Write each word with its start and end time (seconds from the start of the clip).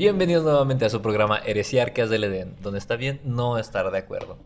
Bienvenidos 0.00 0.44
nuevamente 0.44 0.86
a 0.86 0.88
su 0.88 1.02
programa 1.02 1.42
Heresiarcas 1.44 2.08
del 2.08 2.24
Edén, 2.24 2.56
donde 2.62 2.78
está 2.78 2.96
bien 2.96 3.20
no 3.22 3.58
estar 3.58 3.90
de 3.90 3.98
acuerdo. 3.98 4.38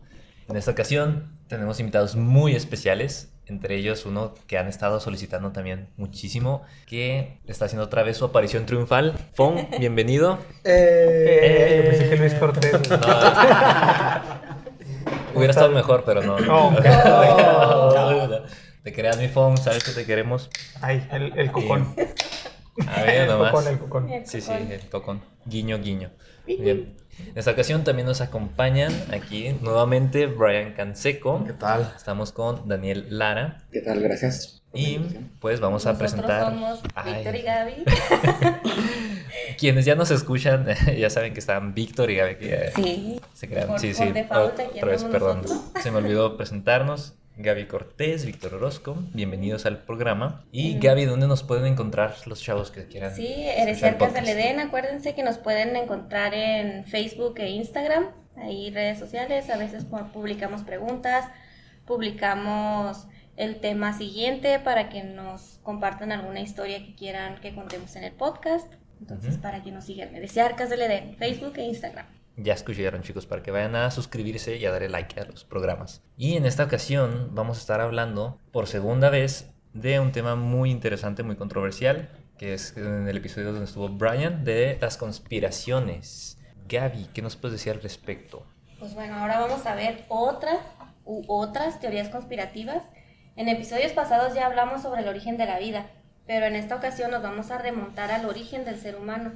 En 0.49 0.57
esta 0.57 0.71
ocasión 0.71 1.31
tenemos 1.47 1.79
invitados 1.79 2.17
muy 2.17 2.57
especiales, 2.57 3.31
entre 3.45 3.77
ellos 3.77 4.05
uno 4.05 4.33
que 4.47 4.57
han 4.57 4.67
estado 4.67 4.99
solicitando 4.99 5.53
también 5.53 5.87
muchísimo, 5.95 6.63
que 6.87 7.39
está 7.47 7.63
haciendo 7.63 7.85
otra 7.85 8.03
vez 8.03 8.17
su 8.17 8.25
aparición 8.25 8.65
triunfal. 8.65 9.13
Fon, 9.33 9.69
bienvenido. 9.79 10.39
Eh, 10.65 11.83
yo 11.85 11.89
pensé 11.89 12.09
que 12.09 12.17
Luis 12.17 12.33
Cortés. 12.33 12.73
No. 15.33 15.39
Hubiera 15.39 15.51
estado 15.51 15.71
mejor, 15.71 16.03
pero 16.05 16.21
no. 16.21 16.37
No. 16.37 16.75
Te 18.83 18.91
creas, 18.91 19.17
mi 19.17 19.29
Fon, 19.29 19.57
sabes 19.57 19.85
que 19.85 19.91
te 19.91 20.05
queremos. 20.05 20.49
Ay, 20.81 21.07
el, 21.11 21.37
el 21.39 21.51
cocón. 21.51 21.95
A 22.87 23.01
ver, 23.03 23.21
El 23.21 23.27
nomás. 23.27 23.51
cocón, 23.51 23.67
el 23.67 23.79
cocón. 23.79 24.09
Sí, 24.25 24.41
sí, 24.41 24.51
el 24.51 24.89
cocón. 24.89 25.21
Guiño, 25.45 25.79
guiño. 25.79 26.11
Bien. 26.45 26.95
En 27.17 27.37
esta 27.37 27.51
ocasión 27.51 27.83
también 27.85 28.05
nos 28.07 28.19
acompañan 28.19 28.91
aquí 29.13 29.55
nuevamente 29.61 30.25
Brian 30.27 30.73
Canseco. 30.73 31.43
¿Qué 31.45 31.53
tal? 31.53 31.93
Estamos 31.95 32.31
con 32.33 32.67
Daniel 32.67 33.05
Lara. 33.09 33.63
¿Qué 33.71 33.79
tal? 33.79 34.01
Gracias. 34.01 34.61
Y 34.73 34.99
pues 35.39 35.61
vamos 35.61 35.85
a 35.85 35.93
Nosotros 35.93 36.11
presentar 36.13 36.43
somos. 36.51 36.83
Víctor 37.05 37.35
y 37.35 37.41
Gaby. 37.43 37.73
quienes 39.57 39.85
ya 39.85 39.95
nos 39.95 40.11
escuchan, 40.11 40.67
ya 40.97 41.09
saben 41.09 41.33
que 41.33 41.39
están 41.39 41.73
Víctor 41.73 42.11
y 42.11 42.15
Gaby. 42.15 42.35
que 42.35 42.49
ya 42.49 42.71
Sí. 42.75 43.21
se 43.33 43.47
crean. 43.47 43.67
Por- 43.67 43.79
sí, 43.79 43.93
por 43.93 44.07
sí. 44.07 44.11
default, 44.11 44.59
aquí 44.59 44.77
Otra 44.79 44.89
vez, 44.91 45.03
perdón. 45.05 45.41
nosotros. 45.43 45.83
Se 45.83 45.91
me 45.91 45.97
olvidó 45.99 46.35
presentarnos. 46.37 47.13
Gaby 47.37 47.65
Cortés, 47.65 48.25
Víctor 48.25 48.53
Orozco, 48.53 48.95
bienvenidos 49.13 49.65
al 49.65 49.79
programa. 49.83 50.45
Y. 50.53 50.79
Gaby, 50.79 51.03
¿dónde 51.05 51.27
nos 51.27 51.43
pueden 51.43 51.65
encontrar 51.65 52.15
los 52.27 52.41
chavos 52.41 52.71
que 52.71 52.87
quieran? 52.87 53.13
Sí, 53.13 53.27
el 53.27 53.63
Heresiarcas 53.63 54.13
del? 54.13 54.29
Edén. 54.29 54.59
Acuérdense 54.61 55.13
que 55.15 55.23
nos 55.23 55.37
pueden 55.37 55.75
encontrar 55.75 56.33
en 56.33 56.85
Facebook 56.85 57.35
e 57.39 57.49
Instagram. 57.49 58.07
Ahí 58.37 58.71
redes 58.71 58.99
sociales. 58.99 59.49
A 59.49 59.57
veces 59.57 59.89
pu- 59.89 60.11
publicamos 60.11 60.61
preguntas. 60.63 61.25
Publicamos 61.85 63.05
el 63.35 63.59
tema 63.59 63.97
siguiente 63.97 64.59
para 64.59 64.87
que 64.87 65.03
nos 65.03 65.59
compartan 65.61 66.13
alguna 66.13 66.39
historia 66.39 66.79
que 66.85 66.95
quieran 66.95 67.41
que 67.41 67.53
contemos 67.53 67.97
en 67.97 68.05
el 68.05 68.13
podcast. 68.13 68.71
Entonces, 69.01 69.37
para 69.37 69.61
que 69.61 69.71
nos 69.73 69.83
sigan. 69.83 70.15
Heresiarcas 70.15 70.69
del 70.69 70.83
Edén. 70.83 71.17
Facebook 71.17 71.53
e 71.57 71.63
Instagram. 71.65 72.05
Ya 72.37 72.53
escucharon 72.53 73.01
chicos, 73.01 73.25
para 73.25 73.41
que 73.41 73.51
vayan 73.51 73.75
a 73.75 73.91
suscribirse 73.91 74.57
y 74.57 74.65
a 74.65 74.71
darle 74.71 74.89
like 74.89 75.19
a 75.19 75.25
los 75.25 75.45
programas. 75.45 76.03
Y 76.17 76.35
en 76.35 76.45
esta 76.45 76.65
ocasión 76.65 77.29
vamos 77.33 77.57
a 77.57 77.61
estar 77.61 77.81
hablando 77.81 78.39
por 78.51 78.67
segunda 78.67 79.09
vez 79.09 79.51
de 79.73 79.99
un 79.99 80.11
tema 80.11 80.35
muy 80.35 80.71
interesante, 80.71 81.23
muy 81.23 81.35
controversial, 81.35 82.09
que 82.37 82.53
es 82.53 82.75
en 82.75 83.07
el 83.07 83.17
episodio 83.17 83.51
donde 83.51 83.65
estuvo 83.65 83.89
Brian, 83.89 84.43
de 84.43 84.77
las 84.81 84.97
conspiraciones. 84.97 86.37
Gaby, 86.67 87.09
¿qué 87.13 87.21
nos 87.21 87.35
puedes 87.35 87.57
decir 87.59 87.73
al 87.73 87.81
respecto? 87.81 88.45
Pues 88.79 88.93
bueno, 88.93 89.15
ahora 89.15 89.39
vamos 89.39 89.65
a 89.65 89.75
ver 89.75 90.03
otra 90.09 90.59
u 91.05 91.23
otras 91.27 91.79
teorías 91.79 92.09
conspirativas. 92.09 92.83
En 93.35 93.47
episodios 93.47 93.93
pasados 93.93 94.33
ya 94.33 94.45
hablamos 94.45 94.81
sobre 94.81 95.01
el 95.01 95.07
origen 95.07 95.37
de 95.37 95.45
la 95.45 95.59
vida, 95.59 95.87
pero 96.27 96.45
en 96.45 96.55
esta 96.55 96.75
ocasión 96.75 97.11
nos 97.11 97.21
vamos 97.21 97.51
a 97.51 97.57
remontar 97.57 98.11
al 98.11 98.25
origen 98.25 98.65
del 98.65 98.79
ser 98.79 98.95
humano. 98.95 99.33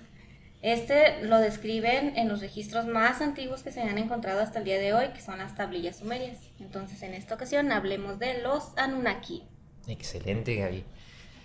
Este 0.62 1.24
lo 1.24 1.40
describen 1.40 2.18
en 2.18 2.28
los 2.28 2.42
registros 2.42 2.86
más 2.86 3.22
antiguos 3.22 3.64
que 3.64 3.72
se 3.72 3.82
han 3.82 3.98
encontrado 3.98 4.42
hasta 4.42 4.60
el 4.60 4.66
día 4.66 4.78
de 4.78 4.94
hoy, 4.94 5.10
que 5.14 5.22
son 5.22 5.38
las 5.38 5.56
tablillas 5.56 5.98
sumerias. 5.98 6.38
Entonces, 6.60 7.02
en 7.02 7.14
esta 7.14 7.36
ocasión 7.36 7.72
hablemos 7.72 8.20
de 8.20 8.42
los 8.42 8.78
Anunnaki. 8.78 9.44
Excelente, 9.88 10.56
Gaby. 10.56 10.84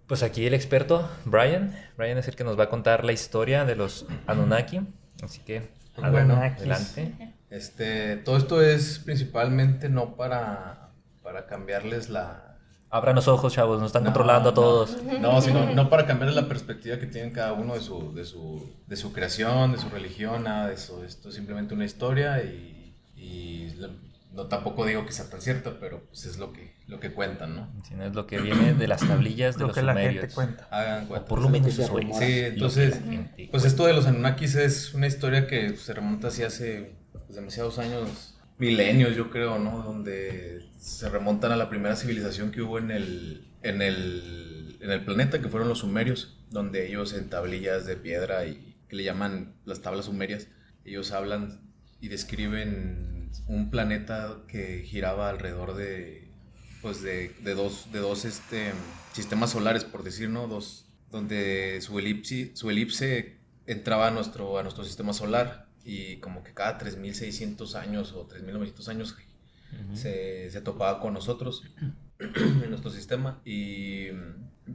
Pues 0.09 0.23
aquí 0.23 0.47
el 0.47 0.55
experto, 0.55 1.09
Brian. 1.25 1.75
Brian 1.97 2.19
es 2.19 2.29
el 2.29 2.35
que 2.35 2.45
nos 2.45 2.59
va 2.59 2.65
a 2.65 2.69
contar 2.69 3.05
la 3.05 3.13
historia 3.13 3.65
de 3.65 3.77
los 3.77 4.05
Anunnaki. 4.27 4.81
Así 5.23 5.41
que, 5.41 5.71
bueno, 5.97 6.35
adelante. 6.35 7.15
Este, 7.51 8.17
todo 8.17 8.37
esto 8.37 8.61
es 8.61 8.99
principalmente 8.99 9.89
no 9.89 10.17
para, 10.17 10.91
para 11.23 11.47
cambiarles 11.47 12.09
la... 12.11 12.54
Abran 12.95 13.17
los 13.17 13.27
ojos, 13.27 13.53
chavos, 13.53 13.81
nos 13.81 13.89
están 13.89 14.05
No, 14.05 14.11
controlando 14.11 14.51
a 14.51 14.55
todos. 14.55 14.97
No, 15.21 15.41
sino 15.43 15.67
no 15.75 15.91
para 15.91 16.07
cambiarles 16.07 16.37
la 16.37 16.47
perspectiva 16.49 16.99
que 16.99 17.07
tienen 17.07 17.33
cada 17.33 17.53
uno 17.53 17.75
de 17.75 17.81
su, 17.81 18.15
de 18.15 18.25
su, 18.25 18.71
de 18.87 18.97
su 18.97 19.13
creación, 19.13 19.73
de 19.73 19.79
su 19.79 19.89
religión, 19.89 20.45
nada 20.45 20.69
de 20.69 20.75
eso. 20.75 21.05
Esto 21.05 21.29
es 21.31 21.35
simplemente 21.35 21.75
una 21.75 21.85
historia 21.85 22.43
y, 22.45 22.95
y 23.17 23.75
no 24.33 24.47
tampoco 24.47 24.85
digo 24.87 25.05
que 25.07 25.13
sea 25.13 25.29
tan 25.29 25.41
cierta, 25.41 25.79
pero 25.81 26.05
pues 26.09 26.25
es 26.27 26.39
lo 26.39 26.53
que, 26.53 26.73
lo 26.87 27.01
que 27.01 27.13
cuentan, 27.13 27.57
¿no? 27.57 27.69
Si 27.83 27.95
no 27.95 28.05
es 28.05 28.15
lo 28.15 28.27
que 28.27 28.39
viene 28.41 28.75
de 28.75 28.87
las 28.89 29.01
tablillas 29.07 29.57
de 29.57 29.61
Lo 29.63 29.67
los 29.69 29.77
que 29.77 29.83
la 29.83 29.95
gente 29.95 30.29
cuenta. 30.29 30.69
Hagan 30.71 31.05
O 31.05 31.09
cuenta. 31.09 31.29
por 31.29 31.41
lo 31.41 31.49
menos 31.49 31.77
eso 31.77 31.99
es. 31.99 32.17
Sí, 32.17 32.41
entonces, 32.41 33.01
Pues 33.51 33.65
esto 33.65 33.87
de 33.87 33.93
los 33.93 34.07
Anunnakis 34.07 34.55
es 34.57 34.95
una 34.95 35.07
historia 35.09 35.47
que 35.47 35.77
se 35.77 35.95
remonta 35.95 36.29
así 36.29 36.43
hace 36.45 36.95
pues, 37.13 37.35
demasiados 37.37 37.79
años, 37.79 38.34
milenios 38.59 39.17
yo 39.17 39.31
creo, 39.31 39.59
¿no? 39.59 39.83
Donde 39.83 40.67
se 40.79 41.09
remontan 41.09 41.53
a 41.53 41.57
la 41.57 41.69
primera 41.69 41.97
civilización 41.97 42.51
que 42.51 42.63
hubo 42.63 42.79
en 42.79 42.91
el, 42.91 43.47
en 43.63 43.83
el, 43.83 44.79
en 44.81 44.91
el 44.91 45.05
planeta, 45.05 45.41
que 45.41 45.49
fueron 45.49 45.69
los 45.69 45.79
sumerios, 45.79 46.39
donde 46.51 46.87
ellos 46.87 47.13
en 47.15 47.31
tablillas 47.31 47.87
de 47.87 47.97
piedra 47.97 48.47
y 48.47 48.77
que 48.89 48.97
le 48.97 49.05
llaman 49.05 49.55
las 49.65 49.81
tablas 49.81 50.07
sumerias, 50.07 50.49
ellos 50.85 51.13
hablan 51.13 51.61
y 52.01 52.09
describen 52.09 53.31
un 53.47 53.71
planeta 53.71 54.43
que 54.47 54.83
giraba 54.83 55.31
alrededor 55.31 55.75
de, 55.75 56.29
pues 56.83 57.03
de, 57.03 57.35
de 57.43 57.55
dos, 57.55 57.91
de 57.93 57.99
dos 57.99 58.25
este, 58.25 58.73
sistemas 59.13 59.51
solares, 59.51 59.85
por 59.85 60.03
decir, 60.05 60.29
¿no? 60.29 60.47
Dos, 60.47 60.87
donde 61.11 61.81
su 61.81 61.99
elipse, 61.99 62.53
su 62.55 62.71
elipse 62.71 63.39
entraba 63.67 64.09
a 64.09 64.11
nuestro, 64.11 64.59
a 64.59 64.63
nuestro 64.63 64.85
sistema 64.85 65.13
solar 65.13 65.64
y 65.85 66.17
como 66.17 66.43
que 66.43 66.55
cada 66.55 66.79
3.600 66.79 67.75
años 67.75 68.13
o 68.13 68.27
3.900 68.27 68.89
años 68.89 69.15
Ujú. 69.15 69.97
se, 69.97 70.51
se 70.51 70.61
topaba 70.61 71.01
con 71.01 71.15
nosotros 71.15 71.65
en 72.19 72.71
nuestro 72.71 72.91
sistema 72.91 73.41
y 73.45 74.09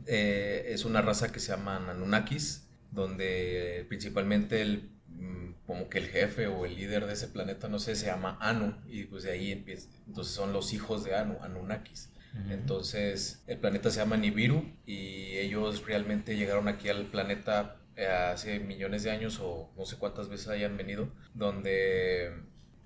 eh, 0.06 0.66
es 0.68 0.86
una 0.86 1.02
raza 1.02 1.32
que 1.32 1.40
se 1.40 1.52
llama 1.52 1.78
Anunnakis, 1.90 2.68
donde 2.92 3.86
principalmente 3.88 4.62
el, 4.62 4.90
mm, 5.08 5.54
como 5.66 5.90
que 5.90 6.00
el 6.00 6.08
jefe 6.08 6.48
o 6.48 6.66
el 6.66 6.76
líder 6.76 7.06
de 7.06 7.14
ese 7.14 7.28
planeta, 7.28 7.68
no 7.70 7.80
sé, 7.80 7.96
se 7.96 8.08
llama 8.08 8.38
Anu 8.40 8.76
y 8.88 9.06
pues 9.06 9.24
de 9.24 9.32
ahí 9.32 9.52
empieza, 9.52 9.90
entonces 10.08 10.34
son 10.34 10.54
los 10.54 10.74
hijos 10.74 11.04
de 11.04 11.16
Anu, 11.16 11.38
Anunnakis. 11.42 12.12
Entonces, 12.52 13.42
el 13.48 13.58
planeta 13.58 13.90
se 13.90 13.98
llama 13.98 14.16
Nibiru 14.16 14.64
y 14.86 15.38
ellos 15.38 15.84
realmente 15.88 16.38
llegaron 16.38 16.68
aquí 16.68 16.88
al 16.88 17.08
planeta 17.08 17.79
hace 18.08 18.60
millones 18.60 19.04
de 19.04 19.12
años 19.12 19.40
o 19.42 19.72
no 19.78 19.86
sé 19.86 19.98
cuántas 19.98 20.30
veces 20.30 20.48
hayan 20.48 20.78
venido, 20.78 21.10
donde 21.34 22.32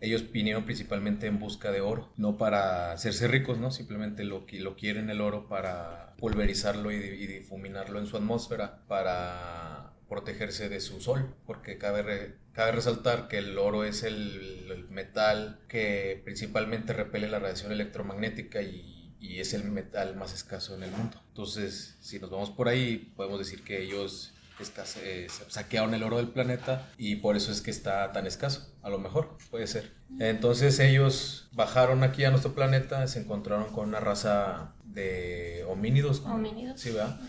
ellos 0.01 0.31
vinieron 0.31 0.66
principalmente 0.66 1.28
en 1.28 1.40
busca 1.40 1.72
de 1.72 1.81
oro, 1.81 2.12
no 2.18 2.38
para 2.38 2.91
hacerse 2.91 3.28
ricos, 3.28 3.57
¿no? 3.57 3.72
Simplemente 3.72 4.24
lo, 4.24 4.46
lo 4.51 4.75
quieren 4.75 5.09
el 5.09 5.22
oro 5.22 5.47
para 5.47 6.16
pulverizarlo 6.18 6.91
y, 6.91 6.96
y 6.96 7.28
difuminarlo 7.28 8.00
en 8.00 8.07
su 8.07 8.18
atmósfera, 8.18 8.84
para 8.88 9.94
protegerse 10.09 10.69
de 10.69 10.79
su 10.79 11.01
sol, 11.01 11.34
porque 11.45 11.78
cabe, 11.78 12.35
cabe 12.51 12.72
resaltar 12.74 13.28
que 13.28 13.40
el 13.40 13.57
oro 13.57 13.84
es 13.84 14.03
el, 14.03 14.85
metal 14.90 15.59
que 15.68 16.22
principalmente 16.24 16.94
repele 16.94 17.28
la 17.28 17.40
radiación 17.40 17.72
electromagnética 17.72 18.62
y 18.62 19.40
es 19.40 19.53
el 19.53 19.63
metal 19.63 20.16
más 20.16 20.34
escaso 20.34 20.75
en 20.75 20.84
el 20.84 20.91
mundo. 20.91 21.19
Entonces, 21.30 21.97
si 22.01 22.19
nos 22.19 22.30
vamos 22.30 22.51
por 22.51 22.68
ahí, 22.68 23.12
podemos 23.16 23.40
decir 23.40 23.63
que 23.63 23.81
ellos 23.81 24.32
escase- 24.59 24.99
eh, 25.03 25.27
saquearon 25.47 25.93
el 25.93 26.03
oro 26.03 26.17
del 26.17 26.29
planeta 26.29 26.89
y 26.97 27.15
por 27.17 27.35
eso 27.35 27.51
es 27.51 27.61
que 27.61 27.71
está 27.71 28.11
tan 28.11 28.27
escaso. 28.27 28.73
A 28.81 28.89
lo 28.89 29.00
mejor, 29.00 29.38
puede 29.50 29.67
ser. 29.67 29.91
Entonces 30.19 30.79
ellos 30.79 31.50
bajaron 31.53 32.03
aquí 32.03 32.23
a 32.23 32.29
nuestro 32.29 32.53
planeta, 32.53 33.07
se 33.07 33.19
encontraron 33.21 33.71
con 33.73 33.88
una 33.89 34.00
raza 34.00 34.73
de 34.83 35.65
homínidos. 35.67 36.21
Homínidos. 36.25 36.79
Sí, 36.79 36.91
¿verdad? 36.91 37.19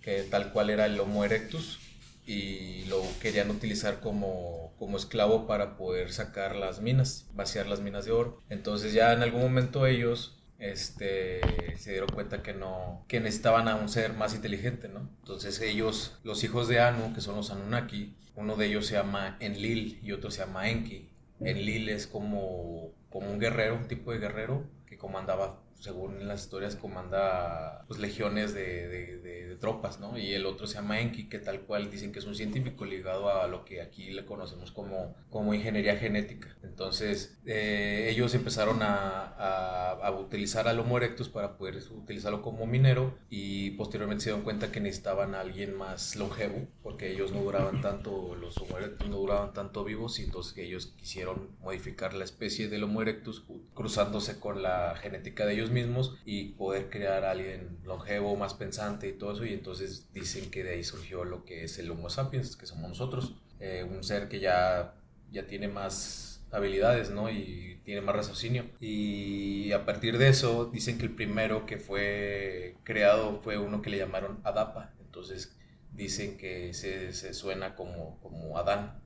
Que 0.00 0.22
tal 0.24 0.52
cual 0.52 0.70
era 0.70 0.86
el 0.86 0.98
Homo 1.00 1.24
erectus 1.24 1.78
y 2.26 2.84
lo 2.86 3.02
querían 3.20 3.50
utilizar 3.50 4.00
como, 4.00 4.72
como 4.78 4.96
esclavo 4.96 5.46
para 5.46 5.76
poder 5.76 6.12
sacar 6.12 6.56
las 6.56 6.80
minas, 6.80 7.26
vaciar 7.34 7.66
las 7.66 7.80
minas 7.80 8.04
de 8.06 8.12
oro. 8.12 8.38
Entonces 8.48 8.92
ya 8.92 9.12
en 9.12 9.22
algún 9.22 9.42
momento 9.42 9.86
ellos 9.86 10.42
este, 10.58 11.40
se 11.76 11.92
dieron 11.92 12.08
cuenta 12.08 12.42
que 12.42 12.54
no, 12.54 13.04
que 13.08 13.20
necesitaban 13.20 13.68
a 13.68 13.76
un 13.76 13.88
ser 13.88 14.14
más 14.14 14.34
inteligente, 14.34 14.88
¿no? 14.88 15.08
Entonces 15.20 15.60
ellos, 15.60 16.18
los 16.24 16.44
hijos 16.44 16.68
de 16.68 16.80
Anu, 16.80 17.12
que 17.14 17.20
son 17.20 17.36
los 17.36 17.50
Anunnaki, 17.50 18.16
uno 18.36 18.56
de 18.56 18.66
ellos 18.66 18.86
se 18.86 18.94
llama 18.94 19.36
Enlil 19.40 20.00
y 20.02 20.12
otro 20.12 20.30
se 20.30 20.40
llama 20.40 20.68
Enki. 20.68 21.08
Enlil 21.40 21.88
es 21.88 22.06
como, 22.06 22.92
como 23.10 23.30
un 23.30 23.38
guerrero, 23.38 23.76
un 23.76 23.88
tipo 23.88 24.12
de 24.12 24.18
guerrero 24.18 24.64
que 24.86 24.98
comandaba 24.98 25.62
según 25.84 26.26
las 26.26 26.44
historias, 26.44 26.76
comanda 26.76 27.84
pues, 27.86 28.00
legiones 28.00 28.54
de, 28.54 28.88
de, 28.88 29.18
de, 29.18 29.56
tropas, 29.56 30.00
¿no? 30.00 30.18
Y 30.18 30.32
el 30.32 30.46
otro 30.46 30.66
se 30.66 30.74
llama 30.74 31.00
Enki, 31.00 31.28
que 31.28 31.38
tal 31.38 31.60
cual 31.60 31.90
dicen 31.90 32.10
que 32.10 32.18
es 32.18 32.24
un 32.24 32.34
científico 32.34 32.84
ligado 32.84 33.30
a 33.30 33.46
lo 33.46 33.64
que 33.64 33.80
aquí 33.80 34.10
le 34.10 34.24
conocemos 34.24 34.72
como, 34.72 35.14
como 35.30 35.54
ingeniería 35.54 35.96
genética. 35.96 36.56
Entonces, 36.62 37.38
eh, 37.46 38.08
ellos 38.10 38.34
empezaron 38.34 38.82
a, 38.82 39.34
a, 39.38 39.90
a, 39.92 40.10
utilizar 40.10 40.66
al 40.66 40.80
Homo 40.80 40.96
erectus 40.96 41.28
para 41.28 41.56
poder 41.56 41.76
utilizarlo 41.92 42.42
como 42.42 42.66
minero 42.66 43.14
y 43.30 43.70
posteriormente 43.72 44.24
se 44.24 44.30
dieron 44.30 44.42
cuenta 44.42 44.72
que 44.72 44.80
necesitaban 44.80 45.34
a 45.34 45.40
alguien 45.40 45.76
más 45.76 46.16
longevo, 46.16 46.66
porque 46.82 47.12
ellos 47.12 47.30
no 47.32 47.42
duraban 47.42 47.80
tanto, 47.80 48.34
los 48.34 48.56
Homo 48.58 48.78
erectus 48.78 49.08
no 49.08 49.18
duraban 49.18 49.52
tanto 49.52 49.84
vivos, 49.84 50.18
y 50.18 50.24
entonces 50.24 50.56
ellos 50.58 50.94
quisieron 50.98 51.50
modificar 51.60 52.12
la 52.14 52.24
especie 52.24 52.68
del 52.68 52.84
Homo 52.84 53.02
erectus 53.02 53.44
cruzándose 53.74 54.40
con 54.40 54.62
la 54.62 54.96
genética 54.96 55.46
de 55.46 55.54
ellos 55.54 55.70
mismos 55.74 56.16
y 56.24 56.52
poder 56.52 56.88
crear 56.88 57.24
a 57.24 57.32
alguien 57.32 57.78
longevo, 57.84 58.36
más 58.36 58.54
pensante 58.54 59.08
y 59.08 59.12
todo 59.12 59.32
eso. 59.32 59.44
Y 59.44 59.52
entonces 59.52 60.08
dicen 60.14 60.50
que 60.50 60.64
de 60.64 60.74
ahí 60.74 60.84
surgió 60.84 61.24
lo 61.24 61.44
que 61.44 61.64
es 61.64 61.78
el 61.78 61.90
Homo 61.90 62.08
sapiens, 62.08 62.56
que 62.56 62.66
somos 62.66 62.88
nosotros. 62.88 63.34
Eh, 63.60 63.84
un 63.88 64.02
ser 64.02 64.28
que 64.28 64.40
ya, 64.40 64.94
ya 65.30 65.46
tiene 65.46 65.68
más 65.68 66.46
habilidades, 66.50 67.10
¿no? 67.10 67.30
Y 67.30 67.80
tiene 67.84 68.00
más 68.00 68.16
raciocinio. 68.16 68.64
Y 68.80 69.72
a 69.72 69.84
partir 69.84 70.18
de 70.18 70.28
eso 70.28 70.66
dicen 70.66 70.98
que 70.98 71.04
el 71.04 71.14
primero 71.14 71.66
que 71.66 71.78
fue 71.78 72.76
creado 72.84 73.40
fue 73.42 73.58
uno 73.58 73.82
que 73.82 73.90
le 73.90 73.98
llamaron 73.98 74.40
Adapa. 74.44 74.94
Entonces 75.04 75.56
dicen 75.92 76.38
que 76.38 76.72
se, 76.74 77.12
se 77.12 77.34
suena 77.34 77.74
como, 77.76 78.18
como 78.20 78.56
Adán 78.58 79.04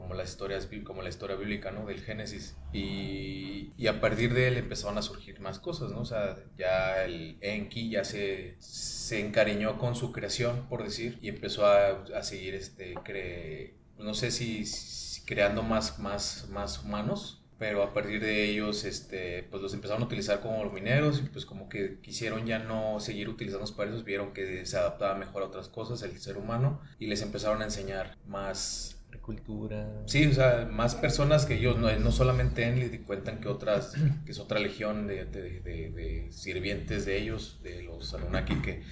como 0.00 0.14
las 0.14 0.30
historias 0.30 0.68
como 0.84 1.02
la 1.02 1.08
historia 1.08 1.36
bíblica 1.36 1.70
no 1.70 1.86
del 1.86 2.00
Génesis. 2.00 2.56
Y, 2.72 3.72
y, 3.76 3.86
a 3.86 4.00
partir 4.00 4.34
de 4.34 4.48
él 4.48 4.56
empezaron 4.56 4.98
a 4.98 5.02
surgir 5.02 5.40
más 5.40 5.58
cosas 5.58 5.92
no 5.92 6.00
o 6.00 6.04
sea 6.04 6.36
ya 6.58 7.04
el 7.04 7.36
Enki 7.40 7.90
ya 7.90 8.04
se, 8.04 8.56
se 8.58 9.20
encariñó 9.20 9.78
con 9.78 9.94
su 9.94 10.12
creación 10.12 10.66
por 10.68 10.82
decir 10.82 11.18
y 11.20 11.28
empezó 11.28 11.66
a, 11.66 12.04
a 12.16 12.22
seguir 12.22 12.54
este 12.54 12.94
cre, 13.04 13.74
no 13.98 14.14
sé 14.14 14.30
si, 14.30 14.66
si, 14.66 15.24
creando 15.24 15.62
más 15.62 15.98
más 15.98 16.48
más 16.50 16.82
humanos 16.82 17.40
pero 17.60 17.82
a 17.82 17.92
partir 17.92 18.22
de 18.22 18.44
ellos 18.44 18.84
este 18.84 19.42
pues 19.50 19.62
los 19.62 19.74
empezaron 19.74 20.02
a 20.02 20.06
utilizar 20.06 20.40
como 20.40 20.64
mineros 20.70 21.20
y 21.20 21.28
pues 21.28 21.44
como 21.44 21.68
que 21.68 21.98
quisieron 22.00 22.46
ya 22.46 22.58
no 22.58 23.00
seguir 23.00 23.28
utilizando 23.28 23.66
para 23.76 23.90
eso 23.90 24.02
vieron 24.02 24.32
que 24.32 24.64
se 24.64 24.78
adaptaba 24.78 25.14
mejor 25.14 25.42
a 25.42 25.46
otras 25.46 25.68
cosas 25.68 26.02
el 26.02 26.18
ser 26.18 26.38
humano 26.38 26.80
y 26.98 27.06
les 27.06 27.20
empezaron 27.20 27.60
a 27.60 27.66
enseñar 27.66 28.16
más 28.26 28.99
cultura. 29.34 29.86
Sí, 30.06 30.26
o 30.26 30.32
sea, 30.32 30.68
más 30.70 30.94
personas 30.94 31.46
que 31.46 31.54
ellos, 31.54 31.78
no, 31.78 31.90
no 31.98 32.12
solamente 32.12 32.64
Enlil, 32.64 33.02
cuentan 33.02 33.40
que 33.40 33.48
otras, 33.48 33.94
que 34.24 34.32
es 34.32 34.38
otra 34.38 34.58
legión 34.58 35.06
de, 35.06 35.24
de, 35.24 35.60
de, 35.60 35.90
de, 35.90 36.32
sirvientes 36.32 37.04
de 37.06 37.18
ellos, 37.18 37.60
de 37.62 37.82
los 37.82 38.12
Anunnaki, 38.14 38.56
que 38.56 38.82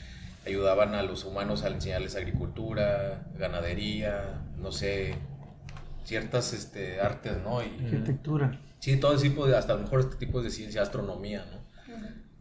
ayudaban 0.47 0.95
a 0.95 1.03
los 1.03 1.25
humanos 1.25 1.65
a 1.65 1.69
enseñarles 1.69 2.15
agricultura, 2.17 3.27
ganadería, 3.39 4.43
no 4.57 4.73
sé, 4.73 5.15
ciertas 6.05 6.53
este, 6.53 7.01
artes, 7.01 7.35
¿no? 7.43 7.63
Y, 7.63 7.85
Arquitectura. 7.85 8.61
Sí, 8.79 8.97
todo 8.97 9.15
ese 9.15 9.29
tipo 9.29 9.47
de, 9.47 9.57
hasta 9.57 9.73
a 9.73 9.77
lo 9.77 9.83
mejor 9.83 10.01
este 10.01 10.17
tipo 10.17 10.41
de 10.41 10.51
ciencia, 10.51 10.83
astronomía, 10.83 11.45
¿no? 11.51 11.59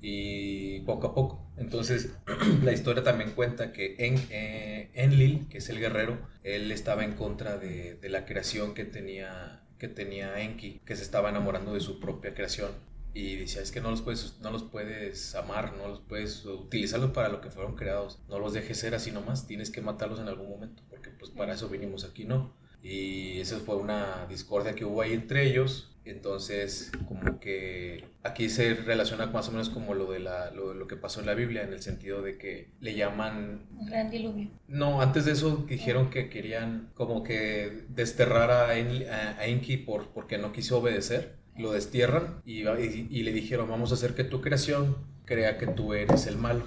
Y 0.02 0.82
poco 0.82 1.08
a 1.08 1.16
poco. 1.16 1.52
Entonces, 1.58 2.14
la 2.64 2.72
historia 2.72 3.04
también 3.04 3.32
cuenta 3.32 3.74
que 3.74 3.96
en, 4.00 4.16
eh, 4.30 4.90
Enlil, 4.94 5.48
que 5.50 5.58
es 5.60 5.70
el 5.70 5.80
guerrero, 5.80 6.20
él 6.44 6.72
estaba 6.72 7.04
en 7.04 7.14
contra 7.14 7.58
de, 7.58 7.96
de, 7.96 8.10
la 8.10 8.26
creación 8.26 8.74
que 8.74 8.86
tenía, 8.86 9.64
que 9.80 9.88
tenía 9.88 10.40
Enki, 10.42 10.82
que 10.86 10.96
se 10.96 11.04
estaba 11.04 11.30
enamorando 11.30 11.74
de 11.74 11.80
su 11.80 12.00
propia 12.00 12.34
creación. 12.34 12.72
Y 13.14 13.36
decía, 13.36 13.64
es 13.64 13.72
que 13.72 13.82
no 13.82 13.90
los, 13.90 14.04
puedes, 14.04 14.38
no 14.42 14.52
los 14.52 14.62
puedes 14.64 15.34
amar, 15.34 15.76
no 15.76 15.88
los 15.88 16.02
puedes 16.02 16.46
utilizarlos 16.46 17.12
para 17.12 17.30
lo 17.30 17.42
que 17.42 17.50
fueron 17.50 17.76
creados. 17.76 18.20
No 18.30 18.38
los 18.38 18.54
dejes 18.54 18.78
ser 18.78 18.94
así 18.94 19.12
nomás, 19.12 19.48
tienes 19.48 19.72
que 19.72 19.82
matarlos 19.82 20.20
en 20.20 20.28
algún 20.28 20.50
momento, 20.50 20.84
porque 20.90 21.10
pues 21.10 21.32
para 21.32 21.54
eso 21.54 21.68
vinimos 21.68 22.04
aquí, 22.04 22.26
¿no? 22.26 22.54
Y 22.90 23.42
esa 23.42 23.60
fue 23.60 23.76
una 23.76 24.26
discordia 24.30 24.74
que 24.74 24.86
hubo 24.86 25.02
ahí 25.02 25.14
entre 25.14 25.46
ellos. 25.46 25.94
Entonces, 26.06 26.90
como 27.06 27.38
que 27.42 28.06
aquí 28.24 28.48
se 28.48 28.76
relaciona 28.76 29.26
más 29.26 29.50
o 29.50 29.52
menos 29.52 29.68
como 29.70 29.94
lo 29.94 30.10
de 30.10 30.20
la, 30.20 30.52
lo, 30.52 30.74
lo, 30.74 30.88
que 30.88 30.96
pasó 30.96 31.20
en 31.20 31.26
la 31.26 31.34
Biblia, 31.34 31.64
en 31.64 31.74
el 31.74 31.82
sentido 31.82 32.22
de 32.22 32.38
que 32.38 32.70
le 32.80 32.96
llaman... 32.96 33.68
Un 33.78 33.88
gran 33.88 34.10
diluvio. 34.10 34.50
No, 34.70 35.02
antes 35.02 35.26
de 35.26 35.34
eso 35.34 35.66
dijeron 35.68 36.10
que 36.10 36.30
querían 36.30 36.90
como 36.94 37.24
que 37.24 37.84
desterrar 37.90 38.52
a, 38.52 38.78
en, 38.78 39.10
a, 39.10 39.38
a 39.38 39.48
Enki 39.48 39.76
por, 39.76 40.14
porque 40.14 40.38
no 40.38 40.54
quiso 40.54 40.78
obedecer. 40.78 41.36
Lo 41.58 41.74
destierran 41.74 42.42
y, 42.46 42.62
y, 42.66 43.08
y 43.10 43.24
le 43.24 43.34
dijeron, 43.34 43.68
vamos 43.68 43.92
a 43.92 43.96
hacer 43.96 44.16
que 44.16 44.24
tu 44.24 44.40
creación 44.40 44.96
crea 45.26 45.58
que 45.58 45.68
tú 45.68 45.94
eres 45.94 46.26
el 46.28 46.38
malo 46.38 46.64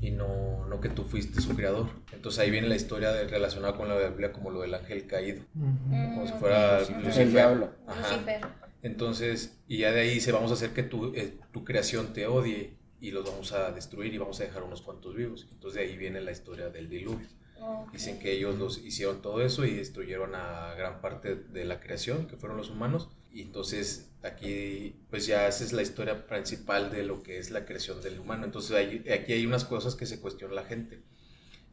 y 0.00 0.10
no, 0.10 0.66
no 0.66 0.80
que 0.80 0.88
tú 0.88 1.04
fuiste 1.04 1.40
su 1.40 1.56
creador. 1.56 1.88
Entonces 2.12 2.40
ahí 2.40 2.50
viene 2.50 2.68
la 2.68 2.76
historia 2.76 3.12
de, 3.12 3.26
relacionada 3.26 3.76
con 3.76 3.88
la 3.88 4.08
Biblia 4.08 4.32
como 4.32 4.50
lo 4.50 4.60
del 4.60 4.74
ángel 4.74 5.06
caído, 5.06 5.42
uh 5.54 5.60
-huh. 5.60 6.14
como 6.14 6.26
si 6.26 6.32
fuera 6.34 6.80
Lucifer. 6.80 7.04
Lucifer. 7.04 7.26
El 7.26 7.32
diablo. 7.32 7.70
Ajá. 7.86 8.12
Lucifer. 8.12 8.40
Entonces, 8.82 9.58
y 9.66 9.78
ya 9.78 9.92
de 9.92 10.00
ahí 10.00 10.20
se 10.20 10.32
vamos 10.32 10.50
a 10.50 10.54
hacer 10.54 10.70
que 10.70 10.84
tu, 10.84 11.12
eh, 11.14 11.36
tu 11.52 11.64
creación 11.64 12.12
te 12.12 12.26
odie 12.26 12.76
y 13.00 13.10
los 13.10 13.24
vamos 13.24 13.52
a 13.52 13.70
destruir 13.72 14.12
y 14.14 14.18
vamos 14.18 14.40
a 14.40 14.44
dejar 14.44 14.62
unos 14.62 14.82
cuantos 14.82 15.14
vivos. 15.14 15.48
Entonces 15.52 15.80
de 15.80 15.88
ahí 15.88 15.96
viene 15.96 16.20
la 16.20 16.30
historia 16.30 16.68
del 16.70 16.88
diluvio. 16.88 17.26
Okay. 17.60 17.92
Dicen 17.92 18.18
que 18.20 18.32
ellos 18.32 18.56
los 18.56 18.78
hicieron 18.78 19.20
todo 19.20 19.42
eso 19.42 19.64
y 19.64 19.74
destruyeron 19.74 20.34
a 20.36 20.74
gran 20.74 21.00
parte 21.00 21.34
de 21.34 21.64
la 21.64 21.80
creación, 21.80 22.28
que 22.28 22.36
fueron 22.36 22.56
los 22.56 22.70
humanos. 22.70 23.08
Y 23.32 23.42
entonces 23.42 24.10
aquí, 24.22 24.96
pues 25.10 25.26
ya 25.26 25.46
esa 25.48 25.64
es 25.64 25.72
la 25.72 25.82
historia 25.82 26.26
principal 26.26 26.90
de 26.90 27.02
lo 27.02 27.22
que 27.22 27.38
es 27.38 27.50
la 27.50 27.64
creación 27.64 28.00
del 28.00 28.18
humano. 28.18 28.44
Entonces 28.44 28.72
hay, 28.72 29.04
aquí 29.10 29.32
hay 29.32 29.46
unas 29.46 29.64
cosas 29.64 29.94
que 29.94 30.06
se 30.06 30.20
cuestiona 30.20 30.54
la 30.54 30.64
gente 30.64 31.02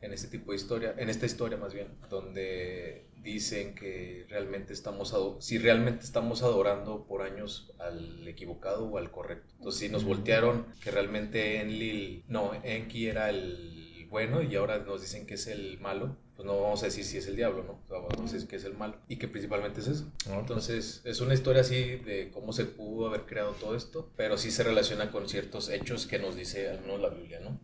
en 0.02 0.14
este 0.14 0.28
tipo 0.28 0.52
de 0.52 0.58
historia, 0.58 0.94
en 0.98 1.10
esta 1.10 1.26
historia 1.26 1.58
más 1.58 1.74
bien, 1.74 1.88
donde 2.10 3.08
dicen 3.24 3.74
que 3.74 4.26
realmente 4.30 4.72
estamos, 4.72 5.16
si 5.40 5.58
realmente 5.58 6.06
estamos 6.06 6.44
adorando 6.44 7.06
por 7.08 7.24
años 7.24 7.74
al 7.80 8.28
equivocado 8.28 8.86
o 8.86 8.98
al 9.00 9.10
correcto. 9.10 9.54
Entonces 9.58 9.82
si 9.82 9.90
nos 9.90 10.04
voltearon 10.04 10.68
que 10.82 10.92
realmente 10.92 11.60
Enlil, 11.60 12.24
no, 12.28 12.52
Enki 12.64 13.08
era 13.08 13.30
el 13.30 14.08
bueno 14.10 14.44
y 14.44 14.56
ahora 14.56 14.78
nos 14.78 15.02
dicen 15.02 15.26
que 15.26 15.34
es 15.34 15.48
el 15.48 15.80
malo, 15.80 16.18
pues 16.36 16.46
no 16.46 16.62
vamos 16.62 16.84
a 16.84 16.88
decir 16.88 17.06
si 17.06 17.18
es 17.18 17.28
el 17.28 17.36
diablo, 17.36 17.64
¿no? 17.64 17.80
Vamos 17.90 18.32
a 18.32 18.34
decir 18.34 18.48
que 18.48 18.58
es 18.58 18.66
el 18.66 18.74
malo 18.74 18.98
y 19.08 19.16
que 19.16 19.28
principalmente 19.28 19.80
es 19.80 19.88
eso. 19.88 20.12
Entonces 20.30 21.02
es 21.06 21.22
una 21.22 21.34
historia 21.34 21.62
así 21.62 21.96
de 21.98 22.30
cómo 22.34 22.52
se 22.52 22.66
pudo 22.66 23.08
haber 23.08 23.22
creado 23.22 23.52
todo 23.54 23.76
esto, 23.76 24.12
pero 24.18 24.38
sí 24.38 24.52
se 24.52 24.64
relaciona 24.64 25.12
con 25.12 25.30
ciertos 25.30 25.70
hechos 25.70 26.08
que 26.08 26.20
nos 26.20 26.36
dice 26.36 26.70
al 26.70 26.82
menos 26.82 27.00
la 27.00 27.10
Biblia, 27.10 27.40
¿no? 27.40 27.60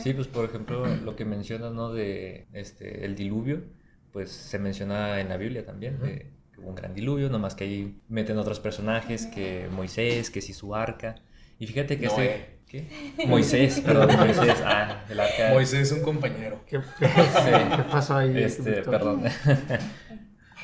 Sí, 0.00 0.12
pues 0.12 0.28
por 0.28 0.44
ejemplo 0.44 0.86
lo 0.86 1.16
que 1.16 1.24
mencionas, 1.24 1.72
¿no? 1.72 1.92
De 1.92 2.46
este, 2.52 3.04
el 3.04 3.16
diluvio, 3.16 3.64
pues 4.12 4.30
se 4.30 4.58
menciona 4.58 5.20
en 5.20 5.28
la 5.28 5.36
Biblia 5.36 5.66
también, 5.66 5.98
de 6.00 6.30
que 6.52 6.60
hubo 6.60 6.68
un 6.68 6.74
gran 6.76 6.94
diluvio, 6.94 7.28
nomás 7.28 7.54
que 7.54 7.64
ahí 7.64 8.00
meten 8.08 8.38
otros 8.38 8.60
personajes, 8.60 9.26
que 9.26 9.68
Moisés, 9.72 10.30
que 10.30 10.40
sí 10.40 10.52
su 10.52 10.74
arca. 10.74 11.16
Y 11.58 11.66
fíjate 11.66 11.98
que 11.98 12.06
no, 12.06 12.12
este... 12.12 12.55
¿Qué? 12.68 12.88
Moisés, 13.26 13.80
perdón, 13.84 14.16
Moisés. 14.16 14.62
Ah, 14.64 15.04
el 15.08 15.20
arca. 15.20 15.50
Moisés 15.50 15.80
es 15.80 15.92
un 15.92 16.02
compañero. 16.02 16.60
¿Qué, 16.66 16.80
qué, 16.98 17.06
pasó, 17.06 17.38
Sí. 17.38 17.76
¿Qué 17.76 17.82
pasó 17.90 18.16
ahí? 18.16 18.42
Este, 18.42 18.82
perdón. 18.82 19.24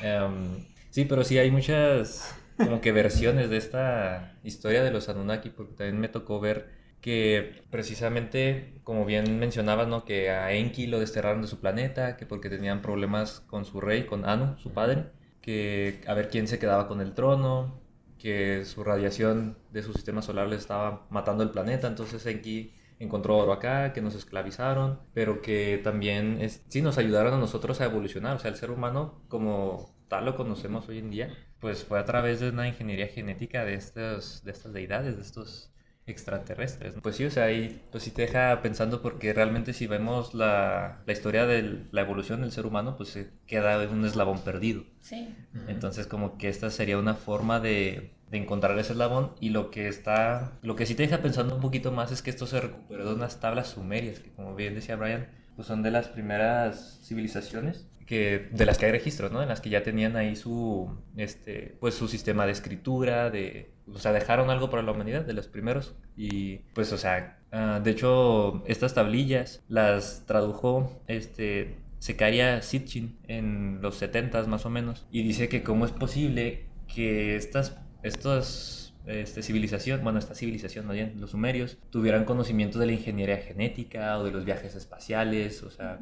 um, 0.03 0.65
sí, 0.89 1.05
pero 1.05 1.23
sí 1.23 1.37
hay 1.37 1.51
muchas 1.51 2.35
como 2.57 2.81
que 2.81 2.91
versiones 2.91 3.49
de 3.49 3.57
esta 3.57 4.37
historia 4.43 4.83
de 4.83 4.91
los 4.91 5.09
Anunnaki, 5.09 5.49
porque 5.49 5.73
también 5.73 5.99
me 5.99 6.09
tocó 6.09 6.39
ver 6.39 6.69
que 7.01 7.63
precisamente, 7.69 8.79
como 8.83 9.05
bien 9.05 9.37
mencionabas, 9.37 9.87
¿no? 9.87 10.05
que 10.05 10.29
a 10.29 10.53
Enki 10.53 10.87
lo 10.87 10.99
desterraron 10.99 11.41
de 11.41 11.49
su 11.49 11.59
planeta, 11.59 12.15
que 12.15 12.25
porque 12.25 12.49
tenían 12.49 12.81
problemas 12.81 13.41
con 13.41 13.65
su 13.65 13.81
rey, 13.81 14.05
con 14.05 14.25
Anu, 14.25 14.57
su 14.57 14.71
padre, 14.71 15.07
que 15.41 16.01
a 16.07 16.13
ver 16.13 16.29
quién 16.29 16.47
se 16.47 16.59
quedaba 16.59 16.87
con 16.87 17.01
el 17.01 17.13
trono, 17.13 17.82
que 18.23 18.63
su 18.63 18.85
radiación 18.85 19.57
de 19.73 19.83
su 19.83 19.91
sistema 19.91 20.21
solar 20.21 20.47
le 20.47 20.55
estaba 20.55 21.05
matando 21.09 21.43
el 21.43 21.49
planeta, 21.49 21.89
entonces 21.89 22.25
Enki 22.25 22.73
encontró 22.97 23.37
oro 23.37 23.51
acá, 23.51 23.91
que 23.91 23.99
nos 24.01 24.15
esclavizaron, 24.15 25.01
pero 25.13 25.41
que 25.41 25.81
también 25.83 26.37
es, 26.39 26.63
sí 26.69 26.81
nos 26.81 26.97
ayudaron 26.97 27.33
a 27.33 27.37
nosotros 27.37 27.81
a 27.81 27.85
evolucionar, 27.85 28.37
o 28.37 28.39
sea, 28.39 28.49
el 28.49 28.55
ser 28.55 28.71
humano 28.71 29.21
como 29.27 29.93
tal 30.07 30.23
lo 30.23 30.37
conocemos 30.37 30.87
hoy 30.87 30.99
en 30.99 31.09
día, 31.09 31.37
pues 31.59 31.83
fue 31.83 31.99
a 31.99 32.05
través 32.05 32.39
de 32.39 32.51
una 32.51 32.65
ingeniería 32.65 33.07
genética 33.07 33.65
de, 33.65 33.73
estos, 33.73 34.41
de 34.45 34.51
estas 34.51 34.71
deidades, 34.71 35.17
de 35.17 35.21
estos 35.21 35.72
extraterrestres. 36.05 36.95
Pues 37.01 37.15
sí, 37.15 37.25
o 37.25 37.31
sea, 37.31 37.45
ahí 37.45 37.81
pues 37.91 38.03
sí 38.03 38.11
te 38.11 38.23
deja 38.23 38.61
pensando 38.61 39.01
porque 39.01 39.33
realmente 39.33 39.73
si 39.73 39.87
vemos 39.87 40.33
la, 40.33 41.01
la 41.05 41.13
historia 41.13 41.45
de 41.45 41.85
la 41.91 42.01
evolución 42.01 42.41
del 42.41 42.51
ser 42.51 42.65
humano, 42.65 42.97
pues 42.97 43.09
se 43.09 43.29
queda 43.47 43.81
en 43.81 43.89
un 43.89 44.05
eslabón 44.05 44.41
perdido. 44.41 44.83
Sí. 45.01 45.33
Entonces 45.67 46.07
como 46.07 46.37
que 46.37 46.49
esta 46.49 46.69
sería 46.69 46.97
una 46.97 47.13
forma 47.13 47.59
de, 47.59 48.11
de, 48.29 48.37
encontrar 48.37 48.77
ese 48.79 48.93
eslabón 48.93 49.33
y 49.39 49.49
lo 49.49 49.71
que 49.71 49.87
está, 49.87 50.59
lo 50.61 50.75
que 50.75 50.85
sí 50.85 50.95
te 50.95 51.03
deja 51.03 51.21
pensando 51.21 51.55
un 51.55 51.61
poquito 51.61 51.91
más 51.91 52.11
es 52.11 52.21
que 52.21 52.29
esto 52.29 52.47
se 52.47 52.59
recuperó 52.59 53.07
de 53.07 53.15
unas 53.15 53.39
tablas 53.39 53.69
sumerias, 53.69 54.19
que 54.19 54.31
como 54.31 54.55
bien 54.55 54.75
decía 54.75 54.95
Brian, 54.95 55.27
pues 55.55 55.67
son 55.67 55.83
de 55.83 55.91
las 55.91 56.07
primeras 56.09 56.99
civilizaciones 57.03 57.87
que 58.05 58.49
de 58.51 58.65
las 58.65 58.77
que 58.77 58.87
hay 58.87 58.91
registros, 58.91 59.31
¿no? 59.31 59.41
En 59.41 59.49
las 59.49 59.61
que 59.61 59.69
ya 59.69 59.83
tenían 59.83 60.15
ahí 60.17 60.35
su, 60.35 60.97
este, 61.15 61.77
pues 61.79 61.93
su 61.95 62.07
sistema 62.07 62.45
de 62.45 62.51
escritura, 62.51 63.29
de, 63.29 63.72
o 63.91 63.99
sea, 63.99 64.11
dejaron 64.11 64.49
algo 64.49 64.69
para 64.69 64.83
la 64.83 64.91
humanidad 64.91 65.25
de 65.25 65.33
los 65.33 65.47
primeros 65.47 65.95
y, 66.15 66.57
pues, 66.73 66.91
o 66.93 66.97
sea, 66.97 67.39
ah, 67.51 67.81
de 67.83 67.91
hecho, 67.91 68.63
estas 68.67 68.93
tablillas 68.93 69.61
las 69.67 70.25
tradujo, 70.25 71.01
este, 71.07 71.77
Sekaria 71.99 72.61
Sitchin 72.61 73.17
en 73.27 73.79
los 73.81 73.95
70 73.95 74.43
más 74.43 74.65
o 74.65 74.69
menos 74.69 75.05
y 75.11 75.23
dice 75.23 75.47
que 75.47 75.63
cómo 75.63 75.85
es 75.85 75.91
posible 75.91 76.65
que 76.93 77.35
estas, 77.35 77.77
estos 78.03 78.93
este, 79.05 79.41
civilización, 79.41 80.03
bueno, 80.03 80.19
esta 80.19 80.35
civilización, 80.35 80.85
más 80.85 80.95
bien, 80.95 81.13
los 81.19 81.31
sumerios, 81.31 81.77
tuvieran 81.89 82.25
conocimiento 82.25 82.79
de 82.79 82.85
la 82.87 82.91
ingeniería 82.93 83.37
genética 83.37 84.17
o 84.19 84.23
de 84.23 84.31
los 84.31 84.45
viajes 84.45 84.75
espaciales, 84.75 85.63
o 85.63 85.71
sea, 85.71 85.99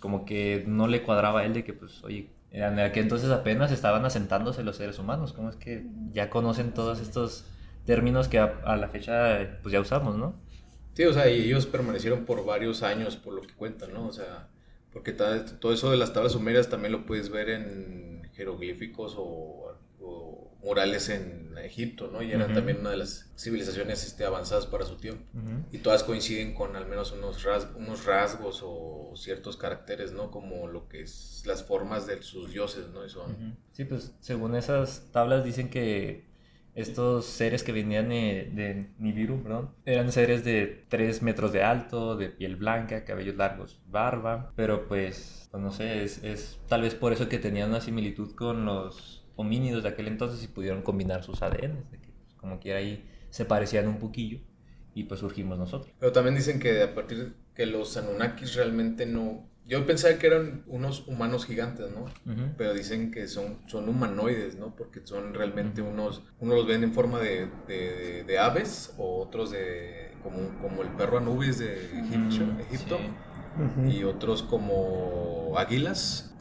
como 0.00 0.24
que 0.24 0.64
no 0.66 0.88
le 0.88 1.02
cuadraba 1.02 1.40
a 1.40 1.44
él 1.44 1.54
de 1.54 1.64
que, 1.64 1.72
pues, 1.72 2.02
oye, 2.04 2.30
en 2.52 2.78
aquel 2.80 3.04
entonces 3.04 3.30
apenas 3.30 3.70
estaban 3.70 4.04
asentándose 4.04 4.62
los 4.62 4.76
seres 4.76 4.98
humanos, 4.98 5.32
¿cómo 5.32 5.50
es 5.50 5.56
que 5.56 5.86
ya 6.12 6.30
conocen 6.30 6.72
todos 6.72 7.00
estos 7.00 7.44
términos 7.84 8.28
que 8.28 8.38
a, 8.38 8.76
la 8.76 8.88
fecha, 8.88 9.58
pues, 9.62 9.72
ya 9.72 9.80
usamos, 9.80 10.16
¿no? 10.16 10.34
Sí, 10.94 11.04
o 11.04 11.12
sea, 11.12 11.28
y 11.30 11.42
ellos 11.42 11.66
permanecieron 11.66 12.24
por 12.24 12.44
varios 12.44 12.82
años, 12.82 13.16
por 13.16 13.34
lo 13.34 13.42
que 13.42 13.54
cuentan, 13.54 13.94
¿no? 13.94 14.06
O 14.06 14.12
sea, 14.12 14.48
porque 14.92 15.12
todo 15.12 15.72
eso 15.72 15.90
de 15.90 15.96
las 15.96 16.12
tablas 16.12 16.32
sumerias 16.32 16.68
también 16.68 16.92
lo 16.92 17.06
puedes 17.06 17.30
ver 17.30 17.48
en 17.50 18.28
jeroglíficos 18.34 19.14
o, 19.16 19.76
murales 20.62 21.08
en 21.08 21.56
Egipto, 21.58 22.10
¿no? 22.12 22.22
Y 22.22 22.32
eran 22.32 22.54
también 22.54 22.80
una 22.80 22.90
de 22.90 22.96
las 22.96 23.30
civilizaciones 23.36 24.06
este, 24.06 24.24
avanzadas 24.24 24.66
para 24.66 24.84
su 24.84 24.96
tiempo. 24.96 25.24
Y 25.72 25.78
todas 25.78 26.04
coinciden 26.04 26.54
con 26.54 26.76
al 26.76 26.86
menos 26.86 27.12
unos, 27.12 27.44
unos 27.76 28.04
rasgos 28.04 28.62
o 28.64 29.12
ciertos 29.16 29.56
caracteres, 29.56 30.12
¿no? 30.12 30.30
Como 30.30 30.66
lo 30.68 30.88
que 30.88 31.02
es 31.02 31.42
las 31.46 31.64
formas 31.64 32.06
de 32.06 32.22
sus 32.22 32.52
dioses, 32.52 32.86
¿no? 32.88 33.00
Sí, 33.72 33.84
pues 33.84 34.14
según 34.20 34.54
esas 34.54 35.08
tablas 35.12 35.44
dicen 35.44 35.70
que 35.70 36.30
estos 36.74 37.26
seres 37.26 37.62
que 37.62 37.72
venían 37.72 38.08
de, 38.08 38.90
Nibiru, 38.98 39.42
perdón, 39.42 39.70
eran 39.84 40.12
seres 40.12 40.44
de 40.44 40.84
3 40.88 41.22
metros 41.22 41.52
de 41.52 41.62
alto, 41.62 42.16
de 42.16 42.28
piel 42.28 42.56
blanca, 42.56 43.04
cabellos 43.04 43.36
largos, 43.36 43.80
barba, 43.86 44.52
pero 44.56 44.86
pues, 44.86 45.48
pues 45.50 45.62
no 45.62 45.72
sé, 45.72 46.04
es, 46.04 46.22
es, 46.22 46.60
tal 46.68 46.82
vez 46.82 46.94
por 46.94 47.12
eso 47.12 47.28
que 47.28 47.38
tenían 47.38 47.70
una 47.70 47.80
similitud 47.80 48.34
con 48.34 48.64
los 48.64 49.19
homínidos 49.40 49.82
de 49.82 49.88
aquel 49.88 50.08
entonces 50.08 50.42
y 50.44 50.48
pudieron 50.48 50.82
combinar 50.82 51.22
sus 51.22 51.42
ADN, 51.42 51.90
de 51.90 51.98
que 52.00 52.10
pues, 52.12 52.34
como 52.36 52.60
quiera 52.60 52.78
ahí 52.78 53.04
se 53.30 53.44
parecían 53.44 53.88
un 53.88 53.98
poquillo 53.98 54.40
y 54.94 55.04
pues 55.04 55.20
surgimos 55.20 55.58
nosotros. 55.58 55.92
Pero 55.98 56.12
también 56.12 56.34
dicen 56.34 56.58
que 56.58 56.82
a 56.82 56.94
partir 56.94 57.18
de 57.18 57.32
que 57.54 57.66
los 57.66 57.96
Anunnakis 57.96 58.54
realmente 58.54 59.06
no 59.06 59.50
yo 59.70 59.86
pensaba 59.86 60.18
que 60.18 60.26
eran 60.26 60.64
unos 60.66 61.06
humanos 61.06 61.46
gigantes, 61.46 61.86
¿no? 61.92 62.06
Pero 62.58 62.74
dicen 62.74 63.12
que 63.12 63.28
son, 63.28 63.58
son 63.66 63.88
humanoides, 63.88 64.56
¿no? 64.56 64.74
Porque 64.74 65.00
son 65.04 65.32
realmente 65.32 65.80
unos, 65.80 66.24
unos 66.40 66.56
los 66.56 66.66
ven 66.66 66.82
en 66.82 66.92
forma 66.92 67.20
de, 67.20 67.48
de, 67.68 68.38
aves 68.40 68.92
o 68.98 69.22
otros 69.22 69.52
de, 69.52 70.12
como, 70.24 70.58
como 70.60 70.82
el 70.82 70.88
perro 70.88 71.18
Anubis 71.18 71.60
de 71.60 71.88
Egipto, 72.68 72.98
y 73.86 74.02
otros 74.02 74.42
como 74.42 75.52
águilas. 75.56 76.34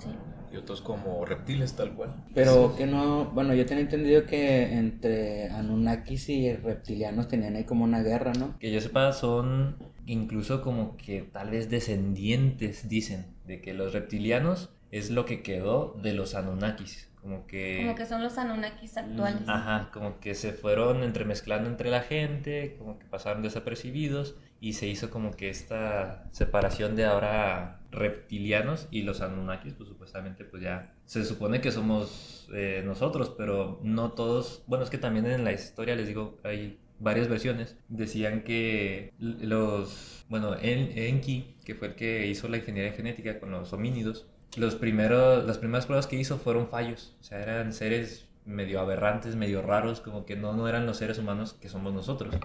Y 0.51 0.57
otros 0.57 0.81
como 0.81 1.25
reptiles, 1.25 1.73
tal 1.73 1.93
cual. 1.93 2.15
Pero 2.33 2.75
que 2.75 2.85
no, 2.85 3.25
bueno, 3.25 3.53
yo 3.53 3.65
tenía 3.65 3.83
entendido 3.83 4.25
que 4.25 4.73
entre 4.73 5.49
Anunnakis 5.49 6.29
y 6.29 6.53
reptilianos 6.53 7.27
tenían 7.27 7.55
ahí 7.55 7.65
como 7.65 7.83
una 7.83 8.01
guerra, 8.01 8.33
¿no? 8.33 8.57
Que 8.59 8.71
yo 8.71 8.81
sepa, 8.81 9.13
son 9.13 9.77
incluso 10.05 10.61
como 10.61 10.97
que 10.97 11.21
tal 11.21 11.51
vez 11.51 11.69
descendientes, 11.69 12.89
dicen, 12.89 13.27
de 13.45 13.61
que 13.61 13.73
los 13.73 13.93
reptilianos 13.93 14.71
es 14.91 15.11
lo 15.11 15.25
que 15.25 15.43
quedó 15.43 15.95
de 16.01 16.13
los 16.13 16.35
Anunnakis. 16.35 17.09
Como 17.21 17.45
que... 17.47 17.77
Como 17.81 17.95
que 17.95 18.05
son 18.05 18.23
los 18.23 18.37
Anunnakis 18.37 18.97
actuales. 18.97 19.41
Ajá, 19.47 19.89
como 19.93 20.19
que 20.19 20.33
se 20.35 20.53
fueron 20.53 21.03
entremezclando 21.03 21.69
entre 21.69 21.89
la 21.89 22.01
gente, 22.01 22.75
como 22.77 22.97
que 22.97 23.05
pasaron 23.05 23.43
desapercibidos 23.43 24.35
y 24.61 24.73
se 24.73 24.87
hizo 24.87 25.09
como 25.09 25.31
que 25.31 25.49
esta 25.49 26.27
separación 26.31 26.95
de 26.95 27.05
ahora 27.05 27.78
reptilianos 27.91 28.87
y 28.91 29.03
los 29.03 29.21
Anunnakis, 29.21 29.73
pues 29.73 29.89
supuestamente 29.89 30.45
pues 30.45 30.61
ya 30.61 30.93
se 31.05 31.25
supone 31.25 31.61
que 31.61 31.71
somos 31.71 32.47
eh, 32.53 32.83
nosotros, 32.85 33.33
pero 33.37 33.79
no 33.83 34.11
todos, 34.11 34.63
bueno, 34.67 34.83
es 34.83 34.89
que 34.89 34.97
también 34.97 35.25
en 35.25 35.43
la 35.43 35.51
historia 35.51 35.95
les 35.95 36.07
digo, 36.07 36.39
hay 36.43 36.79
varias 36.99 37.27
versiones, 37.27 37.77
decían 37.87 38.43
que 38.43 39.13
los, 39.19 40.25
bueno, 40.29 40.55
Enki, 40.59 41.55
que 41.65 41.75
fue 41.75 41.89
el 41.89 41.95
que 41.95 42.27
hizo 42.27 42.47
la 42.47 42.57
ingeniería 42.57 42.93
genética 42.93 43.39
con 43.39 43.51
los 43.51 43.73
homínidos, 43.73 44.27
los 44.57 44.75
primeros, 44.75 45.45
las 45.45 45.57
primeras 45.57 45.85
pruebas 45.85 46.07
que 46.07 46.17
hizo 46.17 46.37
fueron 46.37 46.67
fallos, 46.67 47.15
o 47.19 47.23
sea, 47.23 47.41
eran 47.41 47.73
seres 47.73 48.27
medio 48.45 48.79
aberrantes, 48.79 49.35
medio 49.35 49.61
raros, 49.61 50.01
como 50.01 50.25
que 50.25 50.35
no, 50.35 50.53
no 50.53 50.67
eran 50.67 50.85
los 50.85 50.97
seres 50.97 51.19
humanos 51.19 51.53
que 51.53 51.69
somos 51.69 51.93
nosotros. 51.93 52.35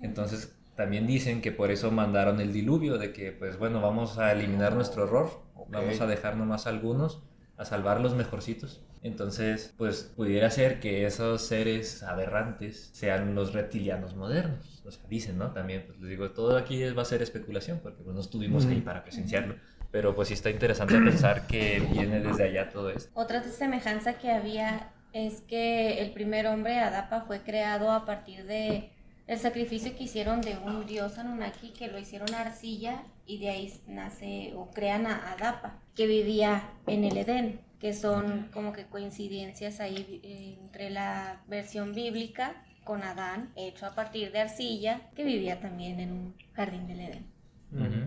Entonces, 0.00 0.58
también 0.76 1.06
dicen 1.06 1.40
que 1.42 1.52
por 1.52 1.70
eso 1.70 1.90
mandaron 1.90 2.40
el 2.40 2.52
diluvio, 2.52 2.98
de 2.98 3.12
que, 3.12 3.32
pues 3.32 3.58
bueno, 3.58 3.80
vamos 3.80 4.18
a 4.18 4.32
eliminar 4.32 4.74
nuestro 4.74 5.04
error, 5.04 5.42
vamos 5.68 6.00
a 6.00 6.06
dejar 6.06 6.36
nomás 6.36 6.66
algunos, 6.66 7.22
a 7.56 7.64
salvar 7.64 8.00
los 8.00 8.14
mejorcitos. 8.14 8.82
Entonces, 9.02 9.74
pues 9.76 10.12
pudiera 10.16 10.48
ser 10.50 10.78
que 10.78 11.06
esos 11.06 11.42
seres 11.42 12.04
aberrantes 12.04 12.90
sean 12.92 13.34
los 13.34 13.52
reptilianos 13.52 14.14
modernos. 14.14 14.82
O 14.86 14.90
sea, 14.90 15.02
dicen, 15.08 15.38
¿no? 15.38 15.50
También, 15.50 15.84
pues 15.86 15.98
les 15.98 16.10
digo, 16.10 16.30
todo 16.30 16.56
aquí 16.56 16.84
va 16.90 17.02
a 17.02 17.04
ser 17.04 17.20
especulación, 17.20 17.80
porque 17.82 18.02
pues, 18.02 18.14
no 18.14 18.20
estuvimos 18.20 18.64
ahí 18.66 18.80
para 18.80 19.02
presenciarlo. 19.02 19.56
Pero 19.90 20.14
pues 20.14 20.28
sí 20.28 20.34
está 20.34 20.50
interesante 20.50 20.94
pensar 21.04 21.46
que 21.46 21.80
viene 21.92 22.20
desde 22.20 22.44
allá 22.44 22.70
todo 22.70 22.90
esto. 22.90 23.10
Otra 23.14 23.42
semejanza 23.42 24.14
que 24.14 24.30
había 24.30 24.92
es 25.12 25.42
que 25.42 26.00
el 26.00 26.12
primer 26.12 26.46
hombre, 26.46 26.78
Adapa, 26.78 27.22
fue 27.22 27.42
creado 27.42 27.90
a 27.90 28.06
partir 28.06 28.46
de 28.46 28.92
el 29.32 29.38
sacrificio 29.38 29.96
que 29.96 30.04
hicieron 30.04 30.40
de 30.40 30.56
un 30.58 30.86
dios 30.86 31.18
Anunnaki, 31.18 31.70
que 31.70 31.88
lo 31.88 31.98
hicieron 31.98 32.34
arcilla 32.34 33.02
y 33.26 33.38
de 33.38 33.50
ahí 33.50 33.72
nace 33.86 34.52
o 34.56 34.70
crean 34.70 35.06
a 35.06 35.32
Adapa, 35.32 35.80
que 35.94 36.06
vivía 36.06 36.70
en 36.86 37.04
el 37.04 37.16
Edén 37.16 37.60
que 37.82 37.92
son 37.94 38.48
como 38.54 38.72
que 38.72 38.86
coincidencias 38.86 39.80
ahí 39.80 40.20
eh, 40.22 40.56
entre 40.62 40.88
la 40.88 41.42
versión 41.48 41.94
bíblica 41.94 42.64
con 42.84 43.02
Adán, 43.02 43.52
hecho 43.56 43.86
a 43.86 43.94
partir 43.96 44.30
de 44.30 44.38
arcilla, 44.38 45.10
que 45.16 45.24
vivía 45.24 45.58
también 45.58 45.98
en 45.98 46.12
un 46.12 46.36
jardín 46.52 46.86
del 46.86 47.00
Edén. 47.00 47.31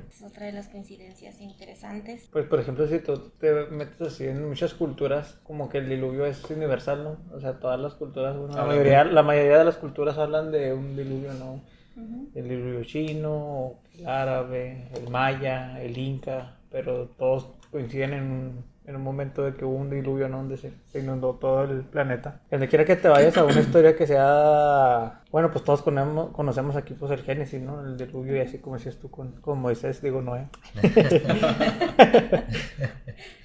Es 0.09 0.21
otra 0.21 0.45
de 0.45 0.51
las 0.51 0.67
coincidencias 0.67 1.41
interesantes. 1.41 2.29
Pues, 2.31 2.45
por 2.45 2.59
ejemplo, 2.59 2.87
si 2.87 2.99
tú 2.99 3.31
te 3.39 3.65
metes 3.67 4.01
así 4.01 4.25
en 4.25 4.47
muchas 4.47 4.73
culturas, 4.73 5.39
como 5.43 5.69
que 5.69 5.79
el 5.79 5.89
diluvio 5.89 6.25
es 6.25 6.43
universal, 6.49 7.03
¿no? 7.03 7.17
O 7.35 7.39
sea, 7.39 7.59
todas 7.59 7.79
las 7.79 7.95
culturas, 7.95 8.35
la, 8.35 8.65
mayoría, 8.65 9.03
la 9.03 9.23
mayoría 9.23 9.57
de 9.57 9.65
las 9.65 9.77
culturas 9.77 10.17
hablan 10.17 10.51
de 10.51 10.73
un 10.73 10.95
diluvio, 10.95 11.33
¿no? 11.33 11.61
El 12.35 12.49
diluvio 12.49 12.83
chino, 12.83 13.79
el 13.97 14.07
árabe, 14.07 14.89
el 14.93 15.09
maya, 15.09 15.81
el 15.81 15.97
inca, 15.97 16.57
pero 16.69 17.07
todos 17.17 17.47
coinciden 17.71 18.13
en 18.13 18.23
un 18.23 18.75
en 18.87 18.95
un 18.95 19.01
momento 19.01 19.43
de 19.43 19.53
que 19.53 19.65
hubo 19.65 19.75
un 19.75 19.89
diluvio 19.89 20.29
¿no? 20.29 20.37
donde 20.37 20.57
se, 20.57 20.73
inundó 20.93 21.33
todo 21.33 21.63
el 21.63 21.81
planeta. 21.81 22.41
Donde 22.51 22.67
quiera 22.67 22.85
que 22.85 22.95
te 22.95 23.07
vayas 23.07 23.35
a 23.37 23.43
una 23.43 23.59
historia 23.59 23.95
que 23.95 24.05
sea, 24.05 25.21
bueno, 25.31 25.51
pues 25.51 25.63
todos 25.63 25.81
conocemos, 25.81 26.31
conocemos 26.31 26.75
aquí 26.75 26.93
pues 26.93 27.11
el 27.11 27.21
Génesis, 27.21 27.61
¿no? 27.61 27.81
El 27.81 27.97
diluvio 27.97 28.37
y 28.37 28.39
así 28.39 28.59
como 28.59 28.77
decías 28.77 28.97
tú 28.97 29.09
con, 29.09 29.33
con 29.41 29.59
Moisés, 29.59 30.01
digo 30.01 30.21
Noé. 30.21 30.47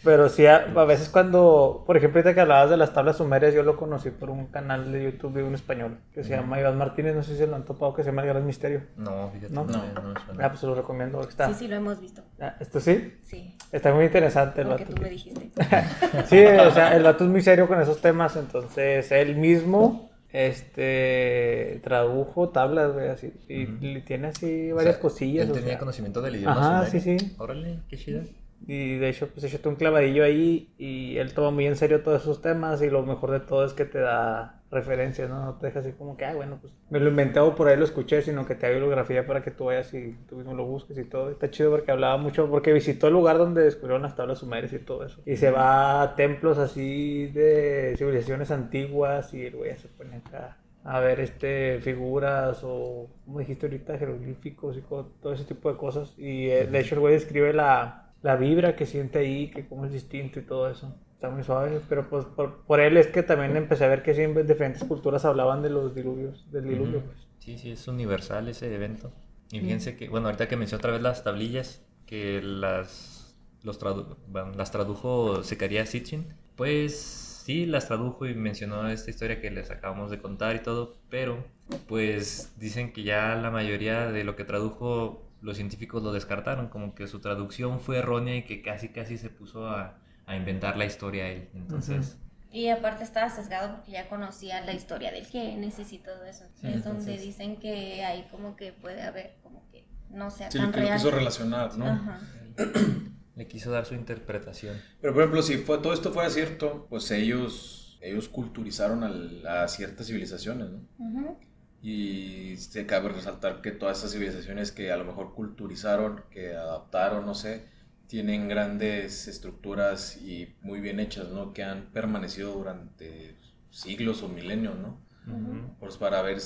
Pero 0.02 0.28
sí, 0.28 0.46
a, 0.46 0.58
veces 0.84 1.08
cuando, 1.08 1.84
por 1.86 1.96
ejemplo, 1.96 2.20
ahorita 2.20 2.34
que 2.34 2.40
hablabas 2.40 2.70
de 2.70 2.76
las 2.76 2.94
tablas 2.94 3.18
sumerias, 3.18 3.54
yo 3.54 3.62
lo 3.62 3.76
conocí 3.76 4.10
por 4.10 4.30
un 4.30 4.46
canal 4.46 4.92
de 4.92 5.04
YouTube 5.04 5.34
de 5.34 5.42
un 5.42 5.54
español 5.54 5.98
que 6.14 6.24
se 6.24 6.30
llama 6.30 6.58
Iván 6.58 6.78
Martínez, 6.78 7.14
no 7.14 7.22
sé 7.22 7.36
si 7.36 7.46
lo 7.46 7.54
han 7.54 7.64
topado, 7.64 7.92
que 7.94 8.02
se 8.02 8.10
llama 8.10 8.22
El 8.22 8.28
Gran 8.28 8.46
Misterio. 8.46 8.82
No, 8.96 9.28
fíjate. 9.30 9.52
No, 9.52 9.64
no, 9.64 9.78
no, 9.78 10.14
ah, 10.40 10.48
pues 10.48 10.62
lo 10.62 10.74
recomiendo. 10.74 11.20
Está. 11.20 11.48
Sí, 11.48 11.54
sí, 11.54 11.68
lo 11.68 11.76
hemos 11.76 12.00
visto. 12.00 12.22
Ah, 12.40 12.56
¿Esto 12.60 12.80
sí? 12.80 13.14
Sí. 13.22 13.56
Está 13.72 13.92
muy 13.92 14.04
interesante 14.04 14.62
el 14.62 14.68
Porque 14.68 14.86
tú 14.86 15.00
me 15.00 15.10
dijiste. 15.10 15.50
sí, 16.26 16.44
o 16.44 16.70
sea, 16.70 16.96
el 16.96 17.02
vato 17.02 17.24
es 17.24 17.30
muy 17.30 17.42
serio 17.42 17.68
con 17.68 17.80
esos 17.80 18.00
temas, 18.00 18.36
entonces 18.36 19.10
él 19.12 19.36
mismo 19.36 20.09
este 20.32 21.80
tradujo 21.82 22.50
tablas, 22.50 22.92
güey, 22.92 23.08
así, 23.08 23.32
y 23.48 24.00
tiene 24.02 24.28
así 24.28 24.72
varias 24.72 24.98
cosillas. 24.98 25.48
Él 25.48 25.54
tenía 25.54 25.78
conocimiento 25.78 26.22
del 26.22 26.36
idioma. 26.36 26.80
Ajá, 26.80 26.86
sí, 26.86 27.00
sí. 27.00 27.16
Órale, 27.38 27.80
qué 27.88 27.96
chido. 27.96 28.22
Y 28.66 28.96
de 28.96 29.08
hecho, 29.08 29.28
pues 29.28 29.52
echó 29.52 29.68
un 29.68 29.76
clavadillo 29.76 30.22
ahí 30.22 30.68
y 30.78 31.16
él 31.16 31.32
toma 31.32 31.50
muy 31.50 31.66
en 31.66 31.76
serio 31.76 32.02
todos 32.02 32.22
esos 32.22 32.42
temas 32.42 32.82
y 32.82 32.90
lo 32.90 33.02
mejor 33.04 33.30
de 33.30 33.40
todo 33.40 33.64
es 33.64 33.72
que 33.72 33.86
te 33.86 33.98
da 33.98 34.59
referencias, 34.70 35.28
¿no? 35.28 35.54
Te 35.54 35.66
deja 35.66 35.80
así 35.80 35.92
como 35.92 36.16
que, 36.16 36.24
ah, 36.24 36.34
bueno, 36.34 36.58
pues 36.60 36.72
me 36.90 37.00
lo 37.00 37.10
inventé 37.10 37.40
o 37.40 37.54
por 37.54 37.68
ahí 37.68 37.76
lo 37.76 37.84
escuché, 37.84 38.22
sino 38.22 38.46
que 38.46 38.54
te 38.54 38.66
da 38.66 38.72
bibliografía 38.72 39.26
para 39.26 39.42
que 39.42 39.50
tú 39.50 39.64
vayas 39.66 39.92
y 39.94 40.16
tú 40.28 40.36
mismo 40.36 40.54
lo 40.54 40.64
busques 40.64 40.96
y 40.98 41.04
todo. 41.04 41.30
Está 41.30 41.50
chido 41.50 41.70
porque 41.70 41.90
hablaba 41.90 42.16
mucho, 42.16 42.48
porque 42.48 42.72
visitó 42.72 43.08
el 43.08 43.14
lugar 43.14 43.38
donde 43.38 43.62
descubrieron 43.62 44.02
las 44.02 44.16
tablas 44.16 44.38
sumerias 44.38 44.72
y 44.72 44.78
todo 44.78 45.04
eso. 45.04 45.20
Y 45.26 45.36
se 45.36 45.50
va 45.50 46.02
a 46.02 46.14
templos 46.14 46.58
así 46.58 47.26
de 47.28 47.94
civilizaciones 47.96 48.50
antiguas 48.50 49.34
y 49.34 49.46
el 49.46 49.56
güey 49.56 49.76
se 49.76 49.88
pone 49.88 50.16
acá 50.16 50.56
a 50.82 50.98
ver 51.00 51.20
este 51.20 51.78
figuras 51.82 52.60
o 52.62 53.10
como 53.26 53.40
dijiste 53.40 53.66
ahorita 53.66 53.98
jeroglíficos 53.98 54.78
y 54.78 54.80
todo 54.80 55.32
ese 55.34 55.44
tipo 55.44 55.70
de 55.70 55.76
cosas 55.76 56.14
y 56.16 56.48
eh, 56.48 56.66
de 56.66 56.80
hecho 56.80 56.94
el 56.94 57.02
güey 57.02 57.12
describe 57.12 57.52
la 57.52 58.10
la 58.22 58.36
vibra 58.36 58.76
que 58.76 58.86
siente 58.86 59.18
ahí, 59.18 59.50
que 59.50 59.66
cómo 59.66 59.86
es 59.86 59.92
distinto 59.92 60.38
y 60.40 60.42
todo 60.42 60.70
eso. 60.70 60.94
Está 61.20 61.28
muy 61.28 61.44
suave, 61.44 61.82
pero 61.86 62.08
pues 62.08 62.24
por, 62.24 62.62
por 62.64 62.80
él 62.80 62.96
es 62.96 63.08
que 63.08 63.22
también 63.22 63.54
empecé 63.54 63.84
a 63.84 63.88
ver 63.88 64.02
que 64.02 64.14
siempre 64.14 64.42
diferentes 64.42 64.82
culturas 64.84 65.26
hablaban 65.26 65.60
de 65.60 65.68
los 65.68 65.94
diluvios, 65.94 66.50
del 66.50 66.66
diluvio. 66.66 67.02
Pues. 67.02 67.18
Sí, 67.40 67.58
sí, 67.58 67.72
es 67.72 67.86
universal 67.88 68.48
ese 68.48 68.74
evento. 68.74 69.12
Y 69.52 69.60
fíjense 69.60 69.96
que, 69.96 70.08
bueno, 70.08 70.28
ahorita 70.28 70.48
que 70.48 70.56
mencioné 70.56 70.78
otra 70.78 70.92
vez 70.92 71.02
las 71.02 71.22
tablillas, 71.22 71.82
que 72.06 72.40
las, 72.42 73.36
los 73.62 73.78
tradu- 73.78 74.16
bueno, 74.28 74.52
las 74.56 74.70
tradujo 74.70 75.42
Secaría 75.42 75.84
Sitchin, 75.84 76.26
pues 76.56 76.98
sí, 76.98 77.66
las 77.66 77.86
tradujo 77.86 78.26
y 78.26 78.34
mencionó 78.34 78.88
esta 78.88 79.10
historia 79.10 79.42
que 79.42 79.50
les 79.50 79.70
acabamos 79.70 80.10
de 80.10 80.20
contar 80.20 80.56
y 80.56 80.60
todo, 80.60 80.96
pero 81.10 81.44
pues 81.86 82.54
dicen 82.58 82.92
que 82.94 83.02
ya 83.02 83.34
la 83.34 83.50
mayoría 83.50 84.10
de 84.10 84.24
lo 84.24 84.36
que 84.36 84.44
tradujo 84.44 85.26
los 85.42 85.56
científicos 85.56 86.02
lo 86.02 86.12
descartaron, 86.12 86.68
como 86.68 86.94
que 86.94 87.06
su 87.06 87.20
traducción 87.20 87.80
fue 87.80 87.98
errónea 87.98 88.36
y 88.36 88.44
que 88.44 88.62
casi 88.62 88.88
casi 88.90 89.18
se 89.18 89.30
puso 89.30 89.66
a, 89.68 89.98
a 90.30 90.36
inventar 90.36 90.76
la 90.76 90.84
historia 90.84 91.28
él. 91.28 91.48
Entonces... 91.54 92.16
Y 92.52 92.68
aparte 92.68 93.04
estaba 93.04 93.30
sesgado 93.30 93.76
porque 93.76 93.92
ya 93.92 94.08
conocía 94.08 94.60
la 94.64 94.72
historia 94.72 95.12
del 95.12 95.24
Génesis 95.24 95.92
y 95.92 95.98
todo 95.98 96.24
eso. 96.24 96.44
Sí, 96.60 96.66
es 96.66 96.82
donde 96.84 97.16
dicen 97.16 97.56
que 97.60 98.04
ahí 98.04 98.26
como 98.30 98.56
que 98.56 98.72
puede 98.72 99.02
haber 99.02 99.36
como 99.42 99.68
que 99.70 99.86
no 100.10 100.30
sea 100.32 100.50
Sí, 100.50 100.58
tan 100.58 100.66
lo 100.68 100.72
que 100.72 100.80
lo 100.80 100.86
real. 100.86 100.96
quiso 100.98 101.10
relacionar, 101.12 101.78
¿no? 101.78 101.86
Ajá. 101.86 102.20
Le 103.36 103.46
quiso 103.46 103.70
dar 103.70 103.86
su 103.86 103.94
interpretación. 103.94 104.76
Pero 105.00 105.14
por 105.14 105.22
ejemplo, 105.22 105.42
si 105.42 105.58
fue, 105.58 105.78
todo 105.78 105.94
esto 105.94 106.12
fuera 106.12 106.28
cierto, 106.28 106.86
pues 106.90 107.10
ellos, 107.12 107.98
ellos 108.02 108.28
culturizaron 108.28 109.04
al- 109.04 109.46
a 109.46 109.68
ciertas 109.68 110.08
civilizaciones, 110.08 110.68
¿no? 110.70 111.38
Y 111.82 112.56
se 112.58 112.84
cabe 112.84 113.08
resaltar 113.10 113.62
que 113.62 113.70
todas 113.70 113.98
esas 113.98 114.12
civilizaciones 114.12 114.72
que 114.72 114.90
a 114.92 114.96
lo 114.96 115.04
mejor 115.04 115.34
culturizaron, 115.34 116.24
que 116.30 116.54
adaptaron, 116.54 117.24
no 117.24 117.34
sé, 117.34 117.64
tienen 118.10 118.48
grandes 118.48 119.28
estructuras 119.28 120.16
y 120.16 120.56
muy 120.62 120.80
bien 120.80 120.98
hechas, 120.98 121.28
¿no? 121.28 121.52
Que 121.52 121.62
han 121.62 121.92
permanecido 121.92 122.52
durante 122.52 123.36
siglos 123.70 124.22
o 124.24 124.28
milenios, 124.28 124.76
¿no? 124.76 124.98
Ujú. 125.28 125.76
Pues 125.78 125.96
para 125.96 126.20
ver, 126.22 126.38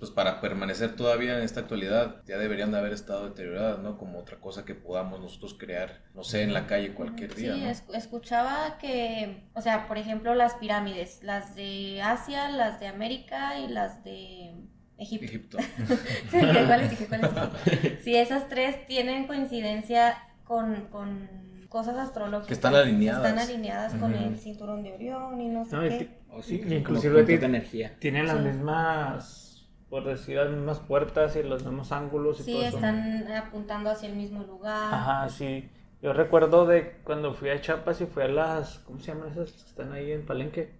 pues 0.00 0.10
para 0.12 0.40
permanecer 0.40 0.96
todavía 0.96 1.36
en 1.38 1.44
esta 1.44 1.60
actualidad, 1.60 2.22
ya 2.26 2.38
deberían 2.38 2.72
de 2.72 2.78
haber 2.78 2.92
estado 2.92 3.28
deterioradas, 3.28 3.78
¿no? 3.78 3.98
Como 3.98 4.18
otra 4.18 4.40
cosa 4.40 4.64
que 4.64 4.74
podamos 4.74 5.20
nosotros 5.20 5.54
crear, 5.56 6.02
no 6.12 6.24
sé, 6.24 6.42
en 6.42 6.52
la 6.52 6.66
calle 6.66 6.92
cualquier 6.92 7.32
día, 7.36 7.54
Sí, 7.54 7.60
¿no? 7.60 7.70
es- 7.70 7.84
escuchaba 7.94 8.78
que, 8.78 9.44
o 9.54 9.60
sea, 9.60 9.86
por 9.86 9.98
ejemplo, 9.98 10.34
las 10.34 10.54
pirámides, 10.54 11.22
las 11.22 11.54
de 11.54 12.02
Asia, 12.02 12.48
las 12.48 12.80
de 12.80 12.88
América 12.88 13.60
y 13.60 13.68
las 13.68 14.02
de 14.02 14.54
Egipto. 14.98 15.24
Egipto. 15.26 15.58
¿cuáles 16.66 16.90
dije? 16.90 17.06
¿Cuáles 17.06 17.30
dije? 17.32 17.98
Sí, 18.02 18.16
esas 18.16 18.48
tres 18.48 18.86
tienen 18.86 19.26
coincidencia 19.28 20.16
con, 20.52 20.74
con 20.90 21.28
cosas 21.70 21.96
astrológicas. 21.96 22.48
Que 22.48 22.54
están 22.54 22.74
alineadas. 22.74 23.24
Están 23.24 23.38
alineadas 23.38 23.94
con 23.94 24.12
Ujú. 24.14 24.24
el 24.24 24.38
cinturón 24.38 24.82
de 24.82 24.92
Orión 24.92 25.40
y 25.40 25.48
no 25.48 25.64
sé 25.64 25.76
No, 25.76 25.86
y 25.86 25.88
qué. 25.88 26.18
O 26.30 26.42
Sí, 26.42 26.60
que 26.60 26.76
inclusive 26.76 27.12
como 27.14 27.24
puntos 27.24 27.26
ti- 27.26 27.36
de 27.38 27.46
energía. 27.46 27.96
Tienen 27.98 28.26
las 28.26 28.38
Sí. 28.38 28.44
mismas, 28.44 29.70
por 29.88 30.04
decir, 30.04 30.36
las 30.36 30.50
mismas 30.50 30.80
puertas 30.80 31.34
y 31.36 31.42
los 31.42 31.64
mismos 31.64 31.90
ángulos 31.92 32.40
y 32.40 32.42
Sí, 32.44 32.52
todo 32.52 32.62
eso. 32.64 32.76
están 32.76 33.32
apuntando 33.32 33.90
hacia 33.90 34.08
el 34.10 34.16
mismo 34.16 34.42
lugar. 34.44 34.92
Ajá, 34.94 35.28
sí. 35.30 35.70
Yo 36.02 36.12
recuerdo 36.12 36.66
de 36.66 36.96
cuando 37.04 37.32
fui 37.32 37.48
a 37.50 37.60
Chiapas 37.60 38.00
y 38.02 38.06
fui 38.06 38.24
a 38.24 38.28
las, 38.28 38.80
¿cómo 38.80 38.98
se 39.00 39.12
llaman 39.12 39.30
esas 39.30 39.52
que 39.52 39.68
están 39.70 39.92
ahí 39.92 40.12
en 40.12 40.26
Palenque? 40.26 40.74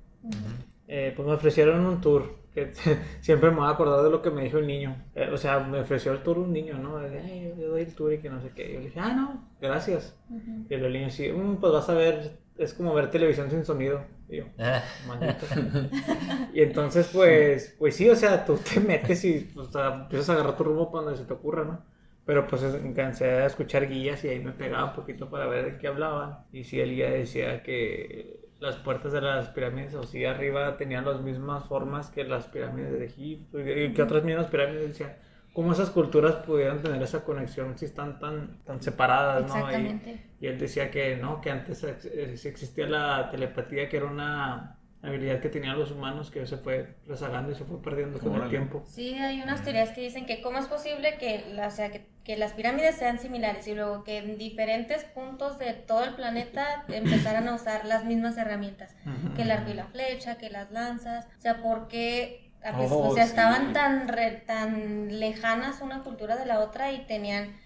Eh, 0.89 1.13
pues 1.17 1.27
me 1.27 1.35
ofrecieron 1.35 1.87
un 1.87 2.01
tour, 2.01 2.37
que 2.55 2.73
siempre 3.21 3.51
me 3.51 3.57
voy 3.57 3.67
a 3.67 3.71
acordar 3.71 4.03
de 4.03 4.11
lo 4.11 4.23
que 4.23 4.31
me 4.31 4.43
dijo 4.45 4.59
el 4.59 4.67
niño. 4.67 4.97
Eh, 5.15 5.31
o 5.33 5.37
sea, 5.37 5.61
me 5.61 5.81
ofreció 5.81 6.13
el 6.13 6.23
tour 6.23 6.39
un 6.39 6.53
niño, 6.53 6.79
¿no? 6.79 6.99
De, 6.99 7.19
"Ay, 7.21 7.55
yo 7.59 7.69
doy 7.69 7.83
el 7.83 7.95
tour 7.95 8.13
y 8.13 8.19
que 8.19 8.31
no 8.31 8.41
sé 8.41 8.51
qué. 8.55 8.71
Y 8.71 8.73
yo 8.75 8.79
le 8.81 8.85
dije, 8.87 9.01
ah, 9.01 9.13
no, 9.15 9.49
gracias. 9.61 10.17
Ujú. 10.31 10.67
Y 10.69 10.75
el 10.75 10.93
niño 10.93 11.11
sí, 11.11 11.31
"Mm, 11.33 11.57
pues 11.57 11.73
vas 11.73 11.89
a 11.89 11.95
ver, 11.95 12.39
es 12.59 12.75
como 12.75 12.95
ver 12.95 13.11
televisión 13.11 13.51
sin 13.51 13.65
sonido. 13.65 14.05
Y 14.29 14.39
yo, 14.39 14.45
Ah, 14.59 14.83
maldito. 15.07 15.47
y 16.55 16.63
entonces, 16.63 17.11
pues, 17.13 17.75
pues 17.79 17.97
sí, 17.97 18.09
o 18.09 18.17
sea, 18.17 18.45
tú 18.45 18.57
te 18.57 18.81
metes 18.81 19.25
y 19.25 19.51
o 19.57 19.65
sea, 19.65 19.95
empiezas 20.03 20.31
a 20.31 20.33
agarrar 20.35 20.57
tu 20.57 20.65
rumbo 20.65 20.91
donde 20.93 21.17
se 21.19 21.25
te 21.25 21.33
ocurra, 21.35 21.65
¿no? 21.65 21.85
Pero 22.25 22.47
pues 22.47 22.63
alcancé 22.63 23.25
a 23.27 23.47
escuchar 23.47 23.89
guías 23.89 24.25
y 24.25 24.29
ahí 24.29 24.39
me 24.39 24.53
pegaba 24.53 24.85
un 24.91 24.93
poquito 24.95 25.29
para 25.29 25.47
ver 25.47 25.73
de 25.73 25.79
qué 25.79 25.89
hablaban. 25.89 26.39
Y 26.53 26.63
sí, 26.65 26.79
el 26.81 26.95
guía 26.95 27.11
decía 27.11 27.63
que 27.65 28.42
las 28.63 28.77
puertas 28.77 29.13
de 29.13 29.21
las 29.21 29.49
pirámides, 29.51 29.95
o 29.95 30.05
sí, 30.05 30.25
arriba 30.25 30.77
tenían 30.77 31.05
las 31.05 31.21
mismas 31.21 31.65
formas 31.67 32.11
que 32.11 32.25
las 32.25 32.47
pirámides 32.47 32.93
de 32.93 33.05
Egipto 33.05 33.61
y 33.61 33.93
que 33.93 34.03
otras 34.03 34.25
mismas 34.25 34.47
pirámides. 34.47 34.89
Decía, 34.89 35.19
¿cómo 35.53 35.73
esas 35.73 35.91
culturas 35.91 36.37
pudieran 36.37 36.81
tener 36.81 37.03
esa 37.03 37.25
conexión 37.25 37.77
si 37.77 37.85
están 37.87 38.19
tan, 38.19 38.63
tan 38.65 38.81
separadas, 38.81 39.43
¿no? 39.49 39.55
Y- 39.57 39.59
Exactamente. 39.59 40.31
y 40.41 40.47
él 40.47 40.59
decía 40.59 40.91
que 40.91 41.17
no, 41.17 41.41
que 41.41 41.51
antes 41.51 41.83
eh, 41.85 42.33
existía 42.45 42.87
la 42.87 43.31
telepatía, 43.31 43.89
que 43.89 43.97
era 43.99 44.07
una 44.07 44.79
habilidad 45.03 45.41
que 45.41 45.49
tenían 45.49 45.79
los 45.79 45.91
humanos 45.91 46.31
que 46.31 46.47
se 46.47 46.57
fue 46.57 46.95
rezagando 47.07 47.51
y 47.53 47.55
se 47.55 47.65
fue 47.65 47.83
perdiendo 47.83 48.19
con 48.21 48.41
el 48.41 48.49
tiempo. 48.49 48.83
Sí, 48.87 49.15
hay 49.15 49.43
unas 49.43 49.63
teorías 49.63 49.91
que 49.91 50.01
dicen 50.01 50.27
que 50.27 50.41
cómo 50.41 50.59
es 50.59 50.67
posible 50.67 51.17
que, 51.19 51.45
la- 51.55 51.67
o 51.67 51.71
sea, 51.71 51.91
que, 51.91 52.07
que 52.25 52.37
las 52.37 52.53
pirámides 52.53 52.95
sean 52.97 53.19
similares 53.19 53.67
y 53.67 53.75
luego 53.75 54.05
que 54.05 54.19
en 54.19 54.39
diferentes 54.39 55.05
puntos 55.05 55.59
de 55.59 55.73
todo 55.73 56.05
el 56.05 56.15
planeta 56.15 56.85
empezaran 56.89 57.49
a 57.49 57.55
usar 57.55 57.85
las 57.85 58.05
mismas 58.05 58.37
herramientas, 58.37 58.95
que 59.35 59.43
el 59.43 59.51
arco 59.51 59.71
y 59.71 59.75
la 59.75 59.87
flecha, 59.87 60.39
que 60.39 60.51
las 60.51 60.71
lanzas, 60.71 61.27
o 61.37 61.41
sea, 61.41 61.61
porque 61.63 62.41
Oh, 62.79 63.09
o 63.09 63.15
sea, 63.17 63.25
sí. 63.25 63.31
estaban 63.31 63.73
tan 63.73 64.07
re- 64.07 64.41
tan 64.47 65.19
lejanas 65.19 65.81
una 65.81 66.05
cultura 66.05 66.37
de 66.37 66.47
la 66.47 66.61
otra 66.61 66.93
y 66.93 67.05
tenían 67.09 67.57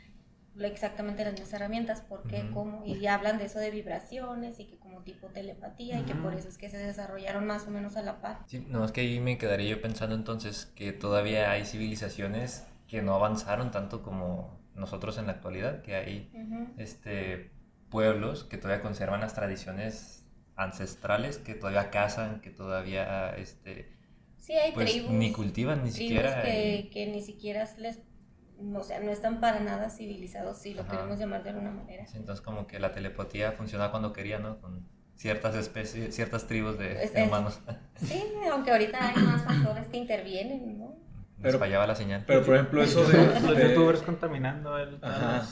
exactamente 0.64 1.24
las 1.24 1.32
mismas 1.32 1.52
herramientas, 1.52 2.00
¿por 2.00 2.26
qué? 2.26 2.42
Ujú. 2.44 2.54
¿Cómo? 2.54 2.84
Y 2.86 3.06
hablan 3.06 3.38
de 3.38 3.44
eso 3.44 3.58
de 3.58 3.70
vibraciones 3.70 4.58
y 4.60 4.66
que 4.66 4.78
como 4.78 5.02
tipo 5.02 5.28
telepatía 5.28 5.98
y 6.00 6.04
que 6.04 6.14
por 6.14 6.34
eso 6.34 6.48
es 6.48 6.56
que 6.58 6.70
se 6.70 6.78
desarrollaron 6.78 7.46
más 7.46 7.66
o 7.66 7.70
menos 7.70 7.96
a 7.96 8.02
la 8.02 8.20
par. 8.20 8.38
Sí, 8.46 8.64
no, 8.68 8.84
es 8.84 8.92
que 8.92 9.02
ahí 9.02 9.20
me 9.20 9.36
quedaría 9.38 9.70
yo 9.70 9.80
pensando 9.82 10.14
entonces 10.14 10.66
que 10.74 10.92
todavía 10.92 11.50
hay 11.50 11.64
civilizaciones 11.66 12.66
que 12.88 13.02
no 13.02 13.14
avanzaron 13.14 13.70
tanto 13.70 14.02
como 14.02 14.58
nosotros 14.74 15.18
en 15.18 15.26
la 15.26 15.32
actualidad, 15.32 15.82
que 15.82 15.94
hay 15.96 16.30
Ujú. 16.34 16.68
este, 16.78 17.50
pueblos 17.90 18.44
que 18.44 18.58
todavía 18.58 18.82
conservan 18.82 19.20
las 19.20 19.34
tradiciones 19.34 20.24
ancestrales, 20.54 21.38
que 21.38 21.54
todavía 21.54 21.90
cazan, 21.90 22.40
que 22.40 22.50
todavía 22.50 23.34
este, 23.36 23.92
Sí, 24.38 24.52
hay 24.54 24.72
pues, 24.72 24.92
tribus. 24.92 25.10
ni 25.12 25.32
cultivan 25.32 25.82
ni 25.84 25.90
siquiera. 25.90 26.42
que, 26.42 26.76
y- 26.76 26.90
que 26.90 27.06
ni 27.06 27.20
siquiera 27.22 27.68
les, 27.78 28.00
o 28.74 28.82
sea, 28.82 29.00
no 29.00 29.10
están 29.10 29.40
para 29.40 29.60
nada 29.60 29.90
civilizados, 29.90 30.58
si 30.58 30.74
lo 30.74 30.82
Ajá. 30.82 30.92
queremos 30.92 31.18
llamar 31.18 31.42
de 31.42 31.50
alguna 31.50 31.70
manera. 31.70 32.06
sí, 32.06 32.16
entonces 32.16 32.44
como 32.44 32.66
que 32.66 32.78
la 32.80 32.92
telepatía 32.92 33.52
funciona 33.52 33.90
cuando 33.90 34.12
quería, 34.12 34.38
¿no? 34.38 34.58
Con 34.60 34.86
ciertas 35.14 35.54
especies, 35.54 36.14
ciertas 36.14 36.46
tribus 36.46 36.78
de, 36.78 37.02
Es- 37.04 37.12
de 37.14 37.22
es- 37.22 37.28
humanos. 37.28 37.60
Sí, 37.96 38.22
aunque 38.50 38.70
ahorita 38.70 38.98
hay 39.08 39.22
más 39.22 39.42
factores 39.44 39.86
que 39.88 39.96
intervienen, 39.96 40.78
¿no? 40.78 40.84
Nos 40.86 41.42
Pero- 41.42 41.58
fallaba 41.58 41.86
la 41.86 41.94
señal. 41.94 42.24
Pero 42.26 42.42
por 42.44 42.54
ejemplo, 42.54 42.82
eso 42.82 43.04
de... 43.06 43.40
Los 43.40 43.56
de- 43.56 43.68
youtubers 43.68 44.00
contaminando 44.02 44.78
el, 44.78 44.98
Ajá. 45.02 45.46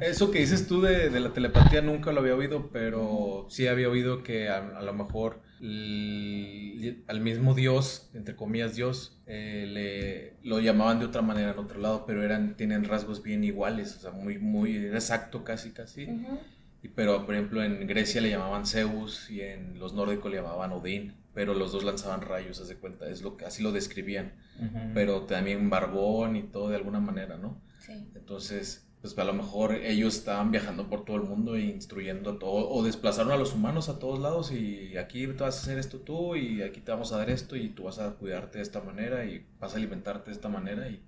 Eso 0.00 0.30
que 0.30 0.38
dices 0.40 0.66
tú 0.66 0.80
de, 0.80 1.10
de 1.10 1.20
la 1.20 1.32
telepatía 1.32 1.82
nunca 1.82 2.12
lo 2.12 2.20
había 2.20 2.34
oído, 2.34 2.70
pero 2.72 3.46
sí 3.50 3.66
había 3.66 3.88
oído 3.88 4.22
que 4.22 4.48
a, 4.48 4.56
a 4.78 4.82
lo 4.82 4.92
mejor 4.94 5.40
al 5.64 7.20
mismo 7.20 7.54
Dios, 7.54 8.10
entre 8.14 8.36
comillas 8.36 8.74
Dios, 8.74 9.18
eh, 9.26 9.66
le, 9.68 10.48
lo 10.48 10.60
llamaban 10.60 10.98
de 10.98 11.06
otra 11.06 11.22
manera 11.22 11.52
en 11.52 11.58
otro 11.58 11.80
lado, 11.80 12.04
pero 12.06 12.22
eran, 12.22 12.56
tienen 12.56 12.84
rasgos 12.84 13.22
bien 13.22 13.44
iguales, 13.44 13.96
o 13.96 14.00
sea, 14.00 14.10
muy, 14.10 14.38
muy 14.38 14.76
era 14.76 14.96
exacto 14.96 15.44
casi, 15.44 15.70
casi. 15.70 16.04
Ujú. 16.04 16.38
Y, 16.82 16.88
pero, 16.88 17.24
por 17.24 17.34
ejemplo, 17.34 17.62
en 17.62 17.86
Grecia 17.86 18.20
le 18.20 18.30
llamaban 18.30 18.66
Zeus 18.66 19.30
y 19.30 19.40
en 19.40 19.78
los 19.78 19.94
nórdicos 19.94 20.30
le 20.30 20.38
llamaban 20.38 20.72
Odín, 20.72 21.14
pero 21.32 21.54
los 21.54 21.72
dos 21.72 21.82
lanzaban 21.82 22.20
rayos, 22.20 22.60
haz 22.60 22.68
de 22.68 22.76
cuenta, 22.76 23.08
es 23.08 23.22
lo 23.22 23.36
que, 23.36 23.46
así 23.46 23.62
lo 23.62 23.72
describían, 23.72 24.34
Ujú. 24.58 24.90
pero 24.92 25.22
también 25.22 25.70
barbón 25.70 26.36
y 26.36 26.42
todo 26.42 26.68
de 26.68 26.76
alguna 26.76 27.00
manera, 27.00 27.38
¿no? 27.38 27.60
Sí. 27.80 28.06
Entonces, 28.14 28.83
pues 29.04 29.18
a 29.18 29.24
lo 29.24 29.34
mejor 29.34 29.74
ellos 29.74 30.16
estaban 30.16 30.50
viajando 30.50 30.88
por 30.88 31.04
todo 31.04 31.18
el 31.18 31.24
mundo 31.24 31.56
e 31.56 31.60
instruyendo 31.60 32.30
a 32.30 32.38
todo, 32.38 32.70
o 32.70 32.82
desplazaron 32.82 33.32
a 33.32 33.36
los 33.36 33.52
humanos 33.52 33.90
a 33.90 33.98
todos 33.98 34.18
lados 34.18 34.50
y 34.50 34.96
aquí 34.96 35.26
te 35.26 35.42
vas 35.42 35.58
a 35.58 35.60
hacer 35.60 35.78
esto 35.78 35.98
tú 35.98 36.36
y 36.36 36.62
aquí 36.62 36.80
te 36.80 36.90
vamos 36.90 37.12
a 37.12 37.18
dar 37.18 37.28
esto 37.28 37.54
y 37.54 37.68
tú 37.68 37.82
vas 37.82 37.98
a 37.98 38.12
cuidarte 38.12 38.56
de 38.56 38.62
esta 38.62 38.80
manera 38.80 39.26
y 39.26 39.44
vas 39.60 39.74
a 39.74 39.76
alimentarte 39.76 40.30
de 40.30 40.32
esta 40.34 40.48
manera 40.48 40.88
y, 40.88 41.02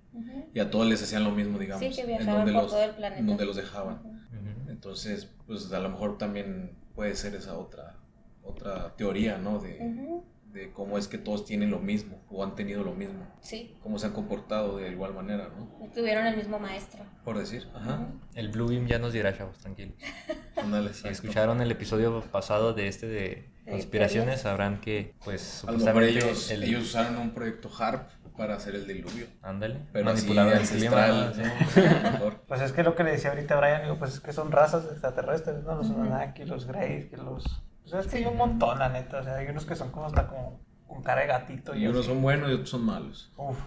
a 0.59 0.69
todos 0.69 0.85
les 0.85 1.01
hacían 1.01 1.23
lo 1.23 1.31
mismo, 1.31 1.57
digamos, 1.57 1.83
Sí, 1.83 1.91
que 1.91 2.01
en 2.01 2.07
viajaban 2.07 2.35
donde 2.35 2.53
por 2.53 2.61
los, 2.61 2.71
todo 2.71 2.83
el 2.83 2.91
planeta. 2.91 3.19
en 3.19 3.25
donde 3.25 3.45
los 3.47 3.55
dejaban. 3.55 3.99
Entonces, 4.67 5.27
pues 5.47 5.71
a 5.71 5.79
lo 5.79 5.89
mejor 5.89 6.19
también 6.19 6.73
puede 6.93 7.15
ser 7.15 7.33
esa 7.33 7.57
otra, 7.57 7.95
otra 8.43 8.95
teoría, 8.95 9.39
¿no? 9.39 9.57
De. 9.57 10.21
De 10.57 10.71
cómo 10.71 10.97
es 10.97 11.07
que 11.07 11.17
todos 11.17 11.45
tienen 11.45 11.71
lo 11.71 11.79
mismo 11.79 12.19
o 12.29 12.43
han 12.43 12.55
tenido 12.55 12.83
lo 12.83 12.93
mismo, 12.93 13.25
Sí, 13.41 13.77
cómo 13.81 13.97
se 13.99 14.07
han 14.07 14.13
comportado 14.13 14.77
de 14.77 14.89
igual 14.89 15.13
manera, 15.13 15.49
¿no? 15.57 15.87
tuvieron 15.93 16.25
el 16.27 16.35
mismo 16.35 16.59
maestro. 16.59 17.03
Por 17.23 17.37
decir, 17.37 17.67
ajá. 17.73 18.07
El 18.35 18.49
Blue 18.49 18.67
Beam 18.67 18.87
ya 18.87 18.99
nos 18.99 19.13
dirá, 19.13 19.35
chavos, 19.37 19.57
tranquilos. 19.59 19.95
Ándale, 20.57 20.93
Si 20.93 21.07
escucharon 21.07 21.61
el 21.61 21.71
episodio 21.71 22.21
pasado 22.31 22.73
de 22.73 22.87
este 22.87 23.07
de 23.07 23.49
conspiraciones, 23.69 24.41
sabrán 24.41 24.79
que, 24.81 25.13
pues, 25.23 25.41
supuestamente 25.41 26.19
ellos, 26.19 26.51
el- 26.51 26.63
ellos 26.63 26.83
usaron 26.83 27.17
un 27.17 27.31
proyecto 27.31 27.69
HARP 27.77 28.09
para 28.37 28.55
hacer 28.55 28.75
el 28.75 28.85
diluvio. 28.87 29.25
Ándale. 29.41 29.79
Pero 29.91 30.09
así 30.11 30.21
Manipulando 30.21 30.51
el 30.53 30.59
ancestral, 30.59 31.33
clima. 31.33 32.31
Pues 32.47 32.61
es 32.61 32.71
que 32.71 32.83
lo 32.83 32.95
que 32.95 33.03
le 33.03 33.11
decía 33.11 33.31
ahorita 33.31 33.55
Brian, 33.59 33.81
digo, 33.83 33.97
pues 33.97 34.13
es 34.13 34.19
que 34.19 34.31
son 34.31 34.51
razas 34.51 34.85
extraterrestres, 34.91 35.63
¿no? 35.63 35.75
Los 35.75 35.89
Anunnaki, 35.89 36.45
los 36.45 36.65
Greys, 36.67 37.05
que 37.07 37.17
los... 37.17 37.43
Pues 37.89 38.05
es 38.05 38.11
que 38.11 38.17
hay 38.17 38.25
un 38.25 38.37
montón, 38.37 38.79
la 38.79 38.89
neta, 38.89 39.19
o 39.19 39.23
sea, 39.23 39.35
hay 39.35 39.47
unos 39.47 39.65
que 39.65 39.75
son 39.75 39.91
como 39.91 40.05
hasta 40.07 40.27
como 40.27 40.59
con 40.87 41.03
cara 41.03 41.21
de 41.21 41.27
gatito 41.27 41.75
y, 41.75 41.83
Y 41.83 41.87
unos 41.87 42.01
así. 42.01 42.09
son 42.09 42.21
buenos 42.21 42.49
y 42.49 42.53
otros 42.53 42.69
son 42.69 42.85
malos. 42.85 43.31
Uf, 43.37 43.57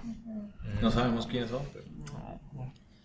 No 0.82 0.90
sabemos 0.90 1.26
quiénes 1.26 1.50
son, 1.50 1.62
pero... 1.72 1.84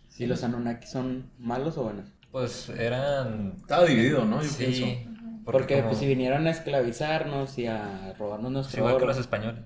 ¿Sí 0.07 0.25
los 0.25 0.43
Anunnaki 0.43 0.87
son 0.87 1.29
malos 1.39 1.77
o 1.77 1.83
buenos? 1.83 2.05
Pues 2.31 2.69
eran. 2.69 3.53
Estaba 3.57 3.83
dividido, 3.85 4.23
¿no? 4.25 4.41
Yo 4.41 4.47
sí. 4.47 4.65
pienso. 4.65 5.11
Porque, 5.43 5.75
como- 5.77 5.87
pues, 5.89 5.99
si 5.99 6.07
vinieron 6.07 6.47
a 6.47 6.51
esclavizarnos 6.51 7.57
y 7.57 7.67
a 7.67 8.13
robarnos 8.17 8.49
es 8.49 8.53
nuestro 8.53 8.79
igual 8.79 8.97
que 8.97 9.05
los 9.05 9.17
españoles. 9.17 9.63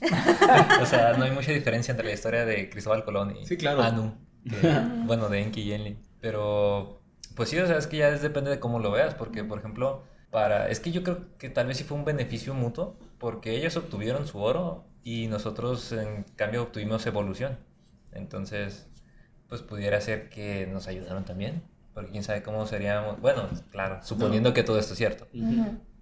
o 0.82 0.86
sea, 0.86 1.14
no 1.16 1.24
hay 1.24 1.30
mucha 1.30 1.52
diferencia 1.52 1.92
entre 1.92 2.06
la 2.08 2.12
historia 2.14 2.44
de 2.44 2.68
Cristóbal 2.68 3.04
Colón 3.04 3.36
y 3.36 3.46
Sí, 3.46 3.56
claro. 3.56 3.80
Anu. 3.82 4.14
que- 4.48 4.80
bueno, 5.06 5.28
de 5.28 5.42
Enki 5.42 5.62
y 5.62 5.72
Enlil. 5.72 5.98
Pero, 6.20 7.00
pues 7.36 7.48
sí, 7.48 7.58
o 7.58 7.66
sea, 7.66 7.78
es 7.78 7.86
que 7.86 7.98
ya 7.98 8.08
es- 8.08 8.22
depende 8.22 8.50
de 8.50 8.58
cómo 8.60 8.78
lo 8.80 8.90
veas. 8.90 9.14
Porque, 9.14 9.44
por 9.44 9.58
ejemplo, 9.60 10.04
para. 10.30 10.68
Es 10.68 10.80
que 10.80 10.92
yo 10.92 11.02
creo 11.02 11.36
que 11.38 11.50
tal 11.50 11.66
vez 11.66 11.76
sí 11.78 11.84
fue 11.84 11.96
un 11.96 12.04
beneficio 12.04 12.54
mutuo. 12.54 12.96
Porque 13.18 13.56
ellos 13.56 13.76
obtuvieron 13.76 14.26
su 14.26 14.38
oro 14.40 14.84
y 15.02 15.26
nosotros, 15.28 15.90
en 15.92 16.24
cambio, 16.36 16.64
obtuvimos 16.64 17.06
evolución. 17.06 17.56
Entonces, 18.12 18.88
pues 19.48 19.62
pudiera 19.62 20.00
ser 20.00 20.28
que 20.28 20.66
nos 20.66 20.86
ayudaron 20.86 21.24
también. 21.24 21.62
Porque 21.94 22.10
quién 22.10 22.22
sabe 22.22 22.42
cómo 22.42 22.66
seríamos. 22.66 23.18
Bueno, 23.20 23.48
claro, 23.70 24.00
suponiendo 24.02 24.52
que 24.52 24.62
todo 24.62 24.78
esto 24.78 24.92
es 24.92 24.98
cierto. 24.98 25.26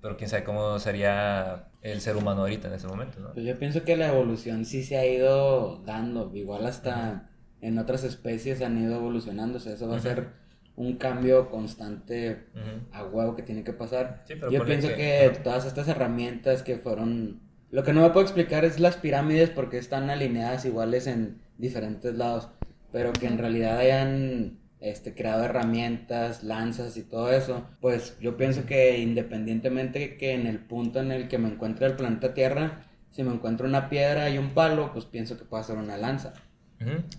Pero 0.00 0.16
quién 0.16 0.28
sabe 0.28 0.42
cómo 0.42 0.78
sería 0.80 1.68
el 1.82 2.00
ser 2.00 2.16
humano 2.16 2.40
ahorita 2.40 2.66
en 2.66 2.74
ese 2.74 2.88
momento, 2.88 3.20
¿no? 3.20 3.32
Pues 3.32 3.46
yo 3.46 3.58
pienso 3.58 3.84
que 3.84 3.96
la 3.96 4.08
evolución 4.08 4.64
sí 4.64 4.82
se 4.82 4.96
ha 4.98 5.06
ido 5.06 5.82
dando, 5.84 6.34
igual 6.34 6.66
hasta 6.66 7.30
en 7.60 7.78
otras 7.78 8.04
especies 8.04 8.60
han 8.60 8.76
ido 8.76 8.96
evolucionando, 8.96 9.58
o 9.58 9.60
sea, 9.60 9.74
eso 9.74 9.88
va 9.88 9.96
a 9.96 10.00
ser 10.00 10.28
un 10.76 10.96
cambio 10.96 11.50
constante 11.50 12.46
Ujú. 12.54 12.86
a 12.92 13.04
huevo 13.04 13.36
que 13.36 13.42
tiene 13.42 13.62
que 13.62 13.72
pasar. 13.72 14.22
Sí, 14.26 14.34
yo 14.50 14.64
pienso 14.64 14.88
que- 14.88 15.32
todas 15.42 15.66
estas 15.66 15.88
herramientas 15.88 16.62
que 16.62 16.76
fueron... 16.78 17.40
Lo 17.70 17.82
que 17.82 17.92
no 17.92 18.02
me 18.02 18.10
puedo 18.10 18.22
explicar 18.24 18.64
es 18.64 18.78
las 18.80 18.96
pirámides 18.96 19.50
porque 19.50 19.78
están 19.78 20.10
alineadas 20.10 20.64
iguales 20.64 21.06
en 21.06 21.40
diferentes 21.58 22.14
lados, 22.14 22.48
pero 22.92 23.12
que 23.12 23.26
en 23.26 23.38
realidad 23.38 23.78
hayan 23.78 24.58
este, 24.80 25.14
creado 25.14 25.44
herramientas, 25.44 26.44
lanzas 26.44 26.96
y 26.96 27.02
todo 27.02 27.32
eso, 27.32 27.64
pues 27.80 28.16
yo 28.20 28.36
pienso 28.36 28.66
que 28.66 28.98
independientemente 28.98 30.16
que 30.16 30.32
en 30.34 30.46
el 30.46 30.58
punto 30.58 31.00
en 31.00 31.10
el 31.10 31.26
que 31.28 31.38
me 31.38 31.48
encuentre 31.48 31.86
el 31.86 31.94
planeta 31.94 32.34
Tierra, 32.34 32.84
si 33.10 33.22
me 33.22 33.32
encuentro 33.32 33.66
una 33.66 33.88
piedra 33.88 34.28
y 34.30 34.38
un 34.38 34.50
palo, 34.50 34.92
pues 34.92 35.04
pienso 35.06 35.36
que 35.38 35.44
puede 35.44 35.64
ser 35.64 35.76
una 35.78 35.96
lanza. 35.96 36.32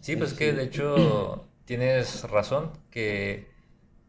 Sí, 0.01 0.15
pues 0.15 0.33
que 0.33 0.53
de 0.53 0.63
hecho 0.63 1.47
tienes 1.65 2.23
razón 2.29 2.71
que 2.91 3.53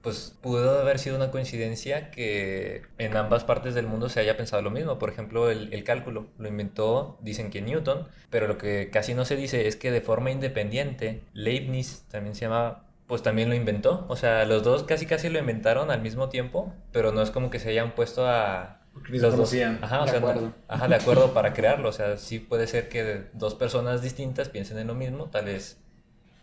pues 0.03 0.37
pudo 0.41 0.81
haber 0.81 0.99
sido 1.01 1.17
una 1.17 1.33
coincidencia 1.33 2.11
que 2.13 2.83
en 2.99 3.17
ambas 3.17 3.43
partes 3.45 3.75
del 3.75 3.89
mundo 3.89 4.09
se 4.09 4.21
haya 4.21 4.37
pensado 4.37 4.63
lo 4.63 4.71
mismo. 4.71 4.99
Por 4.99 5.11
ejemplo, 5.11 5.51
el, 5.51 5.73
el 5.73 5.83
cálculo 5.83 6.29
lo 6.39 6.49
inventó, 6.49 7.19
dicen 7.23 7.51
que 7.51 7.61
Newton, 7.61 8.07
pero 8.31 8.47
lo 8.47 8.57
que 8.57 8.91
casi 8.91 9.15
no 9.15 9.25
se 9.25 9.35
dice 9.37 9.67
es 9.67 9.75
que 9.77 9.91
de 9.91 10.01
forma 10.01 10.31
independiente 10.31 11.23
Leibniz 11.33 12.05
también 12.09 12.35
se 12.37 12.43
llama 12.43 12.85
pues 13.07 13.23
también 13.23 13.49
lo 13.49 13.55
inventó. 13.55 14.05
O 14.09 14.17
sea, 14.17 14.45
los 14.47 14.63
dos 14.63 14.85
casi 14.85 15.07
casi 15.07 15.29
lo 15.29 15.39
inventaron 15.39 15.91
al 15.91 16.03
mismo 16.03 16.29
tiempo, 16.29 16.73
pero 16.93 17.13
no 17.13 17.23
es 17.23 17.31
como 17.31 17.51
que 17.51 17.59
se 17.59 17.71
hayan 17.71 17.95
puesto 17.95 18.27
a... 18.29 18.81
Los 19.21 19.37
dos-. 19.37 19.51
Ajá, 19.83 20.03
o 20.03 20.07
sea, 20.09 20.21
no- 20.21 20.29
acuerdo. 20.31 20.55
ajá, 20.69 20.89
de 20.89 20.95
acuerdo 20.97 21.33
para 21.35 21.53
crearlo. 21.53 21.89
O 21.89 21.93
sea, 21.93 22.17
sí 22.17 22.39
puede 22.41 22.67
ser 22.67 22.89
que 22.89 23.27
dos 23.33 23.55
personas 23.55 24.03
distintas 24.03 24.49
piensen 24.49 24.79
en 24.79 24.87
lo 24.89 24.95
mismo, 24.95 25.31
tal 25.31 25.45
vez 25.47 25.79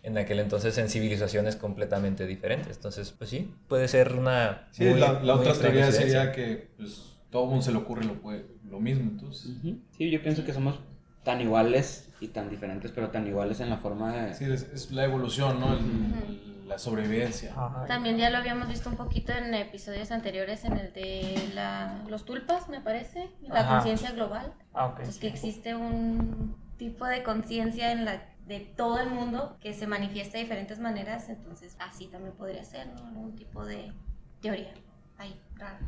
en 0.04 0.16
aquel 0.18 0.38
entonces 0.38 0.76
en 0.78 0.88
civilizaciones 0.88 1.56
completamente 1.56 2.26
diferentes. 2.26 2.76
Entonces, 2.76 3.10
pues 3.10 3.30
sí, 3.30 3.52
puede 3.68 3.88
ser 3.88 4.12
una... 4.12 4.68
Sí, 4.70 4.84
muy- 4.84 5.00
la, 5.00 5.14
la 5.14 5.34
muy 5.34 5.46
otra 5.46 5.60
teoría 5.60 5.90
sería 5.90 6.30
que 6.30 6.68
pues, 6.76 7.16
todo 7.30 7.46
mundo 7.46 7.62
se 7.62 7.72
le 7.72 7.78
ocurre 7.78 8.04
lo, 8.04 8.14
puede- 8.20 8.46
lo 8.68 8.78
mismo, 8.80 9.10
entonces... 9.10 9.46
Ujú. 9.58 9.78
Sí, 9.96 10.10
yo 10.10 10.22
pienso 10.22 10.44
que 10.44 10.52
somos 10.52 10.78
tan 11.24 11.40
iguales 11.40 12.10
y 12.20 12.28
tan 12.28 12.50
diferentes, 12.50 12.92
pero 12.92 13.08
tan 13.10 13.26
iguales 13.26 13.60
en 13.60 13.70
la 13.70 13.78
forma 13.78 14.14
de... 14.14 14.34
Sí, 14.34 14.44
es, 14.44 14.62
es 14.74 14.92
la 14.92 15.04
evolución, 15.04 15.58
¿no? 15.58 15.72
El- 15.72 15.78
el- 15.80 16.68
la 16.68 16.78
sobrevivencia. 16.78 17.52
Ajá. 17.56 17.84
También 17.86 18.16
ya 18.16 18.30
lo 18.30 18.38
habíamos 18.38 18.68
visto 18.68 18.88
un 18.88 18.96
poquito 18.96 19.32
en 19.32 19.52
episodios 19.52 20.10
anteriores, 20.10 20.64
en 20.64 20.78
el 20.78 20.92
de 20.94 21.50
la, 21.54 22.02
los 22.08 22.24
tulpas, 22.24 22.68
me 22.70 22.80
parece, 22.80 23.28
la 23.42 23.68
conciencia 23.68 24.12
global. 24.12 24.52
Ah, 24.72 24.86
ok. 24.86 25.00
Pues 25.02 25.18
que 25.18 25.28
existe 25.28 25.74
un 25.74 26.56
tipo 26.78 27.04
de 27.06 27.22
conciencia 27.22 27.92
en 27.92 28.04
la 28.06 28.33
de 28.46 28.60
todo 28.60 29.00
el 29.00 29.10
mundo 29.10 29.56
que 29.60 29.72
se 29.74 29.86
manifiesta 29.86 30.36
de 30.38 30.44
diferentes 30.44 30.78
maneras, 30.78 31.28
entonces 31.28 31.76
así 31.78 32.06
también 32.08 32.34
podría 32.34 32.64
ser, 32.64 32.88
¿no? 32.88 33.06
Algún 33.06 33.34
tipo 33.36 33.64
de 33.64 33.92
teoría 34.40 34.74
ahí, 35.16 35.40
rara. 35.56 35.80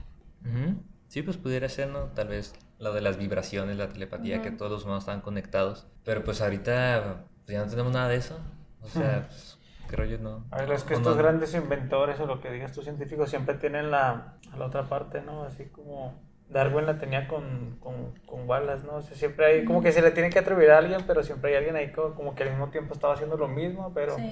Ujú. 0.43 0.83
Sí, 1.09 1.23
pues 1.23 1.37
pudiera 1.37 1.69
ser, 1.69 1.89
¿no? 1.89 2.05
Tal 2.15 2.29
vez 2.29 2.55
lo 2.79 2.93
de 2.93 3.01
las 3.01 3.17
vibraciones, 3.17 3.77
la 3.77 3.89
telepatía, 3.89 4.43
que 4.43 4.51
todos 4.51 4.71
los 4.73 4.85
humanos 4.85 5.05
están 5.05 5.21
conectados. 5.21 5.87
Pero 6.05 6.25
pues 6.25 6.41
ahorita 6.41 7.25
pues, 7.45 7.55
ya 7.57 7.65
no 7.65 7.71
tenemos 7.71 7.93
nada 7.93 8.09
de 8.09 8.17
eso. 8.17 8.39
O 8.83 8.89
sea, 8.89 9.25
pues, 9.29 9.59
creo 9.89 10.07
yo 10.07 10.19
no. 10.19 10.45
A 10.51 10.59
ver, 10.63 10.73
es 10.73 10.85
que 10.85 10.95
estos 10.95 11.17
no- 11.17 11.23
grandes 11.23 11.55
inventores 11.55 12.19
o 12.21 12.27
lo 12.27 12.41
que 12.41 12.51
digas 12.51 12.73
tú 12.73 12.83
científicos 12.83 13.31
siempre 13.31 13.55
tienen 13.55 13.91
la, 13.91 14.39
la 14.57 14.67
otra 14.67 14.89
parte, 14.89 15.23
¿no? 15.23 15.43
Así 15.45 15.67
como 15.67 16.15
Darwin 16.49 16.87
la 16.87 16.99
tenía 16.99 17.27
con, 17.27 17.77
con, 17.81 18.15
con 18.25 18.49
Wallace, 18.49 18.87
¿no? 18.87 18.97
O 18.97 19.03
sea, 19.03 19.17
siempre 19.17 19.47
hay, 19.47 19.65
como 19.65 19.83
que 19.83 19.91
se 19.91 20.01
le 20.01 20.13
tiene 20.13 20.31
que 20.31 20.39
atribuir 20.39 20.71
a 20.71 20.79
alguien, 20.79 21.01
pero 21.07 21.23
siempre 21.25 21.51
hay 21.51 21.57
alguien 21.57 21.75
ahí 21.75 21.91
como, 21.91 22.15
como 22.15 22.35
que 22.37 22.45
al 22.45 22.51
mismo 22.51 22.69
tiempo 22.71 22.95
estaba 22.95 23.15
haciendo 23.15 23.37
lo 23.37 23.49
mismo, 23.49 23.93
pero 23.95 24.15
Sí. 24.15 24.31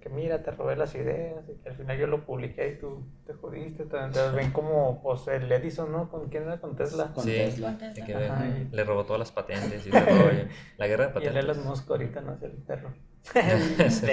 Que 0.00 0.08
mira, 0.10 0.42
te 0.42 0.50
robé 0.50 0.76
las 0.76 0.94
ideas 0.94 1.48
y 1.48 1.54
que 1.62 1.70
al 1.70 1.74
final 1.74 1.96
yo 1.98 2.06
lo 2.06 2.24
publiqué 2.26 2.68
y 2.68 2.78
tú 2.78 3.06
te 3.26 3.32
jodiste. 3.32 3.84
Te, 3.86 3.96
te 4.12 4.30
ven 4.30 4.50
como, 4.52 5.02
pues, 5.02 5.26
el 5.28 5.50
Edison, 5.50 5.90
¿no? 5.90 6.10
¿Con 6.10 6.28
quién 6.28 6.42
era? 6.42 6.60
Con 6.60 6.76
Tesla. 6.76 7.12
Con 7.14 7.24
Sí, 7.24 7.30
Tesla. 7.32 7.78
Le 8.70 8.84
robó 8.84 9.04
todas 9.04 9.20
las 9.20 9.32
patentes 9.32 9.86
y 9.86 9.90
robó 9.90 10.30
la 10.76 10.86
guerra 10.86 11.06
de 11.06 11.12
Y 11.20 11.26
el 11.26 11.32
patentes. 11.32 11.44
Elon 11.56 11.66
Musk 11.66 11.90
ahorita, 11.90 12.20
¿no? 12.20 12.34
Es 12.34 12.42
el 12.42 12.52
perro. 12.52 12.92
Es 13.78 14.02
el 14.02 14.10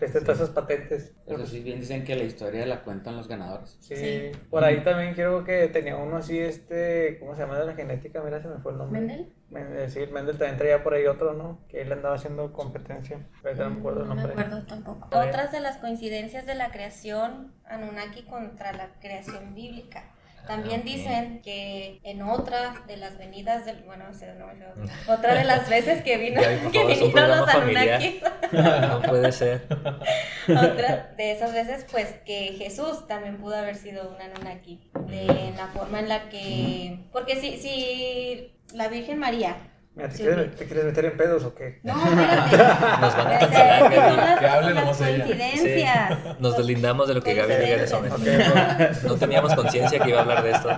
este, 0.00 0.20
todas 0.20 0.38
esas 0.38 0.50
patentes. 0.50 1.12
Eso 1.26 1.46
sí, 1.46 1.60
bien 1.60 1.80
dicen 1.80 2.04
que 2.04 2.14
la 2.16 2.24
historia 2.24 2.64
la 2.66 2.82
cuentan 2.82 3.16
los 3.16 3.28
ganadores. 3.28 3.76
Sí, 3.80 3.96
Sí. 3.96 4.32
por 4.50 4.64
ahí 4.64 4.82
también 4.82 5.14
creo 5.14 5.44
que 5.44 5.68
tenía 5.68 5.96
uno 5.96 6.16
así, 6.16 6.38
este, 6.38 7.18
¿cómo 7.20 7.34
se 7.34 7.42
llama 7.42 7.58
de 7.58 7.66
la 7.66 7.74
genética? 7.74 8.22
Mira, 8.22 8.40
se 8.40 8.48
me 8.48 8.58
fue 8.58 8.72
el 8.72 8.78
nombre. 8.78 9.00
¿Mendel? 9.00 9.32
Mendel, 9.50 9.90
sí, 9.90 10.00
Mendel 10.12 10.38
también 10.38 10.56
traía 10.58 10.82
por 10.82 10.94
ahí 10.94 11.06
otro, 11.06 11.32
¿no? 11.34 11.60
Que 11.68 11.82
él 11.82 11.92
andaba 11.92 12.14
haciendo 12.16 12.52
competencia. 12.52 13.26
Pero 13.42 13.64
no 13.64 13.70
me 13.70 13.78
acuerdo 13.80 14.02
el 14.02 14.08
No 14.08 14.14
me 14.14 14.22
nombre. 14.22 14.42
acuerdo 14.44 14.66
tampoco. 14.66 15.06
Otras 15.08 15.52
de 15.52 15.60
las 15.60 15.78
coincidencias 15.78 16.46
de 16.46 16.54
la 16.54 16.70
creación 16.70 17.52
Anunnaki 17.66 18.22
contra 18.24 18.72
la 18.72 18.88
creación 19.00 19.54
bíblica. 19.54 20.04
También 20.46 20.80
ok. 20.80 20.86
dicen 20.86 21.42
que 21.42 22.00
en 22.04 22.22
otra 22.22 22.82
de 22.86 22.96
las 22.96 23.18
venidas 23.18 23.66
del. 23.66 23.82
Bueno, 23.84 24.08
no 24.08 24.14
sé, 24.14 24.32
no, 24.34 24.52
no, 24.54 24.66
Otra 25.12 25.34
de 25.34 25.44
las 25.44 25.68
veces 25.68 26.02
que 26.02 26.16
vino 26.16 26.40
que 26.72 26.84
vinieron 26.84 27.00
los 27.00 27.10
programa 27.10 27.46
familiar. 27.46 28.00
Anunnaki. 28.00 28.20
No 28.88 29.02
puede 29.02 29.32
ser. 29.32 29.66
Otra 30.48 31.12
de 31.16 31.32
esas 31.32 31.52
veces, 31.52 31.86
pues 31.90 32.14
que 32.24 32.54
Jesús 32.58 33.06
también 33.06 33.38
pudo 33.38 33.56
haber 33.56 33.76
sido 33.76 34.08
un 34.08 34.20
Anunnaki. 34.20 34.90
De 35.06 35.52
la 35.56 35.68
forma 35.68 36.00
en 36.00 36.08
la 36.08 36.28
que. 36.28 37.00
Porque 37.12 37.36
si, 37.36 37.58
si 37.58 38.54
la 38.74 38.88
Virgen 38.88 39.18
María. 39.18 39.56
Mira, 39.98 40.08
¿te, 40.10 40.16
Sí, 40.16 40.22
quieres. 40.22 40.54
¿te 40.56 40.64
quieres 40.66 40.84
meter 40.84 41.04
en 41.06 41.16
pedos 41.16 41.44
o 41.44 41.54
qué? 41.54 41.80
No, 41.82 41.92
espérate. 42.04 42.56
Nos 43.00 43.16
van 43.16 43.26
a 43.26 43.38
Es 43.38 43.46
que 43.48 43.54
cancelar. 43.54 43.80
son 43.80 44.16
las, 44.16 44.38
Que 44.38 44.46
hable 44.46 44.74
las 44.74 44.84
nomás 44.84 45.00
ella. 45.00 45.24
coincidencias. 45.24 46.40
Nos 46.40 46.56
deslindamos 46.56 47.08
de 47.08 47.14
lo 47.14 47.22
que 47.22 47.34
Gaby 47.34 47.52
quería 47.54 47.76
decir. 47.78 47.98
Coincidencias. 47.98 49.02
No 49.04 49.14
teníamos 49.16 49.54
conciencia 49.54 49.98
que 49.98 50.08
iba 50.08 50.18
a 50.18 50.22
hablar 50.22 50.42
de 50.44 50.50
esto. 50.52 50.68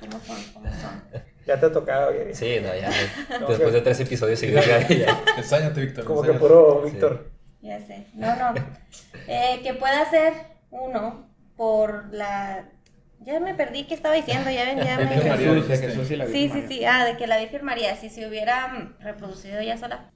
¿Cómo 0.00 0.12
son? 0.26 0.36
¿Cómo 0.54 0.70
son? 0.72 1.02
Ya 1.46 1.60
te 1.60 1.66
ha 1.66 1.72
tocado, 1.72 2.12
Gary. 2.12 2.34
Sí, 2.34 2.58
no, 2.62 2.74
ya. 2.74 2.90
Después 3.48 3.72
de 3.72 3.80
tres 3.82 4.00
episodios 4.00 4.38
seguidos, 4.38 4.66
Gaby 4.66 4.98
ya. 4.98 5.20
Ensáñate, 5.36 5.80
Víctor. 5.82 6.04
Como 6.04 6.22
que 6.22 6.32
puro 6.32 6.82
Víctor. 6.82 7.30
Ya 7.60 7.78
sé. 7.80 8.06
No, 8.14 8.34
no. 8.36 8.54
Eh, 9.26 9.60
que 9.62 9.74
pueda 9.74 10.08
ser 10.08 10.32
uno 10.70 11.28
por 11.56 12.06
la. 12.14 12.64
Ya 13.20 13.38
me 13.38 13.54
perdí 13.54 13.84
qué 13.84 13.94
estaba 13.94 14.14
diciendo, 14.14 14.50
ya 14.50 14.64
ven, 14.64 14.78
ya 14.78 14.96
me. 14.98 15.06
Jesús, 15.08 15.68
de. 15.68 15.76
Jesús 15.76 16.10
y 16.10 16.16
la 16.16 16.26
Sí, 16.26 16.32
Virgen 16.32 16.50
sí, 16.52 16.62
María. 16.62 16.68
sí. 16.78 16.84
Ah, 16.86 17.04
de 17.04 17.16
que 17.16 17.26
la 17.26 17.38
Virgen 17.38 17.64
María, 17.64 17.96
si 17.96 18.08
se 18.08 18.26
hubiera 18.26 18.68
mm, 18.68 19.02
reproducido 19.02 19.58
ella 19.60 19.76
sola. 19.76 20.10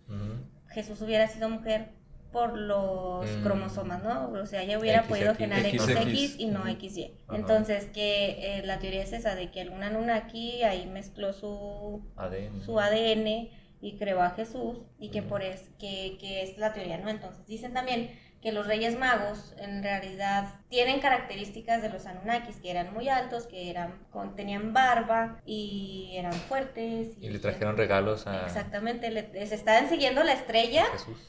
Jesús 0.70 1.00
hubiera 1.02 1.28
sido 1.28 1.48
mujer 1.48 1.90
por 2.32 2.58
los 2.58 3.24
Mm. 3.30 3.42
cromosomas, 3.44 4.02
¿no? 4.02 4.30
O 4.30 4.46
sea, 4.46 4.62
ella 4.62 4.78
hubiera 4.78 5.02
XX, 5.02 5.08
podido 5.08 5.34
generar 5.36 5.70
XX. 5.70 5.84
XX 5.84 6.40
y 6.40 6.46
no 6.46 6.64
XY. 6.66 7.12
Ajá. 7.28 7.36
Entonces, 7.38 7.86
que 7.86 8.58
eh, 8.58 8.62
la 8.66 8.80
teoría 8.80 9.02
es 9.04 9.12
esa, 9.12 9.36
de 9.36 9.50
que 9.52 9.60
alguna 9.60 9.86
Anunnaki 9.86 10.62
ahí 10.64 10.86
mezcló 10.86 11.32
su, 11.32 12.02
ADN. 12.16 12.60
su 12.64 12.80
ADN 12.80 13.50
y 13.80 13.96
creó 13.98 14.20
a 14.22 14.30
Jesús 14.30 14.78
y 14.98 15.10
que 15.10 15.22
por 15.22 15.42
es 15.42 15.68
que, 15.78 16.16
que 16.18 16.42
es 16.42 16.58
la 16.58 16.72
teoría, 16.72 16.98
¿no? 16.98 17.08
Entonces 17.10 17.46
dicen 17.46 17.72
también 17.72 18.10
que 18.44 18.52
los 18.52 18.66
Reyes 18.66 18.98
Magos 18.98 19.54
en 19.56 19.82
realidad 19.82 20.60
tienen 20.68 21.00
características 21.00 21.80
de 21.80 21.88
los 21.88 22.04
Anunnakis, 22.04 22.56
que 22.56 22.70
eran 22.70 22.92
muy 22.92 23.08
altos, 23.08 23.46
que 23.46 23.70
eran 23.70 24.04
con, 24.10 24.36
tenían 24.36 24.74
barba 24.74 25.40
y 25.46 26.12
eran 26.14 26.34
fuertes. 26.34 27.16
Y, 27.22 27.30
le 27.30 27.38
trajeron 27.38 27.78
regalos 27.78 28.26
a... 28.26 28.44
Exactamente, 28.44 29.10
les 29.10 29.50
estaban 29.50 29.88
siguiendo 29.88 30.22
la 30.24 30.34
estrella, 30.34 30.84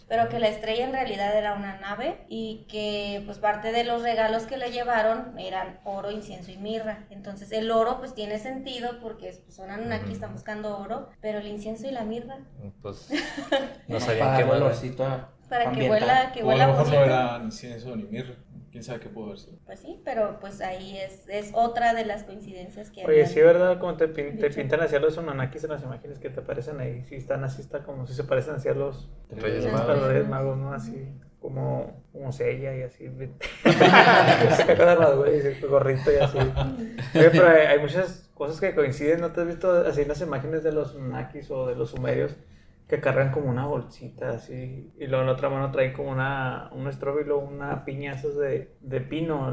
pero 0.09 0.27
que 0.27 0.39
la 0.39 0.49
estrella 0.49 0.83
en 0.83 0.91
realidad 0.91 1.37
era 1.37 1.53
una 1.53 1.79
nave 1.79 2.25
y 2.27 2.65
que 2.67 3.23
pues 3.25 3.37
parte 3.37 3.71
de 3.71 3.85
los 3.85 4.03
regalos 4.03 4.43
que 4.43 4.57
le 4.57 4.71
llevaron 4.71 5.39
eran 5.39 5.79
oro, 5.85 6.11
incienso 6.11 6.51
y 6.51 6.57
mirra. 6.57 7.05
Entonces 7.11 7.49
el 7.53 7.71
oro 7.71 7.99
pues 7.99 8.13
tiene 8.13 8.39
sentido 8.39 8.99
porque 8.99 9.39
pues, 9.41 9.55
son 9.55 9.71
Anunnaki, 9.71 10.11
están 10.11 10.33
buscando 10.33 10.77
oro, 10.77 11.07
pero 11.21 11.39
el 11.39 11.47
incienso 11.47 11.87
y 11.87 11.91
la 11.91 12.03
mirra... 12.03 12.39
Pues 12.81 13.09
no 13.87 14.01
sabían 14.01 14.35
qué 14.35 14.43
valorcito 14.43 15.33
para 15.45 15.71
que 15.71 15.87
vuela, 15.87 16.31
que 16.33 16.43
o 16.43 16.51
a 16.51 16.55
lo 16.55 16.67
mejor 16.67 16.89
no 16.89 17.03
era 17.03 17.41
incienso 17.43 17.95
ni 17.95 18.03
mirra. 18.03 18.35
Quién 18.75 18.83
sabe 18.83 18.99
qué 18.99 19.07
pudo 19.07 19.27
haber 19.27 19.39
sido. 19.39 19.57
Pues 19.65 19.79
sí, 19.79 20.01
pero 20.03 20.37
pues 20.41 20.59
ahí 20.59 20.97
es, 20.97 21.23
es 21.29 21.51
otra 21.53 21.93
de 21.93 22.03
las 22.03 22.23
coincidencias 22.23 22.91
que 22.91 23.05
Oye, 23.05 23.25
sí, 23.25 23.39
¿verdad? 23.39 23.79
Como 23.79 23.95
te, 23.95 24.09
te 24.09 24.49
pintan 24.49 24.81
hacia 24.81 24.99
los 24.99 25.17
Anunnakis 25.17 25.63
en 25.63 25.69
las 25.69 25.81
imágenes 25.81 26.19
que 26.19 26.29
te 26.29 26.41
aparecen 26.41 26.81
ahí. 26.81 27.05
Sí, 27.05 27.15
están 27.15 27.41
así, 27.45 27.61
está 27.61 27.83
como 27.83 28.05
si 28.05 28.13
se 28.13 28.25
parecen 28.25 28.55
hacia 28.55 28.73
los 28.73 29.09
Reyes 29.29 29.71
Magos, 29.71 30.27
Magos 30.27 30.57
¿no? 30.57 30.73
Así 30.73 31.07
como, 31.39 32.03
como 32.11 32.33
sella 32.33 32.75
y 32.75 32.81
así. 32.81 33.07
gorrito 35.69 36.11
y 36.11 36.17
así. 36.17 36.37
Oye, 36.37 37.29
pero 37.29 37.47
hay, 37.47 37.67
hay, 37.67 37.79
muchas 37.79 38.29
cosas 38.33 38.59
que 38.59 38.75
coinciden. 38.75 39.21
¿No 39.21 39.31
te 39.31 39.39
has 39.39 39.47
visto 39.47 39.71
así 39.71 40.01
en 40.01 40.09
las 40.09 40.19
imágenes 40.19 40.63
de 40.63 40.73
los 40.73 40.95
Anunnakis 40.95 41.49
o 41.49 41.67
de 41.67 41.75
los 41.75 41.91
sumerios? 41.91 42.35
Que 42.87 43.01
cargan 43.01 43.31
como 43.31 43.49
una 43.49 43.65
bolsita 43.65 44.29
así 44.29 44.91
y 44.97 45.07
luego 45.07 45.21
en 45.21 45.27
la 45.27 45.33
otra 45.33 45.49
mano 45.49 45.71
traen 45.71 45.91
como 45.93 46.11
una 46.11 46.69
un 46.71 46.87
estróbilo, 46.87 47.39
una 47.39 47.83
piña 47.83 48.13
esas 48.13 48.35
de, 48.37 48.75
de 48.79 49.01
pino, 49.01 49.51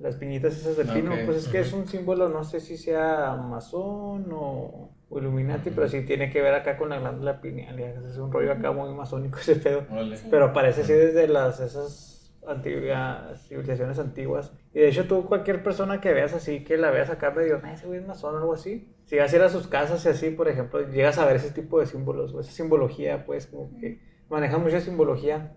las 0.00 0.16
piñitas 0.16 0.56
esas 0.56 0.76
de 0.76 0.84
pino, 0.84 1.12
pues 1.26 1.38
es 1.38 1.48
que 1.48 1.60
es 1.60 1.72
un 1.72 1.86
símbolo, 1.86 2.28
no 2.28 2.42
sé 2.42 2.58
si 2.60 2.76
sea 2.76 3.36
masón 3.36 4.26
o, 4.32 4.90
Illuminati, 5.12 5.70
pero 5.70 5.88
sí 5.88 6.02
tiene 6.02 6.30
que 6.30 6.40
ver 6.40 6.54
acá 6.54 6.76
con 6.76 6.88
la 6.90 6.98
glándula 7.00 7.40
pineal, 7.40 7.78
es 7.80 8.16
un 8.16 8.32
rollo 8.32 8.52
acá 8.52 8.70
muy 8.72 8.92
masónico 8.94 9.38
ese 9.38 9.56
pedo, 9.56 9.84
pero 10.30 10.52
parece 10.52 10.82
así 10.82 10.92
desde 10.92 11.28
las 11.28 11.60
esas 11.60 12.32
antiguas, 12.46 13.46
civilizaciones 13.48 13.98
antiguas. 13.98 14.52
Y 14.72 14.80
de 14.80 14.88
hecho 14.88 15.06
tú 15.06 15.24
cualquier 15.26 15.62
persona 15.62 16.00
que 16.00 16.12
veas 16.12 16.32
así, 16.32 16.64
que 16.64 16.76
la 16.76 16.90
veas 16.90 17.10
acá 17.10 17.30
medio, 17.32 17.60
ese 17.72 17.86
güey 17.86 18.00
es 18.00 18.06
masón 18.06 18.34
o 18.34 18.38
algo 18.38 18.54
así, 18.54 18.88
si 19.10 19.16
vas 19.16 19.32
a 19.32 19.36
ir 19.36 19.42
a 19.42 19.48
sus 19.48 19.66
casas 19.66 20.06
y 20.06 20.08
así, 20.08 20.30
por 20.30 20.46
ejemplo, 20.46 20.88
llegas 20.88 21.18
a 21.18 21.26
ver 21.26 21.34
ese 21.34 21.50
tipo 21.50 21.80
de 21.80 21.86
símbolos, 21.86 22.32
esa 22.32 22.52
simbología, 22.52 23.26
pues 23.26 23.48
como 23.48 23.76
que 23.80 23.98
maneja 24.28 24.56
mucha 24.56 24.80
simbología. 24.80 25.56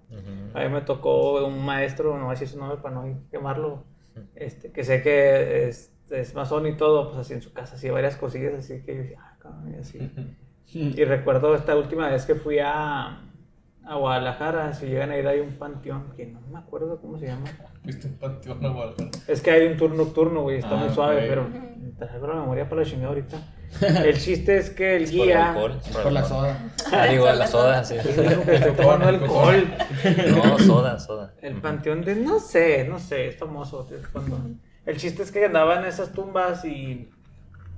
A 0.56 0.64
mí 0.64 0.70
me 0.70 0.82
tocó 0.82 1.46
un 1.46 1.64
maestro, 1.64 2.18
no 2.18 2.24
voy 2.26 2.30
a 2.30 2.32
decir 2.32 2.48
su 2.48 2.58
nombre 2.58 2.80
para 2.82 2.96
no 2.96 3.22
quemarlo, 3.30 3.84
este, 4.34 4.72
que 4.72 4.84
sé 4.84 5.04
que 5.04 5.68
es, 5.68 5.94
es 6.10 6.34
masón 6.34 6.66
y 6.66 6.76
todo, 6.78 7.10
pues 7.10 7.20
así 7.20 7.34
en 7.34 7.44
su 7.44 7.54
casa, 7.54 7.76
así 7.76 7.92
varias 7.92 8.16
cosillas, 8.16 8.56
así 8.56 8.82
que 8.82 8.96
yo 8.96 9.02
decía, 9.04 9.20
ah, 9.22 9.38
cabrón, 9.38 9.72
y 9.72 9.78
así. 9.78 10.12
y 10.74 11.06
recuerdo 11.06 11.54
esta 11.54 11.78
última 11.78 12.10
vez 12.10 12.26
que 12.26 12.34
fui 12.34 12.58
a 12.60 13.22
a 13.86 13.96
Guadalajara, 13.96 14.74
si 14.74 14.88
llegan 14.88 15.12
a 15.12 15.18
ir 15.18 15.28
hay 15.28 15.40
un 15.40 15.54
panteón, 15.54 16.14
que 16.16 16.26
no 16.28 16.40
me 16.52 16.60
acuerdo 16.60 17.00
cómo 17.02 17.18
se 17.18 17.28
llama. 17.28 17.46
¿Viste 17.84 18.08
un 18.08 18.14
panteón 18.16 18.66
a 18.66 18.70
Guadalajara? 18.70 19.10
Es 19.28 19.42
que 19.42 19.52
hay 19.52 19.68
un 19.68 19.78
tour 19.78 19.92
nocturno, 19.92 20.42
güey, 20.42 20.58
está 20.58 20.76
muy 20.76 20.88
ah, 20.90 20.94
suave, 20.94 21.26
pero 21.28 21.48
te 22.00 22.06
la 22.06 22.34
memoria 22.36 22.68
para 22.68 22.82
la 22.82 22.88
chingada 22.88 23.10
ahorita. 23.10 23.38
El 24.06 24.20
chiste 24.20 24.58
es 24.58 24.70
que 24.70 24.96
el 24.98 25.10
guía. 25.10 25.54
Por, 25.56 25.72
es 25.72 25.98
por, 25.98 26.12
la 26.12 26.24
soda. 26.24 26.72
Ah, 26.92 27.08
digo, 27.08 27.26
la 27.26 27.48
soda, 27.48 27.84
sí. 27.84 27.96
Estoy 27.96 28.74
tomando 28.74 29.08
alcohol. 29.08 29.68
No, 30.36 30.60
soda, 30.60 31.00
soda. 31.00 31.34
El 31.42 31.60
panteón 31.60 32.04
de, 32.04 32.16
no 32.16 32.40
sé, 32.40 32.88
no 32.88 33.00
sé, 33.00 33.30
es 33.30 33.38
famoso. 33.38 33.88
Cuando... 34.12 34.38
El 34.86 34.98
chiste 34.98 35.24
es 35.24 35.32
que 35.32 35.46
andaba 35.46 35.80
en 35.80 35.86
esas 35.86 36.14
tumbas 36.14 36.66
y 36.66 37.10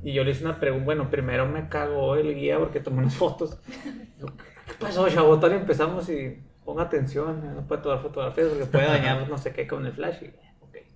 y 0.05 0.13
yo 0.13 0.23
le 0.23 0.31
hice 0.31 0.45
una 0.45 0.59
pregunta, 0.59 0.85
bueno, 0.85 1.09
primero 1.09 1.47
me 1.47 1.67
cagó 1.67 2.15
el 2.15 2.35
guía 2.35 2.59
porque 2.59 2.79
tomé 2.79 2.99
unas 2.99 3.15
fotos. 3.15 3.57
¿Qué 4.65 4.73
pasó, 4.79 5.07
chavo? 5.09 5.39
Tal 5.39 5.53
empezamos 5.53 6.09
y 6.09 6.41
ponga 6.63 6.83
atención, 6.83 7.55
no 7.55 7.67
puede 7.67 7.81
tomar 7.83 8.01
fotografías 8.01 8.47
porque 8.47 8.65
puede 8.65 8.87
dañar 8.87 9.29
no 9.29 9.37
sé 9.37 9.53
qué 9.53 9.67
con 9.67 9.85
el 9.85 9.93
flash. 9.93 10.23
Y, 10.23 10.33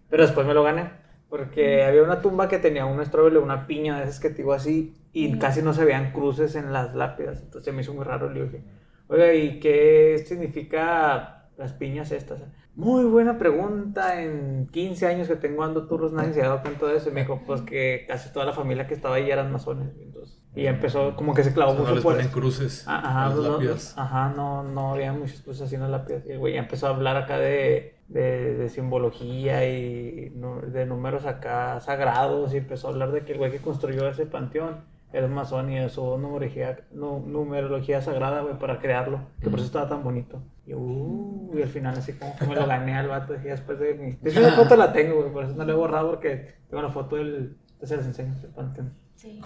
Pero 0.10 0.23
después 0.23 0.45
me 0.45 0.53
lo 0.53 0.63
gané. 0.63 0.91
Porque 1.29 1.84
había 1.84 2.01
una 2.01 2.21
tumba 2.21 2.49
que 2.49 2.58
tenía 2.58 2.88
un 2.88 2.99
estróbilo, 3.01 3.43
una 3.43 3.67
piña 3.67 3.99
de 3.99 4.05
esas 4.05 4.19
que 4.19 4.29
digo 4.29 4.51
así, 4.51 4.95
y 5.13 5.38
casi 5.38 5.62
no 5.62 5.73
se 5.73 5.86
veían 5.86 6.12
cruces 6.12 6.55
en 6.55 6.73
las 6.73 6.95
lápidas. 6.95 7.43
Entonces 7.43 7.71
me 7.71 7.84
hizo 7.84 7.93
muy 7.93 8.03
raro. 8.03 8.32
Le 8.32 8.45
dije, 8.45 8.63
oiga, 9.08 9.32
¿y 9.34 9.60
qué 9.60 10.23
significa 10.25 11.49
las 11.55 11.73
piñas 11.73 12.12
estas? 12.12 12.41
Muy 12.75 13.05
buena 13.05 13.38
pregunta. 13.38 14.23
En 14.23 14.69
15 14.71 15.05
años 15.05 15.27
que 15.27 15.36
tengo 15.36 15.63
ando 15.63 15.86
turros, 15.86 16.13
nadie 16.13 16.34
se 16.34 16.41
ha 16.41 16.47
dado 16.47 16.63
cuenta 16.63 16.88
de 16.88 16.97
eso. 16.97 17.10
Y 17.10 17.13
me 17.13 17.21
dijo, 17.21 17.43
pues 17.45 17.62
que 17.62 18.05
casi 18.08 18.34
toda 18.34 18.45
la 18.45 18.53
familia 18.53 18.88
que 18.88 18.95
estaba 18.95 19.15
ahí 19.15 19.29
eran 19.29 19.51
masones. 19.51 19.89
Entonces, 20.01 20.38
y 20.59 20.67
empezó, 20.67 21.15
como 21.15 21.33
que 21.33 21.43
se 21.43 21.53
clavó 21.53 21.73
mucho 21.73 21.95
no 21.95 22.15
les 22.17 22.27
cruces. 22.27 22.83
Ah, 22.85 23.29
ajá, 23.29 23.35
no, 23.35 23.59
ajá, 23.95 24.33
no, 24.35 24.63
no 24.63 24.91
había 24.91 25.13
muchas 25.13 25.39
cosas 25.41 25.67
así 25.67 25.75
en 25.75 25.81
las 25.81 25.89
lápidas. 25.89 26.25
Y 26.27 26.31
el 26.31 26.39
güey 26.39 26.57
empezó 26.57 26.87
a 26.87 26.89
hablar 26.89 27.15
acá 27.15 27.39
de, 27.39 27.95
de, 28.09 28.55
de 28.55 28.69
simbología 28.69 29.65
y 29.65 30.33
de 30.67 30.85
números 30.85 31.25
acá 31.25 31.79
sagrados. 31.79 32.53
Y 32.53 32.57
empezó 32.57 32.87
a 32.87 32.91
hablar 32.91 33.11
de 33.13 33.23
que 33.23 33.31
el 33.31 33.37
güey 33.37 33.51
que 33.51 33.59
construyó 33.59 34.09
ese 34.09 34.25
panteón 34.25 34.83
era 35.13 35.27
masón 35.27 35.71
y 35.71 35.83
usó 35.83 36.17
numerología, 36.17 36.79
numerología 36.91 38.01
sagrada, 38.01 38.41
güey, 38.41 38.59
para 38.59 38.79
crearlo. 38.79 39.21
Que 39.41 39.49
por 39.49 39.59
eso 39.59 39.67
estaba 39.67 39.87
tan 39.87 40.03
bonito. 40.03 40.41
Y, 40.67 40.73
uh, 40.73 41.51
y 41.57 41.61
al 41.61 41.69
final 41.69 41.97
así 41.97 42.13
como 42.13 42.35
que 42.35 42.45
me 42.47 42.55
lo 42.55 42.67
gané 42.67 42.95
al 42.95 43.07
vato. 43.07 43.33
Y 43.33 43.47
después 43.47 43.79
de 43.79 43.93
mi... 43.93 44.11
De 44.11 44.29
hecho, 44.29 44.41
esa 44.45 44.51
foto 44.51 44.75
la 44.75 44.91
tengo, 44.91 45.21
güey, 45.21 45.31
por 45.31 45.45
eso 45.45 45.55
no 45.55 45.63
la 45.63 45.71
he 45.71 45.75
borrado 45.75 46.09
porque 46.09 46.55
tengo 46.69 46.83
la 46.83 46.89
foto 46.89 47.15
del... 47.15 47.55
Entonces 47.73 47.97
les 47.99 48.07
enseño 48.07 48.35
el 48.43 48.49
panteón. 48.49 48.93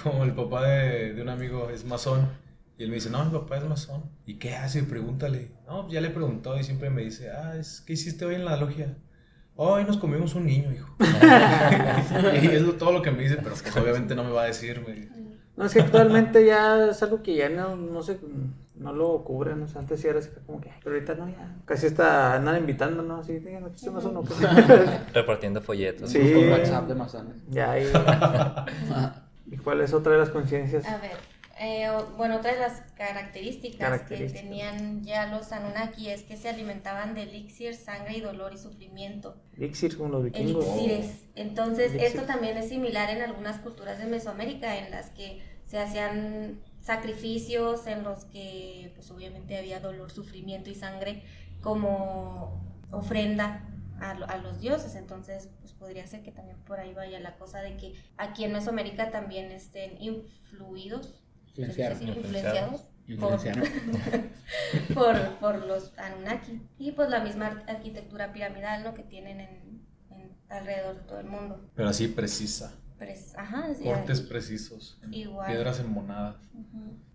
Como 0.01 0.23
el 0.23 0.33
papá 0.33 0.67
de, 0.67 1.13
de, 1.13 1.21
un 1.21 1.29
amigo 1.29 1.69
es 1.69 1.85
masón. 1.85 2.27
Y 2.77 2.83
él 2.83 2.89
me 2.89 2.95
dice, 2.95 3.09
no, 3.09 3.23
mi 3.23 3.31
papá 3.31 3.57
es 3.57 3.63
masón. 3.65 4.03
¿Y 4.25 4.35
qué 4.35 4.55
hace? 4.55 4.83
Pregúntale. 4.83 5.51
No, 5.67 5.89
ya 5.89 6.01
le 6.01 6.07
he 6.07 6.11
preguntado 6.11 6.59
y 6.59 6.63
siempre 6.63 6.89
me 6.89 7.03
dice, 7.03 7.31
ah, 7.31 7.55
es, 7.55 7.81
¿qué 7.81 7.93
hiciste 7.93 8.25
hoy 8.25 8.35
en 8.35 8.45
la 8.45 8.57
logia? 8.57 8.97
Hoy 9.55 9.83
nos 9.83 9.97
comimos 9.97 10.33
un 10.33 10.45
niño, 10.45 10.71
hijo. 10.71 10.95
y 10.99 12.47
es 12.47 12.77
todo 12.77 12.91
lo 12.91 13.01
que 13.01 13.11
me 13.11 13.23
dice, 13.23 13.37
pero 13.37 13.55
pues 13.55 13.77
obviamente 13.77 14.15
no 14.15 14.23
me 14.23 14.31
va 14.31 14.43
a 14.43 14.47
decir. 14.47 14.83
No, 15.55 15.65
es 15.65 15.73
que 15.73 15.81
actualmente 15.81 16.43
ya 16.45 16.89
es 16.89 17.03
algo 17.03 17.21
que 17.21 17.35
ya 17.35 17.49
no, 17.49 17.75
no 17.75 18.01
sé, 18.01 18.19
no 18.75 18.91
lo 18.91 19.23
cubren, 19.23 19.61
o 19.61 19.67
sea, 19.67 19.81
antes 19.81 20.01
sí 20.01 20.07
era 20.07 20.17
así 20.17 20.29
como 20.47 20.59
que, 20.59 20.71
pero 20.83 20.95
ahorita 20.95 21.13
no, 21.13 21.29
ya, 21.29 21.57
casi 21.65 21.85
está, 21.85 22.35
andan 22.35 22.57
invitando, 22.57 23.03
¿no? 23.03 23.17
Así, 23.17 23.39
no, 23.39 23.67
pues 23.67 23.91
más 23.91 24.05
uno. 24.05 24.23
Pues, 24.23 24.39
Repartiendo 25.13 25.61
folletos. 25.61 26.09
Sí. 26.09 26.33
Con 26.33 26.49
WhatsApp 26.49 26.87
de 26.87 26.95
masones. 26.95 27.35
Ya, 27.49 27.71
ahí. 27.71 27.85
¿Y 29.45 29.57
cuál 29.57 29.81
es 29.81 29.93
otra 29.93 30.13
de 30.13 30.19
las 30.19 30.29
conciencias? 30.29 30.85
A 30.85 30.97
ver, 30.97 31.17
eh, 31.59 31.87
bueno, 32.17 32.37
otra 32.37 32.53
de 32.53 32.59
las 32.59 32.81
características, 32.95 34.01
que 34.01 34.27
tenían 34.29 35.03
ya 35.03 35.27
los 35.27 35.51
Anunnaki 35.51 36.09
es 36.09 36.23
que 36.23 36.35
se 36.35 36.49
alimentaban 36.49 37.13
de 37.13 37.23
elixir, 37.23 37.75
sangre 37.75 38.17
y 38.17 38.21
dolor 38.21 38.53
y 38.53 38.57
sufrimiento. 38.57 39.35
Elixir 39.57 39.97
como 39.97 40.09
los 40.09 40.23
vikingos. 40.23 40.65
Elixires. 40.65 41.25
Entonces, 41.35 41.93
esto 41.93 42.23
también 42.23 42.57
es 42.57 42.69
similar 42.69 43.09
en 43.09 43.21
algunas 43.21 43.59
culturas 43.59 43.99
de 43.99 44.05
Mesoamérica 44.05 44.77
en 44.77 44.91
las 44.91 45.09
que 45.11 45.41
se 45.65 45.79
hacían 45.79 46.59
sacrificios 46.81 47.87
en 47.87 48.03
los 48.03 48.25
que 48.25 48.91
pues 48.95 49.09
obviamente 49.11 49.57
había 49.57 49.79
dolor, 49.79 50.11
sufrimiento 50.11 50.69
y 50.69 50.75
sangre 50.75 51.23
como 51.61 52.61
ofrenda 52.91 53.63
a, 53.99 54.37
los 54.37 54.59
dioses. 54.59 54.95
Entonces, 54.95 55.49
pues 55.59 55.73
podría 55.73 56.05
ser 56.07 56.23
que 56.23 56.31
también 56.31 56.57
por 56.65 56.79
ahí 56.79 56.93
vaya 56.93 57.19
la 57.19 57.35
cosa 57.37 57.61
de 57.61 57.77
que 57.77 57.93
aquí 58.17 58.43
en 58.43 58.53
Mesoamérica 58.53 59.11
también 59.11 59.51
estén 59.51 60.01
influidos, 60.01 61.23
influenciados. 61.55 62.89
Por, 64.93 65.35
por, 65.39 65.65
los 65.65 65.91
Anunnaki 65.97 66.61
y 66.79 66.93
pues 66.93 67.09
la 67.09 67.19
misma 67.19 67.61
arquitectura 67.67 68.31
piramidal 68.31 68.81
¿no? 68.81 68.93
que 68.93 69.03
tienen 69.03 69.41
en, 69.41 69.81
alrededor 70.47 70.95
de 70.95 71.01
todo 71.01 71.19
el 71.19 71.25
mundo. 71.25 71.69
Pero 71.75 71.89
así 71.89 72.07
precisa. 72.07 72.73
Ajá, 73.35 73.67
Cortes 73.83 74.21
precisos. 74.21 74.99
Igual. 75.11 75.47
Piedras 75.47 75.79
embonadas. 75.79 76.37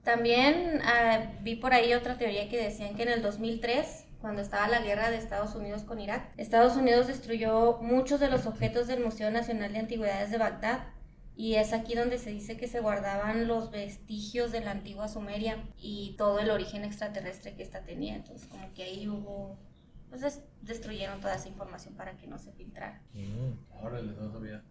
También 0.02 0.80
ah, 0.84 1.32
vi 1.42 1.56
por 1.56 1.72
ahí 1.72 1.94
otra 1.94 2.18
teoría 2.18 2.48
que 2.48 2.62
decían 2.62 2.94
que 2.94 3.02
en 3.02 3.10
el 3.10 3.22
2003 3.22 4.04
cuando 4.20 4.42
estaba 4.42 4.68
la 4.68 4.80
guerra 4.80 5.10
de 5.10 5.16
Estados 5.16 5.54
Unidos 5.54 5.82
con 5.84 6.00
Irak. 6.00 6.32
Estados 6.36 6.76
Unidos 6.76 7.06
destruyó 7.06 7.78
muchos 7.80 8.20
de 8.20 8.28
los 8.28 8.46
objetos 8.46 8.86
del 8.86 9.04
Museo 9.04 9.30
Nacional 9.30 9.72
de 9.72 9.78
Antigüedades 9.78 10.30
de 10.30 10.38
Bagdad 10.38 10.80
y 11.36 11.54
es 11.54 11.72
aquí 11.72 11.94
donde 11.94 12.18
se 12.18 12.30
dice 12.30 12.56
que 12.56 12.66
se 12.66 12.80
guardaban 12.80 13.46
los 13.46 13.70
vestigios 13.70 14.50
de 14.50 14.60
la 14.60 14.72
antigua 14.72 15.06
Sumeria 15.06 15.62
y 15.78 16.16
todo 16.18 16.40
el 16.40 16.50
origen 16.50 16.84
extraterrestre 16.84 17.54
que 17.54 17.62
esta 17.62 17.84
tenía. 17.84 18.16
Entonces 18.16 18.48
como 18.48 18.72
que 18.74 18.82
ahí 18.82 19.08
hubo... 19.08 19.56
Pues 20.10 20.40
destruyeron 20.62 21.20
toda 21.20 21.34
esa 21.34 21.48
información 21.48 21.94
para 21.94 22.16
que 22.16 22.26
no 22.26 22.38
se 22.38 22.50
filtrara. 22.52 23.02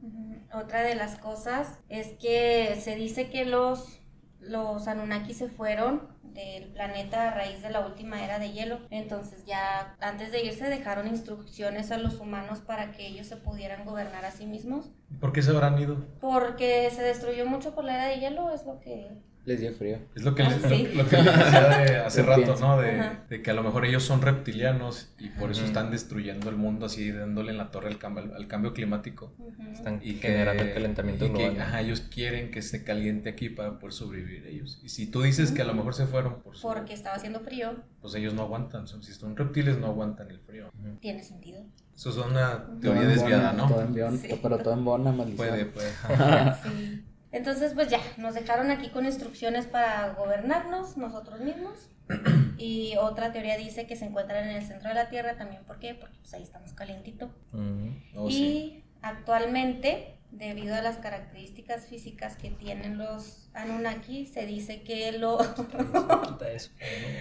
Mm, 0.01 0.57
Otra 0.57 0.81
de 0.81 0.95
las 0.95 1.19
cosas 1.19 1.79
es 1.89 2.17
que 2.17 2.75
se 2.81 2.95
dice 2.95 3.29
que 3.29 3.45
los 3.45 4.01
los 4.47 4.87
Anunnaki 4.87 5.33
se 5.33 5.49
fueron 5.49 6.15
del 6.23 6.65
planeta 6.65 7.29
a 7.29 7.33
raíz 7.33 7.61
de 7.61 7.71
la 7.71 7.85
última 7.85 8.23
era 8.23 8.39
de 8.39 8.51
hielo. 8.51 8.79
Entonces 8.91 9.45
ya 9.45 9.95
antes 9.99 10.31
de 10.31 10.43
irse 10.43 10.69
dejaron 10.69 11.07
instrucciones 11.07 11.91
a 11.91 11.97
los 11.97 12.19
humanos 12.19 12.59
para 12.59 12.91
que 12.91 13.07
ellos 13.07 13.27
se 13.27 13.37
pudieran 13.37 13.85
gobernar 13.85 14.25
a 14.25 14.31
sí 14.31 14.45
mismos. 14.45 14.91
¿Por 15.19 15.33
qué 15.33 15.41
se 15.41 15.51
habrán 15.51 15.79
ido? 15.79 15.97
Porque 16.21 16.89
se 16.91 17.01
destruyó 17.01 17.45
mucho 17.45 17.73
por 17.73 17.83
la 17.83 17.95
era 17.95 18.05
de 18.05 18.19
hielo, 18.19 18.51
es 18.51 18.65
lo 18.65 18.79
que 18.79 19.09
Les 19.47 19.61
dio 19.61 19.71
frío. 19.71 19.97
Es 20.13 20.23
lo 20.23 20.35
que, 20.35 20.43
Ah, 20.43 20.49
les, 20.49 20.61
sí. 20.69 20.87
lo, 20.93 21.03
lo 21.03 21.09
que 21.09 21.15
les 21.17 21.25
decía 21.25 21.67
de 21.79 21.95
hace 22.05 22.21
rato, 22.21 22.43
pienso. 22.43 22.67
¿no? 22.67 22.81
De, 22.81 23.41
que 23.41 23.49
a 23.49 23.53
lo 23.53 23.63
mejor 23.63 23.85
ellos 23.85 24.03
son 24.03 24.21
reptilianos 24.21 25.13
y 25.19 25.29
por 25.29 25.51
eso 25.51 25.63
están 25.63 25.89
destruyendo 25.89 26.49
el 26.49 26.57
mundo 26.57 26.85
así, 26.87 27.11
dándole 27.11 27.51
en 27.51 27.57
la 27.57 27.71
torre 27.71 27.87
al 27.87 27.97
cambio, 27.97 28.35
al 28.35 28.47
cambio 28.47 28.73
climático. 28.73 29.33
Están 29.71 30.01
Y 30.03 30.15
que, 30.15 30.27
generando 30.27 30.63
el 30.63 30.73
calentamiento 30.73 31.25
y 31.25 31.29
que, 31.29 31.33
global. 31.37 31.57
¿no? 31.57 31.63
ajá, 31.63 31.79
ellos 31.81 32.01
quieren 32.01 32.51
que 32.51 32.61
se 32.61 32.83
caliente 32.83 33.29
aquí 33.29 33.47
para 33.49 33.79
poder 33.79 33.93
sobrevivir 33.93 34.45
ellos. 34.47 34.81
Y 34.83 34.89
si 34.89 35.07
tú 35.07 35.21
dices 35.21 35.51
que 35.53 35.61
a 35.61 35.65
lo 35.65 35.73
mejor 35.73 35.93
se 35.95 36.05
fueron 36.07 36.41
por 36.41 36.57
su- 36.57 36.67
porque 36.67 36.93
estaba 36.93 37.15
haciendo 37.15 37.39
frío, 37.39 37.73
pues 38.01 38.15
ellos 38.15 38.33
no 38.33 38.41
aguantan. 38.41 38.85
Son, 38.87 39.01
si 39.01 39.13
son 39.13 39.37
reptiles, 39.37 39.77
no 39.79 39.87
aguantan 39.87 40.29
el 40.29 40.39
frío. 40.41 40.69
tiene 40.99 41.23
sentido. 41.23 41.61
Eso 41.95 42.09
es 42.09 42.17
una 42.17 42.65
Todo 42.65 42.79
teoría 42.81 43.01
en 43.03 43.07
desviada, 43.07 43.51
bona, 43.53 43.63
¿no? 43.63 43.69
Todo 43.69 43.81
en 43.81 43.93
bona, 43.95 44.17
Sí. 44.17 44.39
pero 44.43 44.57
todo 44.59 44.73
en 44.73 44.83
bona, 44.85 45.11
maldición. 45.13 45.47
Puede, 45.49 45.65
puede. 45.65 45.89
Sí. 46.63 47.03
Entonces, 47.31 47.73
pues 47.73 47.89
ya, 47.89 47.99
nos 48.17 48.35
dejaron 48.35 48.71
aquí 48.71 48.89
con 48.89 49.05
instrucciones 49.05 49.65
para 49.67 50.13
gobernarnos 50.13 50.97
nosotros 50.97 51.39
mismos. 51.41 51.89
Y 52.59 52.95
otra 52.99 53.31
teoría 53.31 53.55
dice 53.55 53.85
que 53.85 53.95
se 53.95 54.05
encuentran 54.05 54.47
en 54.49 54.55
el 54.55 54.63
centro 54.65 54.89
de 54.89 54.95
la 54.95 55.09
Tierra 55.09 55.37
también. 55.37 55.63
¿Por 55.65 55.77
qué? 55.77 55.93
Porque 55.93 56.17
pues 56.17 56.33
ahí 56.33 56.41
estamos 56.41 56.73
calientito. 56.73 57.25
Ujú. 57.53 57.91
No, 58.15 58.27
y 58.27 58.31
sí. 58.31 58.83
actualmente, 59.03 60.17
debido 60.31 60.73
a 60.73 60.81
las 60.81 60.97
características 60.97 61.85
físicas 61.85 62.35
que 62.35 62.49
tienen 62.49 62.97
los 62.97 63.49
Anunnaki, 63.53 64.25
se 64.25 64.47
dice 64.47 64.81
que 64.81 65.11
lo... 65.11 65.37
Quita 66.27 66.49
eso. 66.51 66.71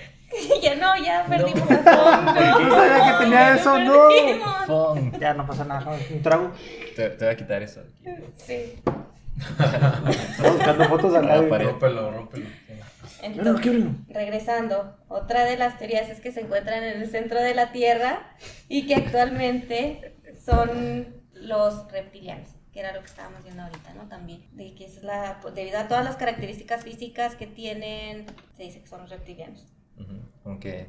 ya 0.63 0.75
no, 0.77 0.97
ya 1.05 1.27
perdimos 1.29 1.71
a 1.71 1.75
Yo 1.75 2.55
fondo. 2.55 2.75
sabía 2.75 3.13
que 3.19 3.25
tenía 3.25 3.39
Ya 3.39 3.55
eso, 3.57 3.79
no. 3.79 4.09
perdimos. 4.09 4.67
Fon. 4.67 5.21
Ya 5.21 5.35
no 5.35 5.47
pasa 5.47 5.65
nada, 5.67 5.99
un 6.11 6.23
trago. 6.23 6.51
Te, 6.97 7.11
te 7.11 7.25
voy 7.27 7.35
a 7.35 7.37
quitar 7.37 7.63
eso. 7.63 7.81
aquí. 7.81 8.23
Sí. 8.37 8.73
Estaba 9.59 10.51
buscando 10.51 10.85
fotos 10.85 11.13
lado. 11.13 11.49
pared. 11.49 11.67
Rómpelo, 11.67 12.11
rómpelo. 12.11 12.47
No, 13.35 13.43
no, 13.53 13.61
quíbrelo. 13.61 13.91
Regresando, 14.09 14.97
otra 15.09 15.45
de 15.45 15.57
las 15.57 15.79
teorías 15.79 16.09
es 16.09 16.21
que 16.21 16.33
se 16.33 16.43
encuentran 16.43 16.83
en 16.83 17.03
el 17.03 17.11
centro 17.11 17.41
de 17.41 17.55
la 17.55 17.73
Tierra 17.73 18.37
y 18.69 18.87
que 18.87 18.95
actualmente 18.95 20.17
son 20.45 21.23
los 21.35 21.91
reptilianos, 21.91 22.49
que 22.73 22.81
era 22.81 22.93
lo 22.93 23.01
que 23.01 23.07
estábamos 23.07 23.43
viendo 23.43 23.63
ahorita, 23.63 23.95
¿no? 23.95 24.09
También, 24.09 24.47
de 24.53 24.75
que 24.75 24.87
es 24.87 25.03
la, 25.03 25.39
pues, 25.43 25.55
debido 25.55 25.79
a 25.79 25.89
todas 25.89 26.05
las 26.05 26.17
características 26.17 26.85
físicas 26.85 27.35
que 27.35 27.47
tienen, 27.47 28.27
se 28.57 28.63
dice 28.65 28.81
que 28.81 28.87
son 28.87 29.03
los 29.03 29.11
reptilianos. 29.11 29.67
Aunque 30.45 30.89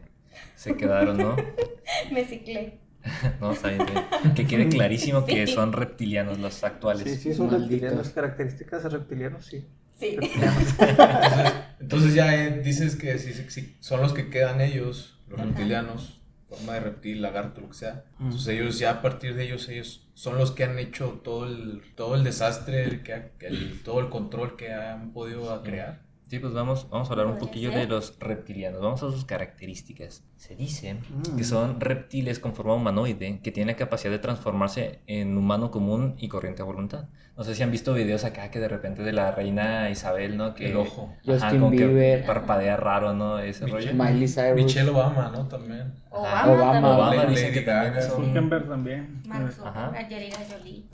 se 0.56 0.76
quedaron, 0.76 1.18
¿no? 1.18 1.36
Me 2.12 2.26
ciclé. 2.26 2.80
No, 3.42 3.52
está 3.52 3.70
bien, 3.70 3.82
está 3.82 4.20
bien. 4.22 4.34
Que 4.36 4.46
quede 4.48 4.70
clarísimo 4.70 5.26
que 5.26 5.48
son 5.48 5.74
reptilianos 5.74 6.40
los 6.40 6.64
actuales. 6.64 7.04
Sí, 7.04 7.16
sí, 7.18 7.34
son 7.34 7.48
Malditos. 7.48 7.70
reptilianos, 7.72 8.10
características 8.10 8.84
de 8.84 8.90
reptilianos, 8.90 9.46
sí. 9.46 9.66
Sí. 10.00 10.18
Entonces, 10.22 11.54
entonces 11.80 12.14
ya 12.14 12.36
eh, 12.36 12.62
dices 12.64 12.96
que 12.96 13.18
si, 13.20 13.34
si- 13.34 13.76
son 13.80 14.02
los 14.02 14.14
que 14.14 14.30
quedan 14.30 14.62
ellos, 14.62 15.20
los 15.28 15.40
Ajá. 15.40 15.48
reptilianos, 15.50 16.22
forma 16.50 16.74
de 16.74 16.80
reptil, 16.82 17.22
lagarto, 17.22 17.62
lo 17.62 17.70
que 17.70 17.74
sea. 17.76 18.04
Mm. 18.20 18.26
Entonces 18.26 18.48
ellos 18.50 18.80
ya 18.80 18.92
a 18.92 19.02
partir 19.02 19.36
de 19.36 19.44
ellos, 19.46 19.68
ellos 19.70 20.08
son 20.14 20.38
los 20.38 20.52
que 20.52 20.64
han 20.64 20.78
hecho 20.80 21.20
todo 21.24 21.48
el, 21.48 21.82
todo 21.96 22.16
el 22.16 22.24
desastre, 22.24 23.02
que 23.04 23.14
ha- 23.14 23.30
que 23.40 23.48
el- 23.48 23.82
todo 23.84 24.00
el 24.00 24.10
control 24.10 24.56
que 24.56 24.72
han 24.74 25.12
podido 25.14 25.62
crear. 25.64 26.02
Sí, 26.28 26.40
pues 26.40 26.54
vamos, 26.54 26.90
vamos 26.90 27.10
a 27.10 27.14
hablar 27.14 27.28
un 27.28 27.38
poquillo 27.38 27.72
ser. 27.72 27.80
de 27.82 27.88
los 27.88 28.20
reptilianos. 28.20 28.82
Vamos 28.82 29.02
a 29.02 29.10
sus 29.12 29.24
características. 29.24 30.26
Se 30.36 30.56
dice 30.56 30.96
Mm. 30.96 31.38
que 31.38 31.44
son 31.46 31.80
reptiles 31.80 32.40
con 32.40 32.54
forma 32.54 32.74
humanoide 32.74 33.40
que 33.42 33.52
tienen 33.52 33.74
la 33.74 33.78
capacidad 33.78 34.12
de 34.12 34.20
transformarse 34.20 35.00
en 35.08 35.38
humano 35.38 35.72
común 35.72 36.16
y 36.18 36.28
corriente 36.28 36.62
a 36.62 36.66
voluntad. 36.66 37.06
No 37.38 37.44
sé 37.44 37.54
si 37.54 37.62
han 37.62 37.70
visto 37.70 37.94
videos 37.94 38.24
acá 38.26 38.50
que 38.50 38.60
de 38.60 38.68
repente 38.68 39.04
de 39.04 39.12
la 39.14 39.32
reina 39.32 39.92
Isabel, 39.92 40.38
¿no? 40.38 40.56
Que, 40.56 40.72
El 40.72 40.78
ojo. 40.78 41.14
Ajá, 41.14 41.22
Justin 41.34 41.60
como 41.60 41.70
que 41.72 41.86
Bieber. 41.86 42.26
parpadea 42.26 42.78
raro, 42.78 43.14
¿no? 43.14 43.38
Ese 43.38 43.66
Michelle. 43.66 43.92
rollo. 43.92 44.04
Miley 44.04 44.28
Cyrus. 44.28 44.56
Michelle 44.56 44.90
Obama, 44.90 45.30
¿no? 45.32 45.48
También. 45.48 45.94
Obama, 46.10 46.52
Obama. 46.52 46.96
Obama 46.98 47.16
Lady 47.16 47.36
dicen 47.36 47.54
que 47.54 47.62
también 47.62 48.02
Zuckerberg 48.04 48.68
también. 48.68 49.22
Mark 49.28 49.54
Angelina 49.96 50.38
Jolie. 50.50 50.86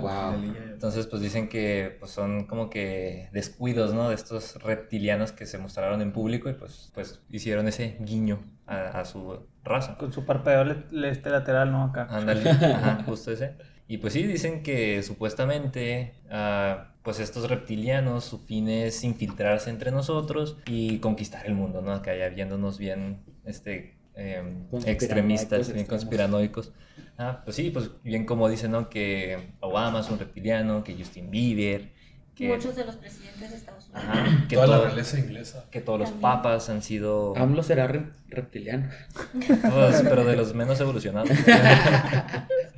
Wow. 0.00 0.34
Entonces, 0.72 1.06
pues 1.06 1.22
dicen 1.22 1.48
que 1.48 1.96
pues, 1.98 2.10
son 2.10 2.46
como 2.46 2.68
que 2.68 3.30
descuidos, 3.32 3.94
¿no? 3.94 4.10
De 4.10 4.14
estos 4.16 4.62
reptilianos 4.62 5.32
que 5.32 5.46
se 5.46 5.56
mostraron 5.56 6.02
en 6.02 6.12
público 6.12 6.50
y 6.50 6.52
pues, 6.52 6.90
pues 6.94 7.22
hicieron 7.30 7.68
ese 7.68 7.96
guiño 8.00 8.40
a, 8.66 9.00
a 9.00 9.04
su 9.06 9.46
raza. 9.64 9.96
Con 9.96 10.12
su 10.12 10.26
parpadeo 10.26 10.64
le- 10.64 10.84
le- 10.90 11.08
este 11.10 11.30
lateral, 11.30 11.72
¿no? 11.72 11.84
Acá. 11.84 12.06
Ándale, 12.10 12.50
ajá, 12.50 12.98
justo 13.06 13.32
ese. 13.32 13.54
Y 13.88 13.98
pues 13.98 14.14
sí, 14.14 14.24
dicen 14.24 14.62
que 14.62 15.02
supuestamente, 15.02 16.14
ah, 16.30 16.94
pues 17.02 17.20
estos 17.20 17.48
reptilianos, 17.48 18.24
su 18.24 18.38
fin 18.40 18.68
es 18.68 19.04
infiltrarse 19.04 19.70
entre 19.70 19.92
nosotros 19.92 20.58
y 20.66 20.98
conquistar 20.98 21.46
el 21.46 21.54
mundo, 21.54 21.82
¿no? 21.82 21.92
Acá 21.92 22.16
ya 22.16 22.28
viéndonos 22.28 22.78
bien, 22.78 23.22
este, 23.44 23.96
em, 24.14 24.66
extremistas, 24.86 25.72
bien 25.72 25.86
conspiranoicos. 25.86 26.72
Ah, 27.16 27.42
pues 27.44 27.56
sí, 27.56 27.70
pues 27.70 27.90
bien 28.02 28.26
como 28.26 28.48
dicen, 28.48 28.72
¿no? 28.72 28.90
Que 28.90 29.52
Obama 29.60 30.00
es 30.00 30.10
un 30.10 30.18
reptiliano, 30.18 30.82
que 30.82 30.94
Justin 30.94 31.30
Bieber, 31.30 31.92
que, 32.36 32.48
Muchos 32.48 32.76
de 32.76 32.84
los 32.84 32.96
presidentes 32.96 33.50
de 33.50 33.56
Estados 33.56 33.88
Unidos. 33.88 34.04
ajá, 34.10 34.46
que, 34.48 34.54
Toda 34.56 34.66
la 34.68 34.76
todo- 34.76 34.84
realeza 34.86 35.18
inglesa. 35.18 35.64
que 35.70 35.80
todos 35.80 35.98
los 36.00 36.10
También. 36.10 36.20
papas 36.32 36.68
han 36.68 36.82
sido, 36.82 37.34
AMLO 37.36 37.62
será 37.62 37.86
re- 37.86 38.06
reptiliano. 38.28 38.88
pues, 39.32 40.02
pero 40.02 40.24
de 40.24 40.36
los 40.36 40.54
menos 40.54 40.78
evolucionados. 40.80 41.30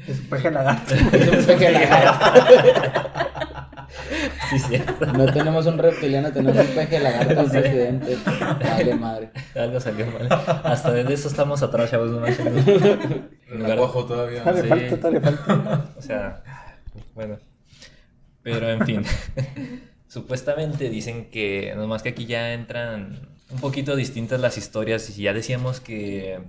Es 0.08 0.20
un 0.20 0.26
peje 0.30 0.50
lagarto. 0.50 0.94
Es 1.12 1.28
un 1.28 1.44
peje 1.44 1.70
lagarto. 1.70 2.40
sí, 4.48 4.58
cierto. 4.58 5.06
No 5.12 5.26
tenemos 5.32 5.66
un 5.66 5.76
reptiliano, 5.76 6.32
tenemos 6.32 6.66
un 6.66 6.74
peje 6.74 6.98
lagarto 7.00 7.34
de 7.44 7.60
presidente. 7.60 8.18
Vale, 8.64 8.94
madre. 8.94 9.30
Algo 9.54 9.80
salió 9.80 10.06
mal. 10.06 10.28
Hasta 10.64 10.92
de 10.92 11.12
eso 11.12 11.28
estamos 11.28 11.62
atrás, 11.62 11.90
chavos. 11.90 12.10
No 12.10 13.66
aguajo 13.72 14.04
todavía. 14.06 14.42
Todavía 14.44 14.62
Sí. 14.62 14.68
falta, 14.68 14.96
todavía 14.96 15.20
falta. 15.20 15.84
O 15.96 16.02
sea, 16.02 16.42
bueno. 17.14 17.38
Pero 18.52 18.70
en 18.70 18.86
fin. 18.86 19.02
Supuestamente 20.08 20.88
dicen 20.88 21.30
que, 21.30 21.74
nomás 21.76 22.02
que 22.02 22.10
aquí 22.10 22.24
ya 22.26 22.54
entran 22.54 23.28
un 23.50 23.60
poquito 23.60 23.94
distintas 23.94 24.40
las 24.40 24.56
historias. 24.56 25.18
Y 25.18 25.22
ya 25.22 25.32
decíamos 25.34 25.80
que 25.80 26.40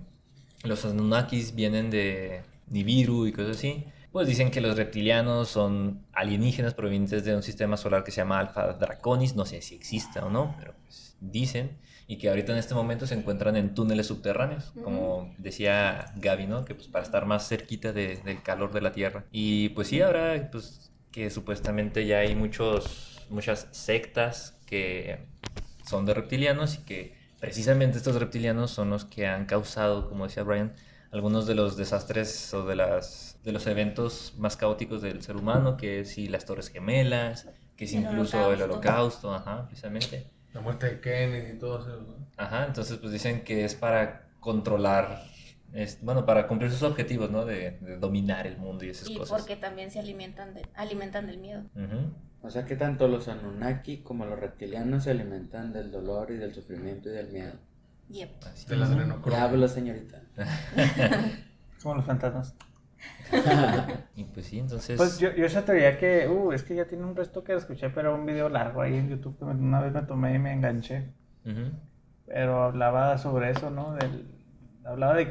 los 0.64 0.86
Anunnakis 0.86 1.56
vienen 1.56 1.90
de 1.90 2.42
Nibiru 2.68 3.28
y 3.28 3.32
cosas 3.34 3.58
así. 3.58 3.84
Pues 4.12 4.28
dicen 4.28 4.50
que 4.50 4.62
los 4.62 4.76
reptilianos 4.78 5.50
son 5.50 6.06
alienígenas 6.14 6.74
provenientes 6.74 7.24
de 7.26 7.36
un 7.36 7.44
sistema 7.44 7.78
solar 7.78 8.04
que 8.04 8.12
se 8.12 8.18
llama 8.22 8.40
Alpha 8.40 8.74
Draconis. 8.74 9.36
No 9.36 9.46
sé 9.46 9.62
si 9.62 9.76
exista 9.76 10.26
o 10.26 10.30
no, 10.30 10.56
pero 10.58 10.74
pues 10.86 11.16
dicen. 11.20 11.78
Y 12.08 12.18
que 12.18 12.30
ahorita 12.30 12.54
en 12.54 12.58
este 12.58 12.74
momento 12.74 13.06
se 13.06 13.14
encuentran 13.14 13.56
en 13.56 13.76
túneles 13.76 14.08
subterráneos, 14.08 14.72
como 14.84 15.32
decía 15.38 16.12
Gaby, 16.16 16.48
¿no? 16.48 16.66
Que 16.66 16.74
pues 16.74 16.88
para 16.88 17.06
estar 17.06 17.28
más 17.28 17.48
cerquita 17.48 17.94
de- 17.94 18.16
del 18.26 18.42
calor 18.42 18.74
de 18.74 18.82
la 18.82 18.92
Tierra. 18.94 19.26
Y 19.32 19.70
pues 19.70 19.90
sí, 19.90 20.02
ahora 20.02 20.50
pues 20.52 20.89
que 21.12 21.30
supuestamente 21.30 22.06
ya 22.06 22.20
hay 22.20 22.36
muchos, 22.36 23.26
muchas 23.30 23.68
sectas 23.72 24.60
que 24.66 25.28
son 25.86 26.06
de 26.06 26.14
reptilianos 26.14 26.76
y 26.76 26.84
que 26.86 27.16
precisamente 27.40 27.98
estos 27.98 28.16
reptilianos 28.16 28.72
son 28.72 28.90
los 28.90 29.06
que 29.06 29.28
han 29.28 29.46
causado, 29.46 30.10
como 30.10 30.26
decía 30.26 30.44
Brian, 30.44 30.74
algunos 31.12 31.48
de 31.48 31.56
los 31.56 31.78
desastres 31.78 32.54
o 32.54 32.66
de, 32.66 32.76
las, 32.76 33.40
de 33.44 33.52
los 33.52 33.66
eventos 33.68 34.36
más 34.38 34.58
caóticos 34.58 35.02
del 35.02 35.24
ser 35.24 35.38
humano, 35.38 35.78
que 35.78 36.02
es 36.02 36.12
si 36.12 36.28
las 36.28 36.46
Torres 36.46 36.70
Gemelas, 36.70 37.48
que 37.76 37.86
es 37.86 37.94
El 37.94 38.02
incluso 38.04 38.52
el 38.54 38.62
holocausto. 38.62 39.30
holocausto, 39.30 39.34
ajá, 39.34 39.66
precisamente. 39.68 40.28
La 40.54 40.62
muerte 40.62 40.88
de 40.88 41.02
Kennedy 41.02 41.54
y 41.56 41.60
todo 41.60 41.80
eso. 41.80 42.02
¿no? 42.02 42.28
Ajá, 42.38 42.66
entonces 42.66 42.98
pues 42.98 43.12
dicen 43.12 43.44
que 43.44 43.66
es 43.66 43.76
para 43.76 44.30
controlar, 44.40 45.24
es, 45.74 46.02
bueno, 46.02 46.26
para 46.26 46.48
cumplir 46.48 46.72
sus 46.72 46.84
objetivos, 46.84 47.30
¿no? 47.30 47.46
De, 47.46 47.72
de 47.82 47.98
dominar 47.98 48.48
el 48.48 48.58
mundo 48.58 48.86
y 48.86 48.90
esas 48.90 49.10
Y 49.10 49.18
cosas. 49.18 49.40
porque 49.40 49.56
también 49.56 49.92
se 49.92 50.00
alimentan, 50.00 50.54
de, 50.54 50.66
alimentan 50.76 51.28
del 51.28 51.38
miedo. 51.38 51.64
O 52.42 52.50
sea 52.50 52.66
que 52.66 52.76
tanto 52.76 53.08
los 53.08 53.28
Anunnaki 53.28 53.98
como 53.98 54.26
los 54.26 54.40
reptilianos 54.40 55.04
se 55.04 55.12
alimentan 55.12 55.74
del 55.74 55.92
dolor 55.92 56.32
y 56.32 56.38
del 56.38 56.54
sufrimiento 56.54 57.10
y 57.10 57.12
del 57.14 57.32
miedo. 57.32 57.54
Yep. 58.10 58.30
Así 58.46 58.68
De 58.68 58.76
las 58.78 58.90
Ya 59.30 59.44
hablo, 59.44 59.68
señorita. 59.68 60.22
Como 61.84 61.96
los 61.96 62.06
fantasmas. 62.06 62.56
Y 64.16 64.24
pues 64.26 64.48
sí, 64.48 64.60
entonces... 64.60 64.98
Pues 64.98 65.20
yo, 65.20 65.34
yo 65.34 65.46
esa 65.46 65.64
teoría 65.64 65.98
que, 65.98 66.28
uh, 66.28 66.52
es 66.52 66.64
que 66.64 66.76
ya 66.76 66.86
tiene 66.86 67.06
un 67.06 67.16
resto 67.16 67.44
que 67.44 67.54
escuché, 67.54 67.90
pero 67.90 68.16
un 68.16 68.26
video 68.26 68.50
largo 68.50 68.82
ahí 68.82 68.96
en 68.96 69.10
YouTube 69.10 69.38
que 69.38 69.46
una 69.46 69.80
vez 69.80 69.94
me 69.94 70.02
tomé 70.02 70.34
y 70.34 70.40
me 70.40 70.52
enganché. 70.52 71.14
Pero 72.26 72.64
hablaba 72.64 73.18
sobre 73.18 73.52
eso, 73.52 73.70
¿no? 73.70 73.94
Del, 73.94 74.39
hablaba 74.86 75.16
de 75.16 75.30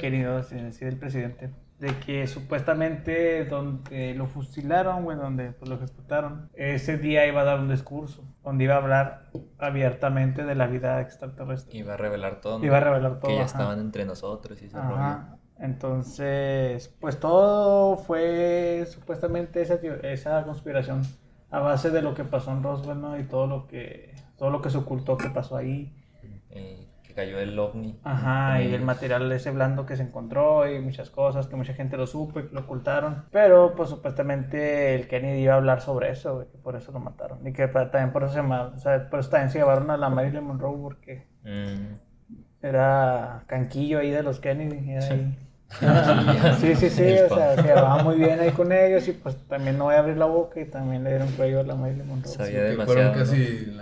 sí, 0.72 0.84
del 0.84 0.96
presidente. 0.98 1.50
de 1.78 1.94
que 2.04 2.26
supuestamente 2.26 3.44
donde 3.44 4.14
lo 4.14 4.26
fusilaron, 4.26 5.04
güey, 5.04 5.16
donde 5.16 5.52
pues, 5.52 5.68
lo 5.68 5.76
ejecutaron, 5.76 6.50
ese 6.54 6.98
día 6.98 7.26
iba 7.26 7.42
a 7.42 7.44
dar 7.44 7.60
un 7.60 7.68
discurso, 7.68 8.24
donde 8.42 8.64
iba 8.64 8.74
a 8.74 8.78
hablar 8.78 9.30
abiertamente 9.58 10.44
de 10.44 10.54
la 10.54 10.66
vida 10.66 11.00
extraterrestre. 11.00 11.78
Iba 11.78 11.94
a 11.94 11.96
revelar 11.96 12.40
todo. 12.40 12.58
¿no? 12.58 12.64
Iba 12.64 12.78
a 12.78 12.80
revelar 12.80 13.20
todo. 13.20 13.28
Que 13.28 13.36
ya 13.36 13.44
ajá. 13.44 13.46
estaban 13.46 13.80
entre 13.80 14.04
nosotros 14.04 14.60
y 14.62 14.66
ese 14.66 14.80
rollo. 14.80 15.38
Entonces, 15.60 16.94
pues 17.00 17.18
todo 17.18 17.96
fue 17.96 18.86
supuestamente 18.88 19.60
esa, 19.60 19.74
esa 20.02 20.44
conspiración 20.44 21.02
a 21.50 21.60
base 21.60 21.90
de 21.90 22.02
lo 22.02 22.14
que 22.14 22.24
pasó 22.24 22.52
en 22.52 22.62
Roswell, 22.62 23.00
¿no? 23.00 23.18
Y 23.18 23.24
todo 23.24 23.46
lo 23.46 23.66
que, 23.66 24.14
todo 24.36 24.50
lo 24.50 24.62
que 24.62 24.70
se 24.70 24.78
ocultó 24.78 25.16
que 25.16 25.30
pasó 25.30 25.56
ahí. 25.56 25.94
El 26.50 26.87
cayó 27.18 27.38
el 27.40 27.58
ovni. 27.58 27.98
Ajá, 28.04 28.62
y 28.62 28.72
el 28.72 28.82
material 28.82 29.30
ese 29.32 29.50
blando 29.50 29.84
que 29.86 29.96
se 29.96 30.04
encontró 30.04 30.70
y 30.72 30.78
muchas 30.80 31.10
cosas 31.10 31.48
que 31.48 31.56
mucha 31.56 31.74
gente 31.74 31.96
lo 31.96 32.06
supo 32.06 32.38
y 32.38 32.44
que 32.46 32.54
lo 32.54 32.60
ocultaron. 32.60 33.24
Pero 33.32 33.74
pues 33.76 33.88
supuestamente 33.90 34.94
el 34.94 35.08
Kennedy 35.08 35.40
iba 35.42 35.54
a 35.54 35.56
hablar 35.56 35.80
sobre 35.80 36.10
eso, 36.10 36.36
güey, 36.36 36.46
que 36.48 36.58
por 36.58 36.76
eso 36.76 36.92
lo 36.92 37.00
mataron. 37.00 37.44
Y 37.46 37.52
que 37.52 37.66
también 37.66 38.12
por 38.12 38.22
eso 38.22 38.34
se, 38.34 38.40
o 38.40 38.78
sea, 38.78 39.10
por 39.10 39.18
eso 39.20 39.30
también 39.30 39.50
se 39.50 39.58
llevaron 39.58 39.90
a 39.90 39.96
la 39.96 40.08
Marilyn 40.10 40.44
Monroe 40.44 40.78
porque 40.80 41.26
Mm. 41.44 41.94
era 42.62 43.42
canquillo 43.46 43.98
ahí 44.00 44.10
de 44.10 44.22
los 44.22 44.38
Kennedy. 44.40 44.90
era 44.92 45.04
ahí. 45.06 45.38
Ya. 45.82 46.54
Sí, 46.54 46.74
sí, 46.76 46.88
sí, 46.88 47.02
o 47.30 47.34
sea, 47.34 47.54
se 47.56 47.62
llevaba 47.62 48.02
muy 48.02 48.16
bien 48.16 48.40
ahí 48.40 48.52
con 48.52 48.72
ellos 48.72 49.06
y 49.06 49.12
pues 49.12 49.36
también 49.48 49.76
no 49.76 49.84
voy 49.84 49.96
a 49.96 49.98
abrir 49.98 50.16
la 50.16 50.24
boca 50.24 50.58
y 50.60 50.64
también 50.64 51.04
le 51.04 51.10
dieron 51.10 51.28
cuello 51.32 51.60
a 51.60 51.62
la 51.62 51.74
Marilyn 51.74 52.08
Monroe. 52.08 52.32
Sabía 52.32 52.52
Que 52.52 52.60
demasiado. 52.70 52.86
fueron 53.12 53.12
casi 53.18 53.76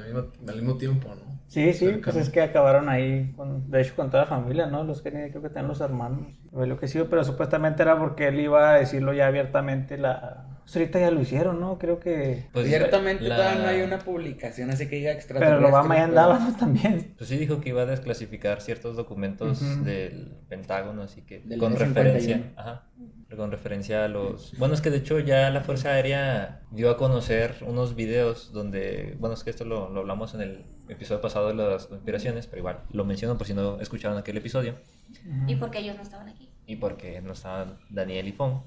al 0.49 0.57
mismo 0.57 0.77
tiempo, 0.79 1.09
¿no? 1.11 1.26
Sí, 1.49 1.73
sí, 1.73 1.87
Cercano. 1.87 2.03
pues 2.03 2.17
es 2.17 2.31
que 2.31 2.41
acabaron 2.43 2.89
ahí, 2.89 3.33
con, 3.37 3.71
de 3.71 3.81
hecho 3.81 3.95
con 3.95 4.11
toda 4.11 4.25
la 4.25 4.29
familia, 4.29 4.67
¿no? 4.67 4.83
Los 4.85 5.01
Kennedy 5.03 5.31
creo 5.31 5.43
que 5.43 5.49
tenían 5.49 5.69
los 5.69 5.81
hermanos, 5.81 6.27
lo 6.53 6.79
que 6.79 6.89
sí, 6.89 7.01
pero 7.09 7.23
supuestamente 7.25 7.83
era 7.83 7.99
porque 7.99 8.29
él 8.29 8.41
iba 8.41 8.73
a 8.73 8.79
decirlo 8.79 9.13
ya 9.13 9.27
abiertamente, 9.29 9.97
la... 9.97 10.45
Pues 10.65 10.75
ahorita 10.75 10.99
ya 10.99 11.13
lo 11.13 11.21
hicieron, 11.21 11.61
¿no? 11.61 11.79
Creo 11.79 12.01
que... 12.01 12.49
Pues, 12.53 12.67
Ciertamente 12.67 13.23
la- 13.29 13.37
todavía 13.37 13.63
no 13.63 13.69
hay 13.69 13.83
una 13.83 13.99
publicación 14.01 14.71
así 14.71 14.89
que 14.89 14.97
diga 14.97 15.11
Pero 15.11 15.19
extraterrestre. 15.21 15.59
el 15.59 15.65
Obama 15.73 15.97
ya 15.97 16.05
andaba, 16.05 16.39
¿no? 16.41 16.57
También. 16.57 17.15
Pues 17.17 17.29
sí 17.31 17.37
dijo 17.37 17.61
que 17.61 17.69
iba 17.69 17.83
a 17.83 17.87
desclasificar 17.87 18.61
ciertos 18.61 18.97
documentos 18.97 19.61
del 19.85 20.33
Pentágono, 20.49 21.03
así 21.03 21.23
que 21.23 21.39
Del 21.39 21.61
con 21.61 21.73
F-51. 21.75 21.79
referencia, 21.95 22.53
ajá, 22.57 22.83
con 23.35 23.51
referencia 23.51 24.05
a 24.05 24.09
los... 24.09 24.57
Bueno, 24.59 24.75
es 24.75 24.81
que 24.81 24.91
de 24.91 24.99
hecho 24.99 25.19
ya 25.19 25.51
la 25.51 25.61
Fuerza 25.63 25.91
Aérea 25.91 26.61
dio 26.71 26.91
a 26.91 26.97
conocer 26.97 27.57
unos 27.67 27.97
videos 27.97 28.53
donde, 28.53 29.17
bueno, 29.19 29.35
es 29.35 29.43
que 29.43 29.51
esto 29.51 29.65
lo, 29.65 29.91
lo 29.91 30.01
hablamos 30.01 30.35
en 30.35 30.43
el 30.43 30.65
episodio 30.89 31.21
pasado 31.21 31.49
de 31.49 31.55
las 31.55 31.87
conspiraciones, 31.87 32.47
pero 32.47 32.61
igual 32.61 32.83
lo 32.93 33.05
menciono 33.05 33.37
por 33.37 33.47
si 33.47 33.55
no 33.55 33.81
escucharon 33.81 34.17
aquel 34.17 34.37
episodio, 34.37 34.77
Y 35.49 35.57
porque 35.57 35.79
ellos 35.81 35.97
no 35.97 36.03
estaban 36.03 36.29
aquí. 36.29 36.49
y 36.67 36.77
porque 36.77 37.21
no 37.21 37.33
estaban 37.33 37.79
Daniel 37.91 38.29
y 38.29 38.33
Fong, 38.33 38.61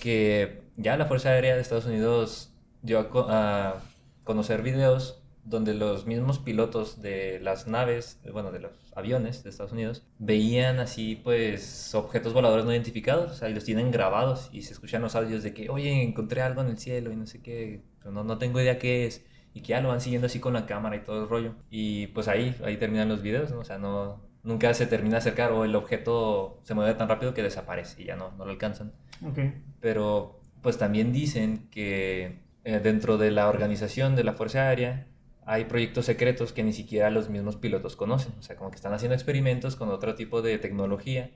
que 0.00 0.62
ya 0.76 0.96
la 0.96 1.06
Fuerza 1.06 1.30
Aérea 1.30 1.54
de 1.54 1.62
Estados 1.62 1.86
Unidos 1.86 2.52
dio 2.82 2.98
a, 2.98 3.08
co- 3.08 3.26
a 3.30 3.80
conocer 4.24 4.62
videos 4.62 5.22
donde 5.44 5.72
los 5.72 6.06
mismos 6.06 6.38
pilotos 6.38 7.00
de 7.00 7.40
las 7.40 7.66
naves, 7.66 8.20
bueno, 8.32 8.52
de 8.52 8.60
los 8.60 8.72
aviones 8.98 9.42
de 9.42 9.50
Estados 9.50 9.72
Unidos, 9.72 10.04
veían 10.18 10.78
así 10.80 11.16
pues 11.22 11.94
objetos 11.94 12.32
voladores 12.34 12.64
no 12.64 12.72
identificados, 12.72 13.32
o 13.32 13.34
sea, 13.34 13.48
y 13.48 13.54
los 13.54 13.64
tienen 13.64 13.90
grabados 13.90 14.50
y 14.52 14.62
se 14.62 14.72
escuchan 14.72 15.02
los 15.02 15.14
audios 15.16 15.42
de 15.42 15.54
que, 15.54 15.70
oye, 15.70 16.02
encontré 16.02 16.42
algo 16.42 16.60
en 16.60 16.68
el 16.68 16.78
cielo 16.78 17.12
y 17.12 17.16
no 17.16 17.26
sé 17.26 17.40
qué, 17.42 17.82
pero 17.98 18.12
no, 18.12 18.24
no 18.24 18.38
tengo 18.38 18.60
idea 18.60 18.78
qué 18.78 19.06
es, 19.06 19.24
y 19.54 19.62
que 19.62 19.68
ya 19.68 19.80
lo 19.80 19.88
van 19.88 20.00
siguiendo 20.00 20.26
así 20.26 20.40
con 20.40 20.52
la 20.52 20.66
cámara 20.66 20.96
y 20.96 21.00
todo 21.00 21.22
el 21.22 21.28
rollo. 21.28 21.54
Y 21.70 22.08
pues 22.08 22.28
ahí, 22.28 22.54
ahí 22.64 22.76
terminan 22.76 23.08
los 23.08 23.22
videos, 23.22 23.50
¿no? 23.50 23.60
O 23.60 23.64
sea, 23.64 23.78
no, 23.78 24.20
nunca 24.42 24.72
se 24.74 24.86
termina 24.86 25.14
de 25.14 25.18
acercar 25.18 25.52
o 25.52 25.64
el 25.64 25.74
objeto 25.74 26.60
se 26.62 26.74
mueve 26.74 26.94
tan 26.94 27.08
rápido 27.08 27.34
que 27.34 27.42
desaparece 27.42 28.02
y 28.02 28.06
ya 28.06 28.16
no, 28.16 28.30
no 28.38 28.44
lo 28.44 28.50
alcanzan 28.52 28.92
Ok. 29.26 29.38
pero 29.80 30.40
pues 30.62 30.78
también 30.78 31.12
dicen 31.12 31.68
que 31.70 32.38
eh, 32.64 32.80
dentro 32.80 33.18
de 33.18 33.30
la 33.30 33.48
organización 33.48 34.16
de 34.16 34.24
la 34.24 34.32
Fuerza 34.34 34.68
Aérea 34.68 35.06
hay 35.48 35.64
proyectos 35.64 36.04
secretos 36.04 36.52
que 36.52 36.62
ni 36.62 36.74
siquiera 36.74 37.08
los 37.08 37.30
mismos 37.30 37.56
pilotos 37.56 37.96
conocen, 37.96 38.34
o 38.38 38.42
sea, 38.42 38.54
como 38.56 38.70
que 38.70 38.76
están 38.76 38.92
haciendo 38.92 39.14
experimentos 39.14 39.76
con 39.76 39.88
otro 39.88 40.14
tipo 40.14 40.42
de 40.42 40.58
tecnología 40.58 41.30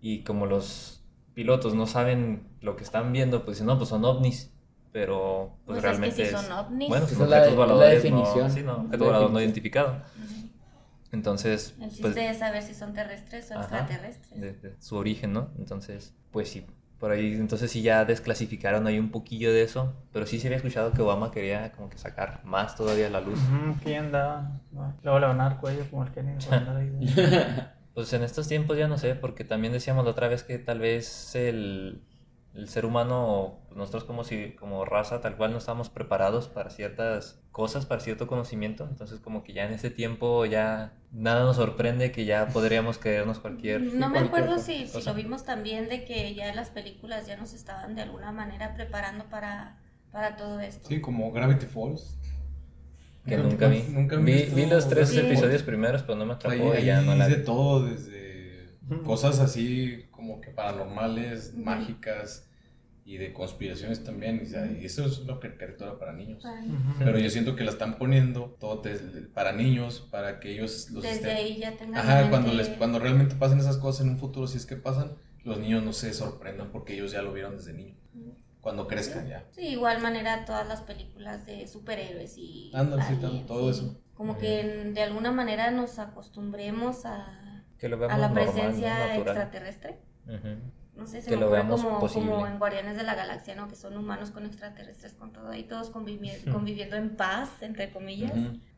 y 0.00 0.22
como 0.24 0.46
los 0.46 1.04
pilotos 1.34 1.74
no 1.74 1.86
saben 1.86 2.48
lo 2.62 2.76
que 2.76 2.84
están 2.84 3.12
viendo, 3.12 3.44
pues 3.44 3.58
dicen, 3.58 3.66
no, 3.66 3.76
pues 3.76 3.90
son 3.90 4.06
ovnis, 4.06 4.54
pero 4.90 5.58
pues, 5.66 5.66
Pues 5.66 5.76
es 5.76 5.82
que 5.82 5.88
realmente 5.90 6.24
sí 6.24 6.30
son 6.32 6.50
ovnis. 6.50 6.88
Bueno, 6.88 7.04
Esa 7.04 7.14
son 7.14 7.24
objetos 7.26 7.46
es 7.46 7.50
la 7.52 7.56
voladores, 7.56 8.10
no, 8.10 8.50
sí, 8.50 8.62
no, 8.62 8.76
objeto 8.78 9.04
volador 9.04 9.30
no 9.32 9.40
identificado. 9.40 10.02
Entonces, 11.12 11.74
El 11.78 11.90
chiste 11.90 12.02
pues, 12.02 12.16
es 12.16 12.38
saber 12.38 12.62
si 12.62 12.72
son 12.72 12.94
terrestres 12.94 13.50
o 13.50 13.54
Ajá, 13.54 13.80
extraterrestres. 13.80 14.40
de, 14.40 14.52
de 14.54 14.80
su 14.80 14.96
origen, 14.96 15.34
¿no? 15.34 15.50
Entonces, 15.58 16.14
pues 16.30 16.48
sí, 16.48 16.64
por 16.98 17.12
ahí, 17.12 17.32
entonces 17.34 17.70
sí 17.70 17.82
ya 17.82 18.04
desclasificaron 18.04 18.86
ahí 18.86 18.98
un 18.98 19.10
poquillo 19.10 19.52
de 19.52 19.62
eso, 19.62 19.94
pero 20.12 20.26
sí 20.26 20.40
se 20.40 20.48
había 20.48 20.56
escuchado 20.56 20.92
que 20.92 21.02
Obama 21.02 21.30
quería 21.30 21.70
como 21.72 21.88
que 21.88 21.98
sacar 21.98 22.40
más 22.44 22.74
todavía 22.74 23.08
la 23.08 23.20
luz. 23.20 23.38
Andaba. 23.96 24.60
¿no? 24.72 24.94
Luego 25.02 25.18
le 25.20 25.26
van 25.26 25.40
a 25.40 25.44
dar 25.44 25.60
cuello 25.60 25.84
como 25.90 26.04
el 26.04 26.12
Kennedy. 26.12 26.44
Pues 27.94 28.12
en 28.12 28.22
estos 28.22 28.46
tiempos 28.46 28.78
ya 28.78 28.86
no 28.86 28.96
sé, 28.96 29.16
porque 29.16 29.42
también 29.42 29.72
decíamos 29.72 30.04
la 30.04 30.12
otra 30.12 30.28
vez 30.28 30.44
que 30.44 30.56
tal 30.60 30.78
vez 30.78 31.34
el, 31.34 32.00
el 32.54 32.68
ser 32.68 32.84
humano, 32.86 33.60
pues 33.66 33.76
nosotros 33.76 34.04
como, 34.04 34.24
si, 34.24 34.52
como 34.52 34.84
raza, 34.84 35.20
tal 35.20 35.36
cual 35.36 35.52
no 35.52 35.58
estamos 35.58 35.90
preparados 35.90 36.48
para 36.48 36.70
ciertas 36.70 37.40
cosas, 37.52 37.86
para 37.86 38.00
cierto 38.00 38.26
conocimiento, 38.26 38.86
entonces 38.90 39.20
como 39.20 39.44
que 39.44 39.52
ya 39.52 39.64
en 39.64 39.72
este 39.72 39.90
tiempo 39.90 40.44
ya 40.46 40.92
nada 41.12 41.44
nos 41.44 41.56
sorprende 41.56 42.10
que 42.10 42.24
ya 42.24 42.48
podríamos 42.48 42.98
creernos 42.98 43.38
cualquier... 43.38 43.82
No 43.82 44.08
me 44.08 44.18
cualquier 44.18 44.24
acuerdo 44.24 44.58
si, 44.58 44.86
si 44.88 45.02
lo 45.02 45.14
vimos 45.14 45.44
también 45.44 45.88
de 45.88 46.04
que 46.04 46.34
ya 46.34 46.52
las 46.54 46.70
películas 46.70 47.26
ya 47.26 47.36
nos 47.36 47.52
estaban 47.52 47.94
de 47.94 48.02
alguna 48.02 48.32
manera 48.32 48.74
preparando 48.74 49.24
para, 49.28 49.78
para 50.10 50.36
todo 50.36 50.58
esto. 50.60 50.88
Sí, 50.88 51.00
como 51.00 51.30
Gravity 51.32 51.66
Falls. 51.66 52.18
Que 53.26 53.36
nunca 53.36 53.68
vi. 53.68 53.82
Nunca 53.90 54.16
vi, 54.16 54.32
visto 54.32 54.56
vi 54.56 54.66
los 54.66 54.88
tres 54.88 55.10
Sí. 55.10 55.18
episodios 55.18 55.62
primeros, 55.62 56.02
pero 56.02 56.16
no 56.16 56.24
me 56.26 56.32
atrapó 56.34 56.72
Ahí, 56.72 56.82
y 56.82 56.86
ya 56.86 57.02
no 57.02 57.14
la 57.14 57.26
es 57.26 57.30
de 57.32 57.36
vi. 57.38 57.44
todo, 57.44 57.84
desde 57.84 58.78
cosas 59.04 59.38
así 59.38 60.07
como 60.18 60.40
que 60.40 60.50
paranormales, 60.50 61.52
Ujú. 61.54 61.62
mágicas 61.64 62.50
y 63.04 63.18
de 63.18 63.32
conspiraciones 63.32 64.02
también. 64.02 64.40
Y, 64.42 64.46
o 64.46 64.50
sea, 64.50 64.66
y 64.66 64.84
eso 64.84 65.06
es 65.06 65.20
una 65.20 65.38
caricatura 65.38 65.96
para 65.96 66.12
niños. 66.12 66.44
Ay, 66.44 66.68
Ujú. 66.68 66.94
Pero 66.98 67.18
yo 67.20 67.30
siento 67.30 67.54
que 67.54 67.62
la 67.62 67.70
están 67.70 67.98
poniendo 67.98 68.56
todo 68.58 68.82
desde- 68.82 69.22
para 69.28 69.52
niños, 69.52 70.06
para 70.10 70.40
que 70.40 70.50
ellos 70.52 70.90
los 70.90 71.04
Desde 71.04 71.16
estén- 71.18 71.36
ahí 71.36 71.56
ya 71.58 71.76
tengan 71.76 72.00
Ajá, 72.04 72.22
en 72.22 72.30
cuando, 72.30 72.48
mente- 72.48 72.64
les, 72.68 72.76
cuando 72.76 72.98
realmente 72.98 73.36
pasen 73.36 73.60
esas 73.60 73.76
cosas 73.78 74.04
en 74.04 74.10
un 74.14 74.18
futuro, 74.18 74.48
si 74.48 74.58
es 74.58 74.66
que 74.66 74.74
pasan, 74.76 75.14
los 75.44 75.58
niños 75.60 75.84
no 75.84 75.92
se 75.92 76.12
sorprendan 76.12 76.72
porque 76.72 76.94
ellos 76.94 77.12
ya 77.12 77.22
lo 77.22 77.32
vieron 77.32 77.56
desde 77.56 77.72
niño. 77.72 77.94
Cuando 78.60 78.88
crezcan 78.88 79.28
ya. 79.28 79.46
Sí, 79.52 79.68
igual 79.68 80.02
manera 80.02 80.44
todas 80.44 80.66
las 80.66 80.82
películas 80.82 81.46
de 81.46 81.68
superhéroes 81.68 82.36
y 82.36 82.72
Ándale, 82.74 83.04
sí, 83.04 83.14
todo 83.46 83.72
sí. 83.72 83.78
eso. 83.78 84.00
Como 84.14 84.36
que 84.36 84.90
de 84.92 85.00
alguna 85.02 85.30
manera 85.30 85.70
nos 85.70 86.00
acostumbremos 86.00 87.06
a, 87.06 87.64
Que 87.78 87.88
lo 87.88 88.04
a 88.10 88.18
la 88.18 88.32
presencia 88.34 88.90
Natural. 88.98 89.16
extraterrestre. 89.20 90.00
No 90.96 91.06
sé, 91.06 91.22
se 91.22 91.30
Que 91.30 91.36
me 91.36 91.42
lo 91.42 91.50
veamos 91.50 91.82
como, 91.84 92.00
posible. 92.00 92.30
como 92.32 92.46
en 92.46 92.58
Guardianes 92.58 92.96
de 92.96 93.04
la 93.04 93.14
Galaxia, 93.14 93.54
¿no? 93.54 93.68
Que 93.68 93.76
son 93.76 93.96
humanos 93.96 94.30
con 94.32 94.44
extraterrestres, 94.46 95.14
con 95.14 95.32
todo 95.32 95.48
ahí, 95.50 95.62
todos 95.64 95.92
convivi- 95.92 96.50
conviviendo 96.50 96.96
en 96.96 97.16
paz, 97.16 97.50
entre 97.62 97.92
comillas, 97.92 98.32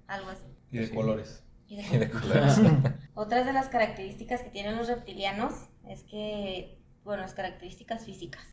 algo 0.07 0.28
así. 0.30 0.44
Y 0.70 0.78
de 0.78 0.86
Sí. 0.88 0.94
colores. 0.94 1.42
Y 1.66 1.76
de 1.76 1.82
Y 1.94 1.98
de 1.98 2.11
colores. 2.11 2.61
Otras 3.14 3.46
de 3.46 3.53
las 3.55 3.68
características 3.68 4.42
que 4.42 4.51
tienen 4.51 4.76
los 4.76 4.88
reptilianos 4.88 5.55
es 5.88 6.03
que, 6.05 6.78
bueno, 7.05 7.22
las 7.22 7.32
características 7.34 8.05
físicas. 8.05 8.44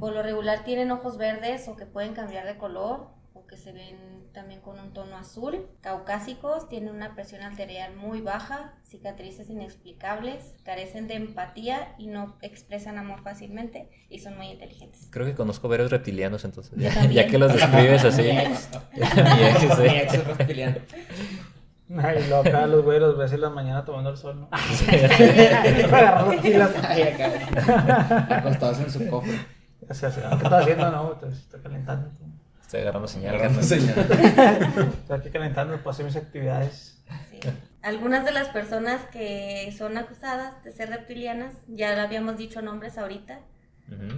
Por 0.00 0.12
lo 0.12 0.22
regular 0.22 0.64
tienen 0.64 0.90
ojos 0.90 1.16
verdes 1.16 1.66
o 1.68 1.76
que 1.76 1.86
pueden 1.86 2.12
cambiar 2.14 2.46
de 2.46 2.56
color 2.58 3.08
que 3.46 3.56
se 3.56 3.72
ven 3.72 4.28
también 4.32 4.60
con 4.60 4.78
un 4.78 4.92
tono 4.92 5.16
azul. 5.16 5.66
Caucásicos 5.80 6.68
tienen 6.68 6.94
una 6.94 7.14
presión 7.14 7.42
arterial 7.42 7.96
muy 7.96 8.20
baja, 8.20 8.74
cicatrices 8.84 9.50
inexplicables, 9.50 10.54
carecen 10.64 11.08
de 11.08 11.14
empatía 11.14 11.94
y 11.98 12.08
no 12.08 12.36
expresan 12.42 12.98
amor 12.98 13.22
fácilmente 13.22 13.88
y 14.08 14.18
son 14.18 14.36
muy 14.36 14.48
inteligentes. 14.48 15.08
Creo 15.10 15.26
que 15.26 15.34
conozco 15.34 15.68
varios 15.68 15.90
reptilianos 15.90 16.44
entonces. 16.44 16.78
Ya, 16.78 17.26
que 17.26 17.38
los 17.38 17.52
describes 17.52 18.04
así. 18.04 18.22
Mi 18.22 18.30
ex. 18.30 18.70
Mi 19.78 19.96
es 19.96 20.26
reptiliano. 20.26 20.76
Ay, 21.98 22.32
acá 22.32 22.66
los 22.66 22.84
güeyes 22.84 23.00
los 23.00 23.16
ves 23.16 23.32
en 23.32 23.42
la 23.42 23.50
mañana 23.50 23.84
tomando 23.84 24.10
el 24.10 24.16
sol, 24.16 24.40
¿no? 24.40 24.48
Agarrar 24.52 26.40
pilas. 26.42 26.72
Ay, 26.82 27.02
acá. 27.02 28.26
Acostados 28.38 28.80
en 28.80 28.90
su 28.90 29.08
cofre. 29.08 29.38
O 29.88 29.94
sea, 29.94 30.10
¿qué 30.10 30.20
estás 30.20 30.52
haciendo? 30.52 30.90
No, 30.90 31.10
te 31.12 31.60
calentando. 31.62 32.10
Estoy 32.66 32.80
agarrando 32.80 33.06
señal. 33.06 33.36
Agarrando 33.36 33.62
señal. 33.62 33.96
Estoy 34.98 35.18
aquí 35.18 35.30
calentando 35.30 35.76
para 35.78 35.90
hacer 35.90 36.04
mis 36.04 36.16
actividades. 36.16 37.00
Sí. 37.30 37.38
Algunas 37.80 38.24
de 38.24 38.32
las 38.32 38.48
personas 38.48 39.06
que 39.12 39.72
son 39.78 39.96
acusadas 39.96 40.64
de 40.64 40.72
ser 40.72 40.90
reptilianas, 40.90 41.54
ya 41.68 41.94
lo 41.94 42.02
habíamos 42.02 42.36
dicho 42.36 42.62
nombres 42.62 42.98
ahorita, 42.98 43.38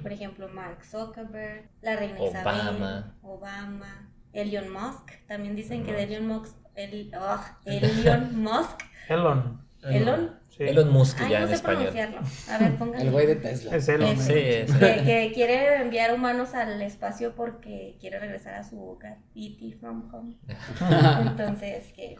por 0.01 0.11
ejemplo 0.11 0.49
Mark 0.49 0.83
Zuckerberg, 0.83 1.69
la 1.83 1.97
reina 1.97 2.19
Obama. 2.19 2.41
Isabel, 2.41 3.05
Obama, 3.21 4.11
Elon 4.33 4.73
Musk, 4.73 5.11
también 5.27 5.55
dicen 5.55 5.85
que 5.85 5.93
de 5.93 6.05
Elon 6.05 6.27
Musk, 6.27 6.57
el, 6.75 7.13
ugh, 7.15 7.41
Elon 7.67 8.43
Musk, 8.43 8.81
Elon. 9.11 9.63
Elon. 9.83 10.41
Sí. 10.59 10.65
Elon 10.65 10.91
Musk 10.93 11.21
Ay, 11.21 11.31
ya 11.31 11.39
no 11.39 11.45
en 11.45 11.49
sé 11.51 11.55
español. 11.55 11.89
pronunciarlo. 11.93 12.21
A 12.51 12.59
ver, 12.59 12.77
póngale. 12.79 13.05
El 13.05 13.11
güey 13.13 13.27
de 13.27 13.37
Tesla. 13.37 13.77
Es 13.77 13.89
Elon. 13.89 14.09
Ese. 14.11 14.25
Sí, 14.25 14.33
es- 14.73 14.73
que, 14.77 15.03
que 15.05 15.31
quiere 15.33 15.77
enviar 15.83 16.13
humanos 16.13 16.53
al 16.55 16.83
espacio 16.83 17.35
porque 17.37 17.97
quiere 18.01 18.19
regresar 18.19 18.55
a 18.55 18.65
su 18.65 18.83
hogar. 18.83 19.19
E.T. 19.37 19.77
from 19.79 20.13
home. 20.13 20.35
Entonces, 21.23 21.93
que 21.95 22.17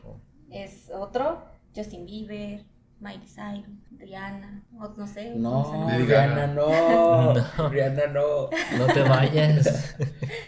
es 0.51 0.91
otro. 0.95 1.45
Justin 1.75 2.07
Bieber, 2.07 2.65
Miley 3.01 3.27
Cyrus, 3.27 3.77
Rihanna, 3.99 4.65
o 4.81 4.89
no 4.97 5.07
sé. 5.07 5.35
No, 5.37 5.89
Rihanna 5.99 6.47
no. 6.49 7.35
No. 7.35 7.69
Rihanna 7.69 8.07
no. 8.09 8.49
No 8.79 8.87
te 8.93 9.03
vayas. 9.03 9.97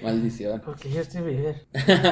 Maldición. 0.03 0.61
Porque 0.64 0.91
Justin 0.91 1.26
Bieber. 1.26 1.66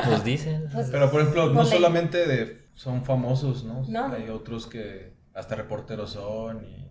Pues 0.07 0.25
dicen. 0.25 0.67
Pues, 0.73 0.89
Pero 0.91 1.11
por 1.11 1.21
ejemplo, 1.23 1.53
no 1.53 1.65
solamente 1.65 2.27
de, 2.27 2.59
son 2.75 3.05
famosos, 3.05 3.65
¿no? 3.65 3.83
No. 3.89 4.13
Hay 4.13 4.29
otros 4.29 4.67
que 4.67 5.17
hasta 5.35 5.55
reporteros 5.55 6.11
son 6.11 6.65
y 6.65 6.89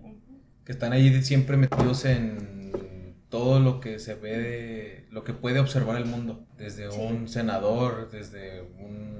que 0.66 0.72
están 0.72 0.94
ahí 0.94 1.22
siempre 1.24 1.58
metidos 1.58 2.06
en 2.06 3.16
todo 3.30 3.60
lo 3.60 3.80
que 3.80 4.00
se 4.00 4.16
ve, 4.16 4.38
de- 4.38 5.08
lo 5.12 5.24
que 5.24 5.34
puede 5.34 5.60
observar 5.60 5.98
el 5.98 6.06
mundo, 6.06 6.46
desde 6.58 6.92
Sí. 6.92 7.00
un 7.00 7.28
senador, 7.28 8.10
desde 8.12 8.62
un 8.62 9.18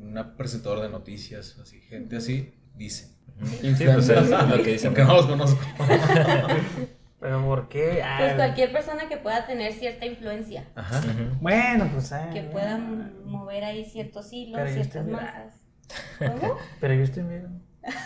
una 0.00 0.36
presentador 0.36 0.80
de 0.80 0.88
noticias, 0.88 1.58
así, 1.60 1.80
gente 1.80 2.16
así, 2.16 2.54
dice. 2.76 3.16
Sí, 3.60 3.74
pues 3.84 4.08
es 4.08 4.30
lo 4.30 4.62
que 4.62 4.72
dicen. 4.72 4.86
Aunque 4.88 5.04
no 5.04 5.14
los 5.14 5.26
conozco. 5.26 5.60
Pero 7.20 7.44
¿por 7.44 7.68
qué? 7.68 8.00
Ah, 8.02 8.16
pues 8.20 8.34
cualquier 8.34 8.72
persona 8.72 9.08
que 9.08 9.16
pueda 9.16 9.44
tener 9.46 9.72
cierta 9.72 10.06
influencia, 10.06 10.68
Ajá. 10.76 10.98
Ujú. 11.00 11.36
Bueno, 11.40 11.90
pues. 11.92 12.12
que 12.32 12.42
pueda 12.42 12.78
mover 12.78 13.64
ahí 13.64 13.84
ciertos 13.84 14.32
hilos, 14.32 14.70
ciertas 14.70 15.04
masas. 15.06 15.54
¿Cómo? 16.18 16.56
Pero 16.80 16.96
Justin 17.00 17.28
Bieber. 17.28 17.50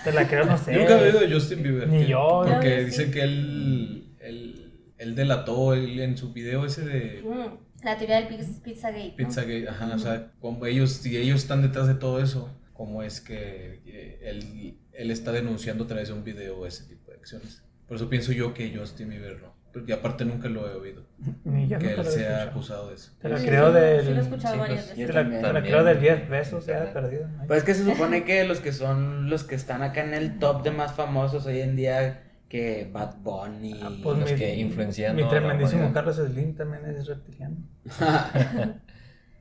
Te 0.05 0.13
la 0.13 0.27
creo, 0.29 0.45
no 0.45 0.57
sé. 0.59 0.73
Yo 0.75 0.81
nunca 0.81 0.99
he 1.01 1.05
oído 1.09 1.21
de 1.21 1.33
Justin 1.33 1.63
Bieber. 1.63 1.89
Ni 1.89 1.99
que- 2.03 2.09
yo. 2.09 2.43
Porque 2.47 2.71
Yo 2.71 2.79
sí. 2.81 2.85
dicen 2.87 3.11
que 3.11 3.23
él, 3.23 4.15
él, 4.21 4.73
él 4.99 5.15
delató 5.15 5.75
él 5.75 5.99
en 6.01 6.17
su 6.17 6.33
video 6.33 6.65
ese 6.67 6.83
de 6.85 7.23
Mm, 7.25 7.85
La 7.85 7.97
teoría 7.99 8.17
del 8.21 8.29
Piz- 8.29 8.61
Pizzagate. 8.63 9.09
¿no? 9.11 9.17
Pizzagate. 9.17 9.69
Ajá, 9.69 9.93
o 9.95 9.99
sea, 9.99 10.33
como 10.41 10.67
ellos, 10.67 10.93
si 10.93 11.17
ellos 11.17 11.41
están 11.43 11.63
detrás 11.63 11.89
de 11.89 11.95
todo 11.95 12.21
eso, 12.23 12.49
¿cómo 12.73 13.03
es 13.03 13.21
que 13.21 13.81
eh, 13.87 14.21
él, 14.23 14.79
él 14.93 15.11
está 15.11 15.33
denunciando 15.33 15.85
a 15.85 15.87
través 15.89 16.09
de 16.09 16.15
un 16.15 16.23
video 16.25 16.65
ese 16.67 16.85
tipo 16.85 17.11
de 17.11 17.17
acciones? 17.19 17.63
Por 17.89 17.97
eso 17.97 18.09
pienso 18.09 18.33
yo 18.33 18.55
que 18.55 18.75
Justin 18.77 19.09
Bieber 19.11 19.41
no. 19.43 19.52
Porque 19.73 19.93
aparte 19.95 20.25
nunca 20.27 20.49
lo 20.49 20.69
he 20.71 20.75
oído. 20.75 21.03
Ni 21.45 21.67
yo 21.69 21.79
que 21.79 21.95
él 21.95 22.05
sea 22.05 22.43
acusado 22.43 22.89
de 22.91 22.95
eso. 22.97 23.13
Te 23.21 23.29
la 23.31 23.39
Sí, 23.39 23.47
creo 23.47 23.69
sí, 23.69 23.75
del. 23.81 24.07
Sí, 24.07 24.11
lo 24.13 24.17
he 24.21 24.23
escuchado 24.23 24.55
Sí, 24.55 24.61
varias 24.61 24.85
pues, 24.85 24.99
veces. 24.99 25.07
Te 25.07 25.13
la, 25.15 25.29
te 25.31 25.35
la 25.37 25.43
También. 25.53 25.65
creo 25.65 25.85
del 25.85 26.01
10 26.01 26.21
pesos, 26.29 26.67
ya 26.67 26.81
de 26.81 26.87
perdido. 26.93 27.29
¿no? 27.29 27.47
Pues 27.47 27.59
es 27.61 27.65
que 27.65 27.75
se 27.75 27.85
supone 27.91 28.25
que 28.25 28.45
los 28.45 28.61
que 28.61 28.73
son 28.73 29.31
los 29.31 29.45
que 29.45 29.55
están 29.55 29.83
acá 29.83 30.05
en 30.05 30.15
el 30.15 30.39
top 30.39 30.63
de 30.63 30.73
más 30.73 30.93
famosos 30.93 31.47
hoy 31.47 31.61
en 31.61 31.75
día, 31.77 32.23
que 32.51 32.91
Bad 32.93 33.17
Bunny. 33.23 33.81
Ah, 33.83 33.91
pues 34.03 34.19
los 34.19 34.31
mi- 34.33 34.37
que 34.39 34.57
influencian 34.57 35.17
Mi 35.17 35.27
tremendísimo. 35.27 35.91
Carlos 35.95 36.17
Slim 36.17 36.55
también 36.55 36.85
es 36.87 37.07
reptiliano. 37.07 37.57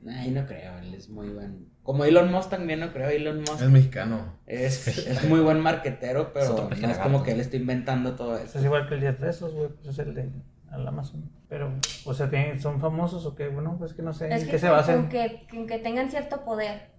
Ay, 0.08 0.30
no 0.30 0.46
creo, 0.46 0.78
él 0.78 0.94
es 0.94 1.08
muy 1.08 1.28
buen. 1.28 1.66
Como 1.82 2.04
Elon 2.04 2.30
Musk 2.30 2.50
también 2.50 2.78
no 2.80 2.92
creo, 2.92 3.08
Elon 3.10 3.38
Musk 3.40 3.60
Es 3.62 3.68
mexicano. 3.70 4.36
es, 4.46 4.86
es 4.98 5.24
muy 5.28 5.40
buen 5.40 5.60
marquetero, 5.60 6.32
pero 6.32 6.68
no 6.68 6.74
es 6.74 6.80
gato. 6.80 7.02
como 7.02 7.22
que 7.24 7.32
él 7.32 7.40
esté 7.40 7.56
inventando 7.56 8.14
todo 8.14 8.30
Pues 8.36 8.44
eso. 8.50 8.58
es 8.60 8.64
igual 8.64 8.88
que 8.88 8.94
el 8.94 9.00
10 9.00 9.16
pesos, 9.16 9.52
güey, 9.52 9.68
pues 9.68 9.88
es 9.88 9.98
el 9.98 10.14
de 10.14 10.30
al 10.70 10.86
Amazon. 10.86 11.30
Pero, 11.48 11.72
o 12.04 12.14
sea, 12.14 12.30
¿tienen- 12.30 12.60
¿son 12.60 12.80
famosos 12.80 13.26
o 13.26 13.34
qué? 13.34 13.48
Bueno, 13.48 13.76
pues 13.78 13.92
que 13.94 14.02
no 14.02 14.14
sé 14.14 14.32
Es 14.32 14.40
en 14.42 14.46
que 14.46 14.52
qué 14.52 14.58
se 14.58 14.68
basan. 14.70 15.00
con 15.02 15.08
que, 15.10 15.46
con 15.50 15.66
que 15.66 15.78
tengan 15.78 16.08
cierto 16.10 16.44
poder. 16.44 16.92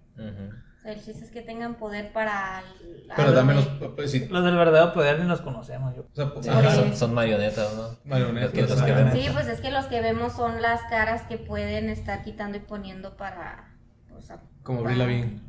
El 0.84 0.96
chiste 1.02 1.24
es 1.24 1.30
que 1.30 1.40
tengan 1.40 1.76
poder 1.76 2.12
para. 2.12 2.62
Pero 3.16 3.32
de- 3.32 3.54
los. 3.54 3.66
Pues, 3.96 4.10
sí, 4.10 4.28
Los 4.28 4.44
del 4.44 4.54
verdadero 4.54 4.92
poder 4.92 5.18
ni 5.18 5.26
los 5.26 5.40
conocemos, 5.40 5.96
yo. 5.96 6.02
o 6.02 6.14
sea, 6.14 6.30
Sí, 6.42 6.48
ajá, 6.50 6.74
son, 6.74 6.94
son 6.94 7.14
marionetas, 7.14 7.74
¿no? 7.74 7.88
Marionetas, 8.04 8.52
que-. 8.52 9.10
Sí, 9.12 9.28
pues 9.32 9.48
es 9.48 9.60
que 9.62 9.70
los 9.70 9.86
que 9.86 10.02
vemos 10.02 10.34
son 10.34 10.60
las 10.60 10.82
caras 10.90 11.22
que 11.22 11.38
pueden 11.38 11.88
estar 11.88 12.22
quitando 12.22 12.58
y 12.58 12.60
poniendo 12.60 13.16
para. 13.16 13.73
Como 14.62 14.82
Brie 14.82 14.96
Lavigne. 14.96 15.40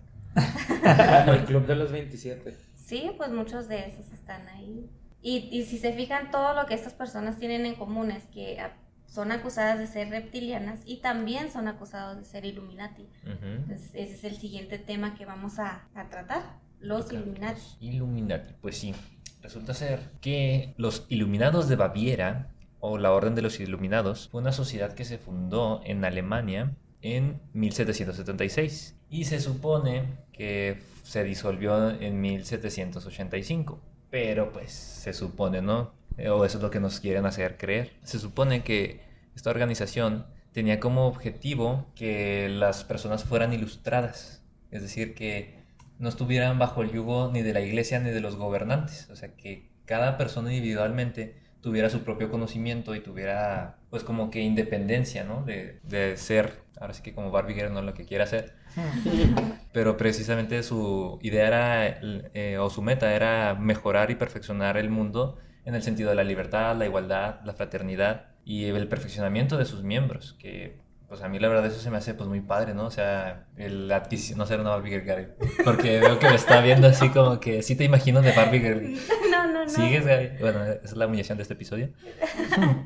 El 1.28 1.46
club 1.46 1.66
de 1.66 1.76
los 1.76 1.92
27. 1.92 2.56
Sí, 2.76 3.12
pues 3.18 3.32
muchos 3.32 3.68
de 3.68 3.88
esos 3.88 4.12
están 4.12 4.48
ahí. 4.50 4.90
Y, 5.22 5.50
y 5.52 5.64
si 5.66 5.78
se 5.78 5.94
fijan, 5.94 6.30
todo 6.30 6.54
lo 6.54 6.68
que 6.68 6.76
estas 6.76 6.94
personas 6.94 7.40
tienen 7.40 7.66
en 7.66 7.76
común 7.76 8.12
es 8.12 8.26
que 8.26 8.60
ah, 8.60 8.74
son 9.08 9.32
acusadas 9.32 9.80
de 9.80 9.88
ser 9.88 10.10
reptilianas 10.10 10.82
y 10.86 10.98
también 10.98 11.52
son 11.52 11.68
acusados 11.68 12.18
de 12.18 12.26
ser 12.26 12.46
Illuminati. 12.46 13.08
Entonces, 13.24 13.90
ese 13.94 14.14
es 14.14 14.24
el 14.26 14.36
siguiente 14.36 14.78
tema 14.78 15.16
que 15.16 15.26
vamos 15.26 15.58
a, 15.58 15.88
a 15.96 16.10
tratar, 16.10 16.60
los 16.80 17.06
Tocar 17.06 17.22
Illuminati. 17.22 17.62
Illuminati, 17.80 18.54
pues 18.62 18.78
sí. 18.78 18.94
Resulta 19.42 19.74
ser 19.74 20.12
que 20.22 20.74
los 20.78 21.06
Iluminados 21.08 21.70
de 21.70 21.76
Baviera, 21.76 22.50
o 22.80 22.98
la 22.98 23.12
Orden 23.14 23.36
de 23.36 23.42
los 23.42 23.60
Iluminados, 23.60 24.30
fue 24.30 24.42
una 24.42 24.52
sociedad 24.52 24.94
que 24.94 25.06
se 25.06 25.18
fundó 25.18 25.82
en 25.86 26.04
Alemania 26.04 26.76
en 27.06 27.40
1776 27.54 28.96
y 29.12 29.26
se 29.26 29.40
supone 29.40 30.06
que 30.34 30.80
se 31.04 31.24
disolvió 31.24 31.92
en 31.92 32.20
1785. 32.20 33.80
Pero 34.10 34.52
pues 34.52 34.72
se 34.72 35.14
supone, 35.14 35.62
¿no? 35.62 35.94
Eh, 36.18 36.30
O 36.30 36.46
eso 36.46 36.58
es 36.58 36.64
lo 36.64 36.72
que 36.72 36.80
nos 36.80 37.00
quieren 37.00 37.26
hacer 37.26 37.58
creer. 37.58 37.92
Se 38.04 38.18
supone 38.18 38.64
que 38.64 39.02
esta 39.36 39.52
organización 39.52 40.26
tenía 40.52 40.80
como 40.80 41.06
objetivo 41.06 41.86
que 41.96 42.50
las 42.50 42.84
personas 42.84 43.24
fueran 43.24 43.54
ilustradas. 43.54 44.42
Es 44.72 44.82
decir, 44.82 45.14
que 45.14 45.60
no 46.00 46.10
estuvieran 46.10 46.58
bajo 46.58 46.82
el 46.82 46.92
yugo 46.92 47.30
ni 47.32 47.44
de 47.44 47.54
la 47.54 47.62
iglesia 47.62 48.00
ni 48.00 48.10
de 48.10 48.22
los 48.22 48.36
gobernantes. 48.36 49.10
O 49.12 49.16
sea, 49.16 49.36
que 49.36 49.70
cada 49.86 50.18
persona 50.18 50.52
individualmente 50.52 51.36
tuviera 51.62 51.90
su 51.90 52.04
propio 52.04 52.32
conocimiento 52.32 52.96
y 52.96 53.00
tuviera, 53.02 53.78
pues, 53.90 54.04
como 54.04 54.32
que 54.32 54.40
independencia, 54.42 55.24
¿no? 55.24 55.44
De, 55.44 55.80
de 55.84 56.18
ser, 56.18 56.65
ahora 56.80 56.94
sí 56.94 57.02
que 57.02 57.14
como 57.14 57.32
Barbie 57.32 57.56
Girl 57.56 57.74
no 57.74 57.82
lo 57.82 57.94
que 57.94 58.06
quiera 58.06 58.24
hacer. 58.24 58.54
Pero 59.74 59.98
precisamente 59.98 60.64
su 60.64 61.20
idea 61.22 61.48
era, 61.48 62.00
eh, 62.34 62.58
o 62.60 62.70
su 62.70 62.82
meta 62.82 63.14
era 63.14 63.56
mejorar 63.56 64.12
y 64.12 64.16
perfeccionar 64.16 64.78
el 64.78 64.90
mundo 64.90 65.38
en 65.66 65.76
el 65.76 65.84
sentido 65.84 66.10
de 66.10 66.16
la 66.16 66.24
libertad, 66.24 66.76
la 66.76 66.86
igualdad, 66.86 67.42
la 67.44 67.54
fraternidad 67.54 68.28
y 68.46 68.66
el 68.66 68.88
perfeccionamiento 68.88 69.58
de 69.58 69.66
sus 69.66 69.84
miembros, 69.84 70.34
que 70.40 70.78
pues 71.08 71.22
a 71.22 71.28
mí 71.30 71.40
la 71.40 71.48
verdad 71.48 71.66
eso 71.68 71.80
se 71.80 71.90
me 71.92 71.98
hace 71.98 72.14
pues 72.14 72.28
muy 72.30 72.42
padre, 72.42 72.74
¿no? 72.74 72.86
O 72.86 72.92
sea, 72.92 73.46
el 73.58 73.92
adquisición, 73.92 74.38
no 74.40 74.46
ser 74.46 74.60
una 74.60 74.70
Barbie 74.72 74.90
Girl, 74.92 75.04
Gary, 75.06 75.28
porque 75.64 76.00
veo 76.00 76.18
que 76.20 76.30
me 76.30 76.36
está 76.36 76.62
viendo 76.62 76.88
así 76.88 77.10
como 77.10 77.40
que 77.40 77.62
sí 77.64 77.76
te 77.76 77.84
imagino 77.84 78.22
de 78.22 78.32
Barbie 78.34 78.60
Girl. 78.60 78.98
No, 79.36 79.48
no, 79.52 79.66
no. 79.66 79.70
¿Sigues, 79.70 80.06
Gary? 80.06 80.30
Bueno, 80.40 80.64
esa 80.64 80.80
es 80.84 80.96
la 80.96 81.08
humillación 81.08 81.38
de 81.38 81.42
este 81.42 81.56
episodio. 81.56 81.90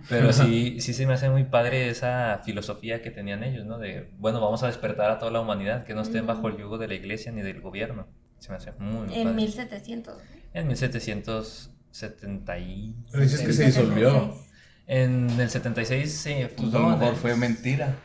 Pero 0.09 0.34
sí, 0.34 0.80
sí 0.82 0.93
se 0.93 1.05
me 1.05 1.13
hace 1.13 1.30
muy 1.30 1.43
padre 1.43 1.89
esa 1.89 2.41
filosofía 2.43 3.01
que 3.01 3.11
tenían 3.11 3.43
ellos, 3.43 3.65
¿no? 3.65 3.78
De, 3.78 4.09
bueno, 4.17 4.41
vamos 4.41 4.63
a 4.63 4.67
despertar 4.67 5.11
a 5.11 5.20
toda 5.20 5.30
la 5.32 5.41
humanidad, 5.41 5.84
que 5.86 5.93
no 5.93 6.01
estén 6.01 6.26
bajo 6.26 6.47
el 6.47 6.57
yugo 6.57 6.78
de 6.78 6.88
la 6.88 6.95
iglesia 6.95 7.32
ni 7.32 7.41
del 7.41 7.61
gobierno. 7.61 8.07
Se 8.39 8.49
me 8.49 8.55
hace 8.57 8.72
muy, 8.80 9.07
muy 9.07 9.15
En 9.15 9.24
padre. 9.26 9.36
1700. 9.36 10.17
En 10.53 10.67
1770 10.67 12.59
y... 12.59 12.95
Pero 13.11 13.24
dices 13.24 13.41
que 13.41 13.53
se 13.53 13.65
disolvió. 13.65 14.34
En 14.88 15.30
el 15.39 15.49
76 15.49 16.11
se 16.11 16.34
Pues 16.47 16.53
fundó. 16.55 16.78
a 16.80 16.82
lo 16.82 16.97
mejor 16.97 17.15
fue 17.15 17.36
mentira. 17.36 17.95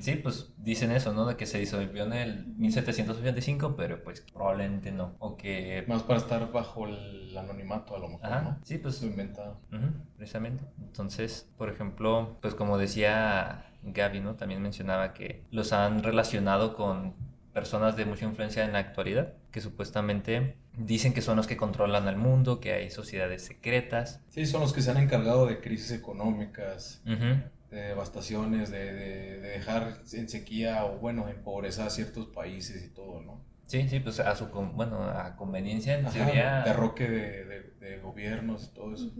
Sí, 0.00 0.16
pues 0.16 0.52
dicen 0.58 0.90
eso, 0.92 1.12
¿no? 1.12 1.26
De 1.26 1.36
que 1.36 1.46
se 1.46 1.58
disolvió 1.58 2.04
en 2.04 2.12
el 2.12 2.46
1785, 2.56 3.74
pero 3.76 4.02
pues 4.02 4.20
probablemente 4.32 4.92
no. 4.92 5.14
O 5.18 5.36
que... 5.36 5.84
Más 5.88 6.02
para 6.02 6.18
estar 6.18 6.50
bajo 6.52 6.86
el 6.88 7.36
anonimato, 7.36 7.96
a 7.96 7.98
lo 7.98 8.08
mejor, 8.08 8.26
Ajá, 8.26 8.42
¿no? 8.42 8.58
sí, 8.64 8.78
pues 8.78 9.00
Lo 9.02 9.08
inventado. 9.08 9.58
Ujú, 9.72 9.86
precisamente. 10.16 10.64
Entonces, 10.80 11.48
por 11.56 11.68
ejemplo, 11.68 12.36
pues 12.40 12.54
como 12.54 12.78
decía 12.78 13.66
Gaby, 13.82 14.20
¿no? 14.20 14.34
También 14.36 14.62
mencionaba 14.62 15.12
que 15.14 15.44
los 15.50 15.72
han 15.72 16.02
relacionado 16.02 16.74
con 16.74 17.14
personas 17.52 17.96
de 17.96 18.06
mucha 18.06 18.24
influencia 18.24 18.64
en 18.64 18.72
la 18.72 18.78
actualidad, 18.78 19.34
que 19.50 19.60
supuestamente 19.60 20.56
dicen 20.78 21.12
que 21.12 21.20
son 21.20 21.36
los 21.36 21.46
que 21.46 21.56
controlan 21.56 22.08
al 22.08 22.16
mundo, 22.16 22.60
que 22.60 22.72
hay 22.72 22.90
sociedades 22.90 23.44
secretas. 23.44 24.20
Sí, 24.30 24.46
son 24.46 24.62
los 24.62 24.72
que 24.72 24.80
se 24.80 24.90
han 24.90 24.96
encargado 24.96 25.46
de 25.46 25.60
crisis 25.60 25.90
económicas, 25.92 27.02
Ujú, 27.06 27.42
de 27.72 27.80
devastaciones, 27.88 28.70
de, 28.70 28.92
de- 28.92 29.40
de 29.40 29.48
dejar 29.48 30.02
en 30.12 30.28
sequía 30.28 30.84
o, 30.84 30.98
bueno, 30.98 31.28
en 31.28 31.42
pobreza 31.42 31.86
a 31.86 31.90
ciertos 31.90 32.26
países 32.26 32.84
y 32.84 32.90
todo, 32.90 33.20
¿no? 33.22 33.40
Sí, 33.66 33.88
sí, 33.88 34.00
pues 34.00 34.20
a 34.20 34.36
su, 34.36 34.50
con- 34.50 34.76
bueno, 34.76 35.02
a 35.02 35.34
conveniencia, 35.36 35.98
en 35.98 36.06
Ajá, 36.06 36.12
teoría. 36.24 36.62
derroque 36.64 37.08
de, 37.08 37.44
de- 37.46 37.62
de 37.80 37.98
gobiernos 37.98 38.68
y 38.70 38.74
todo 38.74 38.94
eso. 38.94 39.10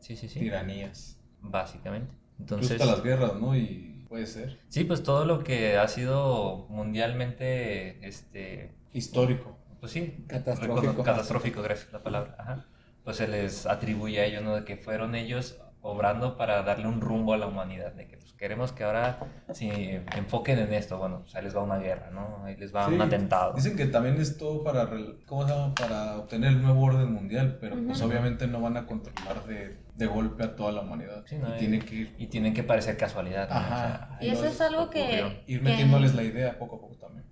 Sí, 0.00 0.16
sí, 0.16 0.28
sí. 0.28 0.40
Tiranías. 0.40 1.18
Básicamente. 1.40 2.12
Incluso 2.38 2.54
Entonces, 2.64 2.80
hasta 2.80 2.86
las 2.96 3.02
guerras, 3.02 3.34
¿no? 3.40 3.56
Y 3.56 4.04
puede 4.08 4.26
ser. 4.26 4.58
sí, 4.68 4.84
pues 4.84 5.02
todo 5.02 5.24
lo 5.24 5.42
que 5.44 5.76
ha 5.78 5.86
sido 5.88 6.66
mundialmente, 6.68 8.06
este, 8.06 8.72
Histórico. 8.92 9.56
pues 9.80 9.92
sí, 9.92 10.24
Catastrófico. 10.26 11.02
catastrófico, 11.02 11.62
gracias 11.62 11.92
la 11.92 12.02
palabra, 12.02 12.34
ajá. 12.38 12.64
Pues 13.04 13.16
se 13.18 13.28
les 13.28 13.66
atribuye 13.66 14.20
a 14.20 14.24
ellos, 14.24 14.42
¿no? 14.42 14.56
De 14.56 14.64
que 14.64 14.76
fueron 14.76 15.14
ellos 15.14 15.60
obrando 15.86 16.36
para 16.36 16.62
darle 16.62 16.86
un 16.88 17.00
rumbo 17.00 17.32
a 17.34 17.38
la 17.38 17.46
humanidad, 17.46 17.92
de 17.92 18.06
que 18.08 18.16
pues, 18.16 18.32
queremos 18.34 18.72
que 18.72 18.84
ahora 18.84 19.18
se 19.52 20.02
enfoquen 20.16 20.58
en 20.58 20.72
esto, 20.72 20.98
bueno, 20.98 21.20
pues 21.22 21.34
ahí 21.36 21.44
les 21.44 21.56
va 21.56 21.62
una 21.62 21.78
guerra, 21.78 22.10
¿no? 22.10 22.44
Ahí 22.44 22.56
les 22.56 22.74
va 22.74 22.86
Sí, 22.88 22.94
un 22.94 23.02
atentado. 23.02 23.52
Dicen 23.54 23.76
que 23.76 23.86
también 23.86 24.20
es 24.20 24.36
todo 24.36 24.62
para, 24.64 24.84
rel- 24.90 25.24
¿cómo 25.26 25.46
se 25.46 25.54
llama? 25.54 25.74
para 25.74 26.16
obtener 26.18 26.50
el 26.52 26.62
nuevo 26.62 26.82
orden 26.84 27.12
mundial, 27.12 27.58
pero 27.60 27.76
pues 27.86 28.00
obviamente 28.02 28.46
no 28.46 28.60
van 28.60 28.76
a 28.76 28.86
controlar 28.86 29.44
de, 29.46 29.76
de 29.96 30.06
golpe 30.06 30.44
a 30.44 30.54
toda 30.56 30.72
la 30.72 30.82
humanidad. 30.82 31.24
Sí, 31.26 31.36
no, 31.38 31.50
y 31.50 31.56
y- 31.56 31.58
tiene 31.58 31.78
que 31.80 31.94
ir, 31.94 32.14
Y 32.18 32.26
tienen 32.26 32.52
que 32.54 32.62
parecer 32.62 32.96
casualidad. 32.96 33.48
¿no? 33.48 33.54
O 33.54 33.58
Ajá. 33.58 33.76
sea, 33.76 34.18
Y 34.20 34.28
eso 34.30 34.44
es 34.44 34.60
algo 34.60 34.90
que, 34.90 35.42
ir 35.46 35.58
que 35.58 35.64
metiéndoles 35.64 36.14
la 36.14 36.22
idea 36.22 36.58
poco 36.58 36.76
a 36.76 36.80
poco 36.80 36.96
también. 36.96 37.24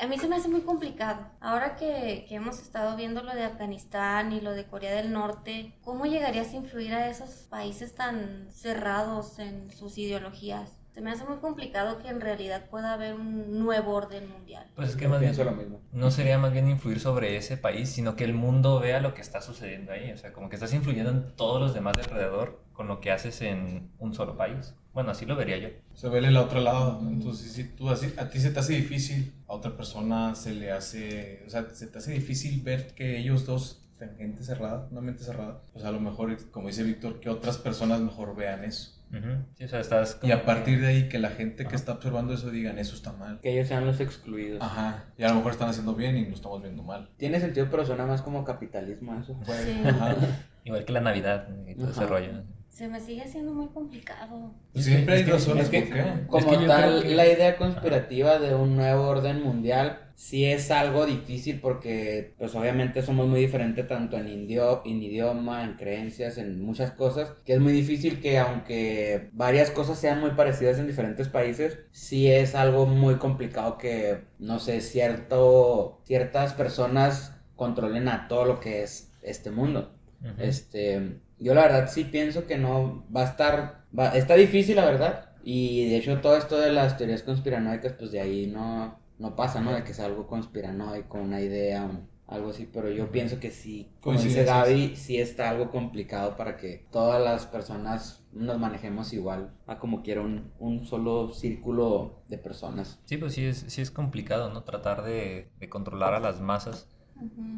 a 0.00 0.06
mí 0.06 0.18
se 0.18 0.28
me 0.28 0.36
hace 0.36 0.48
muy 0.48 0.62
complicado. 0.62 1.26
Ahora 1.40 1.76
que, 1.76 2.24
que 2.28 2.34
hemos 2.36 2.60
estado 2.60 2.96
viendo 2.96 3.22
lo 3.22 3.34
de 3.34 3.44
Afganistán 3.44 4.32
y 4.32 4.40
lo 4.40 4.52
de 4.52 4.66
Corea 4.66 4.94
del 4.94 5.12
Norte, 5.12 5.74
¿cómo 5.82 6.06
llegarías 6.06 6.52
a 6.52 6.56
influir 6.56 6.94
a 6.94 7.08
esos 7.08 7.30
países 7.50 7.94
tan 7.94 8.48
cerrados 8.50 9.38
en 9.38 9.70
sus 9.70 9.98
ideologías? 9.98 10.79
Se 10.94 11.00
me 11.00 11.10
hace 11.10 11.24
muy 11.24 11.38
complicado 11.38 11.98
que 11.98 12.08
en 12.08 12.20
realidad 12.20 12.68
pueda 12.68 12.94
haber 12.94 13.14
un 13.14 13.58
nuevo 13.60 13.94
orden 13.94 14.28
mundial. 14.28 14.66
Pues 14.74 14.90
es 14.90 14.96
que 14.96 15.08
más 15.08 15.20
bien 15.20 15.36
lo 15.36 15.52
mismo. 15.52 15.80
no 15.92 16.10
sería 16.10 16.38
más 16.38 16.52
bien 16.52 16.68
influir 16.68 17.00
sobre 17.00 17.36
ese 17.36 17.56
país, 17.56 17.88
sino 17.88 18.16
que 18.16 18.24
el 18.24 18.34
mundo 18.34 18.80
vea 18.80 19.00
lo 19.00 19.14
que 19.14 19.20
está 19.20 19.40
sucediendo 19.40 19.92
ahí. 19.92 20.10
O 20.10 20.18
sea, 20.18 20.32
como 20.32 20.48
que 20.48 20.56
estás 20.56 20.74
influyendo 20.74 21.10
en 21.10 21.36
todos 21.36 21.60
los 21.60 21.74
demás 21.74 21.96
de 21.96 22.02
alrededor 22.02 22.60
con 22.72 22.88
lo 22.88 23.00
que 23.00 23.12
haces 23.12 23.40
en 23.42 23.90
un 23.98 24.14
solo 24.14 24.36
país. 24.36 24.74
Bueno, 24.92 25.12
así 25.12 25.26
lo 25.26 25.36
vería 25.36 25.58
yo. 25.58 25.68
Se 25.94 26.08
ve 26.08 26.18
el 26.18 26.36
otro 26.36 26.60
lado. 26.60 27.00
Entonces, 27.02 27.52
si 27.52 27.64
tú 27.64 27.90
así, 27.90 28.12
a 28.16 28.28
ti 28.28 28.40
se 28.40 28.50
te 28.50 28.58
hace 28.58 28.72
difícil, 28.72 29.32
a 29.46 29.54
otra 29.54 29.76
persona 29.76 30.34
se 30.34 30.52
le 30.52 30.72
hace, 30.72 31.44
o 31.46 31.50
sea, 31.50 31.68
se 31.70 31.86
te 31.86 31.98
hace 31.98 32.12
difícil 32.12 32.62
ver 32.62 32.94
que 32.94 33.18
ellos 33.18 33.46
dos 33.46 33.86
tengan 33.98 34.16
gente 34.16 34.42
cerrada, 34.42 34.88
una 34.90 35.00
mente 35.00 35.22
cerrada. 35.22 35.62
Pues 35.72 35.84
a 35.84 35.92
lo 35.92 36.00
mejor, 36.00 36.36
como 36.50 36.66
dice 36.66 36.82
Víctor, 36.82 37.20
que 37.20 37.28
otras 37.28 37.58
personas 37.58 38.00
mejor 38.00 38.34
vean 38.34 38.64
eso. 38.64 38.99
Ujú. 39.12 39.44
Sí, 39.56 39.64
o 39.64 39.68
sea, 39.68 39.80
estás 39.80 40.18
Y 40.22 40.30
a 40.30 40.44
partir 40.44 40.80
de 40.80 40.86
ahí 40.86 41.08
que 41.08 41.18
la 41.18 41.30
gente 41.30 41.66
que 41.66 41.74
está 41.74 41.92
observando 41.92 42.32
eso 42.32 42.50
digan, 42.50 42.78
eso 42.78 42.94
está 42.94 43.12
mal. 43.12 43.40
Que 43.40 43.52
ellos 43.52 43.66
sean 43.68 43.84
los 43.86 43.98
excluidos. 44.00 44.62
Ajá. 44.62 45.04
Y 45.18 45.24
a 45.24 45.28
lo 45.28 45.34
mejor 45.36 45.52
están 45.52 45.68
haciendo 45.68 45.94
bien 45.94 46.16
y 46.16 46.26
lo 46.26 46.34
estamos 46.34 46.62
viendo 46.62 46.82
mal. 46.82 47.08
Tiene 47.16 47.40
sentido, 47.40 47.66
pero 47.70 47.84
suena 47.84 48.06
más 48.06 48.22
como 48.22 48.44
capitalismo 48.44 49.18
eso. 49.20 49.34
Puede- 49.44 49.64
Sí. 49.74 49.82
ajá. 49.88 50.16
igual 50.64 50.84
que 50.84 50.92
la 50.92 51.00
Navidad 51.00 51.48
y 51.66 51.74
todo 51.74 51.90
ese 51.90 52.00
Ajá. 52.00 52.08
rollo. 52.08 52.32
Se 52.80 52.88
me 52.88 52.98
sigue 52.98 53.20
haciendo 53.20 53.52
muy 53.52 53.68
complicado. 53.68 54.54
Siempre 54.74 55.16
hay 55.16 55.24
que- 55.26 55.32
razones 55.32 55.64
es 55.64 55.68
que- 55.70 55.82
por 55.82 55.92
qué. 55.92 56.26
Como 56.28 56.48
que 56.48 56.56
yo 56.62 56.66
tal, 56.66 57.02
que- 57.02 57.14
la 57.14 57.26
idea 57.26 57.58
conspirativa 57.58 58.38
de 58.38 58.54
un 58.54 58.74
nuevo 58.74 59.02
orden 59.06 59.42
mundial 59.42 60.10
sí 60.14 60.46
es 60.46 60.70
algo 60.70 61.04
difícil 61.04 61.60
porque, 61.60 62.32
pues 62.38 62.54
obviamente 62.54 63.02
somos 63.02 63.28
muy 63.28 63.40
diferentes 63.40 63.86
tanto 63.86 64.16
en, 64.16 64.28
indio, 64.28 64.80
en 64.86 65.02
idioma, 65.02 65.62
en 65.64 65.74
creencias, 65.74 66.38
en 66.38 66.62
muchas 66.62 66.92
cosas, 66.92 67.34
que 67.44 67.52
es 67.52 67.60
muy 67.60 67.74
difícil 67.74 68.18
que 68.18 68.38
aunque 68.38 69.28
varias 69.34 69.70
cosas 69.70 69.98
sean 69.98 70.18
muy 70.18 70.30
parecidas 70.30 70.78
en 70.78 70.86
diferentes 70.86 71.28
países, 71.28 71.80
sí 71.90 72.30
es 72.30 72.54
algo 72.54 72.86
muy 72.86 73.16
complicado 73.16 73.76
que, 73.76 74.22
no 74.38 74.58
sé, 74.58 74.80
cierto, 74.80 76.00
ciertas 76.06 76.54
personas 76.54 77.36
controlen 77.56 78.08
a 78.08 78.26
todo 78.26 78.46
lo 78.46 78.58
que 78.58 78.82
es 78.84 79.12
este 79.20 79.50
mundo. 79.50 79.92
Este, 80.38 81.18
yo 81.40 81.54
la 81.54 81.62
verdad 81.62 81.88
sí 81.90 82.04
pienso 82.04 82.46
que 82.46 82.58
no 82.58 83.04
va 83.14 83.22
a 83.22 83.24
estar, 83.24 83.84
va- 83.98 84.16
está 84.16 84.34
difícil 84.34 84.76
la 84.76 84.84
verdad. 84.84 85.26
Y 85.42 85.88
de 85.88 85.96
hecho 85.96 86.20
todo 86.20 86.36
esto 86.36 86.58
de 86.58 86.72
las 86.72 86.96
teorías 86.98 87.22
conspiranoicas, 87.22 87.94
pues 87.94 88.12
de 88.12 88.20
ahí 88.20 88.46
no, 88.46 88.98
no 89.18 89.36
pasa, 89.36 89.60
¿no? 89.60 89.72
De 89.72 89.84
que 89.84 89.94
sea 89.94 90.04
algo 90.06 90.26
conspiranoico, 90.26 91.18
una 91.18 91.40
idea, 91.40 91.84
un- 91.84 92.08
algo 92.26 92.50
así. 92.50 92.68
Pero 92.72 92.90
yo 92.90 93.10
pienso 93.10 93.40
que 93.40 93.50
sí, 93.50 93.90
como 94.00 94.20
dice. 94.20 94.44
Gaby, 94.44 94.96
sí 94.96 95.18
está 95.18 95.50
algo 95.50 95.70
complicado 95.70 96.36
para 96.36 96.56
que 96.56 96.86
todas 96.92 97.20
las 97.22 97.46
personas 97.46 98.24
nos 98.32 98.58
manejemos 98.58 99.12
igual, 99.12 99.52
a 99.66 99.78
como 99.78 100.02
quiera 100.02 100.20
un, 100.20 100.52
un 100.60 100.84
solo 100.86 101.30
círculo 101.30 102.22
de 102.28 102.38
personas. 102.38 103.00
Sí, 103.04 103.16
pues 103.16 103.34
sí 103.34 103.44
es, 103.46 103.64
sí 103.68 103.80
es 103.82 103.90
complicado, 103.90 104.50
¿no? 104.52 104.62
Tratar 104.62 105.02
de, 105.04 105.50
de 105.58 105.68
controlar 105.68 106.14
a 106.14 106.20
las 106.20 106.40
masas. 106.40 106.86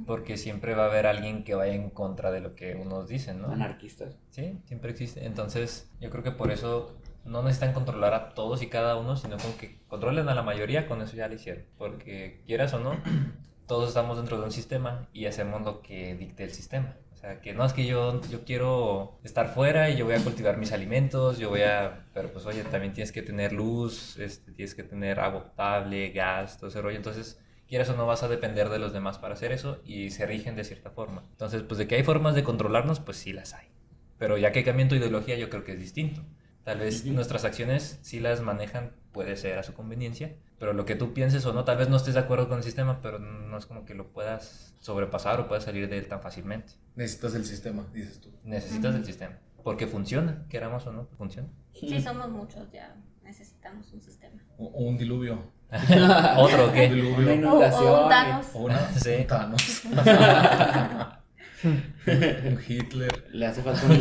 Porque 0.07 0.37
siempre 0.37 0.75
va 0.75 0.85
a 0.85 0.87
haber 0.87 1.07
alguien 1.07 1.45
que 1.45 1.55
vaya 1.55 1.75
en 1.75 1.91
contra 1.91 2.31
de 2.31 2.41
lo 2.41 2.55
que 2.55 2.75
unos 2.75 3.09
dicen, 3.09 3.41
¿no? 3.41 3.49
Anarquistas. 3.49 4.19
Sí, 4.31 4.59
siempre 4.65 4.91
existe. 4.91 5.25
Entonces, 5.25 5.91
yo 6.01 6.11
creo 6.11 6.23
que 6.23 6.33
por 6.33 6.51
eso 6.51 6.97
no 7.25 7.43
necesitan 7.43 7.73
controlar 7.73 8.15
a 8.15 8.35
todos 8.35 8.63
y 8.63 8.69
cada 8.69 8.97
uno, 8.97 9.17
sino 9.17 9.37
con 9.37 9.53
que 9.55 9.79
controlen 9.89 10.29
a 10.29 10.35
la 10.35 10.43
mayoría, 10.43 10.87
con 10.87 11.03
eso 11.03 11.17
ya 11.17 11.29
lo 11.29 11.35
hicieron. 11.35 11.65
Porque 11.79 12.43
quieras 12.47 12.75
o 12.75 12.81
no, 12.81 12.97
todos 13.67 13.89
estamos 13.89 14.17
dentro 14.17 14.39
de 14.39 14.45
un 14.45 14.53
sistema 14.53 15.09
y 15.13 15.27
hacemos 15.27 15.63
lo 15.63 15.83
que 15.83 16.15
dicte 16.17 16.45
el 16.45 16.51
sistema. 16.51 16.97
O 17.13 17.17
sea, 17.17 17.41
que 17.41 17.53
no 17.53 17.65
es 17.65 17.73
que 17.73 17.87
yo, 17.87 18.21
yo 18.29 18.45
quiero 18.45 19.21
estar 19.23 19.55
fuera 19.55 19.91
y 19.91 19.97
yo 19.97 20.05
voy 20.05 20.15
a 20.15 20.25
cultivar 20.25 20.57
mis 20.57 20.73
alimentos, 20.73 21.39
yo 21.39 21.51
voy 21.51 21.63
a... 21.63 22.05
Pero 22.13 22.33
pues 22.33 22.47
oye, 22.47 22.65
también 22.65 22.93
tienes 22.93 23.13
que 23.13 23.23
tener 23.23 23.53
luz, 23.53 24.19
este, 24.19 24.51
tienes 24.51 24.75
que 24.75 24.83
tener 24.83 25.21
agua 25.21 25.45
potable, 25.45 26.11
gas, 26.11 26.59
todo 26.59 26.69
ese 26.69 26.83
rollo. 26.83 26.97
Entonces, 26.97 27.41
quieras 27.73 27.89
o 27.89 27.97
no 27.97 28.07
vas 28.07 28.23
a 28.23 28.29
depender 28.29 28.69
de 28.69 28.79
los 28.79 28.93
demás 28.93 29.17
para 29.17 29.33
hacer 29.33 29.51
eso 29.51 29.81
y 29.83 30.11
se 30.11 30.27
rigen 30.27 30.57
de 30.57 30.63
cierta 30.63 30.91
forma. 30.91 31.25
Entonces, 31.31 31.63
pues 31.63 31.79
de 31.79 31.89
que 31.89 31.95
hay 31.95 32.03
formas 32.03 32.35
de 32.35 32.45
controlarnos, 32.45 33.01
pues 33.01 33.17
sí 33.17 33.33
las 33.33 33.55
hay. 33.55 33.69
Pero 34.19 34.37
ya 34.37 34.53
que 34.53 34.63
cambien 34.63 34.91
tu 34.91 34.95
ideología, 34.95 35.39
yo 35.39 35.49
creo 35.49 35.65
que 35.65 35.73
es 35.73 35.79
distinto. 35.79 36.21
Tal 36.65 36.81
vez 36.81 37.07
nuestras 37.07 37.47
acciones 37.47 37.99
sí 38.03 38.21
las 38.21 38.43
manejan, 38.43 38.93
puede 39.11 39.37
ser 39.39 39.59
a 39.59 39.63
su 39.63 39.73
conveniencia, 39.73 40.37
pero 40.59 40.75
lo 40.75 40.85
que 40.85 40.97
tú 40.97 41.15
pienses 41.15 41.47
o 41.47 41.55
no, 41.55 41.65
tal 41.65 41.79
vez 41.79 41.89
no 41.89 41.97
estés 41.97 42.13
de 42.13 42.21
acuerdo 42.21 42.47
con 42.47 42.59
el 42.59 42.63
sistema, 42.63 43.01
pero 43.01 43.19
no 43.19 43.57
es 43.57 43.65
como 43.65 43.87
que 43.87 43.95
lo 43.95 44.13
puedas 44.13 44.75
sobrepasar 44.79 45.41
o 45.41 45.49
puedas 45.49 45.65
salir 45.65 45.89
de 45.89 45.97
él 45.97 46.09
tan 46.09 46.21
fácilmente. 46.21 46.75
Necesitas 46.95 47.35
el 47.37 47.47
sistema, 47.47 47.87
dices 47.95 48.21
tú. 48.21 48.29
Necesitas 48.45 48.91
Ujú. 48.91 48.99
el 48.99 49.07
sistema, 49.07 49.39
porque 49.65 49.87
funciona, 49.87 50.45
queramos 50.51 50.87
o 50.87 50.93
no, 50.93 51.07
funciona. 51.17 51.49
Sí, 51.73 51.99
somos 52.03 52.29
muchos, 52.29 52.71
ya 52.71 52.95
necesitamos 53.23 53.91
un 53.95 54.03
sistema. 54.03 54.43
O, 54.59 54.67
o 54.67 54.83
un 54.83 54.99
diluvio. 54.99 55.43
¿Otro 56.37 56.69
diluvio. 56.69 57.17
Una 57.19 57.31
O, 57.31 57.35
inundación. 57.35 57.87
o 57.87 58.03
un 58.05 58.09
Thanos. 58.09 58.47
Una, 58.55 58.79
Sí. 58.95 59.11
un 59.21 59.27
Thanos. 59.27 59.83
un 61.65 62.59
Hitler. 62.69 63.25
Le 63.33 63.47
hace 63.47 63.63
falta 63.63 63.81
un, 63.87 63.93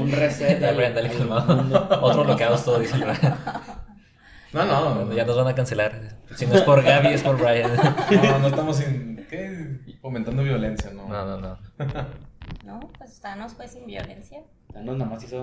un 0.00 0.12
reset. 0.12 0.62
Al- 0.62 0.80
al 0.82 1.56
mundo. 1.56 1.88
Otro 2.02 2.22
holocausto, 2.22 2.78
dice 2.78 2.94
el 2.96 3.02
Brian. 3.04 3.36
No, 4.52 4.64
no. 4.64 5.12
Ya 5.12 5.24
nos 5.24 5.36
van 5.36 5.46
a 5.48 5.54
cancelar. 5.54 6.16
Si 6.34 6.46
no 6.46 6.54
es 6.54 6.62
por 6.62 6.82
Gaby, 6.82 7.08
es 7.08 7.22
por 7.22 7.38
Brian. 7.38 7.70
No, 8.22 8.38
no 8.40 8.48
estamos 8.48 8.80
en, 8.80 9.26
¿qué? 9.30 9.78
fomentando 10.00 10.42
violencia, 10.42 10.90
no. 10.92 11.06
No, 11.08 11.24
no, 11.24 11.38
no. 11.38 11.58
No, 12.64 12.80
pues 12.98 13.20
Thanos 13.20 13.52
fue 13.54 13.68
sin 13.68 13.86
violencia. 13.86 14.40
Thanos 14.72 14.96
nomás 14.96 15.22
hizo. 15.22 15.42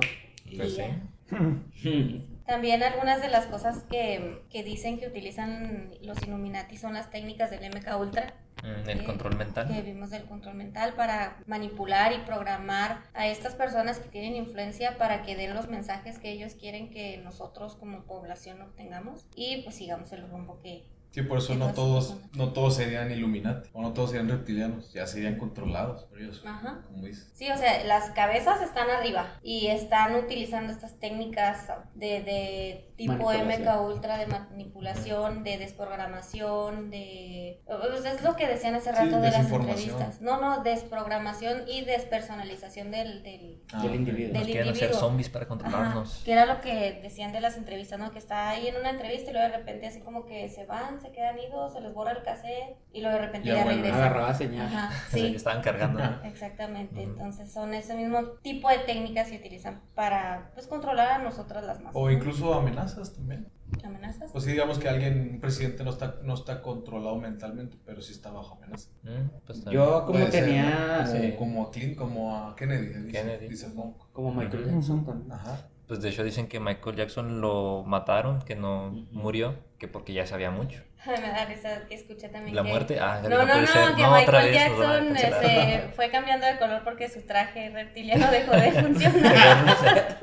Pues 0.57 0.75
sí. 0.75 2.27
También 2.47 2.81
algunas 2.81 3.21
de 3.21 3.27
las 3.29 3.45
cosas 3.45 3.83
que, 3.89 4.41
que 4.49 4.63
dicen 4.63 4.97
que 4.99 5.07
utilizan 5.07 5.91
los 6.01 6.21
Illuminati 6.23 6.77
son 6.77 6.93
las 6.93 7.11
técnicas 7.11 7.51
del 7.51 7.69
MK 7.69 7.95
Ultra. 7.99 8.33
Mm, 8.63 8.89
El 8.89 8.99
que- 9.01 9.05
control 9.05 9.35
mental. 9.37 9.67
que 9.67 9.81
vimos 9.83 10.09
del 10.09 10.23
control 10.25 10.55
mental 10.55 10.93
para 10.95 11.37
manipular 11.45 12.13
y 12.13 12.19
programar 12.19 13.03
a 13.13 13.27
estas 13.27 13.53
personas 13.53 13.99
que 13.99 14.09
tienen 14.09 14.35
influencia 14.35 14.97
para 14.97 15.21
que 15.21 15.35
den 15.35 15.53
los 15.53 15.67
mensajes 15.67 16.17
que 16.17 16.31
ellos 16.31 16.55
quieren 16.55 16.89
que 16.89 17.17
nosotros 17.17 17.75
como 17.75 18.03
población 18.05 18.61
obtengamos 18.61 19.27
y 19.35 19.61
pues 19.61 19.75
sigamos 19.75 20.11
el 20.13 20.27
rumbo 20.27 20.59
que 20.61 20.87
Sí, 21.11 21.23
por 21.23 21.39
eso 21.39 21.55
no 21.55 21.73
todos, 21.73 22.11
ajá. 22.11 22.19
no 22.35 22.53
todos 22.53 22.75
serían 22.75 23.11
Illuminati, 23.11 23.69
o 23.73 23.81
no 23.81 23.93
todos 23.93 24.11
serían 24.11 24.29
reptilianos, 24.29 24.93
ya 24.93 25.07
serían 25.07 25.37
controlados 25.37 26.03
por 26.03 26.21
ellos, 26.21 26.43
Ajá. 26.45 26.81
como 26.87 27.03
dices. 27.05 27.31
Sí, 27.33 27.49
o 27.49 27.57
sea, 27.57 27.83
las 27.85 28.11
cabezas 28.11 28.61
están 28.61 28.89
arriba 28.91 29.25
y 29.41 29.67
están 29.67 30.13
utilizando 30.15 30.71
estas 30.71 30.99
técnicas 30.99 31.67
de, 31.95 32.21
de 32.21 32.91
tipo. 32.97 33.13
MK 33.31 33.81
Ultra, 33.81 34.17
de 34.19 34.27
manipulación, 34.27 35.43
de 35.43 35.57
desprogramación, 35.57 36.89
de... 36.91 37.61
pues 37.65 38.05
es 38.05 38.21
lo 38.23 38.35
que 38.35 38.47
decían 38.47 38.75
hace 38.75 38.91
Sí, 38.91 38.95
rato 38.95 39.19
de 39.19 39.31
las 39.31 39.51
entrevistas. 39.51 40.21
No, 40.21 40.39
no, 40.39 40.61
desprogramación 40.63 41.63
y 41.67 41.83
despersonalización 41.85 42.91
del... 42.91 43.23
del 43.23 43.61
Ah, 43.73 43.81
Del 43.83 43.95
individuo. 43.95 44.33
Nos 44.33 44.43
del 44.43 44.51
quieren 44.51 44.69
hacer 44.69 44.83
individuo. 44.83 44.99
zombies 45.09 45.29
para 45.29 45.43
Ajá, 45.45 45.49
controlarnos. 45.49 46.21
que 46.23 46.31
era 46.31 46.45
lo 46.45 46.61
que 46.61 46.99
decían 47.01 47.31
de 47.31 47.41
las 47.41 47.57
entrevistas, 47.57 47.99
¿no? 47.99 48.11
Que 48.11 48.19
está 48.19 48.49
ahí 48.49 48.67
en 48.67 48.75
una 48.77 48.91
entrevista 48.91 49.29
y 49.29 49.33
luego 49.33 49.49
de 49.51 49.57
repente 49.57 49.87
así 49.87 49.99
como 50.01 50.25
que 50.25 50.47
se 50.49 50.65
van, 50.65 50.96
se 50.99 51.11
quedan 51.11 51.37
idos, 51.39 51.73
se 51.73 51.81
les 51.81 51.93
borra 51.93 52.11
el 52.11 52.23
cassette 52.23 52.77
y 52.93 53.01
luego 53.01 53.17
de 53.17 53.25
repente 53.25 53.47
Ya 53.47 53.55
ya, 53.55 53.63
vuelven. 53.63 53.83
regresan. 53.83 54.01
Agarraba 54.03 54.33
señal. 54.33 54.67
Ajá, 54.67 54.91
sí. 55.09 55.35
estaban 55.35 55.61
cargando. 55.61 55.99
Exactamente, 56.25 57.01
Ujú. 57.01 57.11
entonces 57.11 57.51
son 57.51 57.73
ese 57.73 57.95
mismo 57.95 58.21
tipo 58.41 58.69
de 58.69 58.79
técnicas 58.79 59.29
que 59.29 59.37
utilizan 59.37 59.81
para 59.95 60.51
pues 60.53 60.67
controlar 60.67 61.11
a 61.11 61.17
nosotras 61.23 61.63
las 61.63 61.77
masas. 61.79 61.93
O 61.95 62.09
incluso 62.11 62.53
amenazas 62.53 63.13
también. 63.13 63.47
amenazas. 63.83 64.31
Pues 64.31 64.43
sí, 64.43 64.51
digamos 64.51 64.79
que 64.79 64.87
alguien, 64.89 65.29
un 65.33 65.39
presidente 65.39 65.83
no 65.83 65.89
está, 65.91 66.15
no 66.23 66.33
está 66.33 66.61
controlado 66.61 67.15
mentalmente, 67.17 67.77
pero 67.85 68.01
sí 68.01 68.11
está 68.13 68.31
bajo 68.31 68.55
amenaza. 68.55 68.89
Mm, 69.03 69.29
pues. 69.45 69.65
Yo 69.65 70.01
como 70.05 70.19
Puede 70.19 70.31
ser, 70.31 70.45
tenía 70.45 70.99
¿no? 71.01 71.07
Sí. 71.07 71.33
Como, 71.37 71.53
como 71.57 71.67
a 71.67 71.71
Clint, 71.71 71.97
como 71.97 72.35
a 72.37 72.55
Kennedy, 72.55 72.87
dice, 72.87 73.11
Kennedy. 73.11 73.47
dice 73.47 73.67
Funk. 73.69 73.97
como 74.13 74.33
Michael. 74.33 74.65
Jackson 74.71 75.05
también. 75.05 75.31
Ajá. 75.31 75.67
pues 75.87 76.01
de 76.01 76.09
hecho 76.09 76.23
dicen 76.23 76.47
que 76.47 76.59
Michael 76.59 76.95
Jackson 76.97 77.39
lo 77.41 77.83
mataron, 77.85 78.41
que 78.41 78.55
no 78.55 78.91
murió, 79.11 79.55
que 79.77 79.87
porque 79.87 80.13
ya 80.13 80.25
sabía 80.25 80.51
mucho. 80.51 80.81
Me 81.21 81.29
da 81.29 81.45
risa 81.45 81.81
que 81.87 81.95
escuché 81.95 82.29
también 82.29 82.55
La 82.55 82.63
que- 82.63 82.69
muerte, 82.69 82.99
ah, 82.99 83.19
No, 83.23 83.29
no, 83.29 83.37
no, 83.45 83.45
que 83.95 84.01
No, 84.01 84.15
otra 84.17 84.41
Michael 84.41 84.53
Jackson 84.53 85.07
cancelar. 85.07 85.43
este, 85.45 85.89
fue 85.95 86.09
cambiando 86.11 86.45
de 86.45 86.57
color 86.57 86.81
porque 86.83 87.09
su 87.09 87.21
traje 87.21 87.69
reptiliano 87.69 88.29
dejó 88.31 88.51
de 88.51 88.71
funcionar. 88.81 90.17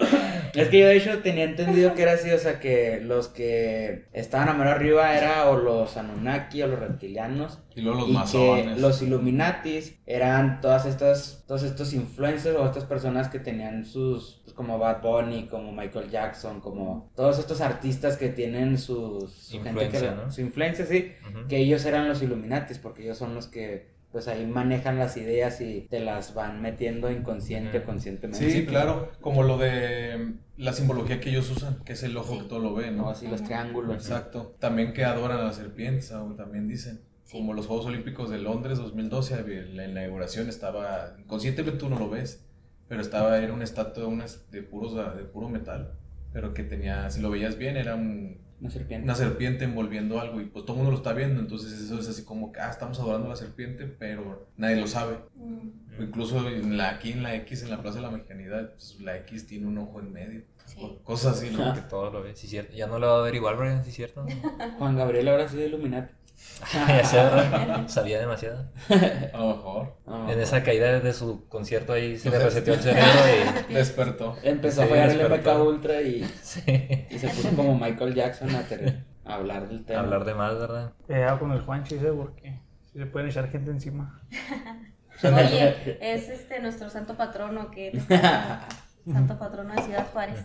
Es 0.62 0.68
que 0.68 0.80
yo 0.80 0.86
de 0.86 0.96
hecho 0.96 1.18
tenía 1.18 1.44
entendido 1.44 1.94
que 1.94 2.02
era 2.02 2.12
así, 2.12 2.30
o 2.30 2.38
sea, 2.38 2.60
que 2.60 3.00
los 3.02 3.28
que 3.28 4.06
estaban 4.12 4.48
a 4.48 4.54
mano 4.54 4.70
arriba 4.70 5.16
era 5.16 5.50
o 5.50 5.56
los 5.56 5.96
Anunnaki 5.96 6.62
o 6.62 6.66
los 6.68 6.78
reptilianos. 6.78 7.58
Y 7.74 7.82
luego 7.82 8.00
los 8.00 8.08
y 8.08 8.12
masones. 8.12 8.74
que 8.74 8.80
los 8.80 9.02
Illuminatis 9.02 9.98
eran 10.06 10.60
todas 10.60 10.86
estas, 10.86 11.44
todos 11.46 11.62
estos 11.62 11.92
influencers 11.92 12.56
o 12.56 12.64
estas 12.64 12.84
personas 12.84 13.28
que 13.28 13.38
tenían 13.38 13.84
sus, 13.84 14.40
pues, 14.44 14.54
como 14.54 14.78
Bad 14.78 15.02
Bunny, 15.02 15.46
como 15.48 15.72
Michael 15.72 16.10
Jackson, 16.10 16.60
como 16.60 17.12
todos 17.14 17.38
estos 17.38 17.60
artistas 17.60 18.16
que 18.16 18.30
tienen 18.30 18.78
sus, 18.78 19.30
su 19.32 19.62
gente 19.62 19.68
Influencia, 19.70 20.00
que, 20.00 20.16
¿no? 20.16 20.30
su 20.30 20.40
influencia, 20.40 20.86
sí, 20.86 21.12
que 21.48 21.58
ellos 21.58 21.84
eran 21.84 22.08
los 22.08 22.22
Illuminatis, 22.22 22.78
porque 22.78 23.02
ellos 23.02 23.18
son 23.18 23.34
los 23.34 23.46
que 23.46 23.95
pues 24.12 24.28
ahí 24.28 24.46
manejan 24.46 24.98
las 24.98 25.16
ideas 25.16 25.60
y 25.60 25.86
te 25.90 26.00
las 26.00 26.32
van 26.34 26.62
metiendo 26.62 27.10
inconsciente 27.10 27.78
o 27.78 27.84
conscientemente. 27.84 28.50
Sí, 28.50 28.64
claro, 28.66 29.10
como 29.20 29.42
lo 29.42 29.58
de 29.58 30.34
la 30.56 30.72
simbología 30.72 31.20
que 31.20 31.30
ellos 31.30 31.50
usan, 31.50 31.82
que 31.84 31.92
es 31.92 32.02
el 32.02 32.16
ojo 32.16 32.34
Sí. 32.34 32.40
que 32.42 32.48
todo 32.48 32.58
lo 32.60 32.74
ve, 32.74 32.90
¿no? 32.90 33.02
¿no? 33.04 33.10
Así 33.10 33.26
los 33.26 33.42
triángulos. 33.42 33.94
Exacto. 33.96 34.54
También 34.58 34.92
que 34.94 35.04
adoran 35.04 35.38
a 35.40 35.42
las 35.44 35.56
serpientes, 35.56 36.12
ah, 36.12 36.24
también 36.36 36.66
dicen. 36.68 37.00
Como 37.30 37.52
los 37.54 37.66
Juegos 37.66 37.86
Olímpicos 37.86 38.30
de 38.30 38.38
Londres 38.38 38.78
2012, 38.78 39.34
en 39.40 39.76
la 39.76 39.86
inauguración 39.86 40.48
estaba, 40.48 41.16
inconscientemente 41.18 41.78
tú 41.78 41.88
no 41.90 41.98
lo 41.98 42.08
ves, 42.08 42.46
pero 42.88 43.02
estaba, 43.02 43.36
era 43.38 43.52
una 43.52 43.64
estatua 43.64 44.04
de, 44.52 44.62
puros, 44.62 44.94
de 44.94 45.24
puro 45.24 45.48
metal, 45.48 45.94
pero 46.32 46.54
que 46.54 46.62
tenía, 46.62 47.10
si 47.10 47.20
lo 47.20 47.28
veías 47.30 47.58
bien, 47.58 47.76
era 47.76 47.96
un- 47.96 48.45
Una 48.60 48.70
serpiente. 48.70 49.04
una 49.04 49.14
serpiente 49.14 49.64
envolviendo 49.64 50.18
algo 50.18 50.40
y 50.40 50.46
pues 50.46 50.64
todo 50.64 50.76
el 50.76 50.82
mundo 50.82 50.92
lo 50.92 50.96
está 50.96 51.12
viendo, 51.12 51.40
entonces 51.40 51.78
eso 51.78 51.98
es 51.98 52.08
así 52.08 52.24
como 52.24 52.52
que, 52.52 52.60
ah, 52.60 52.70
estamos 52.70 52.98
adorando 52.98 53.26
a 53.26 53.30
la 53.30 53.36
serpiente, 53.36 53.86
pero 53.86 54.48
nadie 54.56 54.76
lo 54.76 54.86
sabe. 54.86 55.18
Mm, 55.34 56.02
incluso 56.02 56.48
en 56.48 56.76
la, 56.78 56.90
aquí 56.90 57.12
en 57.12 57.22
la 57.22 57.34
X, 57.34 57.62
en 57.62 57.70
la 57.70 57.82
Plaza 57.82 57.96
de 57.98 58.02
la 58.02 58.10
Mexicanidad, 58.10 58.70
pues, 58.72 58.98
la 59.00 59.16
X 59.18 59.46
tiene 59.46 59.66
un 59.66 59.76
ojo 59.78 60.00
en 60.00 60.12
medio. 60.12 60.42
Sí. 60.64 60.78
O 60.80 60.98
Cosas 61.04 61.36
así, 61.36 61.50
¿no? 61.50 61.74
Que 61.74 61.82
todo 61.82 62.10
lo 62.10 62.22
ve, 62.22 62.34
sí, 62.34 62.48
cierto. 62.48 62.74
Ya 62.74 62.86
no 62.86 62.98
lo 62.98 63.06
va 63.06 63.18
a 63.18 63.22
ver 63.22 63.34
igual, 63.34 63.56
Brian, 63.56 63.84
sí, 63.84 63.92
cierto. 63.92 64.24
Juan 64.78 64.96
Gabriel 64.96 65.28
ahora 65.28 65.48
sí 65.48 65.56
de 65.56 65.66
Illuminati. 65.66 66.14
ya 66.72 67.04
sé, 67.04 67.16
¿verdad? 67.16 67.86
Sabía 67.88 68.18
demasiado. 68.18 68.70
A 69.32 69.38
lo 69.38 69.46
mejor. 69.56 69.96
No, 70.06 70.30
En 70.30 70.40
esa 70.40 70.62
caída 70.62 71.00
de 71.00 71.12
su 71.12 71.48
concierto 71.48 71.92
ahí 71.92 72.18
se 72.18 72.30
le 72.30 72.38
reseteó 72.38 72.74
el 72.74 72.80
cerebro 72.80 73.10
Despertó. 73.68 74.36
Empezó 74.42 74.82
a 74.82 74.86
fallar 74.86 75.10
el. 75.10 75.28
MK 75.40 75.46
Ultra 75.66 76.00
y, 76.02 76.22
y 76.22 76.24
sí, 76.42 77.06
y 77.10 77.18
se 77.18 77.28
puso 77.28 77.50
como 77.56 77.78
Michael 77.78 78.14
Jackson 78.14 78.54
a, 78.54 78.62
ter- 78.62 79.04
a 79.24 79.34
hablar 79.34 79.68
del 79.68 79.84
tema. 79.84 80.00
hablar 80.00 80.24
de 80.24 80.34
más, 80.34 80.58
¿verdad? 80.58 80.92
Cuidado 81.06 81.38
con 81.38 81.52
el 81.52 81.60
Juancho 81.62 81.96
ese 81.96 82.08
porque 82.12 82.60
si 82.92 82.98
le 82.98 83.06
pueden 83.06 83.28
echar 83.28 83.50
gente 83.50 83.70
encima. 83.70 84.20
Oye, 85.22 85.98
es 86.00 86.28
este 86.28 86.60
nuestro 86.60 86.90
santo 86.90 87.16
patrono 87.16 87.70
que 87.70 87.98
santo 89.10 89.38
patrono 89.38 89.74
de 89.74 89.82
Ciudad 89.82 90.06
Juárez. 90.12 90.40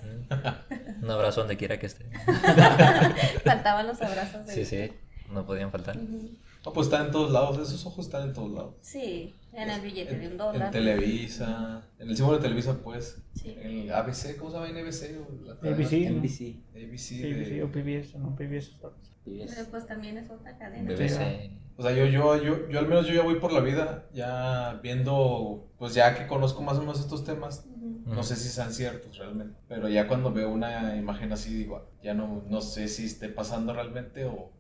Un 1.02 1.10
abrazo 1.12 1.42
donde 1.42 1.58
quiera 1.58 1.78
que 1.80 1.88
esté. 1.88 2.06
Faltaban 3.44 3.88
los 3.88 4.02
abrazos 4.02 4.46
de 4.46 4.54
Sí, 4.54 4.66
sí, 4.66 4.94
no 5.32 5.46
podían 5.46 5.72
faltar. 5.72 5.98
Ujú. 5.98 6.30
No, 6.66 6.74
pues 6.74 6.88
están 6.88 7.08
en 7.08 7.12
todos 7.12 7.32
lados, 7.32 7.58
esos 7.58 7.86
ojos 7.86 8.06
están 8.06 8.28
en 8.28 8.34
todos 8.34 8.52
lados. 8.52 8.76
Sí, 8.82 9.34
en 9.54 9.70
el 9.70 9.82
billete 9.82 10.18
de 10.18 10.28
un 10.28 10.38
dólar. 10.38 10.68
en 10.68 10.72
Televisa, 10.72 11.84
en 11.98 12.10
el 12.10 12.16
símbolo 12.16 12.38
de 12.38 12.44
Televisa, 12.44 12.78
pues. 12.84 13.22
Sí. 13.34 13.56
En 13.60 13.80
el 13.80 13.92
ABC, 13.94 14.38
¿cómo 14.38 14.52
se 14.52 14.58
llama? 14.58 14.70
NBC. 14.70 15.18
o 15.18 15.46
la? 15.46 15.54
ABC. 15.54 16.10
¿no? 16.10 16.20
NBC. 16.20 16.56
ABC. 16.76 16.98
Sí, 17.00 17.22
de- 17.22 17.46
sí, 17.46 17.62
o 17.62 17.72
PBS, 17.72 18.18
no, 18.20 18.36
PBS. 18.36 18.72
Pero 19.24 19.70
pues 19.70 19.86
también 19.88 20.18
es 20.18 20.30
otra 20.30 20.58
cadena. 20.58 20.92
BBC. 20.92 21.52
O 21.78 21.84
sea, 21.84 21.92
yo, 21.94 22.06
yo, 22.06 22.36
yo, 22.44 22.70
yo 22.70 22.80
al 22.80 22.88
menos 22.88 23.08
yo 23.08 23.14
ya 23.16 23.24
voy 23.24 23.36
por 23.40 23.52
la 23.54 23.60
vida, 23.62 24.06
ya 24.14 24.80
viendo, 24.84 25.68
pues 25.80 25.96
ya 25.96 26.14
que 26.16 26.28
conozco 26.28 26.62
más 26.62 26.78
o 26.78 26.82
menos 26.82 27.00
estos 27.00 27.24
temas, 27.24 27.66
no 28.06 28.22
sé 28.24 28.36
si 28.36 28.50
sean 28.50 28.72
ciertos 28.74 29.18
realmente, 29.18 29.58
pero 29.68 29.88
ya 29.90 30.08
cuando 30.08 30.32
veo 30.32 30.52
una 30.52 30.96
imagen 30.96 31.32
así 31.32 31.52
digo, 31.54 31.88
ya 32.04 32.14
no, 32.14 32.44
no 32.50 32.62
sé 32.62 32.88
si 32.88 33.06
esté 33.06 33.30
pasando 33.30 33.74
realmente 33.74 34.26
o 34.26 34.52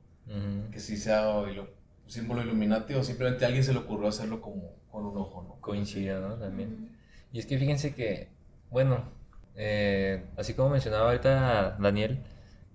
Que 0.72 0.80
sí 0.80 0.98
sea 0.98 1.30
un 1.30 1.68
símbolo 2.08 2.42
Illuminati 2.42 2.94
o 2.94 3.04
simplemente 3.04 3.44
a 3.44 3.48
alguien 3.48 3.64
se 3.64 3.74
le 3.74 3.80
ocurrió 3.80 4.08
hacerlo 4.08 4.42
como 4.42 4.74
con 4.90 5.06
un 5.06 5.18
ojo, 5.18 5.44
¿no? 5.44 5.62
Coincidió, 5.62 6.20
¿no? 6.20 6.36
También. 6.36 6.98
Y 7.32 7.40
es 7.40 7.46
que 7.46 7.58
fíjense 7.58 7.94
que, 7.96 8.30
bueno, 8.70 9.10
eh, 9.56 10.26
así 10.38 10.54
como 10.54 10.70
mencionaba 10.70 11.08
ahorita 11.08 11.78
Daniel, 11.80 12.24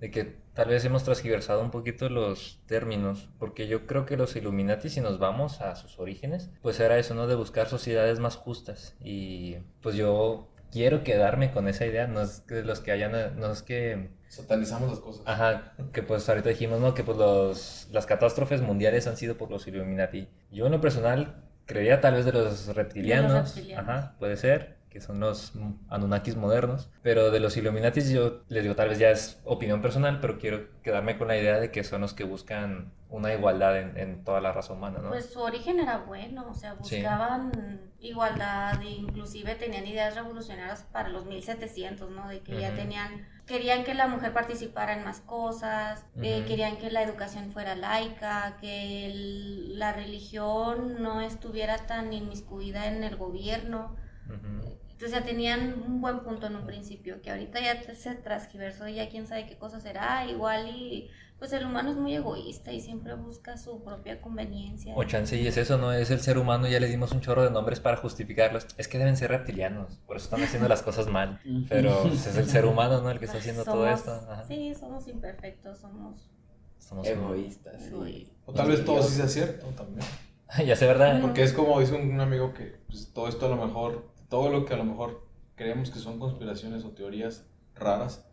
de 0.01 0.11
que 0.11 0.37
tal 0.55 0.69
vez 0.69 0.85
hemos 0.85 1.05
transgiversado 1.05 1.63
un 1.63 1.71
poquito 1.71 2.09
los 2.09 2.61
términos, 2.67 3.29
porque 3.39 3.69
yo 3.69 3.87
creo 3.87 4.07
que 4.07 4.17
los 4.17 4.37
Illuminati, 4.37 4.89
si 4.89 5.01
nos 5.01 5.19
vamos 5.19 5.61
a 5.61 5.77
sus 5.77 5.99
orígenes, 5.99 6.51
pues 6.63 6.81
era 6.81 6.99
eso, 6.99 7.15
¿no? 7.15 7.27
De 7.27 7.35
buscar 7.35 7.69
sociedades 7.69 8.21
más 8.21 8.37
justas. 8.37 8.97
Y 9.01 9.57
pues 9.83 9.97
yo 9.97 10.49
quiero 10.71 11.05
quedarme 11.05 11.53
con 11.53 11.69
esa 11.69 11.87
idea, 11.87 12.07
no 12.07 12.23
es 12.23 12.41
que 12.41 12.63
los 12.63 12.81
que 12.81 12.93
hayan, 12.93 13.39
no 13.39 13.53
es 13.53 13.63
que 13.63 14.11
Satanizamos 14.29 14.91
las 14.91 15.01
cosas. 15.01 15.23
Ajá, 15.27 15.73
que 15.93 16.03
pues 16.03 16.29
ahorita 16.29 16.49
dijimos, 16.51 16.81
¿no? 16.81 16.95
Que 16.95 17.05
pues 17.05 17.17
los, 17.17 17.89
las 17.93 18.07
catástrofes 18.07 18.61
mundiales 18.63 19.07
han 19.07 19.17
sido 19.17 19.37
por 19.37 19.51
los 19.51 19.67
Illuminati. 19.67 20.29
Yo 20.51 20.67
en 20.67 20.73
lo 20.73 20.81
personal 20.81 21.43
creería 21.65 22.01
tal 22.01 22.15
vez 22.15 22.25
de 22.25 22.33
los 22.33 22.75
reptilianos. 22.75 23.55
reptilianos. 23.57 23.89
Ajá, 23.89 24.15
puede 24.19 24.37
ser, 24.37 24.77
que 24.91 25.01
son 25.01 25.21
los 25.21 25.55
mm, 25.55 25.73
Anunnakis 25.89 26.37
modernos. 26.37 26.91
Pero 27.03 27.31
de 27.31 27.41
los 27.41 27.57
Illuminati 27.57 28.01
yo 28.13 28.43
les 28.49 28.63
digo, 28.63 28.75
tal 28.75 28.89
vez 28.91 28.99
ya 28.99 29.11
es 29.11 29.41
opinión 29.45 29.81
personal, 29.81 30.21
pero 30.21 30.39
quiero 30.39 30.81
quedarme 30.83 31.17
con 31.19 31.29
la 31.29 31.37
idea 31.39 31.59
de 31.59 31.71
que 31.71 31.85
son 31.85 32.01
los 32.03 32.13
que 32.15 32.25
buscan 32.25 32.93
una 33.09 33.33
igualdad 33.33 33.79
en, 33.79 33.97
en 33.97 34.25
toda 34.25 34.41
la 34.41 34.53
raza 34.53 34.73
humana, 34.73 34.99
¿no? 35.01 35.11
Pues 35.11 35.27
su 35.33 35.41
origen 35.41 35.79
era 35.79 35.99
bueno, 35.99 36.47
o 36.51 36.55
sea, 36.55 36.73
Sí. 36.83 36.97
buscaban 36.97 37.93
igualdad 38.01 38.81
e 38.83 38.91
inclusive 38.91 39.55
tenían 39.55 39.87
ideas 39.87 40.15
revolucionarias 40.17 40.83
para 40.93 41.09
los 41.09 41.25
1700, 41.25 42.11
¿no? 42.11 42.29
De 42.29 42.41
que 42.41 42.61
ya 42.61 42.75
tenían, 42.75 43.27
querían 43.47 43.85
que 43.85 43.95
la 43.95 44.09
mujer 44.09 44.33
participara 44.33 44.93
en 44.95 45.05
más 45.05 45.21
cosas, 45.21 46.05
eh, 46.21 46.45
querían 46.49 46.77
que 46.79 46.91
la 46.91 47.03
educación 47.03 47.53
fuera 47.53 47.77
laica, 47.77 48.57
que 48.61 49.07
el- 49.07 49.79
la 49.79 49.93
religión 49.93 51.03
no 51.03 51.21
estuviera 51.21 51.87
tan 51.87 52.13
inmiscuida 52.13 52.87
en 52.87 53.05
el 53.05 53.17
gobierno. 53.17 53.97
Ujú. 54.27 54.79
O 55.05 55.09
sea, 55.09 55.23
tenían 55.25 55.83
un 55.87 56.01
buen 56.01 56.21
punto 56.21 56.47
en 56.47 56.57
un 56.57 56.67
principio, 56.67 57.21
que 57.23 57.31
ahorita 57.31 57.61
ya 57.61 57.95
se 57.95 58.15
transgiversó 58.15 58.89
y 58.89 58.95
ya 58.95 59.09
quién 59.09 59.27
sabe 59.27 59.47
qué 59.47 59.57
cosa 59.57 59.79
será, 59.79 60.27
igual 60.27 60.69
y 60.69 61.11
pues 61.39 61.53
el 61.53 61.67
humano 61.67 61.91
es 61.91 61.97
muy 61.97 62.15
egoísta 62.15 62.73
y 62.73 62.81
siempre 62.81 63.15
busca 63.15 63.59
su 63.59 63.83
propia 63.83 64.21
conveniencia. 64.21 64.95
O 64.97 65.05
chance 65.05 65.37
y 65.37 65.47
es 65.47 65.57
eso, 65.59 65.77
¿no? 65.77 65.93
Es 65.93 66.11
el 66.11 66.21
ser 66.21 66.39
humano, 66.39 66.67
ya 66.67 66.81
le 66.81 66.89
dimos 66.89 67.13
un 67.13 67.21
chorro 67.21 67.43
de 67.43 67.51
nombres 67.51 67.81
para 67.81 67.99
justificarlos. 67.99 68.67
Es 68.79 68.89
que 68.89 68.99
deben 68.99 69.17
ser 69.17 69.31
reptilianos, 69.31 69.99
por 70.07 70.17
eso 70.17 70.25
están 70.25 70.43
haciendo 70.43 70.69
las 70.69 70.83
cosas 70.83 71.09
mal. 71.09 71.41
Pero 71.69 72.03
pues, 72.03 72.27
es 72.27 72.37
el 72.37 72.49
ser 72.49 72.65
humano, 72.67 73.03
¿no? 73.03 73.11
El 73.11 73.19
que 73.19 73.27
está 73.27 73.39
haciendo 73.39 73.65
todo 73.65 73.87
esto. 73.89 74.13
Ajá. 74.13 74.45
Sí, 74.47 74.75
somos 74.75 75.07
imperfectos, 75.09 75.79
somos... 75.79 76.31
Somos 76.79 77.07
Egoístas. 77.07 77.83
sí. 77.83 78.33
O 78.45 78.53
tal 78.53 78.69
vez 78.69 78.85
todo 78.85 79.03
sí 79.03 79.17
sea 79.17 79.27
cierto 79.27 79.67
también. 79.69 80.07
ya 80.67 80.77
sé, 80.77 80.87
¿verdad? 80.87 81.21
Porque 81.21 81.43
es 81.43 81.53
como 81.53 81.81
dice 81.81 81.95
un, 81.95 82.13
un 82.13 82.21
amigo 82.21 82.55
que 82.55 82.81
pues, 82.87 83.13
todo 83.13 83.29
esto 83.29 83.47
a 83.47 83.49
lo 83.49 83.57
mejor, 83.57 84.09
todo 84.29 84.51
lo 84.51 84.65
que 84.65 84.75
a 84.75 84.77
lo 84.77 84.85
mejor 84.85 85.27
creemos 85.57 85.91
que 85.91 85.99
son 85.99 86.19
conspiraciones 86.19 86.85
o 86.85 86.91
teorías 86.91 87.47
raras, 87.75 88.27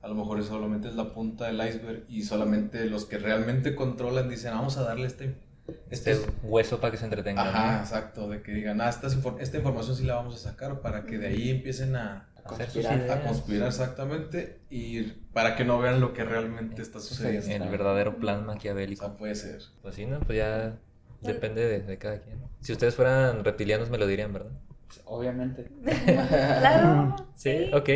a 0.00 0.08
lo 0.08 0.14
mejor 0.14 0.38
es 0.40 0.46
solamente 0.46 0.88
es 0.88 0.94
la 0.94 1.12
punta 1.12 1.46
del 1.46 1.56
iceberg 1.66 2.04
y 2.08 2.22
solamente 2.22 2.84
los 2.86 3.04
que 3.04 3.18
realmente 3.18 3.74
controlan 3.74 4.28
dicen, 4.28 4.52
vamos 4.52 4.76
a 4.78 4.82
darle 4.82 5.06
este... 5.06 5.34
Este 5.90 6.12
este 6.12 6.30
hueso 6.44 6.80
para 6.80 6.92
que 6.92 6.96
se 6.96 7.04
entretengan. 7.04 7.46
Ajá, 7.46 7.80
exacto, 7.80 8.28
de 8.30 8.40
que 8.40 8.52
digan, 8.52 8.80
ah, 8.80 8.88
esta, 8.88 9.08
esta 9.38 9.56
información 9.58 9.96
sí 9.96 10.04
la 10.04 10.14
vamos 10.14 10.34
a 10.34 10.38
sacar 10.38 10.80
para 10.80 11.04
que 11.04 11.18
de 11.18 11.26
ahí 11.26 11.50
empiecen 11.50 11.94
a, 11.94 12.26
conspirar, 12.42 13.10
a 13.10 13.22
conspirar 13.22 13.68
exactamente 13.68 14.60
y 14.70 15.02
para 15.34 15.56
que 15.56 15.64
no 15.66 15.78
vean 15.78 16.00
lo 16.00 16.14
que 16.14 16.24
realmente 16.24 16.80
está 16.80 17.00
sucediendo. 17.00 17.64
El 17.64 17.70
verdadero 17.70 18.16
plan 18.16 18.44
O 18.44 18.46
maquiavélico. 18.46 19.04
sea, 19.04 19.16
puede 19.16 19.34
ser. 19.34 19.60
Pues 19.82 19.94
sí, 19.94 20.06
¿no? 20.06 20.20
Pues 20.20 20.38
ya 20.38 20.78
depende 21.20 21.66
de, 21.66 21.80
de 21.80 21.98
cada 21.98 22.20
quien. 22.20 22.38
Si 22.60 22.72
ustedes 22.72 22.94
fueran 22.94 23.44
reptilianos 23.44 23.90
me 23.90 23.98
lo 23.98 24.06
dirían, 24.06 24.32
¿verdad? 24.32 24.52
Pues, 24.88 25.00
obviamente. 25.04 25.70
Claro. 26.60 27.14
Sí, 27.34 27.70
ok. 27.72 27.76
ok. 27.78 27.88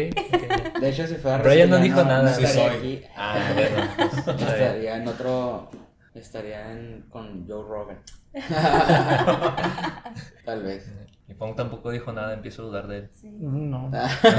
De 0.81 0.89
hecho, 0.89 1.07
si 1.07 1.15
fuera 1.17 1.39
Brian 1.39 1.71
no 1.71 1.79
dijo 1.79 2.03
nada. 2.05 2.23
No 2.23 2.29
Sí 2.35 2.45
estaría 2.45 2.69
soy. 2.71 2.79
aquí. 2.79 3.03
Ah, 3.17 3.37
bueno. 3.55 3.89
pues. 4.27 4.41
Estaría 4.43 4.97
en 4.97 5.09
otro. 5.09 5.71
Estaría 6.15 6.73
en, 6.73 7.07
con 7.09 7.47
Joe 7.49 7.65
Rogan. 7.67 7.99
Tal 10.45 10.63
vez. 10.63 10.91
Y 11.33 11.35
Fong 11.35 11.57
tampoco 11.57 11.91
dijo 11.91 12.13
nada, 12.13 12.35
empiezo 12.35 12.63
a 12.63 12.65
dudar 12.67 12.87
de 12.89 12.99
él. 12.99 13.11
Sí. 13.15 13.31
No. 13.41 13.91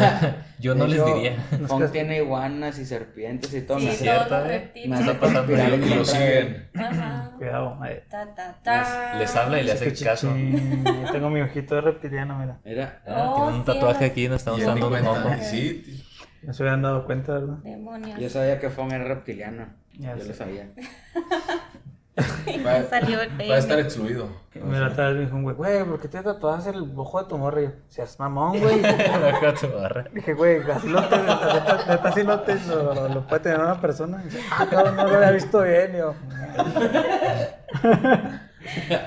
Yo 0.59 0.75
no 0.75 0.85
les 0.85 1.03
diría. 1.03 1.37
Fong 1.67 1.89
tiene 1.91 2.17
iguanas 2.17 2.77
y 2.77 2.85
serpientes 2.85 3.51
y 3.53 3.61
todo. 3.63 3.79
Sí, 3.79 3.87
los 3.87 4.01
¿eh? 4.01 4.29
me 4.29 4.47
reptiles. 4.47 4.99
hace 4.99 5.17
conspirar 5.17 5.73
en 5.73 5.83
Y 5.83 5.95
lo 5.95 6.05
siguen. 6.05 6.69
Ajá. 6.75 7.31
Cuidado. 7.37 7.85
eh. 7.85 8.03
Ta, 8.09 8.33
ta, 8.35 8.59
ta. 8.63 9.17
Les 9.17 9.35
habla 9.35 9.59
y 9.59 9.63
le 9.63 9.71
hace 9.71 9.91
caso. 10.03 10.31
Yo 10.35 11.11
tengo 11.11 11.29
mi 11.31 11.41
ojito 11.41 11.75
de 11.75 11.81
reptiliano, 11.81 12.37
mira. 12.37 12.59
Mira, 12.63 13.01
Ah, 13.07 13.31
Oh, 13.31 13.35
tiene 13.35 13.51
un 13.59 13.65
sí, 13.65 13.65
tatuaje 13.65 14.05
aquí, 14.05 14.27
nos 14.27 14.37
estamos 14.37 14.63
dando 14.63 14.87
un 14.89 15.05
ojo. 15.07 15.29
Sí, 15.41 15.81
tío. 15.85 16.03
No 16.43 16.53
se 16.53 16.63
habían 16.63 16.81
dado 16.83 17.05
cuenta, 17.05 17.33
¿verdad? 17.33 17.55
Demonios. 17.63 18.19
yo 18.19 18.29
sabía 18.29 18.59
que 18.59 18.69
Fong 18.69 18.91
era 18.91 19.05
reptiliano. 19.05 19.65
Ya 19.97 20.15
Yo 20.15 20.21
sé. 20.23 20.27
lo 20.27 20.33
sabía. 20.35 20.69
Va, 22.17 22.83
Salió 22.89 23.21
el 23.21 23.29
va 23.49 23.55
a 23.55 23.57
estar 23.57 23.79
excluido. 23.79 24.29
Mira, 24.53 24.87
otra 24.87 25.09
vez 25.09 25.17
me 25.17 25.25
dijo 25.25 25.35
un 25.35 25.43
güey, 25.43 25.55
güey, 25.55 25.83
¿por 25.83 25.99
qué 25.99 26.07
te 26.07 26.21
tatuaste 26.21 26.69
el 26.69 26.91
ojo 26.95 27.23
de 27.23 27.29
tu 27.29 27.37
morra? 27.37 27.61
Y 27.61 27.65
yo, 27.65 27.71
seas 27.87 28.19
mamón, 28.19 28.59
güey. 28.59 28.81
Tu. 29.59 29.67
Dije, 30.13 30.33
güey, 30.33 30.61
así 30.71 30.89
lo 30.89 31.07
te, 31.07 31.15
así 31.15 32.23
lo, 32.23 32.41
te, 32.41 32.55
lo, 33.13 33.27
puede 33.27 33.41
tener 33.41 33.59
una 33.59 33.79
persona. 33.79 34.21
Y 34.21 34.25
dice, 34.25 34.41
ah, 34.51 34.67
no, 34.71 34.91
no 34.91 35.07
lo 35.07 35.15
había 35.15 35.31
visto 35.31 35.61
bien. 35.61 35.93
Yo, 35.93 36.13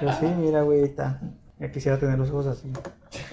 yo 0.03 0.13
sí, 0.21 0.27
mira, 0.37 0.63
güey, 0.63 0.83
está. 0.83 1.21
Ya 1.59 1.71
quisiera 1.71 1.99
tener 1.99 2.19
los 2.19 2.31
ojos 2.31 2.47
así. 2.47 2.71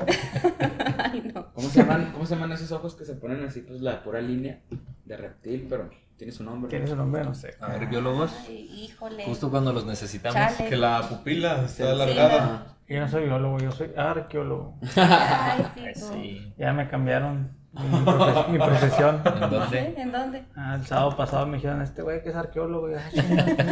Ay, 0.97 1.31
no. 1.33 1.51
¿Cómo 1.53 1.69
se 1.69 1.79
llaman, 1.79 2.11
cómo 2.13 2.25
se 2.25 2.35
llaman 2.35 2.51
esos 2.51 2.71
ojos 2.71 2.95
que 2.95 3.05
se 3.05 3.15
ponen 3.15 3.43
así, 3.43 3.61
pues 3.61 3.81
la 3.81 4.03
pura 4.03 4.21
línea 4.21 4.61
de 5.05 5.17
reptil, 5.17 5.67
pero 5.69 5.89
tiene 6.23 6.31
su 6.37 6.43
nombre? 6.43 6.69
¿Tiene 6.69 6.87
su 6.87 6.95
nombre? 6.95 7.23
No 7.23 7.33
sé. 7.33 7.55
A 7.59 7.67
ver, 7.67 7.87
biólogos, 7.87 8.31
Ay, 8.47 8.69
híjole. 8.85 9.25
justo 9.25 9.49
cuando 9.51 9.73
los 9.73 9.85
necesitamos. 9.85 10.35
Chale. 10.35 10.69
Que 10.69 10.77
la 10.77 11.01
pupila 11.07 11.63
está 11.65 11.67
Sí. 11.67 11.83
alargada. 11.83 12.65
Yo 12.87 12.99
no 12.99 13.07
soy 13.07 13.23
biólogo, 13.25 13.57
yo 13.59 13.71
soy 13.71 13.91
arqueólogo. 13.97 14.77
Ay, 14.95 15.65
sí, 15.95 16.01
sí. 16.13 16.53
Ya 16.57 16.73
me 16.73 16.87
cambiaron 16.89 17.57
mi, 17.73 17.81
profe- 18.05 18.47
mi 18.49 18.57
profesión. 18.59 19.21
¿En 19.25 19.33
¿Sí? 19.33 19.39
dónde? 19.55 19.93
¿En 20.01 20.11
dónde? 20.11 20.43
Ah, 20.55 20.75
el 20.75 20.85
sábado 20.85 21.15
pasado 21.17 21.45
me 21.47 21.55
dijeron, 21.57 21.81
este 21.81 22.01
güey 22.03 22.21
que 22.21 22.29
es 22.29 22.35
arqueólogo. 22.35 22.87
Ah. 22.95 23.65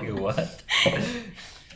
Igual. 0.08 0.36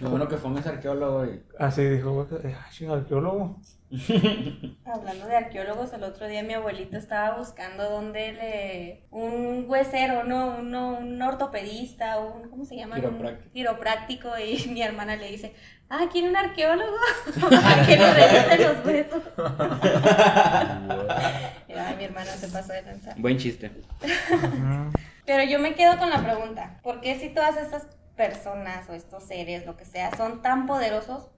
Lo 0.00 0.10
bueno 0.10 0.28
que 0.28 0.36
Fong 0.36 0.58
es 0.58 0.66
arqueólogo 0.66 1.24
y... 1.24 1.42
Así 1.58 1.82
dijo, 1.84 2.12
güey, 2.12 2.28
que, 2.28 2.54
ah, 2.54 2.92
arqueólogo. 2.92 3.58
Hablando 4.84 5.26
de 5.26 5.36
arqueólogos, 5.36 5.92
el 5.94 6.02
otro 6.02 6.26
día 6.26 6.42
mi 6.42 6.52
abuelito 6.52 6.98
estaba 6.98 7.38
buscando 7.38 7.88
dónde 7.88 8.32
le... 8.32 9.06
Un 9.10 9.64
huesero, 9.68 10.24
¿no? 10.24 10.58
Uno, 10.58 10.98
un 10.98 11.22
ortopedista, 11.22 12.18
un... 12.18 12.50
¿Cómo 12.50 12.64
se 12.66 12.76
llama? 12.76 12.96
Un 12.96 13.02
Quiropráctico. 13.02 13.52
quiropráctico. 13.52 14.28
Y 14.38 14.68
mi 14.72 14.82
hermana 14.82 15.16
le 15.16 15.30
dice, 15.30 15.54
ah, 15.88 16.06
¿quiere 16.12 16.28
un 16.28 16.36
arqueólogo? 16.36 16.96
Para 17.40 17.86
que 17.86 17.96
le 17.96 18.12
revise 18.12 18.58
los 18.58 18.84
huesos. 18.84 19.22
Y, 21.68 21.72
Ay, 21.72 21.96
mi 21.96 22.04
hermana 22.04 22.32
se 22.32 22.48
pasó 22.48 22.72
de 22.74 22.82
lanzar. 22.82 23.18
Buen 23.18 23.38
chiste. 23.38 23.70
Pero 25.24 25.44
yo 25.44 25.58
me 25.58 25.74
quedo 25.74 25.98
con 25.98 26.10
la 26.10 26.22
pregunta, 26.22 26.80
¿por 26.82 27.00
qué 27.00 27.18
si 27.18 27.30
todas 27.30 27.56
estas 27.56 27.86
personas 28.16 28.88
o 28.88 28.94
estos 28.94 29.24
seres, 29.24 29.66
lo 29.66 29.76
que 29.76 29.84
sea, 29.84 30.16
son 30.16 30.42
tan 30.42 30.66
poderosos, 30.66 31.28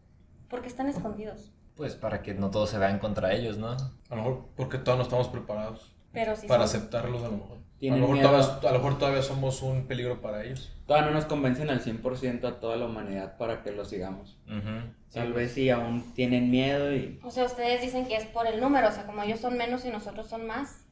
¿por 0.49 0.63
qué 0.63 0.69
están 0.69 0.89
escondidos? 0.89 1.53
Pues 1.77 1.95
para 1.95 2.23
que 2.23 2.35
no 2.35 2.51
todos 2.51 2.71
se 2.71 2.79
vean 2.79 2.99
contra 2.99 3.33
ellos, 3.35 3.59
¿no? 3.59 3.71
A 3.71 3.77
lo 4.11 4.17
mejor 4.17 4.45
porque 4.57 4.79
todavía 4.79 4.99
no 4.99 5.03
estamos 5.05 5.29
preparados 5.29 5.95
Pero 6.13 6.35
si 6.37 6.47
para 6.49 6.67
son- 6.67 6.77
aceptarlos 6.81 7.23
a 7.23 7.27
lo 7.27 7.33
mejor. 7.37 7.59
A 7.81 7.85
lo, 7.85 7.97
mejor 8.09 8.21
todavía, 8.21 8.69
a 8.69 8.73
lo 8.73 8.79
mejor 8.79 8.99
todavía 8.99 9.23
somos 9.23 9.63
un 9.63 9.87
peligro 9.87 10.21
para 10.21 10.43
ellos. 10.43 10.73
Todavía 10.87 11.11
no 11.11 11.15
nos 11.15 11.27
convencen 11.27 11.71
al 11.71 11.81
100% 11.81 12.45
a 12.49 12.59
toda 12.59 12.75
la 12.77 12.87
humanidad 12.87 13.37
para 13.37 13.63
que 13.63 13.71
lo 13.71 13.85
sigamos. 13.85 14.37
Ujú. 14.49 14.93
Tal 15.13 15.33
vez 15.33 15.53
sí 15.53 15.71
aún 15.71 16.13
tienen 16.15 16.51
miedo 16.51 16.93
y... 16.93 17.21
O 17.23 17.31
sea, 17.31 17.45
ustedes 17.45 17.81
dicen 17.81 18.07
que 18.09 18.17
es 18.17 18.27
por 18.27 18.49
el 18.49 18.61
número, 18.61 18.89
o 18.89 18.91
sea, 18.91 19.07
como 19.07 19.23
ellos 19.23 19.39
son 19.39 19.57
menos 19.57 19.85
y 19.85 19.91
nosotros 19.91 20.27
son 20.27 20.45
más, 20.49 20.87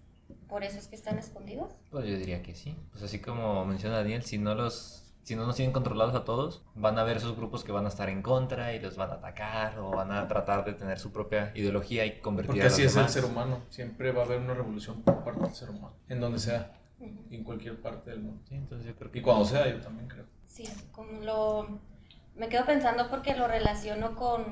¿por 0.48 0.62
eso 0.62 0.78
es 0.78 0.86
que 0.86 0.94
están 0.94 1.18
escondidos? 1.18 1.72
Pues 1.90 2.06
yo 2.06 2.16
diría 2.16 2.40
que 2.42 2.54
sí. 2.54 2.76
Pues 2.92 3.02
así 3.02 3.18
como 3.18 3.64
menciona 3.64 3.96
Daniel, 3.96 4.22
si 4.22 4.38
no 4.38 4.54
los 4.54 5.05
si 5.26 5.34
no 5.34 5.44
nos 5.44 5.56
tienen 5.56 5.72
controlados 5.72 6.14
a 6.14 6.24
todos, 6.24 6.62
van 6.76 6.98
a 6.98 7.00
haber 7.00 7.16
esos 7.16 7.34
grupos 7.34 7.64
que 7.64 7.72
van 7.72 7.84
a 7.84 7.88
estar 7.88 8.08
en 8.08 8.22
contra 8.22 8.74
y 8.74 8.78
los 8.78 8.96
van 8.96 9.10
a 9.10 9.14
atacar 9.14 9.76
o 9.80 9.90
van 9.90 10.12
a 10.12 10.28
tratar 10.28 10.64
de 10.64 10.72
tener 10.72 11.00
su 11.00 11.10
propia 11.10 11.50
ideología 11.56 12.06
y 12.06 12.20
convertir 12.20 12.46
Porque 12.50 12.60
a 12.60 12.64
los 12.66 12.72
así 12.72 12.82
es 12.84 12.92
el 12.92 12.98
demás. 12.98 13.12
ser 13.12 13.24
humano. 13.24 13.58
Siempre 13.68 14.12
va 14.12 14.22
a 14.22 14.24
haber 14.24 14.38
una 14.38 14.54
revolución 14.54 15.02
por 15.02 15.24
parte 15.24 15.40
del 15.40 15.52
ser 15.52 15.70
humano. 15.70 15.94
En 16.08 16.20
donde 16.20 16.38
sea. 16.38 16.78
En 17.00 17.42
cualquier 17.42 17.80
parte 17.82 18.10
del 18.10 18.20
mundo. 18.20 18.40
Sí, 18.48 18.54
entonces 18.54 18.86
yo 18.86 18.94
creo 18.94 19.10
que 19.10 19.18
Y 19.18 19.22
cuando 19.22 19.44
sea, 19.44 19.68
yo 19.68 19.80
también 19.80 20.06
creo. 20.06 20.26
Sí, 20.44 20.62
como 20.92 21.20
lo... 21.24 21.80
Me 22.36 22.48
quedo 22.48 22.64
pensando 22.64 23.10
porque 23.10 23.34
lo 23.34 23.48
relaciono 23.48 24.14
con... 24.14 24.44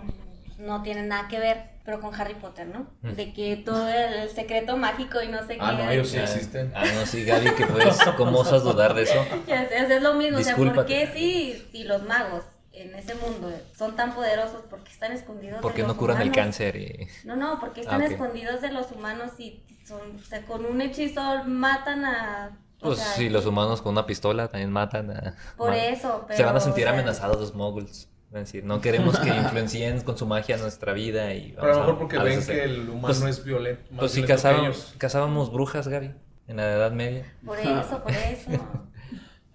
No 0.58 0.82
tiene 0.82 1.02
nada 1.02 1.26
que 1.28 1.38
ver, 1.40 1.70
pero 1.84 2.00
con 2.00 2.14
Harry 2.14 2.34
Potter, 2.34 2.66
¿no? 2.68 2.86
Mm. 3.02 3.14
De 3.14 3.32
que 3.32 3.56
todo 3.56 3.88
el, 3.88 4.12
el 4.14 4.28
secreto 4.30 4.76
mágico 4.76 5.20
y 5.22 5.28
no 5.28 5.44
sé 5.46 5.56
Ah, 5.60 5.74
qué. 5.76 5.84
no, 5.84 5.90
ellos 5.90 6.08
sí 6.08 6.18
Ah, 6.18 6.22
existen. 6.24 6.72
Ah, 6.74 6.84
no, 6.94 7.06
sí, 7.06 7.24
Gaby, 7.24 7.50
que 7.54 7.66
pues, 7.66 7.98
¿cómo 8.16 8.38
osas 8.38 8.62
dudar 8.62 8.94
de 8.94 9.02
eso? 9.02 9.24
Ya 9.48 9.68
sé, 9.68 9.94
es 9.96 10.02
lo 10.02 10.14
mismo, 10.14 10.38
o 10.38 10.42
sea, 10.42 10.54
¿por 10.56 10.64
Discúlpate. 10.66 10.88
qué 10.94 11.12
si, 11.12 11.66
si 11.72 11.84
los 11.84 12.02
magos 12.04 12.44
en 12.72 12.94
ese 12.94 13.14
mundo 13.16 13.52
son 13.76 13.94
tan 13.96 14.14
poderosos, 14.14 14.62
por 14.62 14.82
qué 14.82 14.90
están 14.92 15.12
escondidos 15.12 15.60
¿Por 15.60 15.72
de 15.72 15.76
qué 15.76 15.82
no 15.82 15.88
los 15.88 15.96
curan 15.96 16.16
el 16.20 16.28
humanos? 16.28 16.44
cáncer? 16.44 16.76
Y... 16.76 17.06
No, 17.24 17.36
no, 17.36 17.58
porque 17.60 17.80
están 17.82 18.00
Ah, 18.02 18.04
ok. 18.06 18.10
escondidos 18.12 18.60
de 18.62 18.72
los 18.72 18.90
humanos 18.92 19.32
y 19.38 19.62
son, 19.86 20.00
o 20.16 20.24
sea, 20.24 20.42
con 20.46 20.64
un 20.66 20.80
hechizo 20.80 21.20
matan 21.46 22.04
a... 22.04 22.58
o 22.80 22.86
Pues 22.86 22.98
sea, 22.98 23.12
sí, 23.12 23.28
los 23.28 23.46
humanos 23.46 23.80
con 23.82 23.92
una 23.92 24.06
pistola 24.06 24.48
también 24.48 24.70
matan 24.72 25.10
a... 25.10 25.36
Por 25.56 25.72
eso, 25.74 26.24
pero... 26.26 26.36
Se 26.36 26.44
van 26.44 26.56
a 26.56 26.60
sentir 26.60 26.84
o 26.84 26.90
sea, 26.90 26.98
amenazados 26.98 27.38
los 27.40 27.54
moguls. 27.54 28.08
Es 28.34 28.40
decir, 28.46 28.64
no 28.64 28.80
queremos 28.80 29.16
que 29.20 29.28
influencien 29.28 30.00
con 30.00 30.18
su 30.18 30.26
magia 30.26 30.56
nuestra 30.56 30.92
vida 30.92 31.32
y 31.34 31.52
Pero 31.52 31.62
a 31.62 31.66
lo 31.66 31.72
vamos 31.72 31.86
mejor 31.86 31.98
porque 32.00 32.16
a 32.16 32.22
ven 32.24 32.34
deshacer. 32.40 32.56
que 32.56 32.64
el 32.64 32.80
humano 32.88 33.00
Pues- 33.02 33.22
es 33.22 33.44
violento. 33.44 33.82
Más 33.92 33.98
Pues 34.00 34.10
sí, 34.12 34.20
violento 34.22 34.26
que 34.26 34.42
cazábamos, 34.42 34.76
ellos. 34.76 34.94
cazábamos 34.98 35.52
brujas, 35.52 35.86
Gaby, 35.88 36.14
en 36.48 36.56
la 36.56 36.72
Edad 36.72 36.90
Media. 36.92 37.32
Por 37.46 37.58
eso, 37.60 38.02
por 38.02 38.10
eso. 38.12 38.50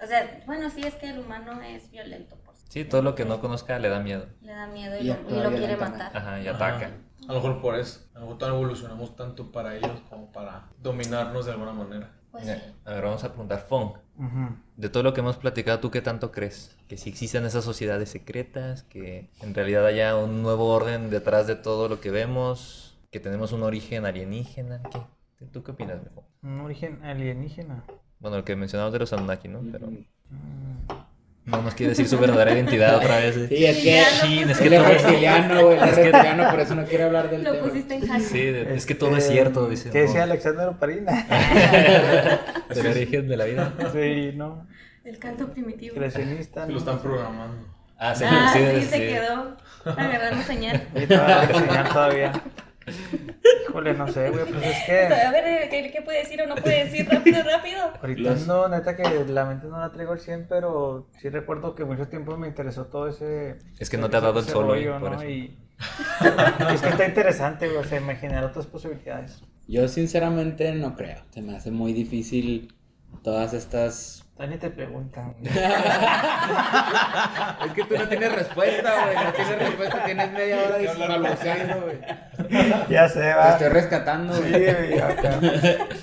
O 0.01 0.07
sea, 0.07 0.41
bueno, 0.45 0.69
sí 0.69 0.81
es 0.85 0.95
que 0.95 1.09
el 1.09 1.19
humano 1.19 1.61
es 1.61 1.91
violento, 1.91 2.37
por 2.37 2.55
sí. 2.55 2.63
Sí, 2.69 2.85
todo 2.85 3.01
lo 3.01 3.15
que 3.15 3.25
no 3.25 3.41
conozca 3.41 3.77
le 3.79 3.89
da 3.89 3.99
miedo. 3.99 4.27
Le 4.41 4.53
da 4.53 4.67
miedo 4.67 4.95
y, 4.97 5.01
Y 5.01 5.07
lo, 5.07 5.13
actúa 5.13 5.37
y 5.37 5.43
lo 5.43 5.49
quiere 5.49 5.75
matar. 5.75 6.15
Ajá, 6.15 6.39
y 6.39 6.47
Ajá. 6.47 6.55
ataca. 6.55 6.91
A 7.27 7.33
lo 7.33 7.41
mejor 7.41 7.61
por 7.61 7.75
eso. 7.75 7.99
A 8.13 8.19
lo 8.19 8.21
mejor 8.21 8.37
todavía 8.37 8.59
evolucionamos 8.61 9.13
tanto 9.17 9.51
para 9.51 9.75
ellos 9.75 9.91
como 10.09 10.31
para 10.31 10.69
dominarnos 10.81 11.45
de 11.45 11.51
alguna 11.51 11.73
manera. 11.73 12.11
Pues 12.31 12.45
Mira, 12.45 12.59
sí. 12.59 12.73
A 12.85 12.91
ver, 12.93 13.03
vamos 13.03 13.23
a 13.25 13.27
preguntar, 13.27 13.59
Fong, 13.67 13.91
Ujú. 14.19 14.55
de 14.75 14.89
todo 14.89 15.01
lo 15.03 15.13
que 15.13 15.21
hemos 15.21 15.37
platicado, 15.37 15.79
¿tú 15.79 15.91
qué 15.91 16.01
tanto 16.01 16.31
crees? 16.31 16.75
Que 16.89 16.97
si 16.97 17.09
existen 17.09 17.45
esas 17.45 17.63
sociedades 17.63 18.09
secretas, 18.09 18.83
que 18.83 19.29
en 19.41 19.53
realidad 19.55 19.85
haya 19.85 20.15
un 20.17 20.43
nuevo 20.43 20.67
orden 20.67 21.09
detrás 21.09 21.47
de 21.47 21.55
todo 21.55 21.87
lo 21.87 22.01
que 22.01 22.11
vemos, 22.11 22.97
que 23.11 23.19
tenemos 23.21 23.53
un 23.53 23.63
origen 23.63 24.05
alienígena. 24.05 24.81
¿Qué? 25.37 25.45
¿Tú 25.45 25.63
qué 25.63 25.71
opinas, 25.71 25.99
Fong? 26.13 26.25
Un 26.43 26.59
origen 26.61 27.03
alienígena. 27.03 27.83
Bueno, 28.19 28.37
el 28.37 28.43
que 28.43 28.55
mencionamos 28.57 28.91
de 28.91 28.99
los 28.99 29.13
Anunnaki, 29.13 29.47
¿no? 29.47 29.61
Pero 29.71 29.87
Mm. 30.31 31.08
No 31.49 31.61
nos 31.63 31.73
quiere 31.73 31.89
decir 31.91 32.07
su 32.07 32.17
verdadera 32.19 32.51
identidad 32.53 32.95
otra 32.97 33.17
vez. 33.17 33.35
¿eh? 33.37 33.47
Sí, 33.49 33.65
es 33.65 33.77
Sí, 33.77 33.83
que... 33.83 34.03
Chin, 34.21 34.49
es 34.49 34.57
pusiste. 34.57 34.59
que 34.59 34.67
Él 34.67 34.73
es 34.73 34.79
todo- 34.79 34.89
reptiliano, 35.07 35.65
güey. 35.65 35.77
Es 35.77 35.95
reptiliano, 35.95 36.49
por 36.51 36.59
eso 36.59 36.75
no 36.75 36.85
quiere 36.85 37.03
hablar 37.03 37.29
del 37.29 37.43
Lo 37.43 37.51
tema. 37.53 37.67
pusiste 37.67 37.95
en 37.95 38.01
hashtag. 38.07 38.21
Sí, 38.31 38.41
de- 38.41 38.75
es 38.75 38.85
que 38.85 38.95
todo 38.95 39.17
es 39.17 39.27
cierto, 39.27 39.67
dice. 39.67 39.89
¿Qué 39.89 40.01
decía 40.01 40.19
¿no? 40.19 40.31
Alexander 40.31 40.67
Oparina? 40.69 41.27
Del 42.73 42.87
origen 42.87 43.27
de 43.27 43.37
la 43.37 43.45
vida. 43.45 43.73
sí, 43.93 44.31
¿no? 44.35 44.67
El 45.03 45.17
canto 45.17 45.47
primitivo. 45.51 45.95
Creacionista. 45.95 46.61
Que 46.61 46.67
¿no? 46.67 46.73
lo 46.73 46.79
están 46.79 46.99
programando. 46.99 47.67
Ah, 47.97 48.15
sí, 48.15 48.23
Ah, 48.27 48.51
sí, 48.53 48.59
sí, 48.59 48.85
se 48.85 48.95
sí. 48.95 49.01
quedó 49.01 49.57
agarrando 49.85 50.43
señal. 50.43 50.83
Sí, 50.95 51.05
todavía 51.07 51.43
enseñar 51.43 51.89
todavía. 51.89 52.31
Híjole, 53.67 53.93
no 53.93 54.07
sé, 54.07 54.29
güey, 54.29 54.45
pues 54.45 54.63
es 54.65 54.85
que... 54.85 55.05
A 55.13 55.31
ver, 55.31 55.69
¿qué, 55.69 55.91
qué 55.91 56.01
puede 56.01 56.19
decir 56.19 56.41
o 56.41 56.47
no 56.47 56.55
puede 56.55 56.85
decir? 56.85 57.07
Rápido, 57.09 57.43
rápido. 57.43 57.81
Ahorita 58.01 58.21
Los- 58.31 58.47
no, 58.47 58.67
neta 58.69 58.95
que 58.95 59.03
la 59.25 59.45
mente 59.45 59.67
no 59.67 59.79
la 59.79 59.91
traigo 59.91 60.13
al 60.13 60.19
100, 60.19 60.47
pero 60.47 61.07
sí 61.19 61.29
recuerdo 61.29 61.75
que 61.75 61.85
mucho 61.85 62.07
tiempo 62.07 62.37
me 62.37 62.47
interesó 62.47 62.85
todo 62.85 63.07
ese... 63.07 63.57
Es 63.79 63.89
que 63.89 63.97
no 63.97 64.09
te 64.09 64.17
ha 64.17 64.21
dado 64.21 64.39
el 64.39 64.45
ese 64.45 64.53
sol 64.53 64.69
hoy, 64.69 64.85
rollo, 64.85 64.99
por 64.99 65.11
¿no? 65.11 65.17
eso. 65.21 65.29
Y... 65.29 65.57
es 66.73 66.81
que 66.81 66.89
está 66.89 67.05
interesante, 67.05 67.67
güey, 67.67 67.79
o 67.79 67.83
sea, 67.83 67.99
imaginar 67.99 68.43
otras 68.43 68.65
posibilidades. 68.67 69.41
Yo 69.67 69.87
sinceramente 69.87 70.73
no 70.73 70.95
creo. 70.95 71.23
Se 71.29 71.41
me 71.41 71.55
hace 71.55 71.71
muy 71.71 71.93
difícil 71.93 72.73
todas 73.23 73.53
estas... 73.53 74.25
Dani 74.39 74.57
te 74.57 74.69
preguntan. 74.69 75.35
Es 77.65 77.71
que 77.73 77.83
tú 77.83 77.95
no 77.97 78.07
tienes 78.07 78.31
respuesta, 78.33 78.93
güey. 79.03 79.15
No 79.25 79.33
tienes 79.33 79.59
respuesta, 79.59 80.05
tienes 80.05 80.31
media 80.31 80.57
hora 80.63 80.75
hablar 80.91 81.09
balbuceando, 81.21 81.81
güey. 81.85 81.97
ya 82.89 83.09
sé, 83.09 83.19
Te 83.19 83.33
va. 83.33 83.49
estoy 83.51 83.67
rescatando, 83.69 84.33
Sí, 84.35 84.49
güey. 84.49 84.63
güey, 84.63 84.99
acá. 84.99 85.39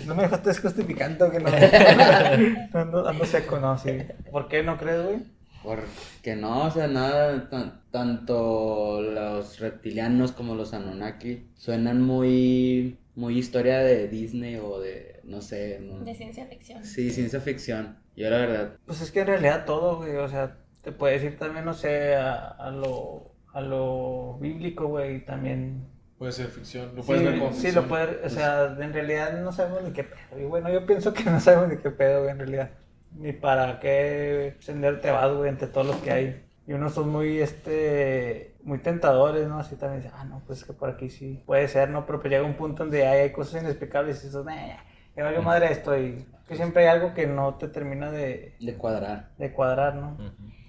No 0.06 0.14
me 0.14 0.24
estés 0.26 0.60
justificando 0.60 1.30
que 1.30 1.40
no. 1.40 1.48
Ando, 2.78 3.08
ando 3.08 3.24
seco, 3.24 3.58
no, 3.58 3.78
sí. 3.78 3.98
¿Por 4.30 4.48
qué 4.48 4.62
no 4.62 4.76
crees, 4.76 5.02
güey? 5.02 5.18
Porque 5.62 6.36
no, 6.36 6.64
o 6.64 6.70
sea, 6.70 6.86
nada, 6.86 7.48
tan- 7.48 7.80
tanto 7.90 9.00
los 9.02 9.58
reptilianos 9.58 10.30
como 10.32 10.54
los 10.54 10.74
Anunnaki 10.74 11.48
suenan 11.56 12.02
muy, 12.02 12.98
muy 13.16 13.38
historia 13.38 13.78
de 13.78 14.06
Disney 14.08 14.56
o 14.62 14.78
de, 14.78 15.15
no 15.26 15.40
sé, 15.40 15.78
no- 15.80 16.00
De 16.00 16.14
ciencia 16.14 16.46
ficción. 16.46 16.84
sí, 16.84 17.10
ciencia 17.10 17.40
ficción. 17.40 17.98
Yo 18.16 18.30
la 18.30 18.38
verdad, 18.38 18.76
Pues 18.86 19.00
es 19.02 19.10
que 19.10 19.20
en 19.20 19.26
realidad 19.26 19.64
todo, 19.66 19.98
güey, 19.98 20.16
o 20.16 20.28
sea, 20.28 20.56
te 20.82 20.92
puedes 20.92 21.22
ir 21.22 21.36
también, 21.38 21.64
no 21.64 21.74
sé, 21.74 22.14
a, 22.14 22.46
a 22.48 22.70
lo, 22.70 23.34
a 23.52 23.60
lo 23.60 24.38
bíblico, 24.40 24.86
güey, 24.88 25.24
también 25.24 25.88
Puede 26.18 26.32
ser 26.32 26.46
ficción, 26.46 26.94
lo 26.96 27.02
Sí, 27.02 27.08
puedes 27.08 27.24
ver 27.24 27.38
como 27.38 27.52
sí, 27.52 27.60
ficción. 27.60 27.74
lo 27.84 27.88
puede, 27.90 28.24
o 28.24 28.30
sea, 28.30 28.74
en 28.80 28.92
realidad 28.94 29.38
no 29.42 29.52
sabemos 29.52 29.82
ni 29.82 29.92
qué 29.92 30.04
pedo. 30.04 30.40
Y 30.40 30.44
bueno, 30.46 30.70
yo 30.72 30.86
pienso 30.86 31.12
que 31.12 31.24
no 31.24 31.38
sabemos 31.40 31.68
ni 31.68 31.76
qué 31.76 31.90
pedo, 31.90 32.20
güey, 32.20 32.30
en 32.30 32.38
realidad. 32.38 32.70
Ni 33.12 33.32
para 33.32 33.78
qué 33.80 34.56
sender 34.60 35.02
te 35.02 35.10
vas, 35.10 35.30
güey, 35.34 35.50
entre 35.50 35.68
todos 35.68 35.86
los 35.86 35.96
que 35.96 36.10
hay. 36.10 36.42
Y 36.66 36.72
unos 36.72 36.94
son 36.94 37.10
muy, 37.10 37.38
este, 37.38 38.56
muy 38.62 38.78
tentadores, 38.78 39.46
¿no? 39.46 39.58
Así 39.58 39.76
también, 39.76 40.10
ah, 40.14 40.24
no, 40.24 40.42
pues 40.46 40.60
es 40.60 40.64
que 40.64 40.72
por 40.72 40.88
aquí 40.88 41.10
sí 41.10 41.42
puede 41.46 41.68
ser, 41.68 41.90
¿no? 41.90 42.06
Pero 42.06 42.18
pues 42.20 42.30
llega 42.32 42.44
un 42.44 42.54
punto 42.54 42.82
donde 42.84 43.06
hay, 43.06 43.20
hay 43.22 43.32
cosas 43.32 43.62
inexplicables 43.62 44.22
y 44.22 44.26
dices, 44.28 44.42
"Nah, 44.44 44.78
ya 45.16 45.24
valió 45.24 45.42
madre 45.42 45.72
esto. 45.72 45.96
Y 45.98 46.24
que 46.46 46.56
siempre 46.56 46.82
hay 46.82 46.88
algo 46.96 47.14
que 47.14 47.26
no 47.26 47.54
te 47.54 47.68
termina 47.68 48.10
de, 48.10 48.54
De 48.60 48.74
cuadrar. 48.74 49.30
de 49.38 49.52
cuadrar, 49.52 49.94
¿no? 49.96 50.16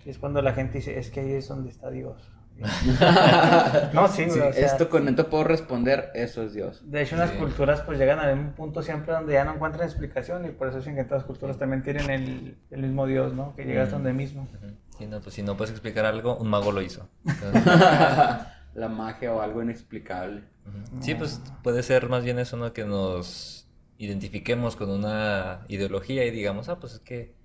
Y 0.05 0.09
es 0.09 0.17
cuando 0.17 0.41
la 0.41 0.53
gente 0.53 0.77
dice, 0.79 0.97
es 0.97 1.09
que 1.11 1.19
ahí 1.19 1.33
es 1.33 1.47
donde 1.47 1.69
está 1.69 1.89
Dios. 1.89 2.31
no, 3.93 4.07
sí, 4.07 4.23
Sí, 4.23 4.29
o 4.31 4.33
sea, 4.33 4.49
esto 4.49 4.89
con 4.89 5.07
esto 5.07 5.29
puedo 5.29 5.43
responder, 5.43 6.09
eso 6.15 6.41
es 6.41 6.53
Dios. 6.53 6.81
De 6.89 7.01
hecho, 7.03 7.15
unas 7.15 7.29
Sí. 7.29 7.37
culturas 7.37 7.81
pues 7.81 7.99
llegan 7.99 8.19
a 8.19 8.31
un 8.33 8.53
punto 8.53 8.81
siempre 8.81 9.13
donde 9.13 9.33
ya 9.33 9.43
no 9.45 9.53
encuentran 9.53 9.85
explicación 9.87 10.45
y 10.45 10.49
por 10.49 10.69
eso 10.69 10.79
es 10.79 10.85
que 10.85 11.03
todas 11.03 11.21
las 11.21 11.23
culturas 11.25 11.57
también 11.59 11.83
tienen 11.83 12.09
el, 12.09 12.57
el 12.71 12.81
mismo 12.81 13.05
Dios, 13.05 13.33
¿no? 13.33 13.55
Que 13.55 13.63
llega 13.65 13.83
hasta 13.83 13.97
Mm. 13.97 14.03
donde 14.03 14.13
mismo. 14.13 14.47
Ujú. 14.57 14.73
Sí, 14.97 15.05
no, 15.05 15.19
pues 15.21 15.35
si 15.35 15.43
no 15.43 15.55
puedes 15.55 15.71
explicar 15.71 16.05
algo, 16.05 16.35
un 16.37 16.47
mago 16.49 16.71
lo 16.71 16.81
hizo. 16.81 17.07
Entonces, 17.25 17.63
La 18.73 18.89
magia 18.89 19.33
o 19.33 19.41
algo 19.41 19.61
inexplicable. 19.61 20.41
Sí, 20.99 21.15
pues 21.15 21.41
puede 21.63 21.81
ser 21.83 22.09
más 22.09 22.23
bien 22.23 22.37
eso, 22.39 22.57
¿no? 22.57 22.73
Que 22.73 22.85
nos 22.85 23.66
identifiquemos 23.97 24.75
con 24.75 24.89
una 24.89 25.65
ideología 25.67 26.25
y 26.25 26.31
digamos, 26.31 26.69
ah, 26.69 26.79
pues 26.79 26.93
es 26.93 26.99
que 26.99 27.35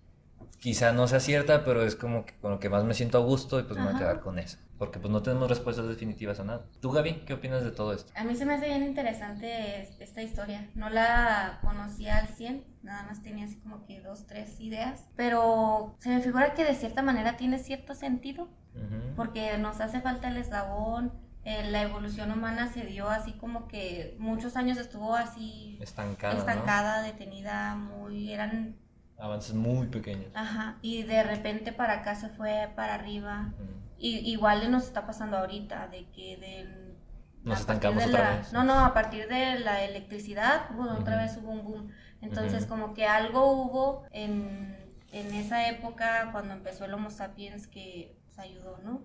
quizá 0.61 0.93
no 0.93 1.09
sea 1.09 1.21
cierta, 1.21 1.65
pero 1.65 1.83
es 1.83 1.97
como 1.97 2.25
que 2.25 2.35
con 2.41 2.53
lo 2.53 2.61
que 2.61 2.69
más 2.69 2.85
me 2.85 2.95
siento 2.95 3.19
a 3.19 3.21
gusto 3.23 3.59
y 3.59 3.65
pues 3.65 3.77
me 3.79 3.85
voy 3.85 3.93
a 3.93 3.97
Ajá. 3.97 3.99
quedar 3.99 4.21
con 4.21 4.39
eso. 4.39 4.59
Porque 4.79 4.99
pues 4.99 5.13
no 5.13 5.23
tenemos 5.23 5.49
respuestas 5.49 5.87
definitivas 5.87 6.41
a 6.41 6.45
nada. 6.45 6.65
¿Tú, 6.81 6.91
Gaby, 6.91 7.23
qué 7.27 7.35
opinas 7.35 7.63
de 7.63 7.71
todo 7.71 7.93
esto? 7.93 8.13
A 8.17 8.25
mí 8.25 8.35
se 8.35 8.45
me 8.45 8.55
hace 8.55 8.67
bien 8.67 8.83
interesante 8.83 9.81
es- 9.83 10.01
esta 10.01 10.23
historia. 10.23 10.69
No 10.75 10.91
la 10.91 11.61
conocía 11.63 12.17
al 12.19 12.29
100, 12.29 12.65
nada 12.83 13.05
más 13.05 13.23
tenía 13.23 13.45
así 13.45 13.57
como 13.61 13.85
que 13.87 14.01
dos, 14.01 14.27
tres 14.27 14.59
ideas. 14.61 15.05
Pero 15.17 15.95
se 16.01 16.09
me 16.11 16.21
figura 16.21 16.55
que 16.55 16.65
de 16.65 16.75
cierta 16.75 17.03
manera 17.03 17.37
tiene 17.37 17.59
cierto 17.61 17.95
sentido, 17.95 18.45
Ujú. 18.75 19.15
porque 19.17 19.57
nos 19.59 19.81
hace 19.81 20.01
falta 20.01 20.29
el 20.29 20.37
eslabón. 20.37 21.13
Eh, 21.45 21.69
la 21.71 21.83
evolución 21.83 22.31
humana 22.31 22.69
se 22.73 22.85
dio 22.87 23.09
así 23.09 23.33
como 23.33 23.67
que 23.69 24.17
muchos 24.19 24.57
años 24.57 24.79
estuvo 24.79 25.15
así 25.17 25.79
Estancada, 25.81 27.03
detenida, 27.03 27.75
muy. 27.75 28.33
eran. 28.33 28.77
Avances 29.19 29.55
muy 29.55 29.87
pequeños. 29.89 30.27
Ajá, 30.35 30.79
y 30.83 31.03
de 31.05 31.23
repente 31.23 31.73
para 31.73 31.95
acá 32.01 32.15
se 32.15 32.29
fue 32.29 32.71
para 32.75 32.95
arriba. 32.95 33.53
Y, 33.99 34.19
igual 34.33 34.69
nos 34.71 34.85
está 34.85 35.07
pasando 35.07 35.39
ahorita, 35.39 35.87
de 35.89 36.07
que 36.11 36.37
del... 36.37 36.97
Nos 37.45 37.61
a 37.63 37.67
partir 37.67 37.91
estancamos 37.91 38.05
de 38.05 38.09
otra 38.11 38.31
la- 38.31 38.37
vez. 38.39 38.53
No, 38.53 38.65
no, 38.65 38.85
a 38.85 38.95
partir 38.95 39.29
de 39.29 39.59
la 39.61 39.83
electricidad, 39.85 40.71
bueno, 40.75 40.95
otra 40.99 41.15
Ujú. 41.17 41.23
vez 41.25 41.37
hubo 41.37 41.51
un 41.51 41.65
boom. 41.65 41.89
Entonces, 42.21 42.67
como 42.67 42.95
que 42.95 43.07
algo 43.07 43.51
hubo 43.53 44.05
en, 44.11 44.77
en 45.13 45.35
esa 45.35 45.69
época, 45.69 46.31
cuando 46.33 46.55
empezó 46.55 46.85
el 46.85 46.95
Homo 46.95 47.11
sapiens, 47.11 47.67
que 47.69 48.17
pues, 48.25 48.39
ayudó, 48.39 48.79
¿no? 48.85 49.03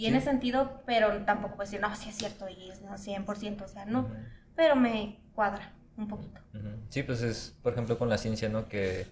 Tiene 0.00 0.20
Sí. 0.20 0.26
sentido, 0.26 0.82
pero 0.86 1.24
tampoco 1.24 1.56
puedo 1.56 1.66
decir, 1.66 1.80
no, 1.80 1.94
sí 1.94 2.08
es 2.08 2.16
cierto, 2.16 2.48
y 2.48 2.70
es 2.70 2.80
no, 2.82 2.96
100%, 2.98 3.64
o 3.64 3.68
sea, 3.68 3.84
no. 3.84 4.08
Pero 4.56 4.76
me 4.76 5.20
cuadra 5.34 5.72
un 5.96 6.08
poquito. 6.08 6.40
Ujú. 6.54 6.68
Sí, 6.88 7.02
pues 7.02 7.22
es, 7.22 7.56
por 7.62 7.72
ejemplo, 7.72 7.98
con 7.98 8.08
la 8.08 8.18
ciencia, 8.18 8.48
¿no? 8.48 8.68
Que 8.68 9.06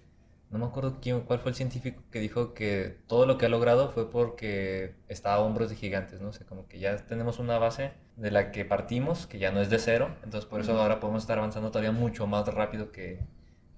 no 0.49 0.57
me 0.59 0.65
acuerdo 0.65 0.97
quién, 1.01 1.21
cuál 1.21 1.39
fue 1.39 1.51
el 1.51 1.55
científico 1.55 2.01
que 2.11 2.19
dijo 2.19 2.53
que 2.53 2.97
todo 3.07 3.25
lo 3.25 3.37
que 3.37 3.45
ha 3.45 3.49
logrado 3.49 3.91
fue 3.91 4.09
porque 4.09 4.95
está 5.07 5.33
a 5.35 5.39
hombros 5.39 5.69
de 5.69 5.75
gigantes, 5.75 6.21
¿no? 6.21 6.29
O 6.29 6.33
sea, 6.33 6.45
como 6.47 6.67
que 6.67 6.79
ya 6.79 6.97
tenemos 6.97 7.39
una 7.39 7.57
base 7.59 7.91
de 8.15 8.31
la 8.31 8.51
que 8.51 8.65
partimos, 8.65 9.27
que 9.27 9.39
ya 9.39 9.51
no 9.51 9.61
es 9.61 9.69
de 9.69 9.79
cero, 9.79 10.09
entonces 10.23 10.49
por 10.49 10.59
eso 10.61 10.79
ahora 10.79 10.99
podemos 10.99 11.23
estar 11.23 11.37
avanzando 11.37 11.69
todavía 11.69 11.91
mucho 11.91 12.25
más 12.27 12.47
rápido 12.53 12.91
que, 12.91 13.19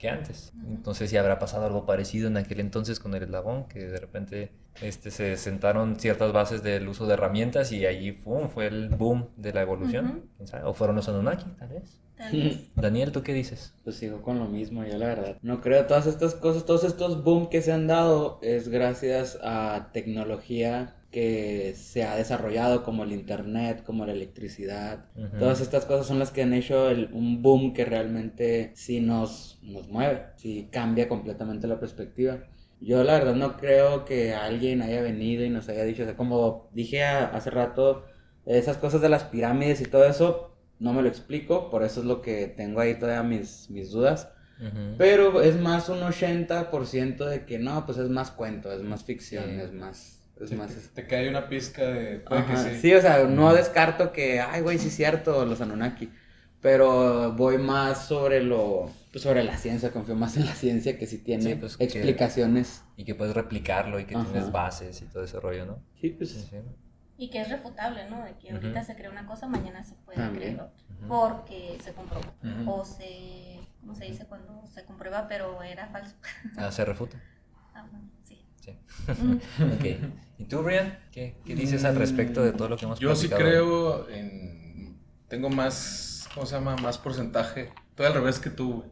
que 0.01 0.09
antes. 0.09 0.51
Entonces 0.67 1.11
si 1.11 1.17
habrá 1.17 1.37
pasado 1.37 1.67
algo 1.67 1.85
parecido 1.85 2.27
en 2.27 2.35
aquel 2.35 2.59
entonces 2.59 2.99
con 2.99 3.13
el 3.13 3.21
eslabón, 3.21 3.67
que 3.67 3.85
de 3.85 3.99
repente 3.99 4.51
este, 4.81 5.11
se 5.11 5.37
sentaron 5.37 5.99
ciertas 5.99 6.33
bases 6.33 6.63
del 6.63 6.87
uso 6.87 7.05
de 7.05 7.13
herramientas 7.13 7.71
y 7.71 7.85
allí 7.85 8.13
¡fum! 8.13 8.49
fue 8.49 8.65
el 8.65 8.89
boom 8.89 9.29
de 9.37 9.53
la 9.53 9.61
evolución. 9.61 10.23
¿Quién 10.37 10.47
sabe? 10.47 10.63
O 10.63 10.73
fueron 10.73 10.95
los 10.95 11.07
Anunnaki, 11.07 11.45
tal 11.51 11.69
vez. 11.69 12.01
Tal 12.17 12.31
vez. 12.31 12.71
Daniel, 12.75 13.11
¿tú 13.11 13.21
qué 13.21 13.35
dices? 13.35 13.75
Pues 13.83 13.97
sigo 13.97 14.23
con 14.23 14.39
lo 14.39 14.45
mismo, 14.45 14.83
yo 14.83 14.97
la 14.97 15.05
verdad. 15.05 15.37
No 15.43 15.61
creo 15.61 15.85
todas 15.85 16.07
estas 16.07 16.33
cosas, 16.33 16.65
todos 16.65 16.83
estos 16.83 17.23
boom 17.23 17.49
que 17.49 17.61
se 17.61 17.71
han 17.71 17.85
dado 17.85 18.39
es 18.41 18.69
gracias 18.69 19.37
a 19.43 19.91
tecnología 19.93 20.95
que 21.11 21.73
se 21.75 22.03
ha 22.03 22.15
desarrollado 22.15 22.83
como 22.83 23.03
el 23.03 23.11
internet, 23.11 23.83
como 23.83 24.05
la 24.05 24.13
electricidad. 24.13 25.05
Ujú. 25.15 25.37
Todas 25.39 25.59
estas 25.61 25.85
cosas 25.85 26.07
son 26.07 26.19
las 26.19 26.31
que 26.31 26.41
han 26.43 26.53
hecho 26.53 26.89
el- 26.89 27.09
un 27.13 27.41
boom 27.41 27.73
que 27.73 27.83
realmente 27.85 28.71
sí 28.75 29.01
nos, 29.01 29.59
nos 29.61 29.89
mueve, 29.89 30.23
sí 30.37 30.69
cambia 30.71 31.07
completamente 31.09 31.67
la 31.67 31.79
perspectiva. 31.79 32.39
Yo 32.79 33.03
la 33.03 33.13
verdad 33.19 33.35
no 33.35 33.57
creo 33.57 34.05
que 34.05 34.33
alguien 34.33 34.81
haya 34.81 35.01
venido 35.01 35.43
y 35.45 35.49
nos 35.49 35.69
haya 35.69 35.83
dicho, 35.83 36.03
o 36.03 36.05
sea, 36.05 36.15
como 36.15 36.69
dije 36.73 37.03
a- 37.03 37.25
hace 37.27 37.49
rato, 37.51 38.05
esas 38.45 38.77
cosas 38.77 39.01
de 39.01 39.09
las 39.09 39.23
pirámides 39.25 39.81
y 39.81 39.85
todo 39.85 40.05
eso, 40.05 40.55
no 40.79 40.93
me 40.93 41.01
lo 41.03 41.09
explico, 41.09 41.69
por 41.69 41.83
eso 41.83 41.99
es 41.99 42.07
lo 42.07 42.21
que 42.23 42.47
tengo 42.47 42.79
ahí 42.79 42.95
todavía 42.97 43.21
mis, 43.21 43.69
mis 43.69 43.91
dudas. 43.91 44.29
Pero 44.97 45.41
es 45.41 45.59
más 45.59 45.89
un 45.89 46.03
80% 46.03 47.25
de 47.25 47.45
que 47.45 47.57
no, 47.57 47.83
pues 47.85 47.97
es 47.97 48.09
más 48.09 48.29
cuento, 48.31 48.71
es 48.71 48.81
más 48.83 49.03
ficción, 49.03 49.45
Sí. 49.45 49.59
es 49.59 49.73
más... 49.73 50.20
Es 50.41 50.49
Sí, 50.49 50.55
más 50.55 50.73
te, 50.73 51.01
te 51.01 51.07
cae 51.07 51.29
una 51.29 51.47
pizca 51.49 51.83
de. 51.83 52.17
Puede 52.19 52.45
que 52.45 52.53
Ajá, 52.53 52.69
sí. 52.69 52.79
sí, 52.79 52.93
o 52.93 53.01
sea, 53.01 53.23
no 53.25 53.53
descarto 53.53 54.11
que, 54.11 54.39
ay, 54.41 54.61
güey, 54.61 54.77
sí 54.79 54.87
es 54.87 54.95
cierto, 54.95 55.45
los 55.45 55.61
Anunnaki. 55.61 56.09
Pero 56.61 57.31
voy 57.33 57.57
más 57.57 58.05
sobre 58.07 58.43
lo, 58.43 58.91
pues 59.11 59.23
sobre 59.23 59.43
la 59.43 59.57
ciencia, 59.57 59.91
confío 59.91 60.15
más 60.15 60.37
en 60.37 60.45
la 60.45 60.53
ciencia 60.53 60.97
que 60.97 61.07
sí 61.07 61.17
tiene 61.17 61.43
Sí, 61.43 61.55
pues, 61.55 61.75
que- 61.77 61.83
explicaciones. 61.85 62.83
Y 62.97 63.03
que 63.05 63.15
puedes 63.15 63.33
replicarlo 63.33 63.99
y 63.99 64.05
que 64.05 64.15
Ajá. 64.15 64.25
tienes 64.31 64.51
bases 64.51 65.01
y 65.01 65.05
todo 65.05 65.23
ese 65.23 65.39
rollo, 65.39 65.65
¿no? 65.65 65.79
Sí, 65.99 66.09
pues, 66.09 66.29
Sí, 66.31 66.47
sí. 66.49 66.57
Y 67.17 67.29
que 67.29 67.41
es 67.41 67.49
refutable, 67.49 68.09
¿no? 68.09 68.23
De 68.25 68.33
que 68.37 68.51
ahorita 68.51 68.83
se 68.83 68.95
crea 68.95 69.09
una 69.11 69.25
cosa, 69.27 69.47
mañana 69.47 69.83
se 69.83 69.93
puede 70.05 70.17
También. 70.17 70.55
creer 70.55 70.61
otra. 70.61 70.83
Ujú. 70.99 71.07
Porque 71.07 71.77
se 71.83 71.93
comprobó. 71.93 72.25
Ujú. 72.43 72.71
O 72.71 72.85
se. 72.85 73.59
¿Cómo 73.79 73.95
se 73.95 74.05
dice 74.05 74.25
cuando 74.25 74.63
se 74.67 74.83
comprueba, 74.85 75.27
pero 75.27 75.61
era 75.63 75.87
falso? 75.87 76.15
Ah, 76.57 76.71
se 76.71 76.85
refuta. 76.85 77.17
Ah, 77.73 77.85
bueno, 77.89 78.05
sí. 78.61 78.71
Sí. 79.05 79.11
Ujú. 79.11 79.73
Ok. 79.73 79.85
¿Y 80.37 80.45
tú, 80.45 80.63
Brian? 80.63 80.97
¿Qué, 81.11 81.35
qué 81.45 81.55
dices 81.55 81.83
al 81.83 81.95
respecto 81.95 82.41
de 82.43 82.53
todo 82.53 82.69
lo 82.69 82.77
que 82.77 82.85
hemos 82.85 82.99
Yo 82.99 83.15
sí 83.15 83.29
creo 83.29 84.09
en. 84.09 84.97
Tengo 85.27 85.49
más. 85.49 86.27
¿Cómo 86.33 86.45
se 86.45 86.55
llama? 86.55 86.75
Más 86.77 86.97
porcentaje. 86.97 87.73
Todo 87.95 88.07
al 88.07 88.13
revés 88.13 88.39
que 88.39 88.49
tú, 88.49 88.85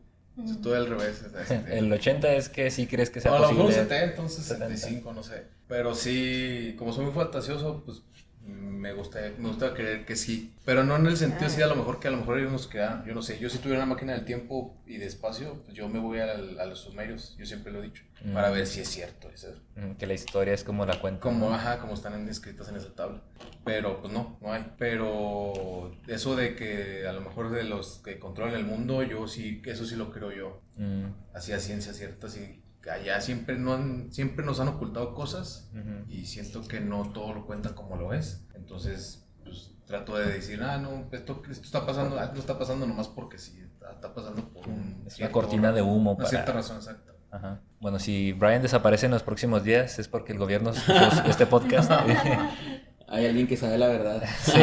sea, 0.46 0.62
Todo 0.62 0.76
al 0.76 0.88
revés. 0.88 1.24
este, 1.42 1.78
El 1.78 1.92
80 1.92 2.34
es 2.34 2.50
que 2.50 2.72
sí 2.72 2.88
crees 2.88 3.10
que 3.10 3.22
sea 3.22 3.32
o 3.32 3.36
a 3.36 3.40
lo 3.40 3.48
mejor 3.50 3.66
un 3.66 3.68
posible. 3.68 3.90
70, 3.90 4.22
un 4.22 4.30
65, 4.30 5.14
no 5.14 5.24
sé. 5.24 5.46
Pero 5.68 5.96
sí, 5.96 6.76
como 6.78 6.94
soy 6.94 7.06
muy 7.06 7.14
fantasioso, 7.14 7.84
pues 7.86 8.02
me 8.46 8.94
gusta, 8.94 9.20
me 9.38 9.50
gusta 9.50 9.74
creer 9.74 10.06
que 10.06 10.16
sí. 10.16 10.54
Pero 10.66 10.84
no 10.84 10.96
en 10.96 11.06
el 11.08 11.18
sentido 11.18 11.48
así, 11.48 11.62
a 11.62 11.68
lo 11.68 11.76
mejor 11.76 12.00
que 12.00 12.08
a 12.08 12.12
lo 12.12 12.18
mejor 12.18 12.38
hay 12.38 12.46
unos 12.46 12.68
que, 12.68 12.82
ah, 12.82 13.04
yo 13.06 13.14
no 13.14 13.22
sé, 13.22 13.38
yo 13.40 13.50
si 13.50 13.58
tuviera 13.58 13.84
una 13.84 13.94
máquina 13.94 14.14
del 14.14 14.24
tiempo 14.26 14.82
y 14.86 14.98
de 14.98 15.06
espacio, 15.06 15.62
pues 15.64 15.76
yo 15.76 15.90
me 15.90 16.00
voy 16.00 16.20
al- 16.20 16.60
a, 16.60 16.66
los 16.66 16.80
sumerios, 16.80 17.36
yo 17.38 17.46
siempre 17.46 17.72
lo 17.72 17.80
he 17.80 17.84
dicho, 17.88 18.04
Mm. 18.24 18.34
para 18.34 18.50
ver 18.50 18.66
si 18.68 18.82
es 18.82 18.88
cierto. 18.90 19.30
eso. 19.30 19.48
Mm, 19.76 19.94
Que 19.94 20.08
la 20.08 20.14
historia 20.14 20.54
es 20.54 20.64
como 20.64 20.86
la 20.86 21.00
cuenta. 21.00 21.20
Como, 21.22 21.52
ajá, 21.54 21.80
como 21.80 21.94
están 21.94 22.28
escritas 22.30 22.68
en 22.70 22.76
esa 22.78 22.94
tabla. 22.94 23.22
Pero 23.64 24.02
pues 24.02 24.12
no, 24.14 24.38
no 24.42 24.52
hay. 24.54 24.66
Pero 24.78 25.92
eso 26.08 26.36
de 26.36 26.56
que 26.56 27.06
a 27.08 27.14
lo 27.14 27.22
mejor 27.22 27.52
de 27.52 27.64
los 27.64 28.00
que 28.04 28.20
controlan 28.20 28.56
el 28.56 28.66
mundo, 28.66 29.04
yo 29.04 29.28
sí, 29.28 29.62
eso 29.66 29.86
sí 29.86 29.96
lo 29.96 30.12
creo 30.12 30.32
yo. 30.32 30.62
Mm, 30.78 31.06
Así 31.34 31.52
a 31.54 31.60
ciencia 31.60 31.94
cierta, 31.94 32.28
que 32.28 32.60
allá 32.92 33.20
siempre, 33.22 33.58
no 33.58 33.74
han, 33.74 34.12
siempre 34.12 34.46
nos 34.46 34.60
han 34.60 34.68
ocultado 34.70 35.14
cosas 35.14 35.70
ujú. 35.74 36.06
y 36.10 36.26
siento 36.26 36.68
que 36.68 36.80
no 36.80 37.12
todo 37.12 37.34
lo 37.34 37.46
cuentan 37.46 37.74
como 37.74 37.96
lo 37.98 38.14
es. 38.14 38.46
Entonces, 38.56 39.28
pues 39.44 39.72
trato 39.86 40.16
de 40.18 40.32
decir, 40.32 40.62
ah, 40.64 40.78
no, 40.78 41.08
esto, 41.12 41.42
esto 41.50 41.66
está 41.66 41.86
pasando, 41.86 42.20
ah, 42.20 42.32
no 42.34 42.40
está 42.40 42.58
pasando 42.60 42.86
nomás 42.86 43.08
porque 43.08 43.38
sí, 43.38 43.60
está, 43.62 43.92
está 43.92 44.14
pasando 44.14 44.48
por 44.50 44.68
un... 44.68 45.04
Es 45.08 45.14
una 45.14 45.28
cierto- 45.28 45.34
cortina 45.34 45.72
de 45.72 45.82
humo 45.82 46.12
Una 46.12 46.18
para... 46.18 46.30
cierta 46.30 46.52
razón 46.54 46.78
exacta. 46.78 47.14
Ajá. 47.32 47.62
Bueno, 47.80 48.00
si 48.00 48.32
Brian 48.34 48.62
desaparece 48.62 49.06
en 49.06 49.12
los 49.12 49.22
próximos 49.24 49.64
días 49.64 50.00
es 50.00 50.08
porque 50.08 50.32
el 50.32 50.40
gobierno 50.40 50.72
escuchó 50.72 51.10
este 51.30 51.46
podcast. 51.46 51.92
hay 53.08 53.26
alguien 53.26 53.48
que 53.48 53.58
sabe 53.58 53.78
la 53.78 53.88
verdad. 53.88 54.24
sí. 54.42 54.54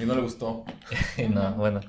Y 0.00 0.04
no 0.04 0.14
le 0.14 0.20
gustó. 0.22 0.64
no, 1.30 1.54
bueno. 1.54 1.80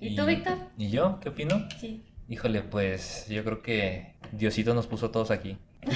¿Y 0.00 0.16
tú, 0.16 0.24
Víctor? 0.26 0.56
¿Y 0.76 0.90
yo? 0.90 1.18
¿Qué 1.20 1.28
opino? 1.28 1.68
Sí. 1.80 2.04
Híjole, 2.28 2.62
pues 2.62 3.26
yo 3.28 3.42
creo 3.44 3.60
que 3.62 4.14
Diosito 4.32 4.74
nos 4.74 4.86
puso 4.86 5.10
todos 5.10 5.30
aquí. 5.30 5.58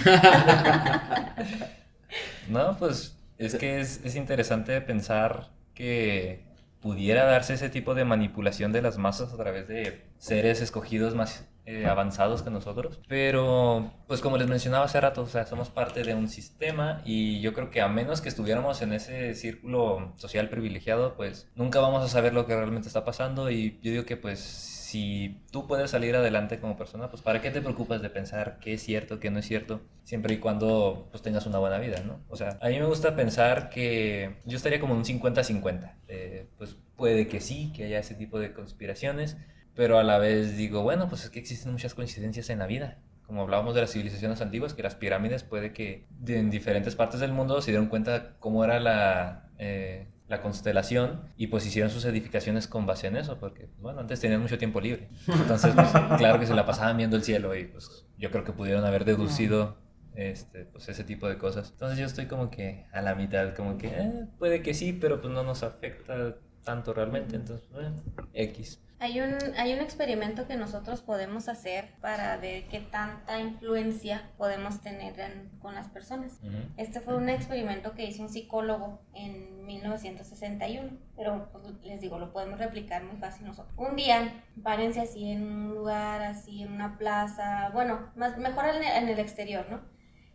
no, 2.48 2.76
pues 2.78 3.16
es 3.38 3.54
que 3.56 3.80
es, 3.80 4.00
es 4.04 4.16
interesante 4.16 4.80
pensar 4.80 5.50
que 5.74 6.44
pudiera 6.80 7.24
darse 7.24 7.54
ese 7.54 7.70
tipo 7.70 7.94
de 7.94 8.04
manipulación 8.04 8.70
de 8.70 8.82
las 8.82 8.98
masas 8.98 9.32
a 9.32 9.36
través 9.36 9.66
de 9.68 10.04
seres 10.18 10.60
escogidos 10.60 11.14
más 11.14 11.48
eh, 11.66 11.86
avanzados 11.86 12.42
que 12.42 12.50
nosotros. 12.50 13.00
Pero, 13.08 13.90
pues 14.06 14.20
como 14.20 14.36
les 14.36 14.48
mencionaba 14.48 14.84
hace 14.84 15.00
rato, 15.00 15.22
o 15.22 15.26
sea, 15.26 15.46
somos 15.46 15.70
parte 15.70 16.04
de 16.04 16.14
un 16.14 16.28
sistema 16.28 17.00
y 17.06 17.40
yo 17.40 17.54
creo 17.54 17.70
que 17.70 17.80
a 17.80 17.88
menos 17.88 18.20
que 18.20 18.28
estuviéramos 18.28 18.82
en 18.82 18.92
ese 18.92 19.34
círculo 19.34 20.12
social 20.16 20.50
privilegiado, 20.50 21.14
pues 21.14 21.50
nunca 21.54 21.80
vamos 21.80 22.04
a 22.04 22.08
saber 22.08 22.34
lo 22.34 22.44
que 22.44 22.54
realmente 22.54 22.88
está 22.88 23.02
pasando 23.02 23.50
y 23.50 23.80
yo 23.82 23.92
digo 23.92 24.04
que 24.04 24.18
pues 24.18 24.73
si 24.94 25.40
tú 25.50 25.66
puedes 25.66 25.90
salir 25.90 26.14
adelante 26.14 26.60
como 26.60 26.76
persona, 26.76 27.10
pues 27.10 27.20
¿para 27.20 27.42
qué 27.42 27.50
te 27.50 27.60
preocupas 27.60 28.00
de 28.00 28.10
pensar 28.10 28.60
qué 28.60 28.74
es 28.74 28.82
cierto, 28.84 29.18
qué 29.18 29.28
no 29.28 29.40
es 29.40 29.44
cierto? 29.44 29.80
Siempre 30.04 30.34
y 30.34 30.38
cuando 30.38 31.08
pues 31.10 31.20
tengas 31.20 31.46
una 31.46 31.58
buena 31.58 31.78
vida, 31.78 32.00
¿no? 32.06 32.20
O 32.28 32.36
sea, 32.36 32.58
a 32.62 32.68
mí 32.68 32.78
me 32.78 32.84
gusta 32.84 33.16
pensar 33.16 33.70
que 33.70 34.36
yo 34.44 34.56
estaría 34.56 34.78
como 34.78 34.94
un 34.94 35.02
50-50. 35.02 35.94
Eh, 36.06 36.46
pues 36.58 36.76
puede 36.94 37.26
que 37.26 37.40
sí, 37.40 37.72
que 37.74 37.86
haya 37.86 37.98
ese 37.98 38.14
tipo 38.14 38.38
de 38.38 38.52
conspiraciones, 38.52 39.36
pero 39.74 39.98
a 39.98 40.04
la 40.04 40.18
vez 40.18 40.56
digo, 40.56 40.84
bueno, 40.84 41.08
pues 41.08 41.24
es 41.24 41.30
que 41.30 41.40
existen 41.40 41.72
muchas 41.72 41.94
coincidencias 41.94 42.48
en 42.50 42.60
la 42.60 42.68
vida. 42.68 42.98
Como 43.26 43.42
hablábamos 43.42 43.74
de 43.74 43.80
las 43.80 43.90
civilizaciones 43.90 44.40
antiguas, 44.42 44.74
que 44.74 44.84
las 44.84 44.94
pirámides 44.94 45.42
puede 45.42 45.72
que 45.72 46.06
en 46.24 46.50
diferentes 46.50 46.94
partes 46.94 47.18
del 47.18 47.32
mundo 47.32 47.60
se 47.62 47.72
dieron 47.72 47.88
cuenta 47.88 48.36
cómo 48.38 48.62
era 48.62 48.78
la, 48.78 49.48
eh, 49.58 50.06
la 50.34 50.42
constelación 50.42 51.20
y 51.36 51.46
pues 51.46 51.64
hicieron 51.64 51.90
sus 51.90 52.04
edificaciones 52.04 52.66
con 52.66 52.86
base 52.86 53.06
en 53.06 53.16
eso, 53.16 53.38
porque 53.38 53.68
bueno, 53.78 54.00
antes 54.00 54.20
tenían 54.20 54.40
mucho 54.42 54.58
tiempo 54.58 54.80
libre. 54.80 55.08
Entonces, 55.28 55.74
pues, 55.74 55.88
claro 56.18 56.40
que 56.40 56.46
se 56.46 56.54
la 56.54 56.66
pasaban 56.66 56.96
viendo 56.96 57.16
el 57.16 57.22
cielo 57.22 57.54
y 57.54 57.64
pues 57.64 58.06
yo 58.18 58.30
creo 58.30 58.44
que 58.44 58.52
pudieron 58.52 58.84
haber 58.84 59.04
deducido 59.04 59.76
este, 60.14 60.64
pues 60.64 60.88
ese 60.88 61.04
tipo 61.04 61.28
de 61.28 61.38
cosas. 61.38 61.70
Entonces 61.70 61.98
yo 61.98 62.06
estoy 62.06 62.26
como 62.26 62.50
que 62.50 62.86
a 62.92 63.00
la 63.00 63.14
mitad, 63.14 63.54
como 63.54 63.78
que 63.78 63.88
eh, 63.88 64.26
puede 64.38 64.62
que 64.62 64.74
sí, 64.74 64.92
pero 64.92 65.20
pues 65.20 65.32
no 65.32 65.44
nos 65.44 65.62
afecta 65.62 66.36
tanto 66.64 66.94
realmente, 66.94 67.36
entonces, 67.36 67.68
bueno, 67.70 68.02
X. 68.32 68.80
Hay 69.00 69.20
un, 69.20 69.36
hay 69.56 69.72
un 69.72 69.80
experimento 69.80 70.46
que 70.46 70.56
nosotros 70.56 71.02
podemos 71.02 71.48
hacer 71.48 71.90
para 72.00 72.36
ver 72.36 72.68
qué 72.68 72.80
tanta 72.80 73.40
influencia 73.40 74.30
podemos 74.38 74.80
tener 74.80 75.14
con 75.58 75.74
las 75.74 75.88
personas. 75.88 76.40
Este 76.76 77.00
fue 77.00 77.16
un 77.16 77.28
experimento 77.28 77.92
que 77.94 78.04
hizo 78.04 78.22
un 78.22 78.28
psicólogo 78.28 79.02
en 79.12 79.66
1961, 79.66 80.96
pero 81.16 81.48
pues, 81.50 81.64
les 81.82 82.00
digo, 82.00 82.18
lo 82.18 82.32
podemos 82.32 82.58
replicar 82.58 83.02
muy 83.02 83.16
fácil 83.16 83.46
nosotros. 83.46 83.74
Un 83.76 83.96
día, 83.96 84.44
párense 84.62 85.00
así 85.00 85.30
en 85.30 85.42
un 85.42 85.74
lugar, 85.74 86.22
así 86.22 86.62
en 86.62 86.72
una 86.72 86.96
plaza, 86.96 87.70
bueno, 87.72 88.12
más, 88.14 88.38
mejor 88.38 88.66
en 88.66 89.08
el, 89.08 89.18
exterior, 89.18 89.66
¿no? 89.70 89.82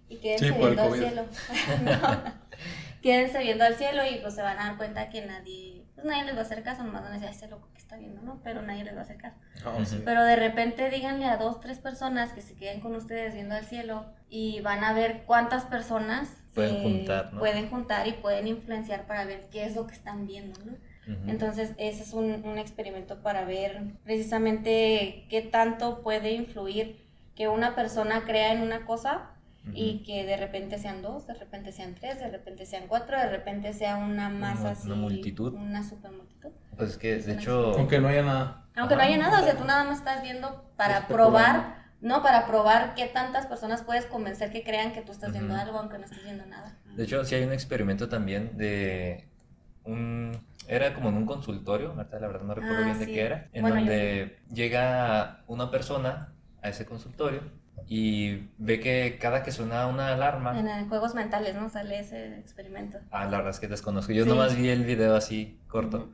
Y 0.10 0.18
quédense 0.18 0.52
viendo 0.52 0.82
al 0.82 0.94
cielo. 0.94 1.26
quédense 3.02 3.40
viendo 3.40 3.64
al 3.64 3.76
cielo 3.76 4.02
y 4.06 4.20
pues 4.20 4.36
se 4.36 4.42
van 4.42 4.60
a 4.60 4.66
dar 4.68 4.78
cuenta 4.78 5.10
que 5.10 5.26
nadie 5.26 5.79
pues 6.00 6.06
nadie 6.06 6.26
les 6.26 6.36
va 6.36 6.40
a 6.40 6.44
hacer 6.44 6.64
caso, 6.64 6.84
nomás 6.84 7.04
van 7.04 7.12
a 7.12 7.16
decir, 7.16 7.30
este 7.30 7.48
loco 7.48 7.68
que 7.74 7.80
está 7.80 7.98
viendo, 7.98 8.22
¿no? 8.22 8.40
Pero 8.44 8.62
nadie 8.62 8.84
les 8.84 8.96
va 8.96 9.00
a 9.00 9.04
hacer 9.04 9.18
caso. 9.18 9.36
Ah, 9.66 9.78
Pero 10.06 10.24
de 10.24 10.36
repente 10.36 10.90
díganle 10.90 11.26
a 11.26 11.38
dos, 11.38 11.60
tres 11.60 11.80
personas 11.80 12.32
que 12.32 12.42
se 12.42 12.56
queden 12.56 12.80
con 12.80 12.96
ustedes 12.96 13.34
viendo 13.34 13.56
al 13.56 13.66
cielo 13.66 14.06
y 14.30 14.62
van 14.62 14.84
a 14.84 14.94
ver 14.94 15.24
cuántas 15.26 15.66
personas 15.66 16.30
pueden, 16.56 16.82
juntar, 16.82 17.34
¿no? 17.34 17.40
pueden 17.40 17.70
juntar 17.70 18.08
y 18.08 18.14
pueden 18.14 18.48
influenciar 18.48 19.06
para 19.08 19.26
ver 19.26 19.50
qué 19.52 19.66
es 19.66 19.76
lo 19.76 19.88
que 19.88 19.94
están 19.94 20.26
viendo, 20.26 20.60
¿no? 20.66 20.74
Entonces, 21.26 21.72
ese 21.80 22.04
es 22.04 22.14
un, 22.14 22.46
un 22.46 22.60
experimento 22.60 23.24
para 23.24 23.44
ver 23.44 23.82
precisamente 24.04 25.26
qué 25.28 25.42
tanto 25.42 26.04
puede 26.04 26.34
influir 26.34 27.04
que 27.34 27.48
una 27.48 27.74
persona 27.74 28.26
crea 28.26 28.54
en 28.54 28.62
una 28.62 28.86
cosa 28.86 29.32
y 29.74 30.04
que 30.04 30.26
de 30.26 30.38
repente 30.38 30.78
sean 30.78 31.02
dos, 31.02 31.28
de 31.28 31.34
repente 31.34 31.72
sean 31.72 31.96
tres, 31.96 32.20
de 32.20 32.30
repente 32.30 32.66
sean 32.66 32.88
cuatro, 32.88 33.18
de 33.18 33.30
repente 33.30 33.74
sea 33.74 33.98
una 33.98 34.30
masa 34.30 34.72
así. 34.72 34.88
Una 34.88 34.96
multitud. 34.96 35.54
Una 35.54 35.84
super 35.84 36.12
multitud. 36.12 36.50
Pues 36.78 36.92
es 36.92 36.98
que, 36.98 37.18
de 37.18 37.34
hecho... 37.34 37.74
Aunque 37.78 38.00
no 38.00 38.08
haya 38.08 38.24
nada. 38.24 38.66
Aunque 38.76 38.96
no 38.96 39.02
haya 39.02 39.18
nada, 39.18 39.42
o 39.42 39.44
sea, 39.44 39.58
tú 39.58 39.66
nada 39.66 39.84
más 39.84 40.00
estás 40.00 40.22
viendo 40.22 40.72
para 40.78 41.08
probar, 41.08 41.92
¿no? 42.02 42.24
Para 42.24 42.48
probar 42.48 42.96
qué 42.96 43.08
tantas 43.08 43.46
personas 43.48 43.84
puedes 43.84 44.06
convencer 44.06 44.52
que 44.52 44.64
crean 44.64 44.94
que 44.94 45.02
tú 45.02 45.12
estás 45.12 45.32
viendo 45.32 45.56
algo, 45.56 45.80
aunque 45.80 45.98
no 45.98 46.06
estés 46.06 46.24
viendo 46.24 46.46
nada. 46.46 46.78
De 46.96 47.04
hecho, 47.04 47.24
sí 47.26 47.36
hay 47.36 47.44
un 47.44 47.54
experimento 47.54 48.10
también 48.10 48.58
de 48.58 49.28
un... 49.84 50.48
Era 50.68 50.94
como 50.94 51.10
en 51.10 51.16
un 51.16 51.26
consultorio, 51.26 51.94
ahorita 51.94 52.20
la 52.20 52.28
verdad 52.28 52.44
no 52.44 52.54
recuerdo 52.54 52.78
ah, 52.84 52.86
bien 52.86 53.00
de 53.00 53.06
qué 53.08 53.22
era, 53.22 53.50
en 53.54 53.68
donde 53.68 54.40
llega 54.54 55.44
una 55.48 55.72
persona 55.72 56.34
a 56.62 56.70
ese 56.70 56.86
consultorio 56.86 57.42
y 57.88 58.50
ve 58.58 58.80
que 58.80 59.18
cada 59.20 59.44
que 59.44 59.52
suena 59.52 59.88
una 59.88 60.14
alarma... 60.14 60.58
En 60.58 60.90
juegos 60.90 61.16
mentales, 61.16 61.56
¿no? 61.56 61.70
Sale 61.70 62.00
ese 62.00 62.38
experimento. 62.40 63.00
Ah, 63.12 63.26
la 63.26 63.38
verdad 63.38 63.50
es 63.50 63.60
que 63.60 63.68
desconozco. 63.68 64.12
Yo 64.12 64.26
nomás 64.26 64.56
vi 64.56 64.70
el 64.70 64.84
video 64.84 65.16
así, 65.16 65.60
corto. 65.68 66.10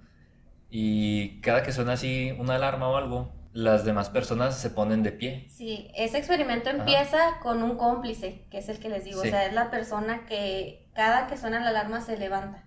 Y 0.69 1.39
cada 1.41 1.63
que 1.63 1.71
suena 1.71 1.93
así 1.93 2.35
una 2.39 2.55
alarma 2.55 2.89
o 2.89 2.97
algo, 2.97 3.31
las 3.53 3.85
demás 3.85 4.09
personas 4.09 4.57
se 4.57 4.69
ponen 4.69 5.03
de 5.03 5.11
pie. 5.11 5.45
Sí, 5.49 5.89
ese 5.95 6.17
experimento 6.17 6.69
empieza 6.69 7.39
con 7.41 7.63
un 7.63 7.77
cómplice, 7.77 8.45
que 8.49 8.57
es 8.57 8.67
el 8.67 8.79
que 8.79 8.89
les 8.89 9.05
digo. 9.05 9.21
O 9.21 9.23
sea, 9.23 9.45
es 9.45 9.53
la 9.53 9.71
persona 9.71 10.25
que 10.25 10.89
cada 10.93 11.27
que 11.27 11.37
suena 11.37 11.61
la 11.61 11.69
alarma 11.69 12.01
se 12.01 12.17
levanta. 12.17 12.63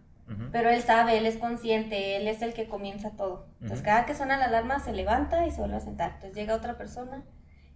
Pero 0.53 0.68
él 0.68 0.82
sabe, 0.82 1.16
él 1.16 1.24
es 1.24 1.38
consciente, 1.38 2.16
él 2.16 2.28
es 2.28 2.42
el 2.42 2.53
que 2.53 2.68
comienza 2.68 3.12
todo. 3.16 3.46
Entonces, 3.62 3.82
cada 3.82 4.05
que 4.05 4.14
suena 4.14 4.36
la 4.36 4.44
alarma 4.44 4.78
se 4.78 4.92
levanta 4.92 5.46
y 5.46 5.51
se 5.51 5.59
vuelve 5.59 5.76
a 5.76 5.80
sentar. 5.80 6.12
Entonces 6.16 6.36
llega 6.36 6.55
otra 6.55 6.76
persona 6.76 7.22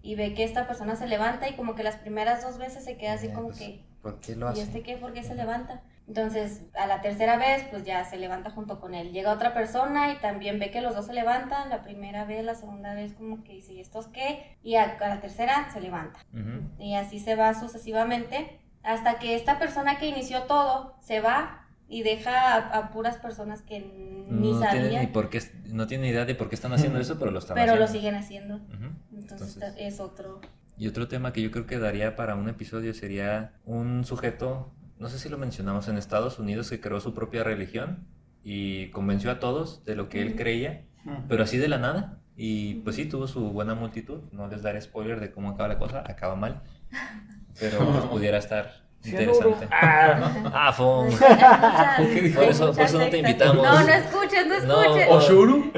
y 0.02 0.14
ve 0.16 0.34
que 0.34 0.44
esta 0.44 0.66
persona 0.66 0.96
se 0.96 1.06
levanta 1.06 1.48
y 1.48 1.54
como 1.54 1.74
que 1.74 1.82
las 1.82 1.96
primeras 1.96 2.42
dos 2.42 2.58
veces 2.58 2.84
se 2.84 2.96
queda 2.96 3.14
así 3.14 3.28
como 3.28 3.48
pues, 3.48 3.58
que... 3.58 3.84
¿Por 4.02 4.20
qué 4.20 4.34
lo 4.34 4.48
hace? 4.48 4.60
¿Y 4.60 4.62
este 4.62 4.82
qué? 4.82 4.96
¿Por 4.96 5.12
qué 5.12 5.22
se 5.22 5.34
levanta? 5.34 5.82
Entonces, 6.08 6.62
a 6.74 6.86
la 6.86 7.00
tercera 7.00 7.36
vez, 7.36 7.64
pues 7.70 7.84
ya 7.84 8.04
se 8.04 8.16
levanta 8.16 8.50
junto 8.50 8.80
con 8.80 8.94
él. 8.94 9.12
Llega 9.12 9.32
otra 9.32 9.54
persona 9.54 10.12
y 10.12 10.16
también 10.16 10.58
ve 10.58 10.72
que 10.72 10.80
los 10.80 10.96
dos 10.96 11.06
se 11.06 11.12
levantan. 11.12 11.70
La 11.70 11.82
primera 11.82 12.24
vez, 12.24 12.44
la 12.44 12.56
segunda 12.56 12.94
vez, 12.94 13.14
como 13.14 13.44
que 13.44 13.52
dice, 13.52 13.74
¿y 13.74 13.80
estos 13.80 14.08
qué? 14.08 14.58
Y 14.64 14.74
a, 14.74 14.98
la 14.98 15.20
tercera 15.20 15.70
se 15.72 15.80
levanta. 15.80 16.18
Y 16.78 16.96
así 16.96 17.20
se 17.20 17.36
va 17.36 17.54
sucesivamente 17.54 18.58
hasta 18.82 19.20
que 19.20 19.36
esta 19.36 19.58
persona 19.60 19.98
que 19.98 20.06
inició 20.06 20.42
todo 20.42 20.96
se 21.00 21.20
va 21.20 21.61
y 21.92 22.02
deja 22.02 22.56
a, 22.56 22.90
puras 22.90 23.18
personas 23.18 23.60
que 23.60 23.80
ni 24.30 24.52
no 24.52 24.58
sabían. 24.58 25.02
Ni 25.02 25.06
por 25.08 25.28
qué, 25.28 25.42
no 25.66 25.86
tienen 25.86 26.10
idea 26.10 26.24
de 26.24 26.34
por 26.34 26.48
qué 26.48 26.54
están 26.54 26.72
haciendo 26.72 26.98
eso, 26.98 27.18
pero 27.18 27.30
lo 27.30 27.38
están 27.38 27.54
pero 27.54 27.72
haciendo. 27.72 27.86
lo 27.86 27.92
siguen 27.92 28.14
haciendo. 28.14 28.60
Entonces, 29.14 29.62
es 29.76 30.00
otro. 30.00 30.40
Y 30.78 30.88
otro 30.88 31.06
tema 31.06 31.34
que 31.34 31.42
yo 31.42 31.50
creo 31.50 31.66
que 31.66 31.78
daría 31.78 32.16
para 32.16 32.34
un 32.34 32.48
episodio 32.48 32.94
sería 32.94 33.52
un 33.66 34.06
sujeto, 34.06 34.72
no 34.98 35.10
sé 35.10 35.18
si 35.18 35.28
lo 35.28 35.36
mencionamos, 35.36 35.86
en 35.88 35.98
Estados 35.98 36.38
Unidos 36.38 36.70
que 36.70 36.80
creó 36.80 36.98
su 36.98 37.12
propia 37.12 37.44
religión 37.44 38.06
y 38.42 38.88
convenció 38.88 39.30
a 39.30 39.38
todos 39.38 39.84
de 39.84 39.94
lo 39.94 40.08
que 40.08 40.22
él 40.22 40.34
creía, 40.34 40.86
pero 41.28 41.42
así 41.42 41.58
de 41.58 41.68
la 41.68 41.76
nada. 41.76 42.20
Y 42.36 42.76
pues 42.76 42.96
sí, 42.96 43.04
tuvo 43.04 43.26
su 43.26 43.50
buena 43.50 43.74
multitud. 43.74 44.20
No 44.32 44.48
les 44.48 44.62
daré 44.62 44.80
spoiler 44.80 45.20
de 45.20 45.30
cómo 45.30 45.50
acaba 45.50 45.68
la 45.68 45.78
cosa, 45.78 46.02
acaba 46.06 46.36
mal. 46.36 46.62
Pero 47.60 47.80
pues 47.80 48.04
pudiera 48.06 48.38
estar 48.38 48.81
Interesante. 49.04 49.68
Ah, 49.70 50.42
ah 50.52 50.72
Fong. 50.72 51.12
Por 52.34 52.44
eso, 52.44 52.72
por 52.72 52.84
eso 52.84 52.98
no 52.98 53.08
te 53.08 53.18
invitamos. 53.18 53.56
No, 53.56 53.80
no 53.80 53.92
escuches, 53.92 54.46
no 54.46 54.54
escuches. 54.54 55.08
No. 55.08 55.14
¿Oshuru? 55.16 55.72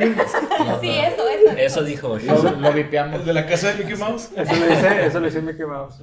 Sí, 0.80 0.90
eso, 0.90 1.28
eso. 1.28 1.56
Eso 1.56 1.82
dijo 1.84 2.10
Oshuru. 2.10 2.60
Lo, 2.60 2.72
vipeamos. 2.72 3.24
¿De 3.24 3.32
la 3.32 3.46
casa 3.46 3.72
de 3.72 3.84
Mickey 3.84 3.96
Mouse? 3.96 4.30
Eso 4.36 4.54
lo 4.54 4.66
dice, 4.66 5.06
eso 5.06 5.20
lo 5.20 5.26
dice 5.26 5.42
Mickey 5.42 5.66
Mouse. 5.66 6.00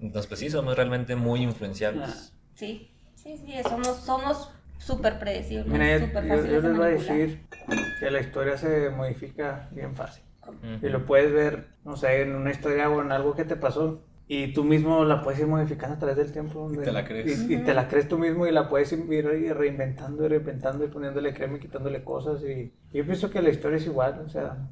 Entonces, 0.00 0.26
pues 0.26 0.40
sí, 0.40 0.50
somos 0.50 0.76
realmente 0.76 1.14
muy 1.16 1.42
influenciables. 1.42 2.32
Sí, 2.54 2.90
sí, 3.14 3.36
sí, 3.36 3.54
somos, 3.62 3.96
somos 3.98 4.50
súper 4.78 5.18
predecibles. 5.18 5.66
Mira, 5.66 5.98
yo, 5.98 6.06
yo, 6.06 6.60
les 6.60 6.76
voy 6.76 6.86
a 6.86 6.90
decir 6.90 7.46
que 8.00 8.10
la 8.10 8.20
historia 8.20 8.56
se 8.56 8.90
modifica 8.90 9.68
bien 9.70 9.94
fácil. 9.94 10.22
Y 10.82 10.88
lo 10.88 11.06
puedes 11.06 11.32
ver, 11.32 11.68
no 11.84 11.96
sé, 11.96 12.22
en 12.22 12.34
una 12.34 12.50
historia 12.50 12.90
o 12.90 13.00
en 13.00 13.12
algo 13.12 13.34
que 13.34 13.44
te 13.44 13.56
pasó 13.56 14.02
y 14.26 14.52
tú 14.54 14.64
mismo 14.64 15.04
la 15.04 15.20
puedes 15.22 15.40
ir 15.40 15.46
modificando 15.46 15.96
a 15.96 15.98
través 15.98 16.16
del 16.16 16.32
tiempo. 16.32 16.70
y 16.72 16.78
te 16.78 16.92
la 16.92 17.04
crees. 17.04 17.48
Y, 17.48 17.58
te 17.58 17.74
la 17.74 17.88
crees 17.88 18.08
tú 18.08 18.18
mismo 18.18 18.46
y 18.46 18.52
la 18.52 18.68
puedes 18.68 18.90
ir 18.92 19.54
reinventando 19.54 20.24
y 20.24 20.28
reinventando 20.28 20.84
y 20.84 20.88
poniéndole 20.88 21.34
crema 21.34 21.58
y 21.58 21.60
quitándole 21.60 22.02
cosas. 22.02 22.42
Y, 22.42 22.72
yo 22.92 23.04
pienso 23.04 23.30
que 23.30 23.42
la 23.42 23.50
historia 23.50 23.76
es 23.76 23.86
igual, 23.86 24.22
o 24.24 24.28
sea, 24.28 24.68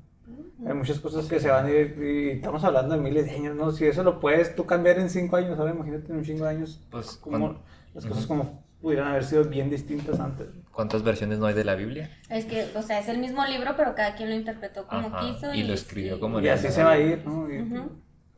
hay 0.67 0.75
muchas 0.75 1.01
cosas 1.01 1.27
que 1.27 1.39
se 1.39 1.51
van 1.51 1.67
a 1.67 1.71
ir 1.71 1.99
y 2.03 2.31
estamos 2.31 2.65
hablando 2.65 2.95
de 2.95 3.03
miles 3.03 3.27
de 3.27 3.33
años, 3.33 3.57
¿no? 3.57 3.73
Si 3.73 3.85
eso 3.85 4.03
lo 4.03 4.21
puedes 4.21 4.55
tú 4.55 4.65
cambiar 4.65 4.99
en 4.99 5.11
cinco 5.11 5.37
años, 5.37 5.59
ahora 5.59 5.73
imagínate 5.73 6.11
en 6.11 6.19
un 6.19 6.25
chingo 6.25 6.45
de 6.45 6.51
años, 6.51 6.81
pues 6.91 7.17
como 7.17 7.61
las 7.93 8.07
cosas 8.07 8.27
como 8.27 8.63
pudieran 8.81 9.09
haber 9.09 9.25
sido 9.25 9.45
bien 9.45 9.69
distintas 9.69 10.19
antes. 10.19 10.49
¿Cuántas 10.73 11.03
versiones 11.03 11.39
no 11.39 11.47
hay 11.47 11.55
de 11.55 11.65
la 11.65 11.75
Biblia? 11.75 12.11
Es 12.31 12.47
que, 12.47 12.67
o 12.75 12.83
sea, 12.83 12.99
es 12.99 13.09
el 13.09 13.19
mismo 13.19 13.45
libro, 13.45 13.75
pero 13.77 13.95
cada 13.95 14.15
quien 14.15 14.31
lo 14.31 14.35
interpretó 14.35 14.87
como 14.87 15.11
quiso. 15.21 15.53
Y, 15.53 15.65
lo 15.65 15.75
escribió 15.75 16.19
como 16.19 16.41
Y 16.41 16.49
así 16.49 16.69
se 16.69 16.83
va 16.83 16.93
a 16.93 16.99
ir, 16.99 17.23
¿no? 17.27 17.47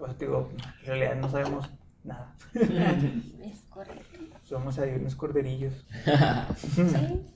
Pues 0.04 0.18
digo, 0.18 0.50
en 0.82 0.86
realidad 0.86 1.16
no 1.16 1.30
sabemos 1.30 1.70
nada. 2.02 2.34
es 2.54 3.62
correcto. 3.70 4.18
Somos 4.42 4.78
ahí 4.78 4.90
unos 4.96 5.14
corderillos. 5.14 5.72
sí. 6.74 7.26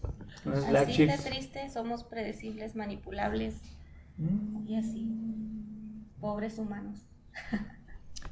así 0.76 1.06
de 1.06 1.16
triste, 1.16 1.70
somos 1.70 2.04
predecibles, 2.04 2.76
manipulables 2.76 3.54
mm. 4.18 4.66
y 4.66 4.76
así. 4.76 5.08
Pobres 6.20 6.58
humanos. 6.58 6.98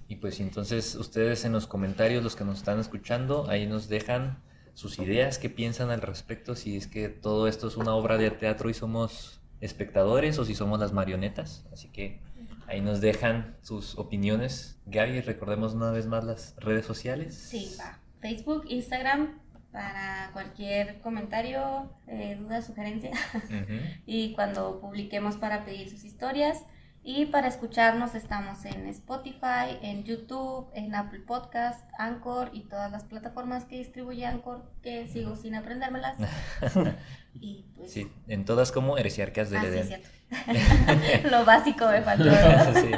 y 0.08 0.16
pues 0.16 0.38
entonces 0.40 0.96
ustedes 0.96 1.46
en 1.46 1.52
los 1.52 1.66
comentarios, 1.66 2.22
los 2.22 2.36
que 2.36 2.44
nos 2.44 2.58
están 2.58 2.78
escuchando, 2.78 3.48
ahí 3.48 3.66
nos 3.66 3.88
dejan 3.88 4.42
sus 4.74 4.98
ideas, 4.98 5.38
qué 5.38 5.48
piensan 5.48 5.88
al 5.88 6.02
respecto, 6.02 6.56
si 6.56 6.76
es 6.76 6.86
que 6.86 7.08
todo 7.08 7.48
esto 7.48 7.68
es 7.68 7.78
una 7.78 7.94
obra 7.94 8.18
de 8.18 8.30
teatro 8.30 8.68
y 8.68 8.74
somos 8.74 9.40
espectadores 9.62 10.38
o 10.38 10.44
si 10.44 10.54
somos 10.54 10.78
las 10.78 10.92
marionetas. 10.92 11.64
Así 11.72 11.88
que 11.88 12.20
Ahí 12.68 12.80
nos 12.80 13.00
dejan 13.00 13.56
sus 13.62 13.96
opiniones. 13.98 14.80
Gaby, 14.86 15.20
recordemos 15.20 15.74
una 15.74 15.90
vez 15.90 16.06
más 16.06 16.24
las 16.24 16.54
redes 16.58 16.84
sociales. 16.84 17.34
Sí, 17.34 17.74
va. 17.78 17.98
Facebook, 18.20 18.64
Instagram, 18.68 19.38
para 19.70 20.30
cualquier 20.32 21.00
comentario, 21.00 21.90
eh, 22.06 22.36
duda, 22.40 22.62
sugerencia. 22.62 23.10
Ujú. 23.34 23.78
y 24.06 24.34
cuando 24.34 24.80
publiquemos 24.80 25.36
para 25.36 25.64
pedir 25.64 25.90
sus 25.90 26.04
historias. 26.04 26.64
Y 27.08 27.26
para 27.26 27.46
escucharnos 27.46 28.16
estamos 28.16 28.64
en 28.64 28.88
Spotify, 28.88 29.78
en 29.80 30.02
YouTube, 30.02 30.68
en 30.74 30.92
Apple 30.92 31.20
Podcast, 31.20 31.88
Anchor 32.00 32.50
y 32.52 32.62
todas 32.62 32.90
las 32.90 33.04
plataformas 33.04 33.64
que 33.64 33.78
distribuye 33.78 34.26
Anchor, 34.26 34.68
que 34.82 35.06
sigo 35.06 35.36
sin 35.36 35.54
aprendérmelas. 35.54 36.16
y 37.40 37.64
pues... 37.76 37.92
Sí, 37.92 38.08
en 38.28 38.44
todas 38.44 38.72
como 38.72 38.98
heresiarcas 38.98 39.50
del 39.50 39.60
ah, 39.60 39.62
sí, 39.62 39.68
Edén. 39.68 39.86
cierto. 39.88 40.08
Lo 41.30 41.44
básico 41.44 41.86
me 41.88 42.02
faltó. 42.02 42.24
¿verdad? 42.24 42.74
Sí. 42.82 42.90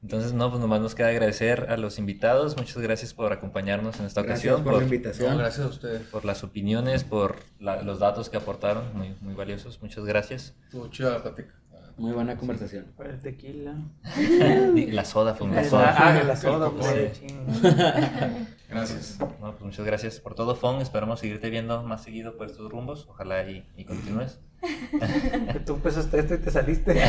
Entonces, 0.00 0.32
no, 0.32 0.48
pues 0.48 0.60
nomás 0.60 0.80
nos 0.80 0.94
queda 0.94 1.08
agradecer 1.08 1.66
a 1.70 1.76
los 1.76 1.98
invitados. 1.98 2.56
Muchas 2.56 2.78
gracias 2.78 3.12
por 3.14 3.32
acompañarnos 3.32 3.98
en 3.98 4.06
esta 4.06 4.22
Gracias 4.22 4.52
ocasión, 4.54 4.62
por 4.64 4.72
la 4.74 4.78
por, 4.78 4.82
invitación. 4.84 5.32
No, 5.32 5.38
gracias 5.38 5.66
a 5.66 5.68
ustedes. 5.68 6.02
por 6.02 6.24
las 6.24 6.44
opiniones, 6.44 7.02
por 7.02 7.40
la- 7.58 7.82
los 7.82 7.98
datos 7.98 8.30
que 8.30 8.36
aportaron, 8.36 8.96
muy, 8.96 9.16
muy 9.20 9.34
valiosos. 9.34 9.82
Muchas 9.82 10.04
gracias. 10.04 10.54
La 10.72 11.20
plática. 11.22 11.52
Muy 11.98 12.12
buena 12.12 12.36
conversación. 12.36 12.86
Por 12.96 13.06
el 13.08 13.20
tequila. 13.20 13.74
La 14.92 15.04
soda 15.04 15.34
fue 15.34 15.46
una 15.48 15.60
Ah, 15.60 15.64
soda. 15.64 15.94
ah, 15.98 16.22
la 16.24 16.36
soda, 16.40 16.70
Sí. 17.12 17.26
Gracias. 18.68 19.18
No, 19.40 19.52
pues 19.52 19.62
muchas 19.62 19.84
gracias 19.86 20.20
por 20.20 20.34
todo, 20.34 20.54
Fon. 20.54 20.80
Esperamos 20.82 21.20
seguirte 21.20 21.48
viendo 21.50 21.82
más 21.82 22.02
seguido 22.04 22.36
por 22.36 22.46
estos 22.48 22.70
rumbos. 22.70 23.06
Ojalá 23.08 23.42
y, 23.50 23.64
y 23.76 23.84
continúes. 23.84 24.38
Que 24.60 25.60
tú 25.60 25.74
empezaste 25.76 26.18
esto 26.20 26.34
y 26.34 26.38
te 26.38 26.50
saliste. 26.50 27.02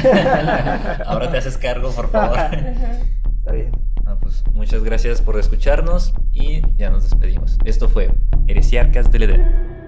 Ahora 1.06 1.30
te 1.30 1.38
haces 1.38 1.58
cargo, 1.58 1.92
por 1.92 2.10
favor. 2.10 2.38
Está 2.40 3.52
bien. 3.52 3.72
No, 4.06 4.18
pues 4.20 4.44
muchas 4.54 4.84
gracias 4.84 5.22
por 5.22 5.38
escucharnos 5.38 6.14
y 6.32 6.62
ya 6.78 6.90
nos 6.90 7.04
despedimos. 7.04 7.58
Esto 7.66 7.90
fue 7.90 8.10
Heresiarcas 8.48 9.12
del 9.12 9.24
Edén. 9.24 9.79